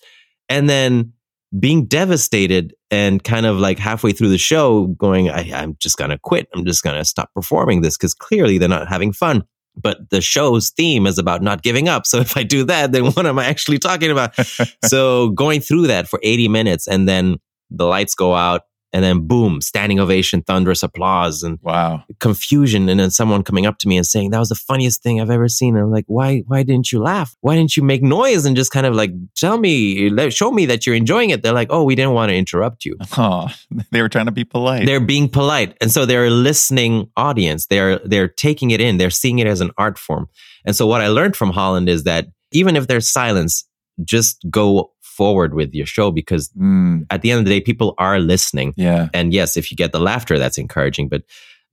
And 0.48 0.68
then 0.68 1.12
being 1.58 1.84
devastated 1.84 2.74
and 2.90 3.22
kind 3.22 3.44
of 3.44 3.58
like 3.58 3.78
halfway 3.78 4.12
through 4.12 4.30
the 4.30 4.38
show 4.38 4.86
going, 4.86 5.28
I, 5.28 5.42
am 5.48 5.76
just 5.78 5.98
gonna 5.98 6.18
quit. 6.18 6.48
I'm 6.54 6.64
just 6.64 6.82
gonna 6.82 7.04
stop 7.04 7.30
performing 7.34 7.82
this 7.82 7.96
because 7.96 8.14
clearly 8.14 8.58
they're 8.58 8.68
not 8.68 8.88
having 8.88 9.12
fun. 9.12 9.44
But 9.74 10.10
the 10.10 10.20
show's 10.20 10.70
theme 10.70 11.06
is 11.06 11.18
about 11.18 11.42
not 11.42 11.62
giving 11.62 11.88
up. 11.88 12.06
So 12.06 12.18
if 12.20 12.36
I 12.36 12.42
do 12.42 12.64
that, 12.64 12.92
then 12.92 13.06
what 13.12 13.26
am 13.26 13.38
I 13.38 13.44
actually 13.46 13.78
talking 13.78 14.10
about? 14.10 14.34
so 14.84 15.30
going 15.30 15.60
through 15.60 15.88
that 15.88 16.08
for 16.08 16.18
80 16.22 16.48
minutes 16.48 16.88
and 16.88 17.06
then 17.06 17.36
the 17.70 17.86
lights 17.86 18.14
go 18.14 18.34
out 18.34 18.62
and 18.92 19.02
then 19.02 19.26
boom, 19.26 19.60
standing 19.60 19.98
ovation, 19.98 20.42
thunderous 20.42 20.82
applause, 20.82 21.42
and 21.42 21.58
wow, 21.62 22.04
confusion, 22.20 22.88
and 22.88 23.00
then 23.00 23.10
someone 23.10 23.42
coming 23.42 23.64
up 23.64 23.78
to 23.78 23.88
me 23.88 23.96
and 23.96 24.06
saying 24.06 24.30
that 24.30 24.38
was 24.38 24.50
the 24.50 24.54
funniest 24.54 25.02
thing 25.02 25.20
I've 25.20 25.30
ever 25.30 25.48
seen. 25.48 25.76
And 25.76 25.84
I'm 25.84 25.90
like, 25.90 26.04
why, 26.08 26.42
why 26.46 26.62
didn't 26.62 26.92
you 26.92 27.00
laugh? 27.00 27.34
Why 27.40 27.56
didn't 27.56 27.76
you 27.76 27.82
make 27.82 28.02
noise 28.02 28.44
and 28.44 28.54
just 28.54 28.70
kind 28.70 28.86
of 28.86 28.94
like 28.94 29.10
tell 29.34 29.58
me, 29.58 30.30
show 30.30 30.50
me 30.50 30.66
that 30.66 30.86
you're 30.86 30.94
enjoying 30.94 31.30
it? 31.30 31.42
They're 31.42 31.54
like, 31.54 31.68
oh, 31.70 31.84
we 31.84 31.94
didn't 31.94 32.12
want 32.12 32.30
to 32.30 32.36
interrupt 32.36 32.84
you. 32.84 32.96
Oh, 33.16 33.48
they 33.90 34.02
were 34.02 34.08
trying 34.08 34.26
to 34.26 34.32
be 34.32 34.44
polite. 34.44 34.86
They're 34.86 35.00
being 35.00 35.28
polite, 35.28 35.76
and 35.80 35.90
so 35.90 36.04
they're 36.04 36.26
a 36.26 36.30
listening 36.30 37.10
audience. 37.16 37.66
They're 37.66 37.98
they're 38.00 38.28
taking 38.28 38.70
it 38.70 38.80
in. 38.80 38.98
They're 38.98 39.10
seeing 39.10 39.38
it 39.38 39.46
as 39.46 39.60
an 39.60 39.70
art 39.78 39.98
form. 39.98 40.28
And 40.64 40.76
so 40.76 40.86
what 40.86 41.00
I 41.00 41.08
learned 41.08 41.36
from 41.36 41.50
Holland 41.50 41.88
is 41.88 42.04
that 42.04 42.28
even 42.52 42.76
if 42.76 42.86
there's 42.86 43.08
silence, 43.08 43.64
just 44.04 44.44
go 44.50 44.91
forward 45.12 45.54
with 45.54 45.74
your 45.74 45.86
show 45.86 46.10
because 46.10 46.48
mm. 46.50 47.06
at 47.10 47.22
the 47.22 47.30
end 47.30 47.40
of 47.40 47.44
the 47.44 47.50
day, 47.50 47.60
people 47.60 47.94
are 47.98 48.18
listening. 48.18 48.74
Yeah. 48.76 49.08
And 49.12 49.32
yes, 49.32 49.56
if 49.56 49.70
you 49.70 49.76
get 49.76 49.92
the 49.92 50.00
laughter, 50.00 50.38
that's 50.38 50.58
encouraging. 50.58 51.08
But 51.08 51.22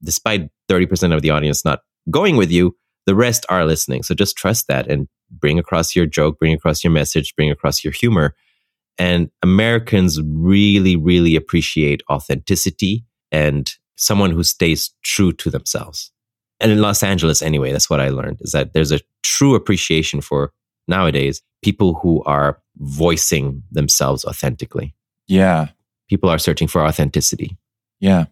despite 0.02 0.50
30% 0.68 1.14
of 1.14 1.22
the 1.22 1.30
audience 1.30 1.64
not 1.64 1.80
going 2.10 2.36
with 2.36 2.50
you, 2.50 2.76
the 3.06 3.14
rest 3.14 3.46
are 3.48 3.64
listening. 3.64 4.02
So 4.02 4.14
just 4.14 4.36
trust 4.36 4.68
that 4.68 4.88
and 4.90 5.08
bring 5.30 5.58
across 5.58 5.96
your 5.96 6.06
joke, 6.06 6.38
bring 6.38 6.52
across 6.52 6.84
your 6.84 6.92
message, 6.92 7.34
bring 7.34 7.50
across 7.50 7.82
your 7.82 7.92
humor. 7.92 8.34
And 8.98 9.30
Americans 9.42 10.20
really, 10.22 10.96
really 10.96 11.34
appreciate 11.34 12.02
authenticity 12.10 13.04
and 13.32 13.72
someone 13.96 14.30
who 14.30 14.42
stays 14.42 14.90
true 15.02 15.32
to 15.32 15.50
themselves. 15.50 16.12
And 16.60 16.70
in 16.70 16.80
Los 16.80 17.02
Angeles, 17.02 17.40
anyway, 17.40 17.72
that's 17.72 17.88
what 17.88 18.00
I 18.00 18.10
learned 18.10 18.38
is 18.42 18.52
that 18.52 18.74
there's 18.74 18.92
a 18.92 19.00
true 19.22 19.54
appreciation 19.54 20.20
for 20.20 20.52
nowadays 20.90 21.40
people 21.62 21.94
who 21.94 22.22
are 22.24 22.60
voicing 22.76 23.62
themselves 23.70 24.24
authentically. 24.24 24.94
Yeah. 25.26 25.68
People 26.08 26.28
are 26.28 26.38
searching 26.38 26.68
for 26.68 26.84
authenticity. 26.84 27.56
Yeah. 28.00 28.26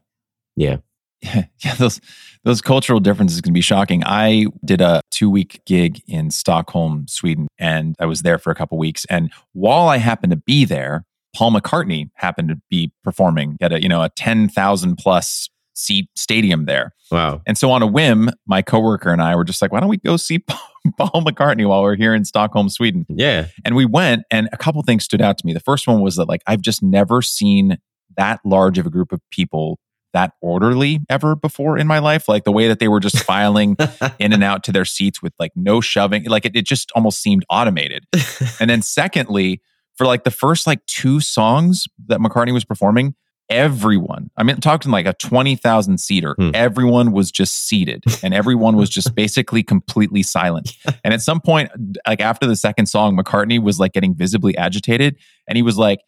Yeah. 0.56 0.78
Yeah, 1.20 1.44
yeah, 1.64 1.74
those 1.74 2.00
those 2.44 2.60
cultural 2.60 3.00
differences 3.00 3.40
can 3.40 3.52
be 3.52 3.60
shocking. 3.60 4.04
I 4.06 4.46
did 4.64 4.80
a 4.80 5.00
two 5.10 5.28
week 5.28 5.60
gig 5.66 6.00
in 6.06 6.30
Stockholm, 6.30 7.06
Sweden, 7.08 7.48
and 7.58 7.96
I 7.98 8.06
was 8.06 8.22
there 8.22 8.38
for 8.38 8.52
a 8.52 8.54
couple 8.54 8.78
weeks. 8.78 9.04
And 9.10 9.32
while 9.52 9.88
I 9.88 9.96
happened 9.96 10.30
to 10.30 10.36
be 10.36 10.64
there, 10.64 11.04
Paul 11.34 11.52
McCartney 11.52 12.10
happened 12.14 12.50
to 12.50 12.60
be 12.70 12.92
performing 13.02 13.56
at 13.60 13.72
a 13.72 13.82
you 13.82 13.88
know 13.88 14.02
a 14.02 14.10
ten 14.10 14.48
thousand 14.48 14.96
plus 14.96 15.50
seat 15.74 16.08
stadium 16.16 16.66
there. 16.66 16.92
Wow. 17.10 17.40
And 17.46 17.56
so 17.56 17.70
on 17.70 17.82
a 17.82 17.86
whim, 17.86 18.30
my 18.46 18.62
coworker 18.62 19.10
and 19.10 19.22
I 19.22 19.36
were 19.36 19.44
just 19.44 19.62
like, 19.62 19.72
why 19.72 19.80
don't 19.80 19.88
we 19.88 19.96
go 19.96 20.16
see 20.16 20.38
Paul 20.46 20.58
McCartney 21.00 21.68
while 21.68 21.82
we're 21.82 21.96
here 21.96 22.14
in 22.14 22.24
Stockholm, 22.24 22.68
Sweden? 22.68 23.06
Yeah. 23.08 23.46
And 23.64 23.74
we 23.74 23.84
went 23.84 24.24
and 24.30 24.48
a 24.52 24.56
couple 24.56 24.82
things 24.82 25.04
stood 25.04 25.20
out 25.20 25.38
to 25.38 25.46
me. 25.46 25.52
The 25.52 25.60
first 25.60 25.86
one 25.86 26.00
was 26.00 26.16
that 26.16 26.28
like 26.28 26.42
I've 26.46 26.62
just 26.62 26.82
never 26.82 27.22
seen 27.22 27.78
that 28.16 28.40
large 28.44 28.78
of 28.78 28.86
a 28.86 28.90
group 28.90 29.12
of 29.12 29.20
people 29.30 29.78
that 30.12 30.32
orderly 30.40 31.00
ever 31.08 31.36
before 31.36 31.78
in 31.78 31.86
my 31.86 31.98
life. 31.98 32.28
Like 32.28 32.44
the 32.44 32.52
way 32.52 32.68
that 32.68 32.78
they 32.78 32.88
were 32.88 33.00
just 33.00 33.18
filing 33.24 33.76
in 34.18 34.32
and 34.32 34.42
out 34.42 34.64
to 34.64 34.72
their 34.72 34.84
seats 34.84 35.22
with 35.22 35.32
like 35.38 35.52
no 35.54 35.80
shoving. 35.80 36.24
Like 36.24 36.44
it, 36.44 36.56
it 36.56 36.66
just 36.66 36.90
almost 36.92 37.20
seemed 37.20 37.44
automated. 37.50 38.04
and 38.60 38.68
then 38.68 38.82
secondly, 38.82 39.60
for 39.96 40.06
like 40.06 40.24
the 40.24 40.30
first 40.30 40.66
like 40.66 40.84
two 40.86 41.20
songs 41.20 41.86
that 42.06 42.20
McCartney 42.20 42.52
was 42.52 42.64
performing, 42.64 43.14
everyone, 43.50 44.30
I 44.36 44.42
mean, 44.42 44.56
talking 44.56 44.90
like 44.90 45.06
a 45.06 45.14
20,000 45.14 45.98
seater, 45.98 46.34
hmm. 46.38 46.50
everyone 46.54 47.12
was 47.12 47.30
just 47.30 47.66
seated 47.66 48.04
and 48.22 48.34
everyone 48.34 48.76
was 48.76 48.90
just 48.90 49.14
basically 49.14 49.62
completely 49.62 50.22
silent. 50.22 50.72
And 51.04 51.14
at 51.14 51.20
some 51.20 51.40
point, 51.40 51.70
like 52.06 52.20
after 52.20 52.46
the 52.46 52.56
second 52.56 52.86
song, 52.86 53.16
McCartney 53.16 53.62
was 53.62 53.78
like 53.78 53.92
getting 53.92 54.14
visibly 54.14 54.56
agitated 54.56 55.16
and 55.46 55.56
he 55.56 55.62
was 55.62 55.78
like, 55.78 56.00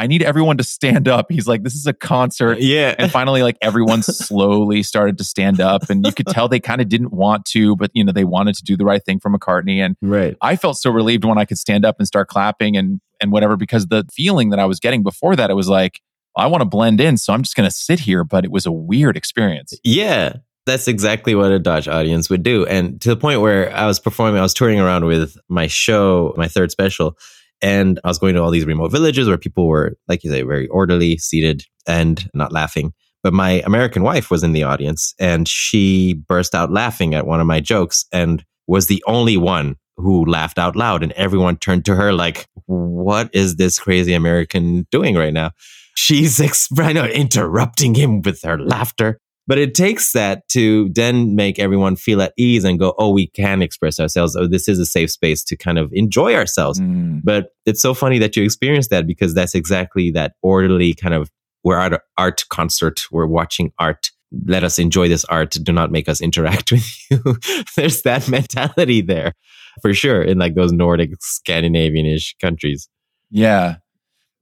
I 0.00 0.06
need 0.06 0.22
everyone 0.22 0.58
to 0.58 0.64
stand 0.64 1.08
up. 1.08 1.26
He's 1.28 1.48
like, 1.48 1.64
this 1.64 1.74
is 1.74 1.86
a 1.86 1.92
concert. 1.92 2.60
Yeah. 2.60 2.94
And 2.98 3.10
finally, 3.10 3.42
like 3.42 3.56
everyone 3.60 4.02
slowly 4.04 4.84
started 4.84 5.18
to 5.18 5.24
stand 5.24 5.60
up. 5.60 5.90
And 5.90 6.06
you 6.06 6.12
could 6.12 6.28
tell 6.28 6.48
they 6.48 6.60
kind 6.60 6.80
of 6.80 6.88
didn't 6.88 7.12
want 7.12 7.44
to, 7.46 7.74
but 7.74 7.90
you 7.94 8.04
know, 8.04 8.12
they 8.12 8.24
wanted 8.24 8.54
to 8.56 8.62
do 8.62 8.76
the 8.76 8.84
right 8.84 9.04
thing 9.04 9.18
for 9.18 9.28
McCartney. 9.28 9.78
And 9.78 9.96
right. 10.00 10.36
I 10.40 10.54
felt 10.54 10.78
so 10.78 10.90
relieved 10.90 11.24
when 11.24 11.36
I 11.36 11.44
could 11.44 11.58
stand 11.58 11.84
up 11.84 11.96
and 11.98 12.06
start 12.06 12.28
clapping 12.28 12.76
and 12.76 13.00
and 13.20 13.32
whatever, 13.32 13.56
because 13.56 13.88
the 13.88 14.04
feeling 14.12 14.50
that 14.50 14.60
I 14.60 14.64
was 14.64 14.78
getting 14.78 15.02
before 15.02 15.34
that, 15.34 15.50
it 15.50 15.54
was 15.54 15.68
like, 15.68 16.00
I 16.38 16.46
want 16.46 16.62
to 16.62 16.66
blend 16.66 17.00
in, 17.00 17.16
so 17.16 17.32
I'm 17.32 17.42
just 17.42 17.56
going 17.56 17.68
to 17.68 17.74
sit 17.74 18.00
here. 18.00 18.24
But 18.24 18.44
it 18.44 18.50
was 18.50 18.66
a 18.66 18.72
weird 18.72 19.16
experience. 19.16 19.74
Yeah, 19.84 20.34
that's 20.66 20.88
exactly 20.88 21.34
what 21.34 21.50
a 21.50 21.58
Dutch 21.58 21.88
audience 21.88 22.30
would 22.30 22.42
do. 22.42 22.66
And 22.66 23.00
to 23.00 23.10
the 23.10 23.16
point 23.16 23.40
where 23.40 23.74
I 23.74 23.86
was 23.86 23.98
performing, 23.98 24.38
I 24.38 24.42
was 24.42 24.54
touring 24.54 24.80
around 24.80 25.04
with 25.04 25.36
my 25.48 25.66
show, 25.66 26.34
my 26.36 26.48
third 26.48 26.70
special, 26.70 27.16
and 27.60 27.98
I 28.04 28.08
was 28.08 28.18
going 28.18 28.34
to 28.34 28.42
all 28.42 28.50
these 28.50 28.66
remote 28.66 28.92
villages 28.92 29.28
where 29.28 29.38
people 29.38 29.66
were, 29.66 29.96
like 30.06 30.22
you 30.24 30.30
say, 30.30 30.42
very 30.42 30.68
orderly, 30.68 31.18
seated, 31.18 31.64
and 31.86 32.28
not 32.34 32.52
laughing. 32.52 32.92
But 33.22 33.32
my 33.32 33.62
American 33.66 34.02
wife 34.02 34.30
was 34.30 34.44
in 34.44 34.52
the 34.52 34.62
audience 34.62 35.14
and 35.18 35.48
she 35.48 36.14
burst 36.14 36.54
out 36.54 36.70
laughing 36.70 37.14
at 37.14 37.26
one 37.26 37.40
of 37.40 37.46
my 37.46 37.60
jokes 37.60 38.04
and 38.12 38.44
was 38.68 38.86
the 38.86 39.02
only 39.06 39.36
one 39.36 39.76
who 39.96 40.24
laughed 40.24 40.58
out 40.58 40.76
loud. 40.76 41.02
And 41.02 41.10
everyone 41.12 41.56
turned 41.56 41.84
to 41.86 41.96
her 41.96 42.12
like, 42.12 42.46
what 42.66 43.28
is 43.32 43.56
this 43.56 43.80
crazy 43.80 44.12
American 44.14 44.86
doing 44.92 45.16
right 45.16 45.32
now? 45.32 45.50
She's 45.98 46.38
exp- 46.38 46.94
know, 46.94 47.06
interrupting 47.06 47.94
him 47.94 48.22
with 48.22 48.42
her 48.42 48.58
laughter. 48.58 49.18
But 49.46 49.58
it 49.58 49.74
takes 49.74 50.12
that 50.12 50.46
to 50.50 50.90
then 50.90 51.34
make 51.34 51.58
everyone 51.58 51.96
feel 51.96 52.20
at 52.20 52.34
ease 52.36 52.64
and 52.64 52.78
go, 52.78 52.94
oh, 52.98 53.10
we 53.10 53.28
can 53.28 53.62
express 53.62 53.98
ourselves. 53.98 54.36
Oh, 54.36 54.46
this 54.46 54.68
is 54.68 54.78
a 54.78 54.84
safe 54.84 55.10
space 55.10 55.42
to 55.44 55.56
kind 55.56 55.78
of 55.78 55.90
enjoy 55.94 56.34
ourselves. 56.34 56.78
Mm. 56.78 57.22
But 57.24 57.46
it's 57.64 57.80
so 57.80 57.94
funny 57.94 58.18
that 58.18 58.36
you 58.36 58.44
experienced 58.44 58.90
that 58.90 59.06
because 59.06 59.32
that's 59.32 59.54
exactly 59.54 60.10
that 60.10 60.34
orderly 60.42 60.92
kind 60.92 61.14
of 61.14 61.30
we're 61.64 61.78
at 61.78 61.94
an 61.94 62.00
art 62.18 62.44
concert, 62.50 63.00
we're 63.10 63.26
watching 63.26 63.72
art. 63.78 64.10
Let 64.46 64.64
us 64.64 64.78
enjoy 64.78 65.08
this 65.08 65.24
art. 65.24 65.56
Do 65.62 65.72
not 65.72 65.90
make 65.90 66.10
us 66.10 66.20
interact 66.20 66.70
with 66.72 66.86
you. 67.10 67.38
There's 67.74 68.02
that 68.02 68.28
mentality 68.28 69.00
there 69.00 69.32
for 69.80 69.94
sure 69.94 70.22
in 70.22 70.38
like 70.38 70.54
those 70.54 70.72
Nordic, 70.72 71.10
Scandinavian 71.20 72.04
ish 72.04 72.36
countries. 72.38 72.88
Yeah. 73.30 73.76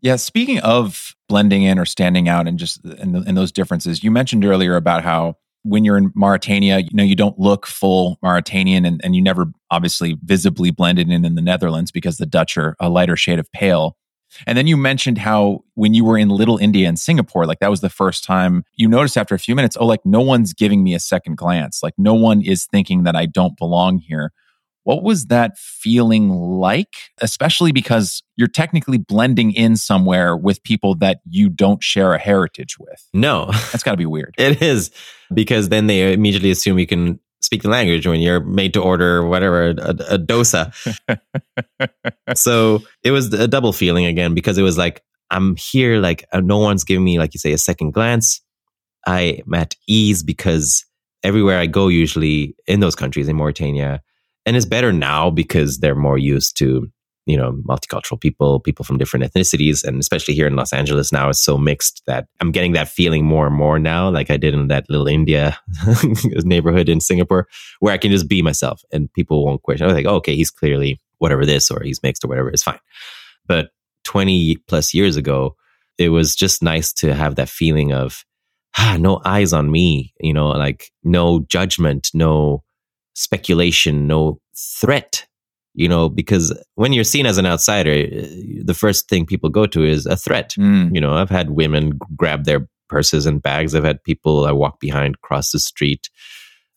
Yeah. 0.07 0.15
Speaking 0.15 0.61
of 0.61 1.17
blending 1.29 1.65
in 1.65 1.81
or 1.81 1.85
standing 1.85 2.29
out 2.29 2.47
and 2.47 2.61
just 2.61 2.81
the, 2.85 3.25
in 3.27 3.35
those 3.35 3.51
differences. 3.51 4.05
You 4.05 4.13
mentioned 4.13 4.45
earlier 4.45 4.77
about 4.77 5.03
how 5.03 5.35
when 5.65 5.85
you're 5.85 5.99
in 5.99 6.13
Mauritania, 6.15 6.79
you 6.79 6.91
know, 6.93 7.03
you 7.03 7.17
don't 7.17 7.37
look 7.41 7.67
full 7.67 8.17
Mauritanian 8.23 8.85
and, 8.85 9.01
and 9.03 9.17
you 9.17 9.23
never 9.23 9.47
obviously 9.73 10.17
visibly 10.23 10.71
blended 10.71 11.11
in 11.11 11.25
in 11.25 11.35
the 11.35 11.43
Netherlands 11.43 11.91
because 11.91 12.19
the 12.19 12.27
Dutch 12.27 12.57
are 12.57 12.77
a 12.79 12.89
lighter 12.89 13.17
shade 13.17 13.41
of 13.41 13.51
pale. 13.51 13.97
And 14.47 14.57
then 14.57 14.69
you 14.69 14.77
mentioned 14.77 15.19
how 15.19 15.65
when 15.75 15.93
you 15.93 16.05
were 16.05 16.17
in 16.17 16.29
Little 16.29 16.59
India 16.59 16.89
in 16.89 16.97
Singapore, 16.97 17.45
like 17.45 17.59
that 17.59 17.71
was 17.71 17.81
the 17.81 17.91
first 17.91 18.23
time 18.23 18.63
you 18.77 18.87
noticed 18.87 19.19
after 19.19 19.35
a 19.35 19.41
few 19.41 19.57
minutes, 19.57 19.77
oh, 19.81 19.87
like 19.87 20.07
no 20.07 20.21
one's 20.21 20.53
giving 20.53 20.85
me 20.85 20.95
a 20.95 21.01
second 21.01 21.37
glance. 21.37 21.83
Like 21.83 21.95
no 21.99 22.15
one 22.15 22.43
is 22.43 22.67
thinking 22.67 23.03
that 23.03 23.17
I 23.17 23.27
don't 23.27 23.57
belong 23.57 23.99
here. 23.99 24.33
What 24.87 25.03
was 25.03 25.27
that 25.27 25.59
feeling 25.59 26.29
like? 26.29 26.95
Especially 27.21 27.73
because 27.73 28.23
you're 28.37 28.47
technically 28.47 28.99
blending 28.99 29.51
in 29.51 29.75
somewhere 29.75 30.37
with 30.37 30.63
people 30.63 30.95
that 30.99 31.19
you 31.29 31.49
don't 31.49 31.83
share 31.83 32.15
a 32.15 32.21
heritage 32.21 32.79
with. 32.79 33.05
No. 33.13 33.47
That's 33.51 33.83
got 33.83 33.91
to 33.91 33.97
be 33.97 34.07
weird. 34.07 34.37
it 34.39 34.63
is 34.63 34.93
because 35.35 35.71
then 35.71 35.89
they 35.89 36.13
immediately 36.13 36.53
assume 36.53 36.79
you 36.79 36.87
can 36.87 37.19
speak 37.41 37.63
the 37.63 37.69
language 37.69 38.07
when 38.07 38.21
you're 38.21 38.39
made 38.39 38.75
to 38.75 38.81
order 38.81 39.27
whatever, 39.27 39.71
a, 39.71 39.91
a 40.09 40.19
dosa. 40.21 40.73
so 42.37 42.81
it 43.03 43.11
was 43.11 43.35
a 43.35 43.49
double 43.49 43.73
feeling 43.73 44.07
again 44.07 44.35
because 44.35 44.57
it 44.57 44.63
was 44.63 44.79
like, 44.79 45.03
I'm 45.33 45.57
here, 45.57 45.99
like, 45.99 46.29
uh, 46.33 46.39
no 46.39 46.59
one's 46.59 46.85
giving 46.85 47.03
me, 47.03 47.19
like 47.19 47.35
you 47.35 47.41
say, 47.41 47.53
a 47.53 47.59
second 47.59 47.91
glance. 47.91 48.41
I 49.05 49.43
am 49.45 49.53
at 49.53 49.75
ease 49.89 50.23
because 50.23 50.87
everywhere 51.25 51.59
I 51.59 51.67
go, 51.67 51.89
usually 51.89 52.55
in 52.69 52.79
those 52.79 52.95
countries, 52.95 53.27
in 53.27 53.35
Mauritania, 53.35 54.01
And 54.47 54.57
it's 54.57 54.65
better 54.65 54.93
now 54.93 55.29
because 55.29 55.79
they're 55.79 55.97
more 55.97 56.17
used 56.17 56.57
to, 56.59 56.89
you 57.27 57.37
know, 57.37 57.61
multicultural 57.69 58.21
people, 58.21 58.61
people 58.61 58.85
from 58.85 58.97
different 58.97 59.25
ethnicities. 59.25 59.83
And 59.85 59.99
especially 59.99 60.35
here 60.35 60.47
in 60.47 60.55
Los 60.55 60.73
Angeles 60.73 61.13
now, 61.13 61.29
it's 61.29 61.43
so 61.43 61.59
mixed 61.59 62.03
that 62.07 62.29
I'm 62.41 62.53
getting 62.53 62.73
that 62.73 62.89
feeling 62.89 63.25
more 63.25 63.49
and 63.49 63.57
more 63.57 63.81
now, 63.81 64.09
like 64.09 64.31
I 64.31 64.37
did 64.37 64.55
in 64.55 64.69
that 64.69 64.89
little 64.89 65.09
India 65.09 65.59
neighborhood 66.45 66.89
in 66.89 67.01
Singapore, 67.01 67.49
where 67.81 67.93
I 67.93 67.99
can 67.99 68.13
just 68.13 68.29
be 68.29 68.41
myself 68.41 68.83
and 68.93 69.13
people 69.13 69.45
won't 69.45 69.63
question. 69.63 69.85
I 69.85 69.89
was 69.89 69.97
like, 69.97 70.07
oh, 70.07 70.17
okay, 70.17 70.37
he's 70.37 70.51
clearly 70.51 71.01
whatever 71.19 71.45
this 71.45 71.71
or 71.71 71.83
he's 71.83 72.03
mixed 72.03 72.25
or 72.25 72.29
whatever, 72.29 72.49
it's 72.49 72.63
fine. 72.63 72.79
But 73.47 73.71
20 74.05 74.57
plus 74.69 74.95
years 74.95 75.17
ago, 75.17 75.57
it 75.99 76.11
was 76.11 76.37
just 76.37 76.63
nice 76.63 76.93
to 76.93 77.15
have 77.15 77.35
that 77.35 77.49
feeling 77.49 77.93
of, 77.93 78.25
ah, 78.79 78.97
no 79.01 79.21
eyes 79.25 79.53
on 79.53 79.71
me, 79.71 80.15
you 80.21 80.33
know, 80.33 80.49
like 80.49 80.93
no 81.03 81.41
judgment, 81.49 82.11
no 82.15 82.63
speculation, 83.17 84.07
no 84.07 84.39
threat, 84.55 85.27
you 85.75 85.89
know, 85.89 86.09
because 86.09 86.57
when 86.75 86.93
you're 86.93 87.03
seen 87.03 87.27
as 87.27 87.39
an 87.39 87.47
outsider, 87.47 88.07
the 88.63 88.77
first 88.77 89.09
thing 89.09 89.27
people 89.27 89.49
go 89.49 89.67
to 89.67 89.83
is 89.83 90.07
a 90.07 90.17
threat. 90.17 90.55
Mm. 90.59 90.95
You 90.95 91.01
know, 91.01 91.15
I've 91.15 91.31
had 91.31 91.51
women 91.51 91.99
grab 92.15 92.45
their 92.45 92.69
purses 92.89 93.27
and 93.27 93.43
bags. 93.43 93.75
I've 93.75 93.85
had 93.85 94.05
people 94.05 94.45
I 94.45 94.53
walk 94.53 94.81
behind 94.81 95.21
cross 95.23 95.51
the 95.51 95.59
street 95.59 96.11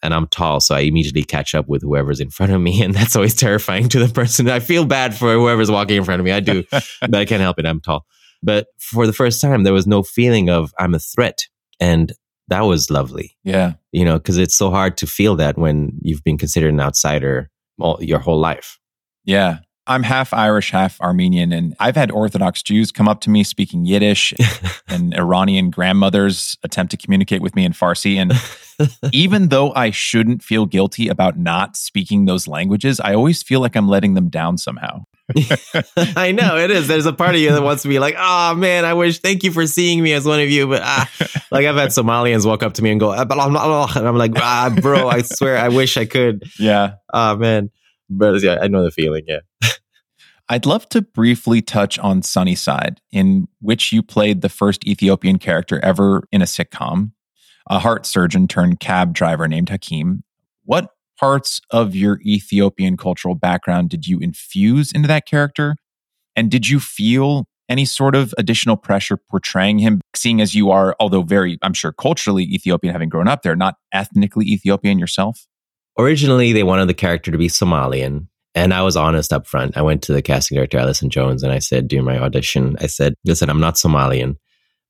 and 0.01 0.13
I'm 0.13 0.27
tall, 0.27 0.61
so 0.61 0.75
I 0.75 0.79
immediately 0.79 1.23
catch 1.23 1.53
up 1.53 1.67
with 1.67 1.81
whoever's 1.81 2.21
in 2.21 2.29
front 2.29 2.53
of 2.53 2.61
me, 2.61 2.81
and 2.83 2.93
that's 2.93 3.17
always 3.17 3.35
terrifying 3.35 3.89
to 3.89 3.99
the 3.99 4.13
person. 4.13 4.49
I 4.49 4.61
feel 4.61 4.85
bad 4.85 5.13
for 5.13 5.33
whoever's 5.33 5.69
walking 5.69 5.97
in 5.97 6.05
front 6.05 6.21
of 6.21 6.25
me. 6.25 6.31
I 6.31 6.39
do, 6.39 6.63
but 6.71 7.15
I 7.15 7.25
can't 7.25 7.41
help 7.41 7.59
it. 7.59 7.65
I'm 7.65 7.81
tall. 7.81 8.05
But 8.41 8.67
for 8.77 9.05
the 9.05 9.11
first 9.11 9.41
time, 9.41 9.63
there 9.63 9.73
was 9.73 9.87
no 9.87 10.01
feeling 10.01 10.49
of 10.49 10.73
I'm 10.79 10.95
a 10.95 10.99
threat, 10.99 11.39
and 11.81 12.13
that 12.49 12.61
was 12.61 12.89
lovely. 12.89 13.37
Yeah, 13.43 13.73
you 13.91 14.05
know, 14.05 14.17
because 14.17 14.37
it's 14.37 14.55
so 14.55 14.69
hard 14.69 14.97
to 14.97 15.07
feel 15.07 15.35
that 15.37 15.57
when 15.57 15.97
you've 16.01 16.23
been 16.23 16.37
considered 16.37 16.73
an 16.73 16.79
outsider 16.79 17.49
all 17.79 17.97
your 18.01 18.19
whole 18.19 18.39
life. 18.39 18.79
Yeah, 19.25 19.59
I'm 19.89 20.03
half 20.03 20.33
Irish, 20.33 20.69
half 20.69 21.01
Armenian, 21.01 21.51
and 21.51 21.75
I've 21.79 21.95
had 21.95 22.11
Orthodox 22.11 22.61
Jews 22.61 22.91
come 22.91 23.07
up 23.07 23.21
to 23.21 23.31
me 23.31 23.43
speaking 23.43 23.85
Yiddish, 23.85 24.33
and 24.87 25.15
Iranian 25.15 25.71
grandmothers 25.71 26.57
attempt 26.63 26.91
to 26.91 26.97
communicate 26.97 27.41
with 27.41 27.55
me 27.55 27.65
in 27.65 27.73
Farsi. 27.73 28.17
And 28.17 28.33
even 29.11 29.49
though 29.49 29.73
I 29.73 29.89
shouldn't 29.89 30.43
feel 30.43 30.67
guilty 30.67 31.07
about 31.07 31.39
not 31.39 31.75
speaking 31.75 32.25
those 32.25 32.47
languages, 32.47 32.99
I 32.99 33.15
always 33.15 33.41
feel 33.41 33.61
like 33.61 33.75
I'm 33.75 33.87
letting 33.87 34.13
them 34.13 34.29
down 34.29 34.59
somehow. 34.59 35.05
I 36.15 36.31
know 36.31 36.57
it 36.57 36.71
is. 36.71 36.87
There's 36.87 37.05
a 37.05 37.13
part 37.13 37.35
of 37.35 37.41
you 37.41 37.51
that 37.51 37.61
wants 37.61 37.83
to 37.83 37.89
be 37.89 37.99
like, 37.99 38.15
oh 38.17 38.55
man, 38.55 38.85
I 38.85 38.93
wish, 38.93 39.19
thank 39.19 39.43
you 39.43 39.51
for 39.51 39.67
seeing 39.67 40.01
me 40.01 40.13
as 40.13 40.25
one 40.25 40.39
of 40.39 40.49
you. 40.49 40.67
But 40.67 40.81
ah, 40.83 41.09
like 41.51 41.65
I've 41.65 41.75
had 41.75 41.89
Somalians 41.89 42.45
walk 42.45 42.63
up 42.63 42.73
to 42.75 42.83
me 42.83 42.91
and 42.91 42.99
go, 42.99 43.09
but 43.25 43.39
I'm 43.39 43.53
not. 43.53 43.95
and 43.95 44.07
I'm 44.07 44.17
like, 44.17 44.31
ah, 44.37 44.75
bro, 44.81 45.07
I 45.07 45.21
swear, 45.21 45.57
I 45.57 45.69
wish 45.69 45.97
I 45.97 46.05
could. 46.05 46.43
Yeah. 46.59 46.95
Oh 47.13 47.35
man. 47.35 47.69
But 48.09 48.41
yeah, 48.41 48.57
I 48.61 48.67
know 48.67 48.83
the 48.83 48.91
feeling. 48.91 49.25
Yeah. 49.27 49.39
I'd 50.49 50.65
love 50.65 50.89
to 50.89 51.03
briefly 51.03 51.61
touch 51.61 51.99
on 51.99 52.23
Sunnyside, 52.23 53.01
in 53.11 53.47
which 53.61 53.91
you 53.93 54.01
played 54.01 54.41
the 54.41 54.49
first 54.49 54.85
Ethiopian 54.87 55.37
character 55.37 55.79
ever 55.83 56.23
in 56.31 56.41
a 56.41 56.45
sitcom, 56.45 57.11
a 57.69 57.77
heart 57.77 58.07
surgeon 58.07 58.47
turned 58.47 58.79
cab 58.79 59.13
driver 59.13 59.47
named 59.47 59.69
Hakim. 59.69 60.23
What 60.65 60.89
parts 61.19 61.61
of 61.69 61.95
your 61.95 62.19
Ethiopian 62.25 62.97
cultural 62.97 63.35
background 63.35 63.89
did 63.89 64.07
you 64.07 64.19
infuse 64.19 64.91
into 64.91 65.07
that 65.07 65.25
character? 65.25 65.75
And 66.35 66.49
did 66.49 66.67
you 66.67 66.79
feel 66.79 67.45
any 67.67 67.85
sort 67.85 68.15
of 68.15 68.33
additional 68.37 68.77
pressure 68.77 69.17
portraying 69.29 69.79
him, 69.79 70.01
seeing 70.15 70.41
as 70.41 70.55
you 70.55 70.71
are, 70.71 70.95
although 70.99 71.21
very, 71.21 71.59
I'm 71.61 71.73
sure, 71.73 71.91
culturally 71.91 72.43
Ethiopian, 72.43 72.93
having 72.93 73.09
grown 73.09 73.27
up 73.27 73.43
there, 73.43 73.55
not 73.55 73.75
ethnically 73.93 74.45
Ethiopian 74.45 74.97
yourself? 74.97 75.45
Originally, 75.97 76.53
they 76.53 76.63
wanted 76.63 76.87
the 76.87 76.93
character 76.93 77.31
to 77.31 77.37
be 77.37 77.47
Somalian. 77.47 78.27
And 78.55 78.73
I 78.73 78.81
was 78.81 78.97
honest 78.97 79.31
up 79.31 79.45
front. 79.45 79.77
I 79.77 79.81
went 79.83 80.01
to 80.03 80.13
the 80.13 80.21
casting 80.21 80.55
director, 80.55 80.79
Allison 80.79 81.09
Jones, 81.09 81.43
and 81.43 81.51
I 81.51 81.59
said 81.59 81.87
during 81.87 82.05
my 82.05 82.17
audition, 82.17 82.75
I 82.79 82.87
said, 82.87 83.13
listen, 83.25 83.49
I'm 83.49 83.59
not 83.59 83.75
Somalian, 83.75 84.35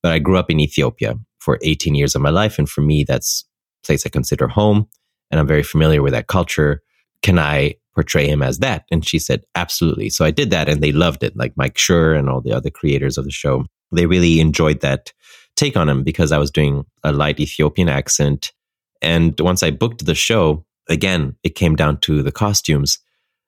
but 0.01 0.13
I 0.13 0.19
grew 0.19 0.37
up 0.37 0.49
in 0.49 0.61
Ethiopia 0.61 1.15
for 1.39 1.59
18 1.61 1.95
years 1.95 2.15
of 2.15 2.21
my 2.21 2.29
life. 2.29 2.57
And 2.57 2.69
for 2.69 2.81
me, 2.81 3.03
that's 3.03 3.45
a 3.83 3.87
place 3.87 4.05
I 4.05 4.09
consider 4.09 4.47
home. 4.47 4.87
And 5.31 5.39
I'm 5.39 5.47
very 5.47 5.63
familiar 5.63 6.01
with 6.01 6.13
that 6.13 6.27
culture. 6.27 6.81
Can 7.21 7.37
I 7.37 7.75
portray 7.93 8.27
him 8.27 8.41
as 8.41 8.59
that? 8.59 8.85
And 8.91 9.05
she 9.05 9.19
said, 9.19 9.43
absolutely. 9.55 10.09
So 10.09 10.25
I 10.25 10.31
did 10.31 10.51
that 10.51 10.69
and 10.69 10.81
they 10.81 10.91
loved 10.91 11.23
it. 11.23 11.35
Like 11.35 11.53
Mike 11.55 11.75
Schur 11.75 12.17
and 12.17 12.29
all 12.29 12.41
the 12.41 12.53
other 12.53 12.69
creators 12.69 13.17
of 13.17 13.25
the 13.25 13.31
show. 13.31 13.65
They 13.91 14.05
really 14.05 14.39
enjoyed 14.39 14.81
that 14.81 15.11
take 15.55 15.75
on 15.75 15.89
him 15.89 16.03
because 16.03 16.31
I 16.31 16.37
was 16.37 16.51
doing 16.51 16.85
a 17.03 17.11
light 17.11 17.39
Ethiopian 17.39 17.89
accent. 17.89 18.53
And 19.01 19.37
once 19.39 19.63
I 19.63 19.71
booked 19.71 20.05
the 20.05 20.15
show, 20.15 20.65
again, 20.87 21.35
it 21.43 21.55
came 21.55 21.75
down 21.75 21.97
to 22.01 22.23
the 22.23 22.31
costumes 22.31 22.99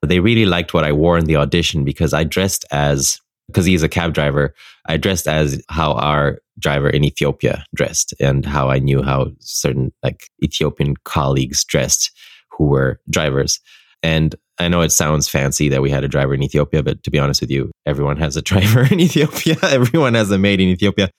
they 0.02 0.20
really 0.20 0.46
liked 0.46 0.74
what 0.74 0.84
I 0.84 0.92
wore 0.92 1.16
in 1.16 1.26
the 1.26 1.36
audition 1.36 1.84
because 1.84 2.12
I 2.12 2.24
dressed 2.24 2.64
as, 2.70 3.20
because 3.46 3.64
he's 3.64 3.82
a 3.82 3.88
cab 3.88 4.14
driver, 4.14 4.54
I 4.86 4.96
dressed 4.96 5.28
as 5.28 5.62
how 5.68 5.92
our 5.92 6.38
driver 6.58 6.88
in 6.88 7.04
Ethiopia 7.04 7.64
dressed 7.74 8.14
and 8.20 8.44
how 8.44 8.68
I 8.68 8.78
knew 8.78 9.02
how 9.02 9.32
certain 9.40 9.92
like 10.02 10.28
Ethiopian 10.42 10.94
colleagues 11.04 11.64
dressed 11.64 12.10
who 12.50 12.66
were 12.66 13.00
drivers. 13.08 13.60
And 14.02 14.34
I 14.58 14.68
know 14.68 14.82
it 14.82 14.92
sounds 14.92 15.28
fancy 15.28 15.68
that 15.70 15.82
we 15.82 15.90
had 15.90 16.04
a 16.04 16.08
driver 16.08 16.34
in 16.34 16.42
Ethiopia, 16.42 16.82
but 16.82 17.02
to 17.04 17.10
be 17.10 17.18
honest 17.18 17.40
with 17.40 17.50
you, 17.50 17.70
everyone 17.86 18.16
has 18.18 18.36
a 18.36 18.42
driver 18.50 18.82
in 18.90 19.00
Ethiopia. 19.00 19.56
everyone 19.62 20.14
has 20.14 20.30
a 20.30 20.38
maid 20.38 20.60
in 20.60 20.68
Ethiopia. 20.68 21.10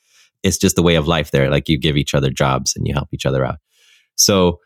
It's 0.43 0.57
just 0.57 0.75
the 0.75 0.83
way 0.83 0.95
of 0.95 1.07
life 1.07 1.31
there. 1.31 1.49
Like 1.49 1.69
you 1.69 1.77
give 1.77 1.97
each 1.97 2.13
other 2.13 2.29
jobs 2.29 2.75
and 2.75 2.87
you 2.87 2.93
help 2.93 3.09
each 3.11 3.25
other 3.25 3.45
out. 3.45 3.59
So 4.15 4.59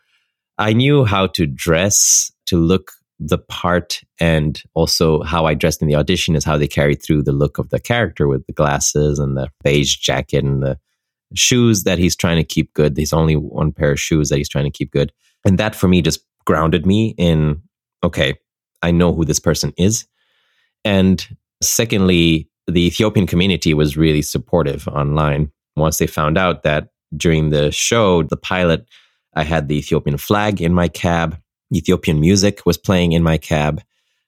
I 0.58 0.72
knew 0.72 1.04
how 1.04 1.28
to 1.28 1.46
dress 1.46 2.32
to 2.46 2.56
look 2.56 2.92
the 3.20 3.38
part 3.38 4.00
and 4.20 4.62
also 4.74 5.22
how 5.22 5.44
I 5.44 5.54
dressed 5.54 5.82
in 5.82 5.88
the 5.88 5.96
audition 5.96 6.36
is 6.36 6.44
how 6.44 6.56
they 6.56 6.68
carried 6.68 7.02
through 7.02 7.22
the 7.22 7.32
look 7.32 7.58
of 7.58 7.70
the 7.70 7.80
character 7.80 8.28
with 8.28 8.46
the 8.46 8.52
glasses 8.52 9.18
and 9.18 9.36
the 9.36 9.48
beige 9.64 9.96
jacket 9.96 10.44
and 10.44 10.62
the 10.62 10.78
shoes 11.34 11.82
that 11.82 11.98
he's 11.98 12.16
trying 12.16 12.36
to 12.36 12.44
keep 12.44 12.72
good. 12.74 12.94
There's 12.94 13.12
only 13.12 13.34
one 13.34 13.72
pair 13.72 13.92
of 13.92 14.00
shoes 14.00 14.28
that 14.28 14.38
he's 14.38 14.48
trying 14.48 14.64
to 14.64 14.70
keep 14.70 14.92
good. 14.92 15.12
And 15.44 15.58
that 15.58 15.74
for 15.74 15.88
me 15.88 16.00
just 16.00 16.20
grounded 16.44 16.86
me 16.86 17.14
in, 17.18 17.60
okay, 18.04 18.34
I 18.82 18.92
know 18.92 19.12
who 19.12 19.24
this 19.24 19.40
person 19.40 19.72
is. 19.76 20.06
And 20.84 21.26
secondly, 21.60 22.48
the 22.66 22.86
Ethiopian 22.86 23.26
community 23.26 23.74
was 23.74 23.96
really 23.96 24.22
supportive 24.22 24.86
online. 24.88 25.50
Once 25.76 25.98
they 25.98 26.06
found 26.06 26.38
out 26.38 26.62
that 26.62 26.88
during 27.16 27.50
the 27.50 27.72
show, 27.72 28.22
the 28.22 28.36
pilot, 28.36 28.86
I 29.34 29.42
had 29.42 29.68
the 29.68 29.76
Ethiopian 29.76 30.18
flag 30.18 30.60
in 30.60 30.72
my 30.72 30.88
cab 30.88 31.38
Ethiopian 31.74 32.20
music 32.20 32.62
was 32.64 32.78
playing 32.78 33.12
in 33.12 33.22
my 33.22 33.38
cab 33.38 33.82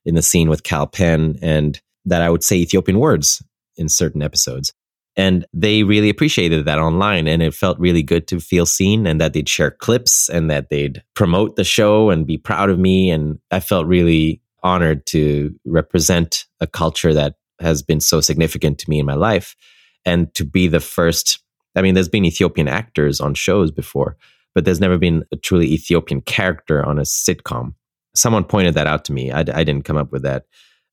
in 0.05 0.15
the 0.15 0.23
scene 0.23 0.49
with 0.49 0.63
Kal 0.63 0.87
Penn, 0.87 1.39
and 1.43 1.81
that 2.05 2.23
I 2.23 2.31
would 2.31 2.43
say 2.43 2.57
Ethiopian 2.57 2.99
words 2.99 3.43
in 3.77 3.89
certain 3.89 4.23
episodes. 4.23 4.73
And 5.17 5.45
they 5.53 5.83
really 5.83 6.09
appreciated 6.09 6.65
that 6.65 6.79
online. 6.79 7.27
And 7.27 7.43
it 7.43 7.53
felt 7.53 7.79
really 7.79 8.03
good 8.03 8.29
to 8.29 8.41
feel 8.41 8.65
seen 8.65 9.07
and 9.07 9.21
that 9.21 9.33
they'd 9.33 9.49
share 9.49 9.71
clips 9.71 10.29
and 10.29 10.51
that 10.51 10.71
they'd 10.71 11.03
promote 11.15 11.57
the 11.57 11.65
show 11.65 12.11
and 12.11 12.27
be 12.27 12.39
proud 12.39 12.71
of 12.71 12.79
me. 12.79 13.11
And 13.11 13.39
I 13.51 13.61
felt 13.61 13.87
really 13.87 14.41
honored 14.63 15.05
to 15.07 15.55
represent 15.65 16.47
a 16.61 16.67
culture 16.67 17.13
that 17.13 17.35
has 17.61 17.83
been 17.83 18.01
so 18.01 18.21
significant 18.21 18.79
to 18.79 18.89
me 18.89 18.99
in 18.99 19.07
my 19.07 19.15
life 19.15 19.57
and 20.05 20.33
to 20.35 20.45
be 20.45 20.69
the 20.69 20.81
first. 20.81 21.41
I 21.77 21.83
mean, 21.83 21.95
there's 21.95 22.09
been 22.09 22.25
Ethiopian 22.25 22.69
actors 22.69 23.21
on 23.21 23.35
shows 23.35 23.71
before, 23.71 24.17
but 24.61 24.67
there's 24.67 24.79
never 24.79 24.99
been 24.99 25.25
a 25.33 25.37
truly 25.37 25.73
Ethiopian 25.73 26.21
character 26.21 26.85
on 26.85 26.99
a 26.99 27.03
sitcom. 27.05 27.73
Someone 28.15 28.45
pointed 28.45 28.75
that 28.75 28.87
out 28.87 29.07
to 29.07 29.13
me. 29.15 29.33
I, 29.33 29.39
I 29.39 29.65
didn't 29.65 29.87
come 29.87 29.97
up 29.97 30.13
with 30.13 30.23
that. 30.25 30.45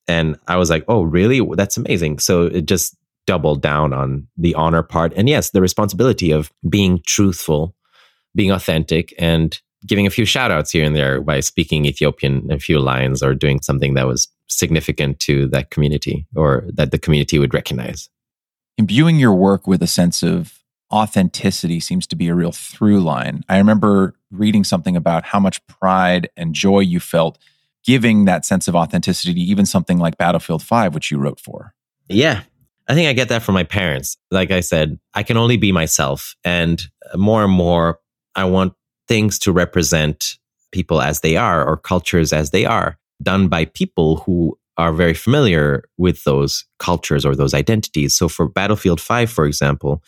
And 0.06 0.38
I 0.48 0.56
was 0.56 0.70
like, 0.70 0.86
oh, 0.88 1.02
really? 1.02 1.46
That's 1.54 1.76
amazing. 1.76 2.20
So 2.20 2.46
it 2.46 2.64
just 2.64 2.96
doubled 3.26 3.60
down 3.60 3.92
on 3.92 4.26
the 4.38 4.54
honor 4.54 4.82
part. 4.82 5.12
And 5.16 5.28
yes, 5.28 5.50
the 5.50 5.60
responsibility 5.60 6.30
of 6.30 6.50
being 6.66 7.02
truthful, 7.06 7.74
being 8.34 8.52
authentic, 8.52 9.12
and 9.18 9.60
giving 9.86 10.06
a 10.06 10.10
few 10.10 10.24
shout 10.24 10.50
outs 10.50 10.70
here 10.70 10.86
and 10.86 10.96
there 10.96 11.20
by 11.20 11.40
speaking 11.40 11.84
Ethiopian 11.84 12.50
a 12.50 12.58
few 12.58 12.78
lines 12.78 13.22
or 13.22 13.34
doing 13.34 13.60
something 13.60 13.92
that 13.92 14.06
was 14.06 14.28
significant 14.46 15.20
to 15.20 15.46
that 15.48 15.70
community 15.70 16.26
or 16.34 16.64
that 16.72 16.90
the 16.90 16.98
community 16.98 17.38
would 17.38 17.52
recognize. 17.52 18.08
Imbuing 18.78 19.18
your 19.18 19.34
work 19.34 19.66
with 19.66 19.82
a 19.82 19.86
sense 19.86 20.22
of 20.22 20.57
authenticity 20.92 21.80
seems 21.80 22.06
to 22.06 22.16
be 22.16 22.28
a 22.28 22.34
real 22.34 22.52
through 22.52 23.00
line. 23.00 23.42
I 23.48 23.58
remember 23.58 24.14
reading 24.30 24.64
something 24.64 24.96
about 24.96 25.24
how 25.24 25.40
much 25.40 25.64
pride 25.66 26.28
and 26.36 26.54
joy 26.54 26.80
you 26.80 27.00
felt 27.00 27.38
giving 27.84 28.24
that 28.26 28.44
sense 28.44 28.68
of 28.68 28.76
authenticity 28.76 29.34
to 29.34 29.40
even 29.40 29.64
something 29.64 29.98
like 29.98 30.18
Battlefield 30.18 30.62
5, 30.62 30.94
which 30.94 31.10
you 31.10 31.18
wrote 31.18 31.40
for. 31.40 31.74
Yeah. 32.08 32.42
I 32.88 32.94
think 32.94 33.08
I 33.08 33.12
get 33.12 33.28
that 33.28 33.42
from 33.42 33.54
my 33.54 33.64
parents. 33.64 34.16
Like 34.30 34.50
I 34.50 34.60
said, 34.60 34.98
I 35.14 35.22
can 35.22 35.36
only 35.36 35.56
be 35.56 35.72
myself. 35.72 36.34
And 36.44 36.82
more 37.14 37.44
and 37.44 37.52
more, 37.52 37.98
I 38.34 38.44
want 38.44 38.72
things 39.06 39.38
to 39.40 39.52
represent 39.52 40.36
people 40.72 41.00
as 41.00 41.20
they 41.20 41.36
are 41.36 41.66
or 41.66 41.76
cultures 41.76 42.32
as 42.32 42.50
they 42.50 42.64
are, 42.64 42.98
done 43.22 43.48
by 43.48 43.66
people 43.66 44.16
who 44.18 44.58
are 44.76 44.92
very 44.92 45.14
familiar 45.14 45.84
with 45.96 46.24
those 46.24 46.64
cultures 46.78 47.26
or 47.26 47.34
those 47.34 47.52
identities. 47.52 48.14
So 48.14 48.28
for 48.28 48.48
Battlefield 48.48 49.00
5, 49.00 49.30
for 49.30 49.44
example, 49.44 50.02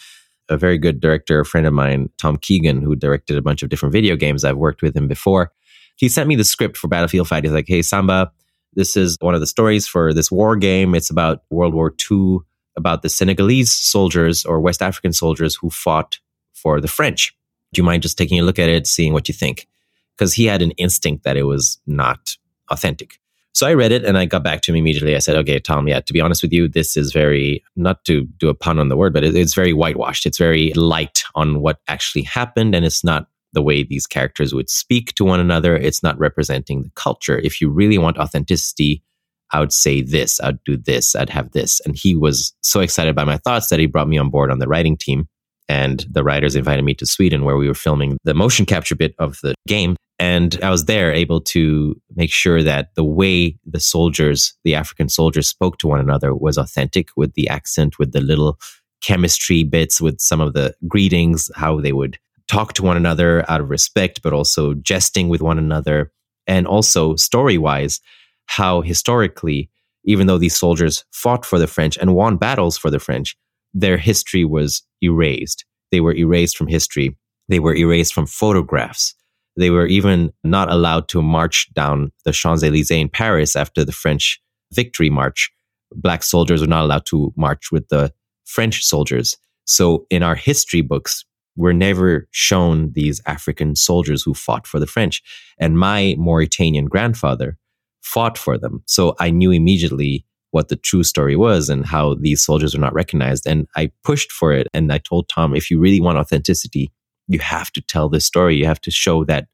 a 0.51 0.56
very 0.56 0.77
good 0.77 1.01
director, 1.01 1.40
a 1.40 1.47
friend 1.47 1.66
of 1.66 1.72
mine, 1.72 2.10
Tom 2.18 2.36
Keegan, 2.36 2.82
who 2.82 2.97
directed 2.97 3.39
a 3.39 3.43
bunch 3.43 3.62
of 3.62 3.68
different 3.68 3.93
video 3.93 4.16
games. 4.16 4.44
I've 4.44 4.56
worked 4.56 4.82
with 4.82 4.97
him 4.97 5.09
before. 5.09 5.52
he 5.97 6.09
sent 6.09 6.28
me 6.28 6.35
the 6.35 6.44
script 6.44 6.77
for 6.77 6.89
Battlefield 6.89 7.28
5. 7.28 7.44
He's 7.44 7.52
like, 7.52 7.68
hey, 7.68 7.82
Samba, 7.82 8.32
this 8.74 8.97
is 8.97 9.16
one 9.20 9.35
of 9.35 9.40
the 9.40 9.47
stories 9.47 9.86
for 9.86 10.12
this 10.12 10.31
war 10.31 10.56
game. 10.56 10.94
It's 10.94 11.10
about 11.10 11.44
World 11.51 11.72
War 11.72 11.94
II, 12.10 12.39
about 12.77 13.02
the 13.02 13.09
Senegalese 13.09 13.72
soldiers 13.72 14.44
or 14.44 14.60
West 14.60 14.82
African 14.82 15.12
soldiers 15.12 15.55
who 15.55 15.70
fought 15.70 16.18
for 16.52 16.81
the 16.81 16.89
French. 16.89 17.36
Do 17.72 17.81
you 17.81 17.85
mind 17.85 18.02
just 18.02 18.18
taking 18.18 18.40
a 18.40 18.43
look 18.43 18.59
at 18.59 18.68
it, 18.68 18.86
seeing 18.86 19.12
what 19.12 19.28
you 19.28 19.35
think? 19.35 19.68
Because 20.16 20.35
he 20.35 20.47
had 20.47 20.62
an 20.62 20.72
instinct 20.72 21.24
that 21.24 21.36
it 21.36 21.44
was 21.44 21.81
not 21.86 22.36
authentic. 22.70 23.19
So 23.52 23.66
I 23.66 23.74
read 23.74 23.93
it 23.93 24.05
and 24.05 24.16
I 24.16 24.27
got 24.27 24.44
back 24.44 24.62
to 24.62 24.72
him 24.72 24.77
immediately. 24.77 25.16
I 25.16 25.18
said, 25.18 25.36
okay, 25.36 25.59
Tom, 25.59 25.89
yeah, 25.89 26.01
to 26.01 26.12
be 26.12 26.20
honest 26.20 26.43
with 26.43 26.52
you, 26.52 26.68
this 26.68 26.97
is 26.97 27.12
very, 27.12 27.64
not 27.77 28.05
to 28.05 28.24
do 28.39 28.48
a 28.48 28.55
pun 28.55 28.78
on 28.78 28.89
the 28.89 28.97
word, 28.97 29.12
but 29.12 29.24
it's 29.24 29.55
very 29.55 29.72
whitewashed. 29.72 30.24
It's 30.24 30.39
very 30.39 30.72
light 30.74 31.24
on 31.35 31.60
what 31.60 31.81
actually 31.89 32.22
happened. 32.22 32.74
And 32.74 32.85
it's 32.85 33.02
not 33.02 33.27
the 33.52 33.62
way 33.62 33.82
these 33.82 34.06
characters 34.06 34.55
would 34.55 34.70
speak 34.70 35.14
to 35.14 35.24
one 35.24 35.40
another. 35.40 35.77
It's 35.77 36.02
not 36.02 36.18
representing 36.18 36.82
the 36.82 36.90
culture. 36.94 37.39
If 37.39 37.60
you 37.60 37.68
really 37.68 37.98
want 37.98 38.18
authenticity, 38.18 39.02
I 39.51 39.59
would 39.59 39.72
say 39.72 40.02
this, 40.02 40.40
I'd 40.40 40.62
do 40.64 40.77
this, 40.77 41.16
I'd 41.16 41.31
have 41.31 41.51
this. 41.51 41.81
And 41.81 41.97
he 41.97 42.14
was 42.14 42.55
so 42.60 42.78
excited 42.78 43.16
by 43.16 43.24
my 43.24 43.39
thoughts 43.39 43.68
that 43.68 43.81
he 43.81 43.86
brought 43.86 44.09
me 44.09 44.18
on 44.18 44.31
board 44.31 44.52
on 44.52 44.60
the 44.60 44.68
writing 44.68 44.97
team. 44.97 45.28
And 45.68 46.05
the 46.10 46.24
writers 46.24 46.56
invited 46.56 46.85
me 46.85 46.94
to 46.94 47.06
Sweden 47.06 47.44
where 47.44 47.56
we 47.56 47.68
were 47.68 47.74
filming 47.74 48.18
the 48.24 48.35
motion 48.35 48.66
capture 48.66 48.97
bit 48.97 49.14
of 49.18 49.39
the 49.43 49.55
game. 49.68 49.97
And 50.20 50.59
I 50.62 50.68
was 50.68 50.84
there 50.84 51.14
able 51.14 51.40
to 51.40 51.98
make 52.14 52.30
sure 52.30 52.62
that 52.62 52.94
the 52.94 53.02
way 53.02 53.59
the 53.64 53.80
soldiers, 53.80 54.52
the 54.64 54.74
African 54.74 55.09
soldiers 55.09 55.48
spoke 55.48 55.78
to 55.78 55.88
one 55.88 55.98
another 55.98 56.34
was 56.34 56.59
authentic 56.59 57.09
with 57.16 57.32
the 57.32 57.48
accent, 57.48 57.98
with 57.98 58.12
the 58.12 58.20
little 58.20 58.59
chemistry 59.01 59.64
bits, 59.64 59.98
with 59.98 60.20
some 60.20 60.42
of 60.42 60.52
the 60.52 60.74
greetings, 60.86 61.51
how 61.56 61.80
they 61.80 61.92
would 61.92 62.18
talk 62.48 62.74
to 62.74 62.82
one 62.82 62.98
another 62.98 63.51
out 63.51 63.62
of 63.62 63.70
respect, 63.70 64.20
but 64.20 64.34
also 64.34 64.74
jesting 64.74 65.30
with 65.30 65.40
one 65.40 65.59
another. 65.59 66.12
And 66.47 66.66
also 66.66 67.16
story 67.16 67.56
wise, 67.56 68.02
how 68.44 68.82
historically, 68.82 69.70
even 70.05 70.26
though 70.26 70.36
these 70.36 70.55
soldiers 70.56 71.02
fought 71.12 71.47
for 71.47 71.59
the 71.59 71.66
French 71.66 71.97
and 71.97 72.14
won 72.14 72.36
battles 72.36 72.76
for 72.76 72.90
the 72.90 72.98
French, 72.98 73.38
their 73.72 73.97
history 73.97 74.44
was 74.44 74.82
erased. 75.02 75.64
They 75.92 76.01
were 76.02 76.14
erased 76.14 76.59
from 76.59 76.66
history. 76.66 77.16
They 77.48 77.59
were 77.59 77.74
erased 77.74 78.12
from 78.12 78.26
photographs. 78.26 79.14
They 79.61 79.69
were 79.69 79.87
even 79.87 80.32
not 80.43 80.73
allowed 80.73 81.09
to 81.09 81.20
march 81.20 81.69
down 81.74 82.12
the 82.24 82.32
Champs 82.32 82.62
Elysees 82.62 82.91
in 82.91 83.11
Paris 83.11 83.55
after 83.55 83.85
the 83.85 83.93
French 83.93 84.41
victory 84.73 85.11
march. 85.11 85.53
Black 85.95 86.23
soldiers 86.23 86.62
were 86.62 86.66
not 86.66 86.85
allowed 86.85 87.05
to 87.07 87.35
march 87.37 87.70
with 87.70 87.87
the 87.89 88.11
French 88.47 88.82
soldiers. 88.82 89.37
So 89.66 90.07
in 90.09 90.23
our 90.23 90.35
history 90.35 90.81
books, 90.81 91.27
we're 91.57 91.74
never 91.74 92.27
shown 92.31 92.93
these 92.95 93.20
African 93.27 93.77
soldiers 93.77 94.23
who 94.23 94.32
fought 94.32 94.66
for 94.66 94.81
the 94.81 94.87
French. 94.87 95.23
And 95.59 95.78
my 95.78 96.15
Mauritanian 96.16 96.87
grandfather 96.87 97.59
fought 98.01 98.39
for 98.39 98.57
them. 98.57 98.82
So 98.87 99.15
I 99.20 99.28
knew 99.31 99.51
immediately 99.51 100.24
what 100.53 100.69
the 100.69 100.77
true 100.77 101.03
story 101.03 101.37
was 101.37 101.69
and 101.69 101.85
how 101.85 102.15
these 102.15 102.43
soldiers 102.43 102.74
were 102.74 102.81
not 102.81 102.95
recognized. 102.95 103.47
And 103.47 103.69
I 103.77 103.91
pushed 104.05 104.32
for 104.32 104.55
it. 104.55 104.69
And 104.73 104.91
I 104.91 104.97
told 104.97 105.28
Tom, 105.28 105.55
if 105.55 105.70
you 105.70 105.78
really 105.78 106.01
want 106.01 106.16
authenticity, 106.16 106.91
you 107.31 107.39
have 107.39 107.70
to 107.73 107.81
tell 107.81 108.09
this 108.09 108.27
story. 108.27 108.57
You 108.57 108.66
have 108.66 108.81
to 108.82 108.90
show 108.90 109.24
that 109.24 109.47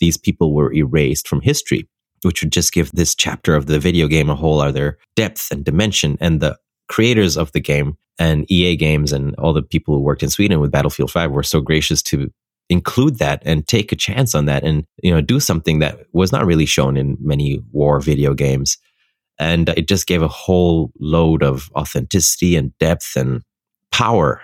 these 0.00 0.18
people 0.18 0.52
were 0.52 0.72
erased 0.72 1.26
from 1.26 1.40
history, 1.40 1.88
which 2.22 2.42
would 2.42 2.52
just 2.52 2.72
give 2.72 2.92
this 2.92 3.14
chapter 3.14 3.54
of 3.54 3.66
the 3.66 3.78
video 3.78 4.06
game 4.06 4.28
a 4.28 4.34
whole 4.34 4.60
other 4.60 4.98
depth 5.16 5.50
and 5.50 5.64
dimension. 5.64 6.18
And 6.20 6.40
the 6.40 6.58
creators 6.88 7.38
of 7.38 7.50
the 7.52 7.60
game 7.60 7.96
and 8.18 8.50
EA 8.50 8.76
Games 8.76 9.12
and 9.12 9.34
all 9.36 9.54
the 9.54 9.62
people 9.62 9.94
who 9.94 10.02
worked 10.02 10.22
in 10.22 10.28
Sweden 10.28 10.60
with 10.60 10.70
Battlefield 10.70 11.10
5 11.10 11.30
were 11.30 11.42
so 11.42 11.62
gracious 11.62 12.02
to 12.02 12.30
include 12.68 13.18
that 13.18 13.42
and 13.46 13.66
take 13.66 13.92
a 13.92 13.96
chance 13.96 14.34
on 14.34 14.44
that 14.46 14.62
and 14.62 14.86
you 15.02 15.12
know 15.12 15.20
do 15.20 15.40
something 15.40 15.80
that 15.80 16.06
was 16.12 16.32
not 16.32 16.46
really 16.46 16.64
shown 16.64 16.96
in 16.96 17.18
many 17.20 17.60
war 17.72 18.00
video 18.00 18.34
games 18.34 18.78
and 19.38 19.68
it 19.70 19.88
just 19.88 20.06
gave 20.06 20.22
a 20.22 20.28
whole 20.28 20.90
load 20.98 21.42
of 21.42 21.68
authenticity 21.74 22.56
and 22.56 22.76
depth 22.78 23.16
and 23.16 23.42
power 23.90 24.40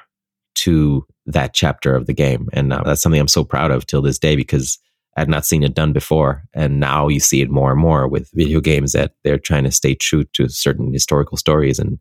to 0.57 1.07
that 1.29 1.55
chapter 1.55 1.95
of 1.95 2.07
the 2.07 2.15
game. 2.15 2.49
And 2.53 2.73
uh, 2.73 2.83
that's 2.85 3.03
something 3.03 3.21
I'm 3.21 3.29
so 3.29 3.45
proud 3.45 3.71
of 3.71 3.87
till 3.87 4.03
this 4.03 4.19
day 4.19 4.35
because 4.35 4.79
I've 5.17 5.29
not 5.29 5.45
seen 5.45 5.63
it 5.63 5.75
done 5.75 5.93
before. 5.93 6.45
And 6.55 6.81
now 6.81 7.09
you 7.09 7.21
see 7.21 7.41
it 7.41 7.51
more 7.51 7.73
and 7.73 7.81
more 7.81 8.09
with 8.09 8.31
video 8.35 8.61
games 8.61 8.93
that 8.93 9.13
they're 9.25 9.39
trying 9.39 9.65
to 9.65 9.71
stay 9.71 9.95
true 9.95 10.25
to 10.35 10.49
certain 10.49 10.93
historical 10.93 11.37
stories 11.37 11.79
and 11.79 11.99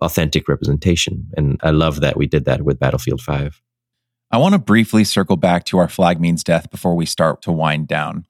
authentic 0.00 0.48
representation. 0.48 1.28
And 1.36 1.60
I 1.62 1.70
love 1.70 2.00
that 2.00 2.16
we 2.16 2.26
did 2.26 2.44
that 2.46 2.62
with 2.62 2.78
Battlefield 2.78 3.20
5. 3.20 3.60
I 4.30 4.38
want 4.38 4.54
to 4.54 4.58
briefly 4.58 5.04
circle 5.04 5.36
back 5.36 5.64
to 5.66 5.78
our 5.78 5.88
flag 5.88 6.20
means 6.20 6.42
death 6.42 6.70
before 6.70 6.94
we 6.94 7.04
start 7.04 7.42
to 7.42 7.52
wind 7.52 7.88
down. 7.88 8.26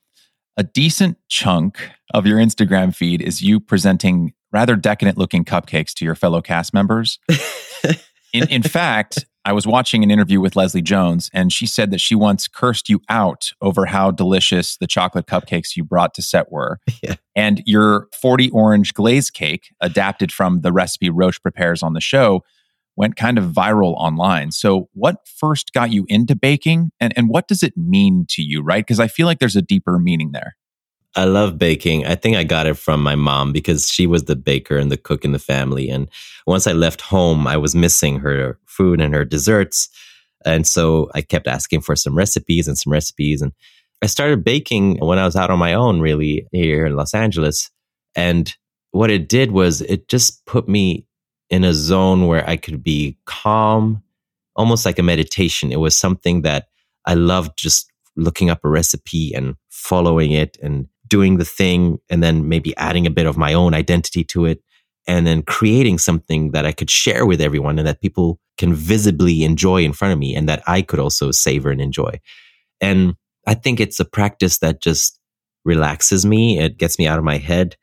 A 0.56 0.64
decent 0.64 1.18
chunk 1.28 1.90
of 2.12 2.26
your 2.26 2.38
Instagram 2.38 2.94
feed 2.94 3.22
is 3.22 3.40
you 3.40 3.60
presenting 3.60 4.32
rather 4.52 4.76
decadent 4.76 5.16
looking 5.16 5.44
cupcakes 5.44 5.94
to 5.94 6.04
your 6.04 6.14
fellow 6.14 6.42
cast 6.42 6.74
members. 6.74 7.18
in, 8.32 8.48
in 8.48 8.62
fact, 8.62 9.24
I 9.44 9.52
was 9.52 9.66
watching 9.66 10.04
an 10.04 10.10
interview 10.10 10.40
with 10.40 10.54
Leslie 10.54 10.82
Jones, 10.82 11.28
and 11.32 11.52
she 11.52 11.66
said 11.66 11.90
that 11.90 12.00
she 12.00 12.14
once 12.14 12.46
cursed 12.46 12.88
you 12.88 13.00
out 13.08 13.52
over 13.60 13.86
how 13.86 14.10
delicious 14.10 14.76
the 14.76 14.86
chocolate 14.86 15.26
cupcakes 15.26 15.76
you 15.76 15.82
brought 15.84 16.14
to 16.14 16.22
set 16.22 16.50
were. 16.50 16.78
Yeah. 17.02 17.16
And 17.34 17.62
your 17.66 18.06
40 18.20 18.50
orange 18.50 18.94
glaze 18.94 19.28
cake, 19.28 19.74
adapted 19.80 20.30
from 20.30 20.60
the 20.60 20.72
recipe 20.72 21.10
Roach 21.10 21.42
prepares 21.42 21.82
on 21.82 21.94
the 21.94 22.00
show, 22.00 22.44
went 22.94 23.16
kind 23.16 23.38
of 23.38 23.44
viral 23.46 23.94
online. 23.96 24.52
So, 24.52 24.88
what 24.92 25.26
first 25.26 25.72
got 25.72 25.90
you 25.90 26.04
into 26.08 26.36
baking, 26.36 26.92
and, 27.00 27.12
and 27.16 27.28
what 27.28 27.48
does 27.48 27.64
it 27.64 27.76
mean 27.76 28.26
to 28.30 28.42
you, 28.42 28.62
right? 28.62 28.86
Because 28.86 29.00
I 29.00 29.08
feel 29.08 29.26
like 29.26 29.40
there's 29.40 29.56
a 29.56 29.62
deeper 29.62 29.98
meaning 29.98 30.30
there. 30.32 30.54
I 31.14 31.24
love 31.24 31.58
baking. 31.58 32.06
I 32.06 32.14
think 32.14 32.36
I 32.36 32.44
got 32.44 32.66
it 32.66 32.74
from 32.74 33.02
my 33.02 33.16
mom 33.16 33.52
because 33.52 33.88
she 33.88 34.06
was 34.06 34.24
the 34.24 34.36
baker 34.36 34.78
and 34.78 34.90
the 34.90 34.96
cook 34.96 35.24
in 35.24 35.32
the 35.32 35.38
family. 35.38 35.90
And 35.90 36.08
once 36.46 36.66
I 36.66 36.72
left 36.72 37.02
home, 37.02 37.46
I 37.46 37.56
was 37.56 37.74
missing 37.74 38.18
her 38.20 38.58
food 38.64 39.00
and 39.00 39.14
her 39.14 39.24
desserts. 39.24 39.90
And 40.44 40.66
so 40.66 41.10
I 41.14 41.20
kept 41.20 41.46
asking 41.46 41.82
for 41.82 41.96
some 41.96 42.16
recipes 42.16 42.66
and 42.66 42.78
some 42.78 42.92
recipes. 42.92 43.42
And 43.42 43.52
I 44.02 44.06
started 44.06 44.42
baking 44.42 44.98
when 44.98 45.18
I 45.18 45.24
was 45.24 45.36
out 45.36 45.50
on 45.50 45.58
my 45.58 45.74
own, 45.74 46.00
really, 46.00 46.46
here 46.50 46.86
in 46.86 46.96
Los 46.96 47.14
Angeles. 47.14 47.70
And 48.16 48.54
what 48.92 49.10
it 49.10 49.28
did 49.28 49.52
was 49.52 49.82
it 49.82 50.08
just 50.08 50.44
put 50.46 50.68
me 50.68 51.06
in 51.50 51.64
a 51.64 51.74
zone 51.74 52.26
where 52.26 52.48
I 52.48 52.56
could 52.56 52.82
be 52.82 53.18
calm, 53.26 54.02
almost 54.56 54.86
like 54.86 54.98
a 54.98 55.02
meditation. 55.02 55.70
It 55.70 55.80
was 55.80 55.96
something 55.96 56.42
that 56.42 56.68
I 57.06 57.14
loved 57.14 57.52
just 57.58 57.92
looking 58.16 58.48
up 58.50 58.64
a 58.64 58.68
recipe 58.68 59.32
and 59.34 59.56
following 59.68 60.32
it 60.32 60.56
and 60.62 60.88
doing 61.12 61.36
the 61.36 61.44
thing 61.44 61.98
and 62.08 62.22
then 62.22 62.48
maybe 62.48 62.74
adding 62.78 63.06
a 63.06 63.10
bit 63.10 63.26
of 63.26 63.36
my 63.36 63.52
own 63.52 63.74
identity 63.74 64.24
to 64.24 64.46
it 64.46 64.62
and 65.06 65.26
then 65.26 65.42
creating 65.42 65.98
something 65.98 66.52
that 66.52 66.64
I 66.64 66.72
could 66.72 66.88
share 66.88 67.26
with 67.26 67.38
everyone 67.38 67.78
and 67.78 67.86
that 67.86 68.00
people 68.00 68.40
can 68.56 68.72
visibly 68.72 69.44
enjoy 69.44 69.82
in 69.82 69.92
front 69.92 70.14
of 70.14 70.18
me 70.18 70.34
and 70.34 70.48
that 70.48 70.62
I 70.66 70.80
could 70.80 70.98
also 70.98 71.30
savor 71.30 71.70
and 71.70 71.82
enjoy. 71.82 72.18
And 72.80 73.14
I 73.46 73.52
think 73.52 73.78
it's 73.78 74.00
a 74.00 74.06
practice 74.06 74.56
that 74.60 74.80
just 74.80 75.20
relaxes 75.66 76.24
me. 76.24 76.58
It 76.58 76.78
gets 76.78 76.98
me 76.98 77.06
out 77.06 77.18
of 77.18 77.24
my 77.24 77.36
head. 77.36 77.76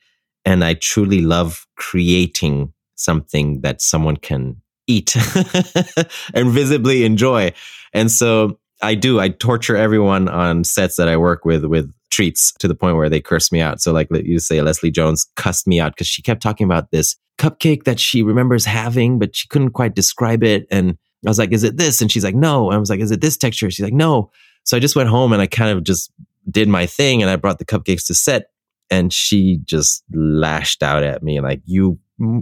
And 0.44 0.64
I 0.64 0.74
truly 0.74 1.22
love 1.22 1.68
creating 1.76 2.74
something 2.96 3.62
that 3.62 3.80
someone 3.80 4.18
can 4.18 4.60
eat 4.88 5.16
and 6.34 6.50
visibly 6.50 7.06
enjoy. 7.06 7.54
And 7.94 8.10
so 8.10 8.58
I 8.82 8.96
do. 8.96 9.20
I 9.20 9.30
torture 9.30 9.78
everyone 9.78 10.28
on 10.30 10.64
sets 10.64 10.96
that 10.96 11.08
I 11.08 11.18
work 11.18 11.46
with 11.46 11.64
with 11.66 11.94
treats 12.10 12.52
to 12.54 12.68
the 12.68 12.76
point 12.76 12.98
where 12.98 13.10
they 13.10 13.22
curse 13.22 13.52
me 13.52 13.62
out. 13.62 13.82
So, 13.82 13.92
like 13.92 14.08
you 14.12 14.40
say, 14.40 14.62
Leslie 14.62 14.92
Jones 14.92 15.28
cussed 15.36 15.68
me 15.68 15.80
out 15.80 15.94
because 15.94 16.08
she 16.08 16.22
kept 16.22 16.42
talking 16.42 16.66
about 16.66 16.92
this 16.92 17.16
cupcake 17.38 17.84
that 17.84 18.00
she 18.00 18.24
remembers 18.24 18.66
having, 18.66 19.20
but 19.20 19.36
she 19.36 19.48
couldn't 19.48 19.72
quite 19.72 19.96
describe 19.96 20.44
it. 20.44 20.68
And 20.70 20.98
I 21.26 21.30
was 21.30 21.40
like, 21.40 21.52
"Is 21.52 21.64
it 21.64 21.78
this?" 21.78 22.02
And 22.02 22.12
she's 22.12 22.24
like, 22.24 22.36
"No." 22.36 22.68
And 22.68 22.76
I 22.76 22.80
was 22.80 22.90
like, 22.90 23.00
"Is 23.00 23.12
it 23.12 23.22
this 23.22 23.38
texture?" 23.38 23.70
She's 23.72 23.84
like, 23.84 23.94
"No." 23.94 24.32
So 24.64 24.78
I 24.78 24.80
just 24.80 24.96
went 24.96 25.10
home 25.10 25.34
and 25.34 25.42
I 25.42 25.48
kind 25.48 25.76
of 25.76 25.84
just 25.84 26.12
did 26.50 26.68
my 26.68 26.86
thing, 26.86 27.22
and 27.22 27.30
I 27.30 27.36
brought 27.36 27.60
the 27.60 27.66
cupcakes 27.66 28.06
to 28.08 28.14
set, 28.14 28.52
and 28.90 29.14
she 29.14 29.60
just 29.66 30.04
lashed 30.14 30.84
out 30.84 31.04
at 31.04 31.24
me 31.24 31.40
like, 31.40 31.62
"You." 31.66 32.00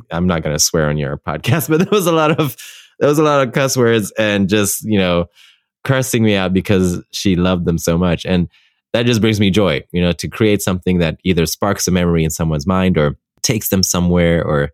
I'm 0.09 0.25
not 0.25 0.41
going 0.41 0.55
to 0.55 0.59
swear 0.59 0.89
on 0.89 0.97
your 0.97 1.17
podcast, 1.17 1.69
but 1.69 1.79
there 1.79 1.89
was 1.91 2.07
a 2.07 2.11
lot 2.11 2.39
of 2.39 2.55
there 2.99 3.09
was 3.09 3.19
a 3.19 3.23
lot 3.23 3.45
of 3.45 3.53
cuss 3.53 3.77
words 3.77 4.11
and 4.17 4.49
just 4.49 4.83
you 4.83 4.97
know 4.97 5.25
cursing 5.83 6.23
me 6.23 6.35
out 6.35 6.53
because 6.53 7.01
she 7.11 7.35
loved 7.35 7.65
them 7.65 7.77
so 7.77 7.97
much. 7.97 8.25
And 8.25 8.49
that 8.93 9.05
just 9.05 9.21
brings 9.21 9.39
me 9.39 9.49
joy, 9.49 9.83
you 9.91 10.01
know, 10.01 10.11
to 10.13 10.27
create 10.27 10.61
something 10.61 10.99
that 10.99 11.19
either 11.23 11.45
sparks 11.45 11.87
a 11.87 11.91
memory 11.91 12.23
in 12.23 12.29
someone's 12.29 12.67
mind 12.67 12.97
or 12.97 13.17
takes 13.43 13.69
them 13.69 13.83
somewhere 13.83 14.43
or 14.43 14.71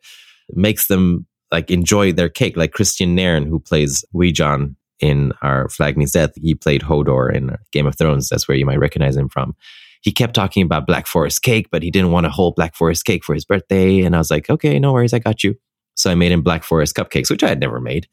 makes 0.51 0.87
them 0.87 1.25
like 1.51 1.71
enjoy 1.71 2.11
their 2.11 2.29
cake. 2.29 2.57
Like 2.57 2.71
Kristian 2.71 3.09
Nairn, 3.09 3.45
who 3.45 3.59
plays 3.59 4.05
Wee 4.13 4.31
John 4.31 4.75
in 4.99 5.33
our 5.41 5.67
Flag 5.69 5.97
Means 5.97 6.11
Death, 6.11 6.31
he 6.35 6.55
played 6.55 6.81
Hodor 6.81 7.33
in 7.33 7.55
Game 7.71 7.87
of 7.87 7.97
Thrones. 7.97 8.29
That's 8.29 8.47
where 8.47 8.57
you 8.57 8.65
might 8.65 8.79
recognize 8.79 9.15
him 9.17 9.29
from. 9.29 9.55
He 10.01 10.11
kept 10.11 10.33
talking 10.33 10.63
about 10.63 10.87
Black 10.87 11.07
Forest 11.07 11.41
cake, 11.43 11.67
but 11.71 11.81
he 11.81 11.89
didn't 11.89 12.11
want 12.11 12.25
a 12.25 12.29
whole 12.29 12.51
Black 12.51 12.75
Forest 12.75 13.05
cake 13.05 13.23
for 13.23 13.33
his 13.33 13.45
birthday. 13.45 14.01
And 14.01 14.15
I 14.15 14.19
was 14.19 14.29
like, 14.29 14.49
okay, 14.49 14.77
no 14.77 14.93
worries, 14.93 15.13
I 15.13 15.19
got 15.19 15.43
you. 15.43 15.55
So 15.95 16.11
I 16.11 16.15
made 16.15 16.31
him 16.31 16.41
Black 16.41 16.63
Forest 16.63 16.95
cupcakes, 16.95 17.29
which 17.29 17.43
I 17.43 17.47
had 17.47 17.59
never 17.59 17.79
made 17.79 18.07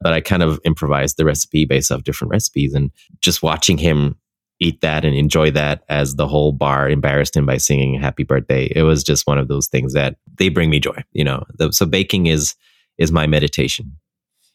but 0.00 0.12
I 0.12 0.20
kind 0.20 0.42
of 0.42 0.58
improvised 0.64 1.16
the 1.16 1.24
recipe 1.24 1.64
based 1.64 1.92
off 1.92 2.04
different 2.04 2.30
recipes 2.30 2.74
and 2.74 2.90
just 3.20 3.42
watching 3.42 3.78
him 3.78 4.16
eat 4.60 4.80
that 4.82 5.04
and 5.04 5.16
enjoy 5.16 5.50
that 5.50 5.82
as 5.88 6.16
the 6.16 6.28
whole 6.28 6.52
bar 6.52 6.88
embarrassed 6.88 7.34
him 7.34 7.46
by 7.46 7.56
singing 7.56 7.98
happy 7.98 8.24
birthday. 8.24 8.70
It 8.74 8.82
was 8.82 9.02
just 9.02 9.26
one 9.26 9.38
of 9.38 9.48
those 9.48 9.66
things 9.66 9.94
that 9.94 10.16
they 10.36 10.48
bring 10.48 10.70
me 10.70 10.78
joy, 10.78 11.02
you 11.12 11.24
know. 11.24 11.44
The, 11.56 11.72
so 11.72 11.86
baking 11.86 12.26
is 12.26 12.54
is 12.98 13.10
my 13.10 13.26
meditation. 13.26 13.96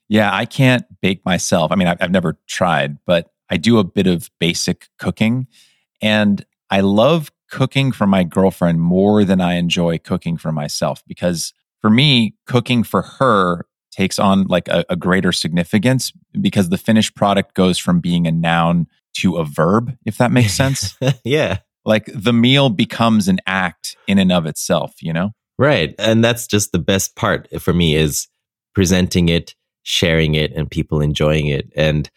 Yeah, 0.08 0.34
I 0.34 0.46
can't 0.46 0.86
bake 1.02 1.26
myself. 1.26 1.72
I 1.72 1.76
mean, 1.76 1.88
I've, 1.88 1.98
I've 2.00 2.12
never 2.12 2.38
tried, 2.48 2.98
but 3.08 3.32
I 3.50 3.58
do 3.58 3.80
a 3.80 3.84
bit 3.84 4.06
of 4.06 4.30
basic 4.40 4.88
cooking 5.00 5.48
and 6.02 6.46
I 6.70 6.82
love 6.82 7.32
cooking 7.50 7.92
for 7.92 8.06
my 8.06 8.24
girlfriend 8.24 8.82
more 8.82 9.24
than 9.24 9.42
I 9.42 9.56
enjoy 9.56 9.98
cooking 9.98 10.38
for 10.38 10.52
myself 10.52 11.04
because 11.08 11.54
for 11.82 11.90
me, 11.90 12.36
cooking 12.48 12.84
for 12.84 13.02
her 13.02 13.66
takes 13.92 14.20
on 14.20 14.46
like 14.48 14.68
a, 14.68 14.84
a, 14.90 14.96
greater 14.96 15.32
significance 15.32 16.12
because 16.42 16.70
the 16.70 16.78
finished 16.78 17.16
product 17.16 17.54
goes 17.54 17.78
from 17.78 18.02
being 18.02 18.28
a 18.28 18.32
noun 18.32 18.88
to 19.16 19.38
a 19.38 19.46
verb, 19.46 19.96
if 20.06 20.18
that 20.18 20.32
makes 20.32 20.54
sense. 20.54 20.98
yeah. 21.24 21.60
Like 21.86 22.10
the 22.14 22.34
meal 22.34 22.70
becomes 22.70 23.28
an 23.28 23.40
act 23.46 23.96
in 24.08 24.18
and 24.18 24.32
of 24.32 24.46
itself, 24.46 24.96
you 25.02 25.14
know? 25.14 25.32
Right. 25.58 25.96
And 26.00 26.24
that's 26.24 26.48
just 26.48 26.72
the 26.72 26.80
best 26.80 27.16
part 27.16 27.48
for 27.62 27.74
me 27.74 27.96
is 27.96 28.28
presenting 28.74 29.30
it, 29.30 29.56
sharing 29.84 30.36
it, 30.36 30.52
and 30.54 30.70
people 30.70 31.00
enjoying 31.00 31.48
it. 31.48 31.72
And 31.76 32.10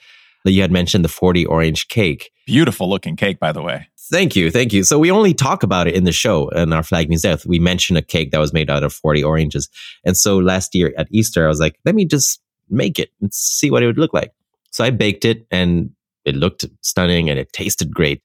you 0.45 0.62
had 0.62 0.73
mentioned 0.73 1.05
the 1.05 1.09
40 1.09 1.47
orange 1.47 1.89
cake. 1.89 2.31
Beautiful 2.47 2.89
looking 2.89 3.16
cake, 3.16 3.39
by 3.39 3.53
the 3.53 3.62
way. 3.62 3.89
Thank 4.11 4.35
you. 4.35 4.51
Thank 4.51 4.73
you. 4.73 4.85
So 4.85 4.99
we 4.99 5.11
only 5.11 5.35
talk 5.35 5.62
about 5.62 5.87
it 5.87 5.95
in 5.95 6.05
the 6.05 6.12
show 6.12 6.49
and 6.51 6.73
our 6.73 6.83
flag 6.83 7.11
means 7.11 7.23
death. 7.23 7.45
We 7.45 7.59
mention 7.59 7.97
a 7.97 8.03
cake 8.03 8.31
that 8.31 8.41
was 8.41 8.55
made 8.55 8.70
out 8.70 8.83
of 8.83 8.93
40 8.93 9.23
oranges. 9.23 9.69
And 10.05 10.16
so 10.16 10.39
last 10.39 10.75
year 10.75 10.95
at 10.97 11.09
Easter, 11.11 11.45
I 11.45 11.49
was 11.49 11.61
like, 11.61 11.79
let 11.85 11.95
me 11.95 12.07
just 12.07 12.41
make 12.70 12.99
it 12.99 13.11
and 13.20 13.33
see 13.33 13.70
what 13.70 13.83
it 13.83 13.87
would 13.87 13.99
look 13.99 14.15
like. 14.15 14.33
So 14.70 14.83
I 14.83 14.91
baked 14.91 15.25
it 15.25 15.47
and 15.51 15.91
it 16.28 16.36
looked 16.36 16.66
stunning 16.82 17.28
and 17.28 17.38
it 17.38 17.52
tasted 17.52 17.92
great. 17.92 18.22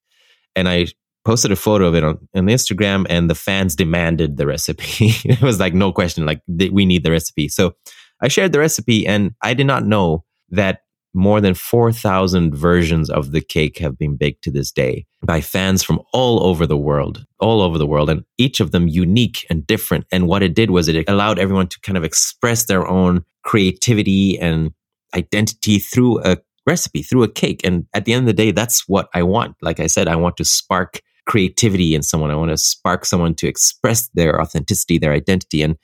And 0.55 0.69
I 0.69 0.87
posted 1.25 1.51
a 1.51 1.55
photo 1.55 1.87
of 1.87 1.95
it 1.95 2.03
on, 2.03 2.27
on 2.35 2.45
Instagram 2.45 3.05
and 3.09 3.29
the 3.29 3.35
fans 3.35 3.75
demanded 3.75 4.37
the 4.37 4.45
recipe. 4.45 4.85
it 5.25 5.41
was 5.41 5.59
like, 5.59 5.73
no 5.73 5.91
question, 5.91 6.25
like 6.25 6.41
we 6.47 6.85
need 6.85 7.03
the 7.03 7.11
recipe. 7.11 7.47
So 7.47 7.75
I 8.21 8.27
shared 8.27 8.51
the 8.51 8.59
recipe 8.59 9.07
and 9.07 9.31
I 9.41 9.53
did 9.53 9.67
not 9.67 9.85
know 9.85 10.25
that 10.49 10.81
more 11.13 11.39
than 11.39 11.53
4,000 11.53 12.55
versions 12.55 13.09
of 13.09 13.31
the 13.31 13.41
cake 13.41 13.77
have 13.77 13.97
been 13.97 14.17
baked 14.17 14.43
to 14.45 14.51
this 14.51 14.71
day 14.71 15.05
by 15.21 15.41
fans 15.41 15.83
from 15.83 16.01
all 16.11 16.43
over 16.43 16.65
the 16.65 16.77
world, 16.77 17.25
all 17.39 17.61
over 17.61 17.77
the 17.77 17.85
world, 17.85 18.09
and 18.09 18.23
each 18.37 18.59
of 18.59 18.71
them 18.71 18.87
unique 18.87 19.45
and 19.49 19.65
different. 19.67 20.05
And 20.11 20.27
what 20.27 20.41
it 20.41 20.55
did 20.55 20.71
was 20.71 20.87
it 20.87 21.07
allowed 21.07 21.37
everyone 21.37 21.67
to 21.67 21.79
kind 21.81 21.97
of 21.97 22.03
express 22.03 22.65
their 22.65 22.87
own 22.87 23.23
creativity 23.43 24.39
and 24.39 24.71
identity 25.13 25.77
through 25.77 26.23
a 26.23 26.37
recipe, 26.65 27.03
through 27.03 27.23
a 27.23 27.31
cake. 27.31 27.61
And 27.63 27.85
at 27.93 28.05
the 28.05 28.13
end 28.13 28.21
of 28.21 28.27
the 28.27 28.33
day, 28.33 28.51
that's 28.51 28.87
what 28.87 29.09
I 29.13 29.23
want. 29.23 29.55
Like 29.61 29.79
I 29.79 29.87
said, 29.87 30.07
I 30.07 30.15
want 30.15 30.37
to 30.37 30.45
spark 30.45 31.01
creativity 31.25 31.95
in 31.95 32.03
someone. 32.03 32.31
I 32.31 32.35
want 32.35 32.51
to 32.51 32.57
spark 32.57 33.05
someone 33.05 33.35
to 33.35 33.47
express 33.47 34.09
their 34.13 34.41
authenticity, 34.41 34.97
their 34.97 35.13
identity. 35.13 35.61
And 35.61 35.77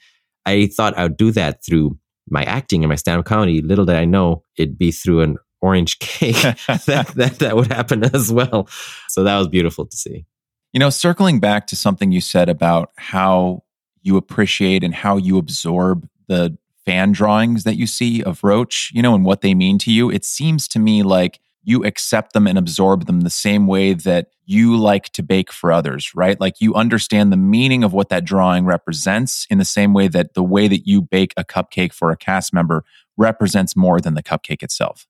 I 0.46 0.68
thought 0.68 0.98
I 0.98 1.04
would 1.04 1.18
do 1.18 1.32
that 1.32 1.64
through 1.66 1.98
my 2.30 2.44
acting 2.44 2.84
and 2.84 2.90
my 2.90 2.96
stand-up 2.96 3.26
comedy, 3.26 3.62
little 3.62 3.86
did 3.86 3.96
I 3.96 4.06
know 4.06 4.44
it'd 4.56 4.78
be 4.78 4.92
through 4.92 5.22
an 5.22 5.38
orange 5.62 6.00
cake 6.00 6.36
that, 6.68 7.12
that 7.16 7.40
that 7.40 7.56
would 7.56 7.72
happen 7.72 8.04
as 8.14 8.32
well. 8.32 8.68
So 9.08 9.24
that 9.24 9.38
was 9.38 9.48
beautiful 9.48 9.86
to 9.86 9.96
see. 9.96 10.26
You 10.74 10.80
know, 10.80 10.90
circling 10.90 11.40
back 11.40 11.68
to 11.68 11.76
something 11.76 12.12
you 12.12 12.22
said 12.22 12.48
about 12.48 12.92
how 12.96 13.64
you 14.02 14.18
appreciate 14.18 14.84
and 14.84 14.94
how 14.94 15.18
you 15.18 15.38
absorb 15.38 16.08
the 16.28 16.58
fan 16.86 17.12
drawings 17.12 17.64
that 17.64 17.76
you 17.76 17.88
see 17.88 18.24
of 18.24 18.44
Roach, 18.44 18.92
you 18.94 19.02
know, 19.02 19.16
and 19.16 19.26
what 19.26 19.42
they 19.42 19.54
mean 19.54 19.78
to 19.80 19.92
you, 19.92 20.10
it 20.10 20.26
seems 20.26 20.68
to 20.70 20.80
me 20.80 21.04
like 21.04 21.40
you 21.64 21.84
accept 21.84 22.34
them 22.34 22.48
and 22.48 22.58
absorb 22.58 23.06
them 23.06 23.22
the 23.22 23.30
same 23.30 23.68
way 23.68 23.94
that 23.94 24.28
you 24.46 24.76
like 24.76 25.10
to 25.10 25.22
bake 25.22 25.52
for 25.52 25.72
others, 25.72 26.12
right? 26.16 26.40
Like 26.40 26.60
you 26.60 26.74
understand 26.74 27.32
the 27.32 27.38
meaning 27.38 27.84
of 27.84 27.94
what 27.94 28.10
that 28.10 28.26
drawing 28.26 28.66
represents 28.66 29.46
in 29.50 29.60
the 29.60 29.66
same 29.66 29.94
way 29.94 30.08
that 30.08 30.34
the 30.34 30.44
way 30.44 30.68
that 30.68 30.88
you 30.88 31.02
bake 31.02 31.34
a 31.38 31.44
cupcake 31.44 31.94
for 31.94 32.10
a 32.10 32.18
cast 32.18 32.54
member 32.54 32.84
represents 33.18 33.76
more 33.76 34.00
than 34.00 34.16
the 34.16 34.24
cupcake 34.24 34.64
itself. 34.64 35.06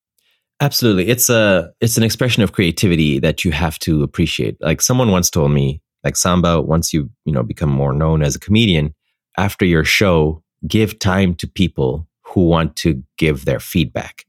Absolutely. 0.60 1.08
It's 1.08 1.30
a 1.30 1.72
it's 1.80 1.96
an 1.96 2.04
expression 2.04 2.44
of 2.44 2.52
creativity 2.52 3.20
that 3.20 3.46
you 3.46 3.52
have 3.52 3.80
to 3.80 4.04
appreciate. 4.04 4.58
Like 4.60 4.82
someone 4.82 5.12
once 5.12 5.30
told 5.30 5.52
me, 5.52 5.82
like 6.04 6.18
Samba, 6.18 6.62
once 6.62 6.92
you, 6.92 7.10
you 7.24 7.32
know, 7.32 7.44
become 7.44 7.70
more 7.70 7.94
known 7.94 8.22
as 8.22 8.36
a 8.36 8.40
comedian, 8.40 8.94
after 9.38 9.66
your 9.66 9.86
show, 9.86 10.44
give 10.68 11.00
time 11.00 11.36
to 11.36 11.48
people 11.48 12.08
who 12.24 12.48
want 12.48 12.76
to 12.78 13.04
give 13.18 13.46
their 13.46 13.60
feedback 13.60 14.26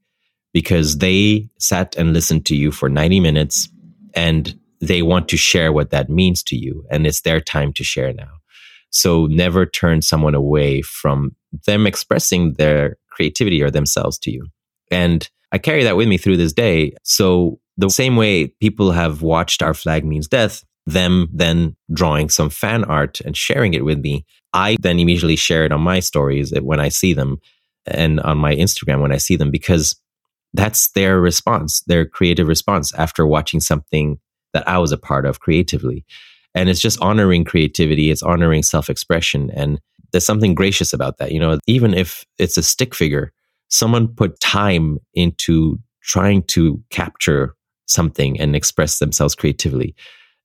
because 0.53 0.99
they 0.99 1.49
sat 1.59 1.97
and 1.97 2.13
listened 2.13 2.47
to 2.47 2.57
you 2.57 2.71
for 2.71 2.89
90 2.89 3.21
minutes 3.21 3.69
and 4.15 4.59
they 4.81 5.03
want 5.03 5.29
to 5.29 5.37
share 5.37 5.73
what 5.73 5.91
that 5.91 6.09
means 6.09 6.43
to 6.45 6.57
you. 6.57 6.85
And 6.91 7.07
it's 7.07 7.21
their 7.21 7.41
time 7.41 7.73
to 7.75 7.85
share 7.85 8.13
now. 8.13 8.31
So 8.91 9.27
never 9.27 9.67
turn 9.67 10.03
someone 10.03 10.35
away 10.35 10.83
from 10.83 11.37
them 11.67 11.87
expressing 11.87 12.55
their 12.55 12.97
creativity 13.11 13.63
or 13.63 13.71
themselves 13.71 14.19
to 14.21 14.31
you. 14.31 14.49
And 14.91 15.29
I 15.53 15.59
carry 15.59 15.85
that 15.85 15.97
with 15.97 16.09
me 16.09 16.17
through 16.17 16.39
this 16.39 16.53
day. 16.53 16.95
So 17.05 17.61
the 17.77 17.91
same 17.91 18.17
way 18.17 18.49
people 18.49 18.93
have 18.93 19.23
watched 19.23 19.63
Our 19.63 19.75
Flag 19.75 20.05
Means 20.05 20.29
Death, 20.29 20.65
them 20.93 21.29
then 21.33 21.77
drawing 21.93 22.29
some 22.29 22.51
fan 22.51 22.85
art 22.85 23.21
and 23.21 23.37
sharing 23.37 23.75
it 23.75 23.85
with 23.85 24.01
me, 24.01 24.25
I 24.53 24.77
then 24.81 24.99
immediately 24.99 25.37
share 25.37 25.65
it 25.65 25.73
on 25.73 25.81
my 25.81 26.01
stories 26.01 26.53
uh, 26.53 26.61
when 26.61 26.81
I 26.81 26.89
see 26.89 27.13
them 27.13 27.39
and 27.87 28.21
on 28.21 28.39
my 28.39 28.55
Instagram 28.55 29.01
when 29.01 29.13
I 29.13 29.17
see 29.17 29.37
them 29.37 29.51
because 29.51 29.97
that's 30.53 30.91
their 30.93 31.21
response, 31.21 31.81
their 31.83 32.05
creative 32.05 32.49
response 32.49 32.93
after 32.95 33.27
watching 33.27 33.61
something 33.61 34.19
that 34.53 34.69
I 34.69 34.79
was 34.79 34.93
a 34.93 34.99
part 34.99 35.27
of 35.27 35.41
creatively. 35.41 36.05
And 36.55 36.69
it's 36.69 36.81
just 36.81 37.01
honoring 37.01 37.45
creativity, 37.45 38.11
it's 38.11 38.23
honoring 38.23 38.63
self 38.65 38.91
expression. 38.91 39.51
And 39.55 39.81
there's 40.13 40.27
something 40.27 40.55
gracious 40.55 40.93
about 40.93 41.19
that. 41.19 41.31
You 41.31 41.39
know, 41.39 41.59
even 41.67 41.95
if 41.95 42.25
it's 42.39 42.57
a 42.57 42.63
stick 42.63 42.95
figure, 42.95 43.33
someone 43.69 44.09
put 44.09 44.41
time 44.41 44.99
into 45.15 45.79
trying 46.03 46.43
to 46.43 46.83
capture 46.91 47.55
something 47.87 48.41
and 48.41 48.57
express 48.57 48.99
themselves 48.99 49.35
creatively. 49.35 49.95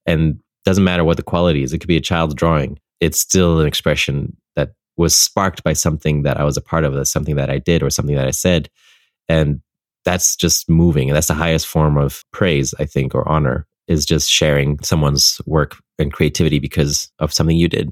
And 0.06 0.40
doesn't 0.64 0.84
matter 0.84 1.04
what 1.04 1.18
the 1.18 1.24
quality 1.24 1.64
is, 1.64 1.74
it 1.74 1.80
could 1.80 1.88
be 1.88 1.98
a 1.98 2.02
child's 2.02 2.34
drawing. 2.34 2.80
It's 3.00 3.20
still 3.20 3.60
an 3.60 3.68
expression 3.68 4.36
that 4.56 4.74
was 4.98 5.16
sparked 5.16 5.64
by 5.64 5.74
something 5.74 6.24
that 6.24 6.40
I 6.40 6.44
was 6.44 6.58
a 6.58 6.62
part 6.62 6.84
of, 6.84 7.08
something 7.08 7.36
that 7.36 7.50
I 7.50 7.60
did 7.60 7.84
or 7.84 7.90
something 7.90 8.16
that 8.16 8.28
I 8.28 8.32
said. 8.32 8.70
And 9.28 9.62
that's 10.06 10.36
just 10.36 10.70
moving. 10.70 11.10
And 11.10 11.16
that's 11.16 11.28
the 11.28 11.34
highest 11.34 11.68
form 11.68 11.98
of 11.98 12.24
praise, 12.32 12.74
I 12.80 12.86
think, 12.86 13.14
or 13.14 13.28
honor 13.28 13.68
is 13.88 14.06
just 14.06 14.30
sharing 14.30 14.80
someone's 14.82 15.42
work 15.46 15.78
and 16.00 16.14
creativity 16.14 16.60
because 16.60 17.12
of 17.20 17.34
something 17.34 17.58
you 17.58 17.68
did. 17.68 17.92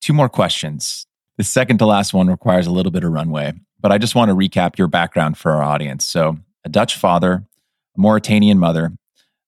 Two 0.00 0.12
more 0.12 0.28
questions. 0.28 1.06
The 1.36 1.44
second 1.44 1.78
to 1.78 1.86
last 1.86 2.14
one 2.14 2.28
requires 2.28 2.66
a 2.66 2.72
little 2.72 2.92
bit 2.92 3.04
of 3.04 3.12
runway, 3.12 3.52
but 3.80 3.92
I 3.92 3.98
just 3.98 4.14
want 4.14 4.30
to 4.30 4.34
recap 4.34 4.78
your 4.78 4.88
background 4.88 5.36
for 5.36 5.52
our 5.52 5.62
audience. 5.62 6.04
So, 6.04 6.38
a 6.64 6.68
Dutch 6.68 6.96
father, 6.96 7.44
a 7.96 8.00
Mauritanian 8.00 8.58
mother, 8.58 8.92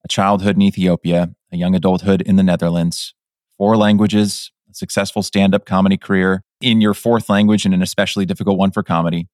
a 0.05 0.09
childhood 0.09 0.57
in 0.57 0.63
Ethiopia, 0.63 1.31
a 1.53 1.57
young 1.57 1.75
adulthood 1.75 2.23
in 2.23 2.37
the 2.37 2.43
Netherlands, 2.43 3.15
four 3.57 3.77
languages, 3.77 4.53
a 4.71 4.75
successful 4.75 5.23
stand 5.23 5.55
up 5.55 5.65
comedy 5.65 5.97
career 5.97 6.43
in 6.61 6.81
your 6.81 6.95
fourth 6.95 7.29
language 7.29 7.65
and 7.65 7.75
an 7.75 7.83
especially 7.83 8.27
difficult 8.27 8.59
one 8.59 8.71
for 8.71 8.83
comedy, 8.83 9.29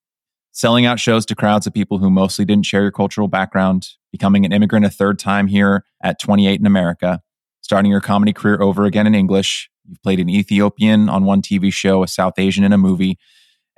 selling 0.52 0.86
out 0.86 1.00
shows 1.00 1.26
to 1.26 1.34
crowds 1.34 1.66
of 1.66 1.74
people 1.74 1.98
who 1.98 2.10
mostly 2.10 2.44
didn't 2.44 2.66
share 2.66 2.82
your 2.82 2.92
cultural 2.92 3.28
background, 3.28 3.88
becoming 4.12 4.44
an 4.44 4.52
immigrant 4.52 4.86
a 4.86 4.90
third 4.90 5.18
time 5.18 5.46
here 5.46 5.84
at 6.02 6.20
28 6.20 6.60
in 6.60 6.66
America, 6.66 7.20
starting 7.60 7.90
your 7.90 8.00
comedy 8.00 8.32
career 8.32 8.60
over 8.60 8.84
again 8.84 9.06
in 9.06 9.14
English. 9.14 9.70
You've 9.86 10.02
played 10.02 10.20
an 10.20 10.30
Ethiopian 10.30 11.08
on 11.08 11.24
one 11.24 11.42
TV 11.42 11.72
show, 11.72 12.02
a 12.02 12.08
South 12.08 12.38
Asian 12.38 12.64
in 12.64 12.72
a 12.72 12.78
movie, 12.78 13.18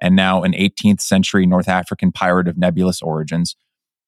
and 0.01 0.15
now 0.15 0.43
an 0.43 0.53
18th 0.53 1.01
century 1.01 1.47
North 1.47 1.69
African 1.69 2.13
pirate 2.13 2.49
of 2.49 2.59
nebulous 2.59 3.01
origins. 3.01 3.57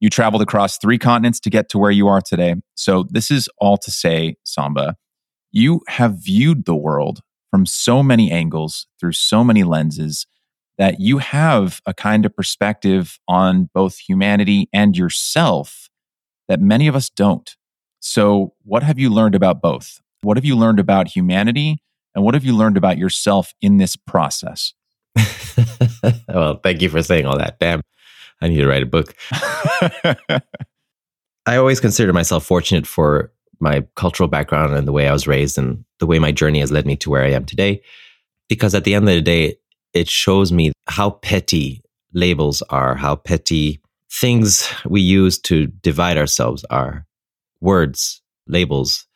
You 0.01 0.11
traveled 0.11 0.43
across 0.43 0.79
three 0.79 0.99
continents 0.99 1.41
to 1.41 1.51
get 1.51 1.69
to 1.71 1.79
where 1.79 1.91
you 1.91 2.09
are 2.09 2.21
today. 2.21 2.55
So, 2.75 3.05
this 3.11 3.31
is 3.31 3.49
all 3.59 3.77
to 3.79 3.91
say, 3.91 4.37
Samba, 4.45 4.97
you 5.51 5.81
have 5.89 6.23
viewed 6.23 6.65
the 6.65 6.77
world 6.77 7.21
from 7.51 7.67
so 7.67 8.03
many 8.03 8.31
angles, 8.31 8.87
through 9.01 9.13
so 9.13 9.43
many 9.43 9.65
lenses 9.65 10.27
that 10.77 11.01
you 11.01 11.19
have 11.19 11.81
a 11.87 11.95
kind 11.95 12.25
of 12.25 12.35
perspective 12.37 13.19
on 13.27 13.69
both 13.75 13.99
humanity 13.99 14.69
and 14.73 14.97
yourself 14.97 15.89
that 16.49 16.61
many 16.61 16.87
of 16.87 16.95
us 16.95 17.11
don't. 17.11 17.57
So, 18.01 18.55
what 18.63 18.83
have 18.83 18.99
you 18.99 19.11
learned 19.11 19.35
about 19.35 19.61
both? 19.61 20.01
What 20.23 20.37
have 20.37 20.45
you 20.45 20.57
learned 20.57 20.79
about 20.81 21.09
humanity? 21.09 21.79
And 22.15 22.25
what 22.25 22.35
have 22.35 22.45
you 22.45 22.57
learned 22.57 22.77
about 22.77 22.99
yourself 22.99 23.53
in 23.61 23.77
this 23.79 23.97
process? 23.97 24.73
well, 26.29 26.61
thank 26.63 26.81
you 26.81 26.89
for 26.89 27.03
saying 27.03 27.27
all 27.27 27.39
that. 27.39 27.59
Damn, 27.59 27.83
I 28.41 28.49
need 28.49 28.59
to 28.59 28.67
write 28.67 28.83
a 28.83 28.87
book. 28.87 29.15
I 31.47 31.57
always 31.57 31.81
consider 31.81 32.13
myself 32.13 32.45
fortunate 32.45 32.87
for 32.87 33.33
my 33.61 33.85
cultural 33.97 34.29
background 34.29 34.75
and 34.75 34.87
the 34.87 34.93
way 34.93 35.09
I 35.09 35.13
was 35.13 35.27
raised 35.27 35.59
and 35.59 35.85
the 35.99 36.07
way 36.07 36.19
my 36.19 36.31
journey 36.31 36.61
has 36.61 36.71
led 36.71 36.87
me 36.87 36.97
to 36.97 37.11
where 37.11 37.25
I 37.25 37.31
am 37.31 37.45
today. 37.45 37.83
Because 38.49 38.75
at 38.75 38.85
the 38.85 38.95
end 38.95 39.09
of 39.09 39.15
the 39.15 39.21
day, 39.21 39.57
it 39.93 40.09
shows 40.09 40.53
me 40.53 40.73
how 40.87 41.11
petty 41.11 41.83
labels 42.13 42.63
are, 42.71 42.95
how 42.95 43.17
petty 43.17 43.81
things 44.11 44.69
we 44.87 45.01
use 45.01 45.39
to 45.39 45.67
divide 45.67 46.17
ourselves 46.17 46.65
are. 46.71 47.07
Words, 47.61 48.23
labels 48.47 49.09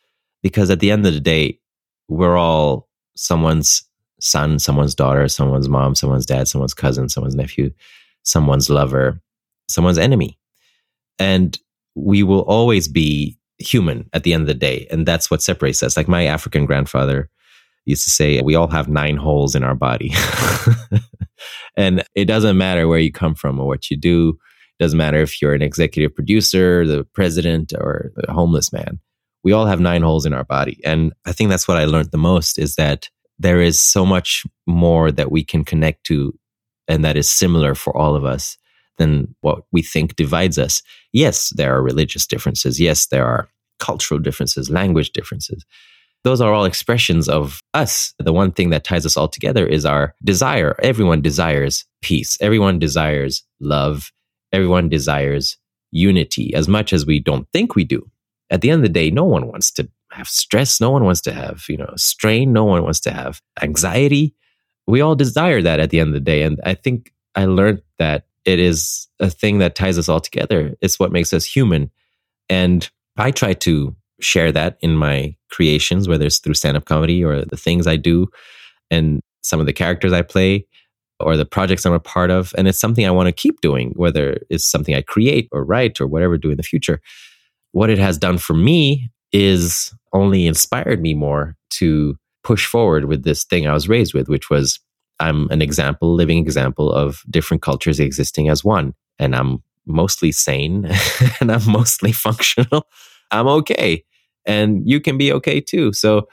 because 0.43 0.69
at 0.69 0.81
the 0.81 0.91
end 0.91 1.07
of 1.07 1.13
the 1.13 1.19
day, 1.19 1.59
we're 2.09 2.37
all 2.37 2.89
someone's 3.15 3.83
son, 4.19 4.59
someone's 4.59 4.93
daughter, 4.93 5.27
someone's 5.27 5.69
mom, 5.69 5.95
someone's 5.95 6.25
dad, 6.25 6.47
someone's 6.47 6.73
cousin, 6.73 7.09
someone's 7.09 7.35
nephew, 7.35 7.71
someone's 8.23 8.69
lover, 8.69 9.21
someone's 9.67 9.97
enemy. 9.97 10.39
And 11.19 11.57
we 11.95 12.23
will 12.23 12.41
always 12.41 12.87
be 12.87 13.37
human 13.59 14.09
at 14.13 14.23
the 14.23 14.33
end 14.33 14.41
of 14.41 14.47
the 14.47 14.53
day. 14.53 14.87
And 14.91 15.05
that's 15.05 15.29
what 15.29 15.41
separates 15.41 15.83
us. 15.83 15.95
Like 15.95 16.07
my 16.07 16.25
African 16.25 16.65
grandfather 16.65 17.29
used 17.85 18.03
to 18.05 18.09
say, 18.09 18.41
we 18.41 18.55
all 18.55 18.67
have 18.67 18.87
nine 18.87 19.17
holes 19.17 19.55
in 19.55 19.63
our 19.63 19.75
body. 19.75 20.11
and 21.77 22.03
it 22.15 22.25
doesn't 22.25 22.57
matter 22.57 22.87
where 22.87 22.99
you 22.99 23.11
come 23.11 23.35
from 23.35 23.59
or 23.59 23.67
what 23.67 23.89
you 23.91 23.97
do. 23.97 24.37
It 24.79 24.83
doesn't 24.83 24.97
matter 24.97 25.21
if 25.21 25.41
you're 25.41 25.53
an 25.53 25.61
executive 25.61 26.15
producer, 26.15 26.85
the 26.85 27.03
president, 27.13 27.73
or 27.73 28.11
a 28.27 28.31
homeless 28.31 28.73
man. 28.73 28.99
We 29.43 29.51
all 29.51 29.65
have 29.65 29.79
nine 29.79 30.01
holes 30.01 30.25
in 30.25 30.33
our 30.33 30.45
body. 30.45 30.79
And 30.85 31.13
I 31.25 31.33
think 31.33 31.49
that's 31.49 31.67
what 31.67 31.77
I 31.77 31.85
learned 31.85 32.11
the 32.11 32.17
most 32.17 32.57
is 32.57 32.75
that 32.75 33.09
there 33.37 33.61
is 33.61 33.79
so 33.79 34.05
much 34.05 34.45
more 34.65 35.11
that 35.11 35.31
we 35.31 35.43
can 35.43 35.65
connect 35.65 36.05
to 36.05 36.33
and 36.87 37.03
that 37.05 37.17
is 37.17 37.29
similar 37.29 37.75
for 37.75 37.95
all 37.95 38.15
of 38.15 38.25
us 38.25 38.57
than 38.97 39.35
what 39.41 39.63
we 39.71 39.81
think 39.81 40.15
divides 40.15 40.57
us. 40.57 40.81
Yes, 41.11 41.49
there 41.55 41.75
are 41.75 41.81
religious 41.81 42.27
differences. 42.27 42.79
Yes, 42.79 43.07
there 43.07 43.25
are 43.25 43.49
cultural 43.79 44.19
differences, 44.19 44.69
language 44.69 45.11
differences. 45.11 45.65
Those 46.23 46.39
are 46.39 46.53
all 46.53 46.63
expressions 46.63 47.27
of 47.27 47.59
us. 47.73 48.13
The 48.17 48.31
one 48.31 48.51
thing 48.51 48.69
that 48.69 48.85
ties 48.85 49.05
us 49.05 49.17
all 49.17 49.27
together 49.27 49.65
is 49.65 49.85
our 49.85 50.15
desire. 50.23 50.75
Everyone 50.81 51.21
desires 51.21 51.85
peace. 52.01 52.37
Everyone 52.39 52.79
desires 52.79 53.43
love. 53.59 54.11
Everyone 54.53 54.87
desires 54.87 55.57
unity 55.91 56.53
as 56.53 56.67
much 56.67 56.93
as 56.93 57.05
we 57.05 57.19
don't 57.19 57.47
think 57.51 57.75
we 57.75 57.83
do. 57.83 58.09
At 58.49 58.61
the 58.61 58.69
end 58.69 58.79
of 58.79 58.83
the 58.83 58.99
day, 58.99 59.09
no 59.09 59.25
one 59.25 59.47
wants 59.47 59.71
to 59.71 59.89
have 60.11 60.27
stress. 60.27 60.79
No 60.79 60.91
one 60.91 61.03
wants 61.03 61.21
to 61.21 61.33
have, 61.33 61.65
you 61.67 61.77
know, 61.77 61.91
strain. 61.97 62.53
No 62.53 62.63
one 62.63 62.83
wants 62.83 63.01
to 63.01 63.11
have 63.11 63.41
anxiety. 63.61 64.33
We 64.87 65.01
all 65.01 65.15
desire 65.15 65.61
that 65.61 65.79
at 65.79 65.89
the 65.89 65.99
end 65.99 66.09
of 66.09 66.13
the 66.13 66.19
day. 66.19 66.43
And 66.43 66.59
I 66.65 66.73
think 66.73 67.13
I 67.35 67.45
learned 67.45 67.81
that 67.99 68.25
it 68.45 68.59
is 68.59 69.07
a 69.19 69.29
thing 69.29 69.59
that 69.59 69.75
ties 69.75 69.97
us 69.97 70.09
all 70.09 70.19
together. 70.19 70.75
It's 70.81 70.99
what 70.99 71.11
makes 71.11 71.33
us 71.33 71.45
human. 71.45 71.89
And 72.49 72.89
I 73.17 73.31
try 73.31 73.53
to 73.53 73.95
share 74.19 74.51
that 74.51 74.77
in 74.81 74.95
my 74.95 75.35
creations, 75.49 76.07
whether 76.07 76.25
it's 76.25 76.39
through 76.39 76.53
stand 76.55 76.77
up 76.77 76.85
comedy 76.85 77.23
or 77.23 77.45
the 77.45 77.57
things 77.57 77.87
I 77.87 77.95
do 77.95 78.27
and 78.91 79.21
some 79.41 79.59
of 79.59 79.65
the 79.65 79.73
characters 79.73 80.13
I 80.13 80.21
play 80.21 80.65
or 81.19 81.37
the 81.37 81.45
projects 81.45 81.85
I'm 81.85 81.93
a 81.93 81.99
part 81.99 82.31
of. 82.31 82.53
And 82.57 82.67
it's 82.67 82.79
something 82.79 83.05
I 83.05 83.11
want 83.11 83.27
to 83.27 83.31
keep 83.31 83.61
doing, 83.61 83.93
whether 83.95 84.39
it's 84.49 84.65
something 84.65 84.95
I 84.95 85.01
create 85.01 85.47
or 85.51 85.63
write 85.63 86.01
or 86.01 86.07
whatever 86.07 86.37
do 86.37 86.51
in 86.51 86.57
the 86.57 86.63
future. 86.63 87.01
What 87.71 87.89
it 87.89 87.97
has 87.97 88.17
done 88.17 88.37
for 88.37 88.53
me 88.53 89.09
is 89.31 89.93
only 90.11 90.45
inspired 90.47 91.01
me 91.01 91.13
more 91.13 91.55
to 91.71 92.17
push 92.43 92.65
forward 92.65 93.05
with 93.05 93.23
this 93.23 93.43
thing 93.43 93.67
I 93.67 93.73
was 93.73 93.89
raised 93.89 94.13
with, 94.13 94.27
which 94.27 94.49
was 94.49 94.79
I'm 95.19 95.49
an 95.51 95.61
example, 95.61 96.13
living 96.13 96.39
example 96.39 96.91
of 96.91 97.23
different 97.29 97.61
cultures 97.61 97.99
existing 97.99 98.49
as 98.49 98.63
one. 98.63 98.93
And 99.19 99.35
I'm 99.35 99.63
mostly 99.85 100.31
sane 100.31 100.89
and 101.39 101.51
I'm 101.51 101.69
mostly 101.69 102.11
functional. 102.27 102.87
I'm 103.31 103.47
okay. 103.47 104.03
And 104.45 104.83
you 104.85 104.99
can 104.99 105.17
be 105.17 105.31
okay 105.33 105.61
too. 105.61 105.93
So 105.93 106.27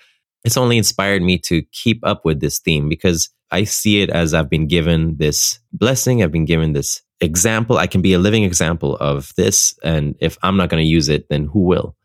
it's 0.45 0.57
only 0.57 0.79
inspired 0.79 1.23
me 1.23 1.39
to 1.39 1.63
keep 1.73 2.01
up 2.05 2.25
with 2.25 2.41
this 2.41 2.59
theme 2.59 2.89
because 2.89 3.29
I 3.51 3.65
see 3.65 4.01
it 4.01 4.11
as 4.11 4.33
I've 4.33 4.49
been 4.49 4.67
given 4.67 5.17
this 5.17 5.61
blessing. 5.73 6.23
I've 6.23 6.33
been 6.33 6.45
given 6.45 6.73
this 6.73 7.03
example. 7.21 7.79
I 7.79 7.87
can 7.87 8.01
be 8.01 8.15
a 8.15 8.19
living 8.19 8.45
example 8.45 8.97
of 8.97 9.33
this. 9.37 9.75
And 9.83 10.15
if 10.21 10.39
I'm 10.43 10.57
not 10.57 10.71
going 10.71 10.83
to 10.83 10.89
use 10.89 11.09
it, 11.09 11.29
then 11.29 11.47
who 11.47 11.61
will? 11.61 11.97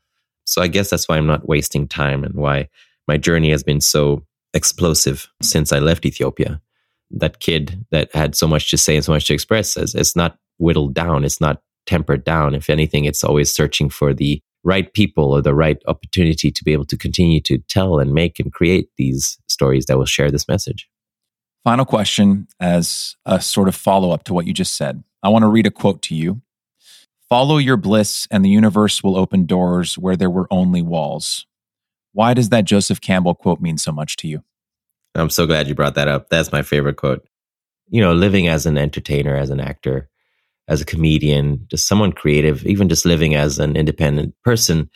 So 0.45 0.61
I 0.61 0.67
guess 0.67 0.89
that's 0.89 1.07
why 1.07 1.17
I'm 1.17 1.27
not 1.27 1.47
wasting 1.47 1.87
time 1.87 2.23
and 2.23 2.35
why 2.35 2.69
my 3.07 3.17
journey 3.17 3.51
has 3.51 3.63
been 3.63 3.81
so 3.81 4.25
explosive 4.53 5.27
since 5.41 5.71
I 5.71 5.79
left 5.79 6.05
Ethiopia. 6.05 6.61
That 7.11 7.39
kid 7.39 7.85
that 7.91 8.13
had 8.15 8.35
so 8.35 8.47
much 8.47 8.69
to 8.71 8.77
say 8.77 8.95
and 8.95 9.05
so 9.05 9.11
much 9.11 9.25
to 9.25 9.33
express, 9.33 9.73
says 9.73 9.93
it's 9.95 10.15
not 10.15 10.37
whittled 10.57 10.93
down. 10.93 11.23
It's 11.23 11.41
not 11.41 11.61
tempered 11.85 12.23
down. 12.23 12.55
If 12.55 12.69
anything, 12.69 13.05
it's 13.05 13.23
always 13.23 13.53
searching 13.53 13.89
for 13.89 14.13
the 14.13 14.41
right 14.63 14.91
people 14.93 15.31
or 15.31 15.41
the 15.41 15.53
right 15.53 15.77
opportunity 15.87 16.51
to 16.51 16.63
be 16.63 16.73
able 16.73 16.85
to 16.85 16.97
continue 16.97 17.39
to 17.41 17.59
tell 17.69 17.99
and 17.99 18.13
make 18.13 18.39
and 18.39 18.51
create 18.51 18.89
these 18.97 19.37
stories 19.47 19.85
that 19.85 19.97
will 19.97 20.05
share 20.05 20.31
this 20.31 20.47
message. 20.47 20.89
Final 21.63 21.85
question 21.85 22.47
as 22.59 23.15
a 23.25 23.39
sort 23.39 23.67
of 23.67 23.75
follow 23.75 24.11
up 24.11 24.23
to 24.23 24.33
what 24.33 24.47
you 24.47 24.53
just 24.53 24.75
said. 24.75 25.03
I 25.21 25.29
want 25.29 25.43
to 25.43 25.47
read 25.47 25.67
a 25.67 25.71
quote 25.71 26.01
to 26.03 26.15
you 26.15 26.41
Follow 27.27 27.57
your 27.57 27.77
bliss, 27.77 28.27
and 28.29 28.45
the 28.45 28.49
universe 28.49 29.03
will 29.03 29.17
open 29.17 29.47
doors 29.47 29.97
where 29.97 30.15
there 30.15 30.29
were 30.29 30.47
only 30.51 30.83
walls. 30.83 31.47
Why 32.15 32.33
does 32.33 32.47
that 32.49 32.63
Joseph 32.63 33.01
Campbell 33.01 33.35
quote 33.35 33.59
mean 33.59 33.77
so 33.77 33.91
much 33.91 34.15
to 34.17 34.27
you? 34.29 34.41
I'm 35.15 35.29
so 35.29 35.45
glad 35.45 35.67
you 35.67 35.75
brought 35.75 35.95
that 35.95 36.07
up. 36.07 36.29
That's 36.29 36.49
my 36.49 36.61
favorite 36.61 36.95
quote. 36.95 37.27
You 37.89 37.99
know, 37.99 38.13
living 38.13 38.47
as 38.47 38.65
an 38.65 38.77
entertainer, 38.77 39.35
as 39.35 39.49
an 39.49 39.59
actor, 39.59 40.09
as 40.69 40.79
a 40.79 40.85
comedian, 40.85 41.67
just 41.69 41.87
someone 41.87 42.13
creative, 42.13 42.65
even 42.65 42.87
just 42.87 43.05
living 43.05 43.35
as 43.35 43.59
an 43.59 43.75
independent 43.75 44.33
person, 44.45 44.89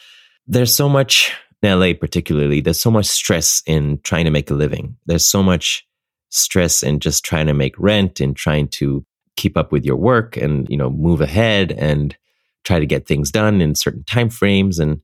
there's 0.48 0.74
so 0.74 0.88
much 0.88 1.34
in 1.62 1.78
LA, 1.78 1.92
particularly, 1.94 2.62
there's 2.62 2.80
so 2.80 2.90
much 2.90 3.06
stress 3.06 3.62
in 3.68 4.00
trying 4.04 4.24
to 4.24 4.32
make 4.32 4.50
a 4.50 4.54
living. 4.54 4.96
There's 5.06 5.26
so 5.26 5.44
much 5.44 5.86
stress 6.30 6.84
in 6.84 7.02
just 7.02 7.26
trying 7.26 7.48
to 7.48 7.54
make 7.54 7.78
rent 7.78 8.22
and 8.22 8.34
trying 8.34 8.70
to 8.70 9.06
keep 9.36 9.58
up 9.58 9.74
with 9.74 9.84
your 9.84 9.98
work 9.98 10.38
and 10.38 10.70
you 10.70 10.78
know 10.78 10.90
move 10.90 11.20
ahead 11.20 11.72
and 11.74 12.16
try 12.64 12.80
to 12.80 12.86
get 12.86 13.08
things 13.08 13.30
done 13.30 13.62
in 13.62 13.76
certain 13.76 14.04
time 14.06 14.30
frames 14.30 14.80
and 14.80 15.02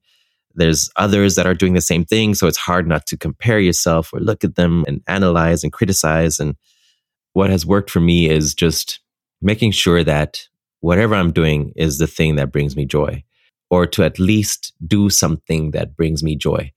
there's 0.55 0.89
others 0.95 1.35
that 1.35 1.45
are 1.45 1.53
doing 1.53 1.73
the 1.73 1.81
same 1.81 2.05
thing 2.05 2.33
so 2.33 2.47
it's 2.47 2.57
hard 2.57 2.87
not 2.87 3.05
to 3.07 3.17
compare 3.17 3.59
yourself 3.59 4.13
or 4.13 4.19
look 4.19 4.43
at 4.43 4.55
them 4.55 4.83
and 4.87 5.01
analyze 5.07 5.63
and 5.63 5.73
criticize. 5.73 6.39
And 6.39 6.55
what 7.33 7.49
has 7.49 7.65
worked 7.65 7.89
for 7.89 7.99
me 7.99 8.29
is 8.29 8.53
just 8.55 8.99
making 9.41 9.71
sure 9.71 10.03
that 10.03 10.47
whatever 10.79 11.15
i'm 11.15 11.31
doing 11.31 11.73
is 11.75 11.97
the 11.97 12.07
thing 12.07 12.35
that 12.35 12.51
brings 12.51 12.75
me 12.75 12.85
joy 12.85 13.23
or 13.69 13.85
to 13.85 14.03
at 14.03 14.19
least 14.19 14.73
do 14.85 15.09
something 15.09 15.71
that 15.71 15.97
brings 15.97 16.23
me 16.23 16.35
joy 16.35 16.71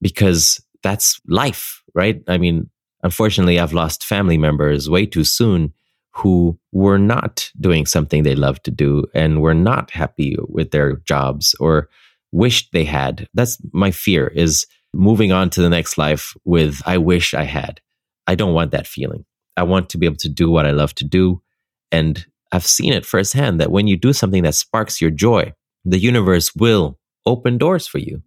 because 0.00 0.64
that's 0.82 1.20
life 1.26 1.82
right? 1.94 2.22
I 2.26 2.38
mean 2.38 2.70
unfortunately 3.02 3.58
i've 3.58 3.72
lost 3.72 4.04
family 4.04 4.38
members 4.38 4.88
way 4.88 5.06
too 5.06 5.24
soon 5.24 5.72
who 6.12 6.58
were 6.72 6.98
not 6.98 7.50
doing 7.60 7.86
something 7.86 8.22
they 8.22 8.34
loved 8.34 8.64
to 8.64 8.70
do 8.70 9.06
and 9.14 9.40
were 9.40 9.54
not 9.54 9.90
happy 9.90 10.36
with 10.48 10.70
their 10.70 10.96
jobs 10.96 11.54
or 11.58 11.88
wished 12.32 12.70
they 12.72 12.84
had. 12.84 13.28
That's 13.34 13.58
my 13.72 13.90
fear 13.90 14.28
is 14.28 14.66
moving 14.94 15.32
on 15.32 15.50
to 15.50 15.62
the 15.62 15.70
next 15.70 15.98
life 15.98 16.34
with 16.44 16.80
I 16.86 16.98
wish 16.98 17.34
I 17.34 17.44
had. 17.44 17.80
I 18.26 18.34
don't 18.34 18.54
want 18.54 18.72
that 18.72 18.86
feeling. 18.86 19.24
I 19.56 19.62
want 19.62 19.90
to 19.90 19.98
be 19.98 20.06
able 20.06 20.16
to 20.16 20.28
do 20.28 20.50
what 20.50 20.66
I 20.66 20.70
love 20.70 20.94
to 20.96 21.04
do. 21.04 21.42
And 21.90 22.24
I've 22.52 22.66
seen 22.66 22.92
it 22.92 23.06
firsthand 23.06 23.60
that 23.60 23.70
when 23.70 23.86
you 23.86 23.96
do 23.96 24.12
something 24.12 24.42
that 24.42 24.54
sparks 24.54 25.00
your 25.00 25.10
joy, 25.10 25.52
the 25.84 25.98
universe 25.98 26.54
will 26.54 26.98
open 27.26 27.58
doors 27.58 27.86
for 27.86 27.98
you 27.98 28.22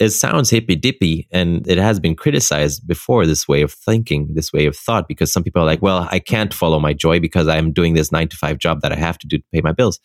it 0.00 0.10
sounds 0.10 0.50
hippy 0.50 0.76
dippy 0.76 1.28
and 1.30 1.66
it 1.68 1.78
has 1.78 2.00
been 2.00 2.14
criticized 2.14 2.86
before 2.86 3.26
this 3.26 3.46
way 3.46 3.62
of 3.62 3.72
thinking, 3.72 4.28
this 4.34 4.52
way 4.52 4.66
of 4.66 4.76
thought, 4.76 5.08
because 5.08 5.32
some 5.32 5.42
people 5.42 5.62
are 5.62 5.66
like, 5.66 5.82
well, 5.82 6.08
I 6.10 6.18
can't 6.18 6.52
follow 6.52 6.80
my 6.80 6.92
joy 6.92 7.20
because 7.20 7.48
I'm 7.48 7.72
doing 7.72 7.94
this 7.94 8.12
nine 8.12 8.28
to 8.28 8.36
five 8.36 8.58
job 8.58 8.80
that 8.82 8.92
I 8.92 8.96
have 8.96 9.18
to 9.18 9.26
do 9.26 9.38
to 9.38 9.44
pay 9.52 9.60
my 9.60 9.72
bills. 9.72 10.00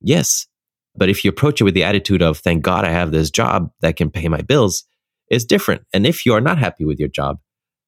Yes. 0.00 0.46
But 0.96 1.08
if 1.08 1.24
you 1.24 1.30
approach 1.30 1.60
it 1.60 1.64
with 1.64 1.74
the 1.74 1.84
attitude 1.84 2.22
of, 2.22 2.38
thank 2.38 2.62
God 2.62 2.84
I 2.84 2.90
have 2.90 3.10
this 3.10 3.30
job 3.30 3.70
that 3.80 3.96
can 3.96 4.10
pay 4.10 4.28
my 4.28 4.40
bills, 4.42 4.84
it's 5.28 5.44
different. 5.44 5.82
And 5.92 6.06
if 6.06 6.24
you 6.24 6.32
are 6.34 6.40
not 6.40 6.58
happy 6.58 6.84
with 6.84 6.98
your 6.98 7.08
job, 7.08 7.38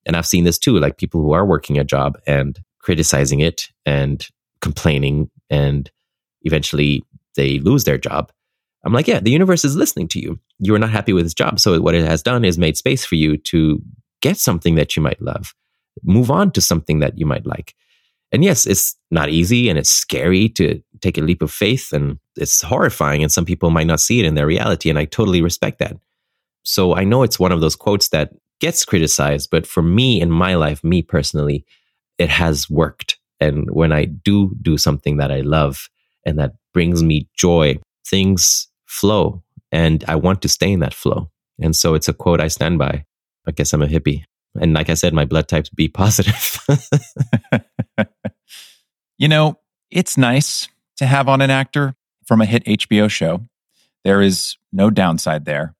and 0.06 0.16
I've 0.16 0.26
seen 0.26 0.44
this 0.44 0.58
too, 0.58 0.78
like 0.78 0.98
people 0.98 1.22
who 1.22 1.32
are 1.32 1.46
working 1.46 1.78
a 1.78 1.84
job 1.84 2.18
and 2.26 2.58
criticizing 2.80 3.40
it 3.40 3.68
and 3.86 4.26
complaining, 4.60 5.30
and 5.50 5.90
eventually 6.42 7.04
they 7.36 7.58
lose 7.58 7.84
their 7.84 7.98
job 7.98 8.32
I'm 8.84 8.92
like, 8.92 9.08
yeah, 9.08 9.20
the 9.20 9.30
universe 9.30 9.64
is 9.64 9.76
listening 9.76 10.08
to 10.08 10.20
you. 10.20 10.38
You 10.58 10.74
are 10.74 10.78
not 10.78 10.90
happy 10.90 11.12
with 11.12 11.24
this 11.24 11.34
job. 11.34 11.58
So 11.58 11.80
what 11.80 11.94
it 11.94 12.06
has 12.06 12.22
done 12.22 12.44
is 12.44 12.58
made 12.58 12.76
space 12.76 13.04
for 13.04 13.16
you 13.16 13.36
to 13.36 13.82
get 14.22 14.36
something 14.36 14.76
that 14.76 14.96
you 14.96 15.02
might 15.02 15.20
love, 15.20 15.54
move 16.02 16.30
on 16.30 16.52
to 16.52 16.60
something 16.60 17.00
that 17.00 17.18
you 17.18 17.26
might 17.26 17.46
like. 17.46 17.74
And 18.30 18.44
yes, 18.44 18.66
it's 18.66 18.96
not 19.10 19.30
easy 19.30 19.68
and 19.68 19.78
it's 19.78 19.90
scary 19.90 20.48
to 20.50 20.82
take 21.00 21.16
a 21.16 21.22
leap 21.22 21.40
of 21.40 21.50
faith 21.50 21.92
and 21.92 22.18
it's 22.36 22.60
horrifying 22.60 23.22
and 23.22 23.32
some 23.32 23.44
people 23.44 23.70
might 23.70 23.86
not 23.86 24.00
see 24.00 24.20
it 24.20 24.26
in 24.26 24.34
their 24.34 24.46
reality. 24.46 24.90
And 24.90 24.98
I 24.98 25.06
totally 25.06 25.40
respect 25.40 25.78
that. 25.78 25.96
So 26.62 26.94
I 26.94 27.04
know 27.04 27.22
it's 27.22 27.38
one 27.38 27.52
of 27.52 27.60
those 27.60 27.76
quotes 27.76 28.10
that 28.10 28.32
gets 28.60 28.84
criticized, 28.84 29.48
but 29.50 29.66
for 29.66 29.82
me 29.82 30.20
in 30.20 30.30
my 30.30 30.56
life, 30.56 30.84
me 30.84 31.02
personally, 31.02 31.64
it 32.18 32.28
has 32.28 32.68
worked. 32.68 33.18
And 33.40 33.70
when 33.70 33.92
I 33.92 34.04
do 34.04 34.54
do 34.60 34.76
something 34.76 35.16
that 35.18 35.32
I 35.32 35.40
love 35.40 35.88
and 36.26 36.38
that 36.38 36.52
brings 36.74 37.02
me 37.02 37.28
joy, 37.34 37.78
things 38.06 38.68
flow 38.86 39.42
and 39.72 40.04
I 40.06 40.16
want 40.16 40.42
to 40.42 40.48
stay 40.48 40.72
in 40.72 40.80
that 40.80 40.94
flow. 40.94 41.30
And 41.60 41.74
so 41.74 41.94
it's 41.94 42.08
a 42.08 42.12
quote 42.12 42.40
I 42.40 42.48
stand 42.48 42.78
by. 42.78 43.04
I 43.46 43.52
guess 43.52 43.72
I'm 43.72 43.82
a 43.82 43.86
hippie. 43.86 44.24
And 44.60 44.74
like 44.74 44.90
I 44.90 44.94
said, 44.94 45.14
my 45.14 45.24
blood 45.24 45.48
type's 45.48 45.70
B 45.70 45.88
positive. 45.88 46.60
you 49.18 49.28
know, 49.28 49.58
it's 49.90 50.16
nice 50.16 50.68
to 50.96 51.06
have 51.06 51.28
on 51.28 51.40
an 51.40 51.50
actor 51.50 51.94
from 52.24 52.40
a 52.40 52.46
hit 52.46 52.64
HBO 52.64 53.10
show. 53.10 53.40
There 54.04 54.22
is 54.22 54.56
no 54.72 54.90
downside 54.90 55.44
there. 55.44 55.74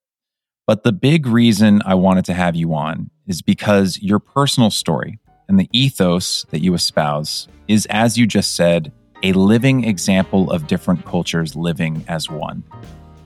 But 0.67 0.83
the 0.83 0.93
big 0.93 1.27
reason 1.27 1.81
I 1.87 1.95
wanted 1.95 2.25
to 2.27 2.35
have 2.35 2.57
you 2.57 2.75
on 2.75 3.11
is 3.27 3.41
because 3.41 3.99
your 4.03 4.19
personal 4.19 4.71
story 4.71 5.19
and 5.49 5.59
the 5.59 5.69
ethos 5.73 6.45
that 6.51 6.61
you 6.61 6.75
espouse 6.75 7.49
is, 7.69 7.87
as 7.87 8.19
you 8.19 8.27
just 8.27 8.55
said, 8.55 8.93
a 9.23 9.33
living 9.33 9.85
example 9.85 10.51
of 10.51 10.67
different 10.67 11.05
cultures 11.05 11.57
living 11.57 12.05
as 12.07 12.29
one. 12.29 12.63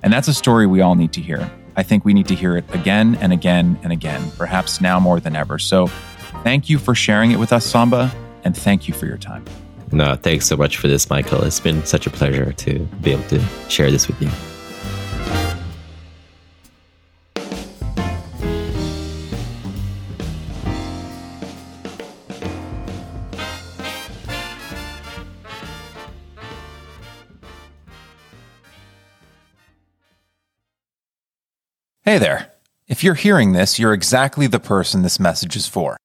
And 0.02 0.12
that's 0.12 0.28
a 0.28 0.34
story 0.34 0.66
we 0.66 0.80
all 0.80 0.94
need 0.94 1.12
to 1.14 1.20
hear. 1.20 1.50
I 1.74 1.82
think 1.82 2.04
we 2.04 2.14
need 2.14 2.28
to 2.28 2.34
hear 2.34 2.56
it 2.56 2.64
again 2.74 3.16
and 3.20 3.32
again 3.32 3.78
and 3.82 3.92
again, 3.92 4.30
perhaps 4.36 4.80
now 4.80 5.00
more 5.00 5.20
than 5.20 5.34
ever. 5.34 5.58
So 5.58 5.86
thank 6.44 6.68
you 6.68 6.78
for 6.78 6.94
sharing 6.94 7.30
it 7.30 7.38
with 7.38 7.52
us, 7.52 7.64
Samba, 7.64 8.12
and 8.44 8.56
thank 8.56 8.88
you 8.88 8.94
for 8.94 9.06
your 9.06 9.18
time. 9.18 9.44
No, 9.92 10.16
thanks 10.16 10.46
so 10.46 10.56
much 10.56 10.78
for 10.78 10.88
this, 10.88 11.10
Michael. 11.10 11.44
It's 11.44 11.60
been 11.60 11.84
such 11.84 12.06
a 12.06 12.10
pleasure 12.10 12.52
to 12.52 12.78
be 13.02 13.12
able 13.12 13.24
to 13.24 13.40
share 13.68 13.90
this 13.90 14.08
with 14.08 14.20
you. 14.22 14.30
Hey 32.04 32.18
there. 32.18 32.52
If 32.88 33.04
you're 33.04 33.14
hearing 33.14 33.52
this, 33.52 33.78
you're 33.78 33.94
exactly 33.94 34.46
the 34.46 34.58
person 34.58 35.02
this 35.02 35.20
message 35.20 35.54
is 35.54 35.66
for. 35.68 35.96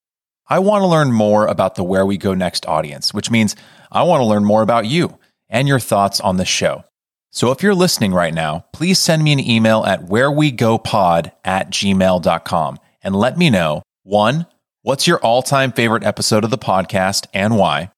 I 0.49 0.59
want 0.59 0.81
to 0.81 0.87
learn 0.87 1.11
more 1.11 1.45
about 1.45 1.75
the 1.75 1.83
Where 1.83 2.05
We 2.05 2.17
Go 2.17 2.33
Next 2.33 2.65
audience, 2.65 3.13
which 3.13 3.29
means 3.29 3.55
I 3.91 4.03
want 4.03 4.21
to 4.21 4.25
learn 4.25 4.45
more 4.45 4.61
about 4.61 4.85
you 4.85 5.19
and 5.49 5.67
your 5.67 5.79
thoughts 5.79 6.21
on 6.21 6.37
the 6.37 6.45
show. 6.45 6.83
So 7.31 7.51
if 7.51 7.61
you're 7.61 7.75
listening 7.75 8.13
right 8.13 8.33
now, 8.33 8.65
please 8.71 8.97
send 8.97 9.23
me 9.23 9.33
an 9.33 9.39
email 9.39 9.85
at 9.85 10.05
wherewegopod 10.05 11.31
at 11.43 11.69
gmail.com 11.69 12.79
and 13.03 13.15
let 13.15 13.37
me 13.37 13.49
know 13.49 13.83
one, 14.03 14.47
what's 14.81 15.05
your 15.05 15.19
all 15.19 15.41
time 15.41 15.73
favorite 15.73 16.03
episode 16.03 16.45
of 16.45 16.49
the 16.49 16.57
podcast 16.57 17.27
and 17.33 17.57
why? 17.57 17.91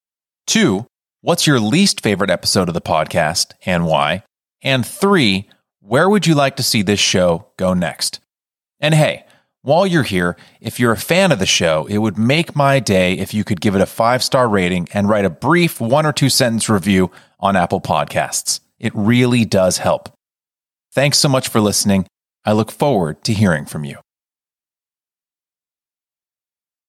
Two, 0.48 0.88
what's 1.22 1.46
your 1.46 1.60
least 1.60 2.02
favorite 2.02 2.32
episode 2.32 2.68
of 2.68 2.74
the 2.74 2.82
podcast 2.82 3.54
and 3.66 3.86
why? 3.86 4.24
And 4.64 4.86
three, 4.86 5.48
where 5.80 6.10
would 6.10 6.26
you 6.26 6.34
like 6.34 6.56
to 6.58 6.64
see 6.64 6.82
this 6.82 7.00
show 7.00 7.48
go 7.58 7.76
next? 7.76 8.20
And 8.80 8.96
hey, 8.96 9.26
while 9.70 9.86
you're 9.86 10.02
here, 10.02 10.36
if 10.60 10.80
you're 10.80 10.92
a 10.92 10.98
fan 10.98 11.32
of 11.32 11.38
the 11.38 11.46
show, 11.46 11.86
it 11.86 12.00
would 12.00 12.18
make 12.18 12.56
my 12.56 12.80
day 12.80 13.14
if 13.14 13.36
you 13.36 13.44
could 13.44 13.62
give 13.62 13.76
it 13.76 13.82
a 13.82 13.86
five 13.86 14.24
star 14.24 14.50
rating 14.50 14.88
and 14.96 15.08
write 15.08 15.26
a 15.26 15.30
brief 15.30 15.80
one 15.80 16.08
or 16.08 16.12
two 16.12 16.28
sentence 16.28 16.68
review 16.70 17.12
on 17.40 17.56
Apple 17.56 17.80
Podcasts. 17.80 18.62
It 18.80 18.92
really 18.96 19.46
does 19.46 19.78
help. 19.78 20.10
Thanks 20.92 21.20
so 21.20 21.30
much 21.30 21.50
for 21.50 21.62
listening. 21.62 22.08
I 22.44 22.54
look 22.54 22.72
forward 22.72 23.24
to 23.26 23.34
hearing 23.34 23.66
from 23.66 23.86
you. 23.86 23.98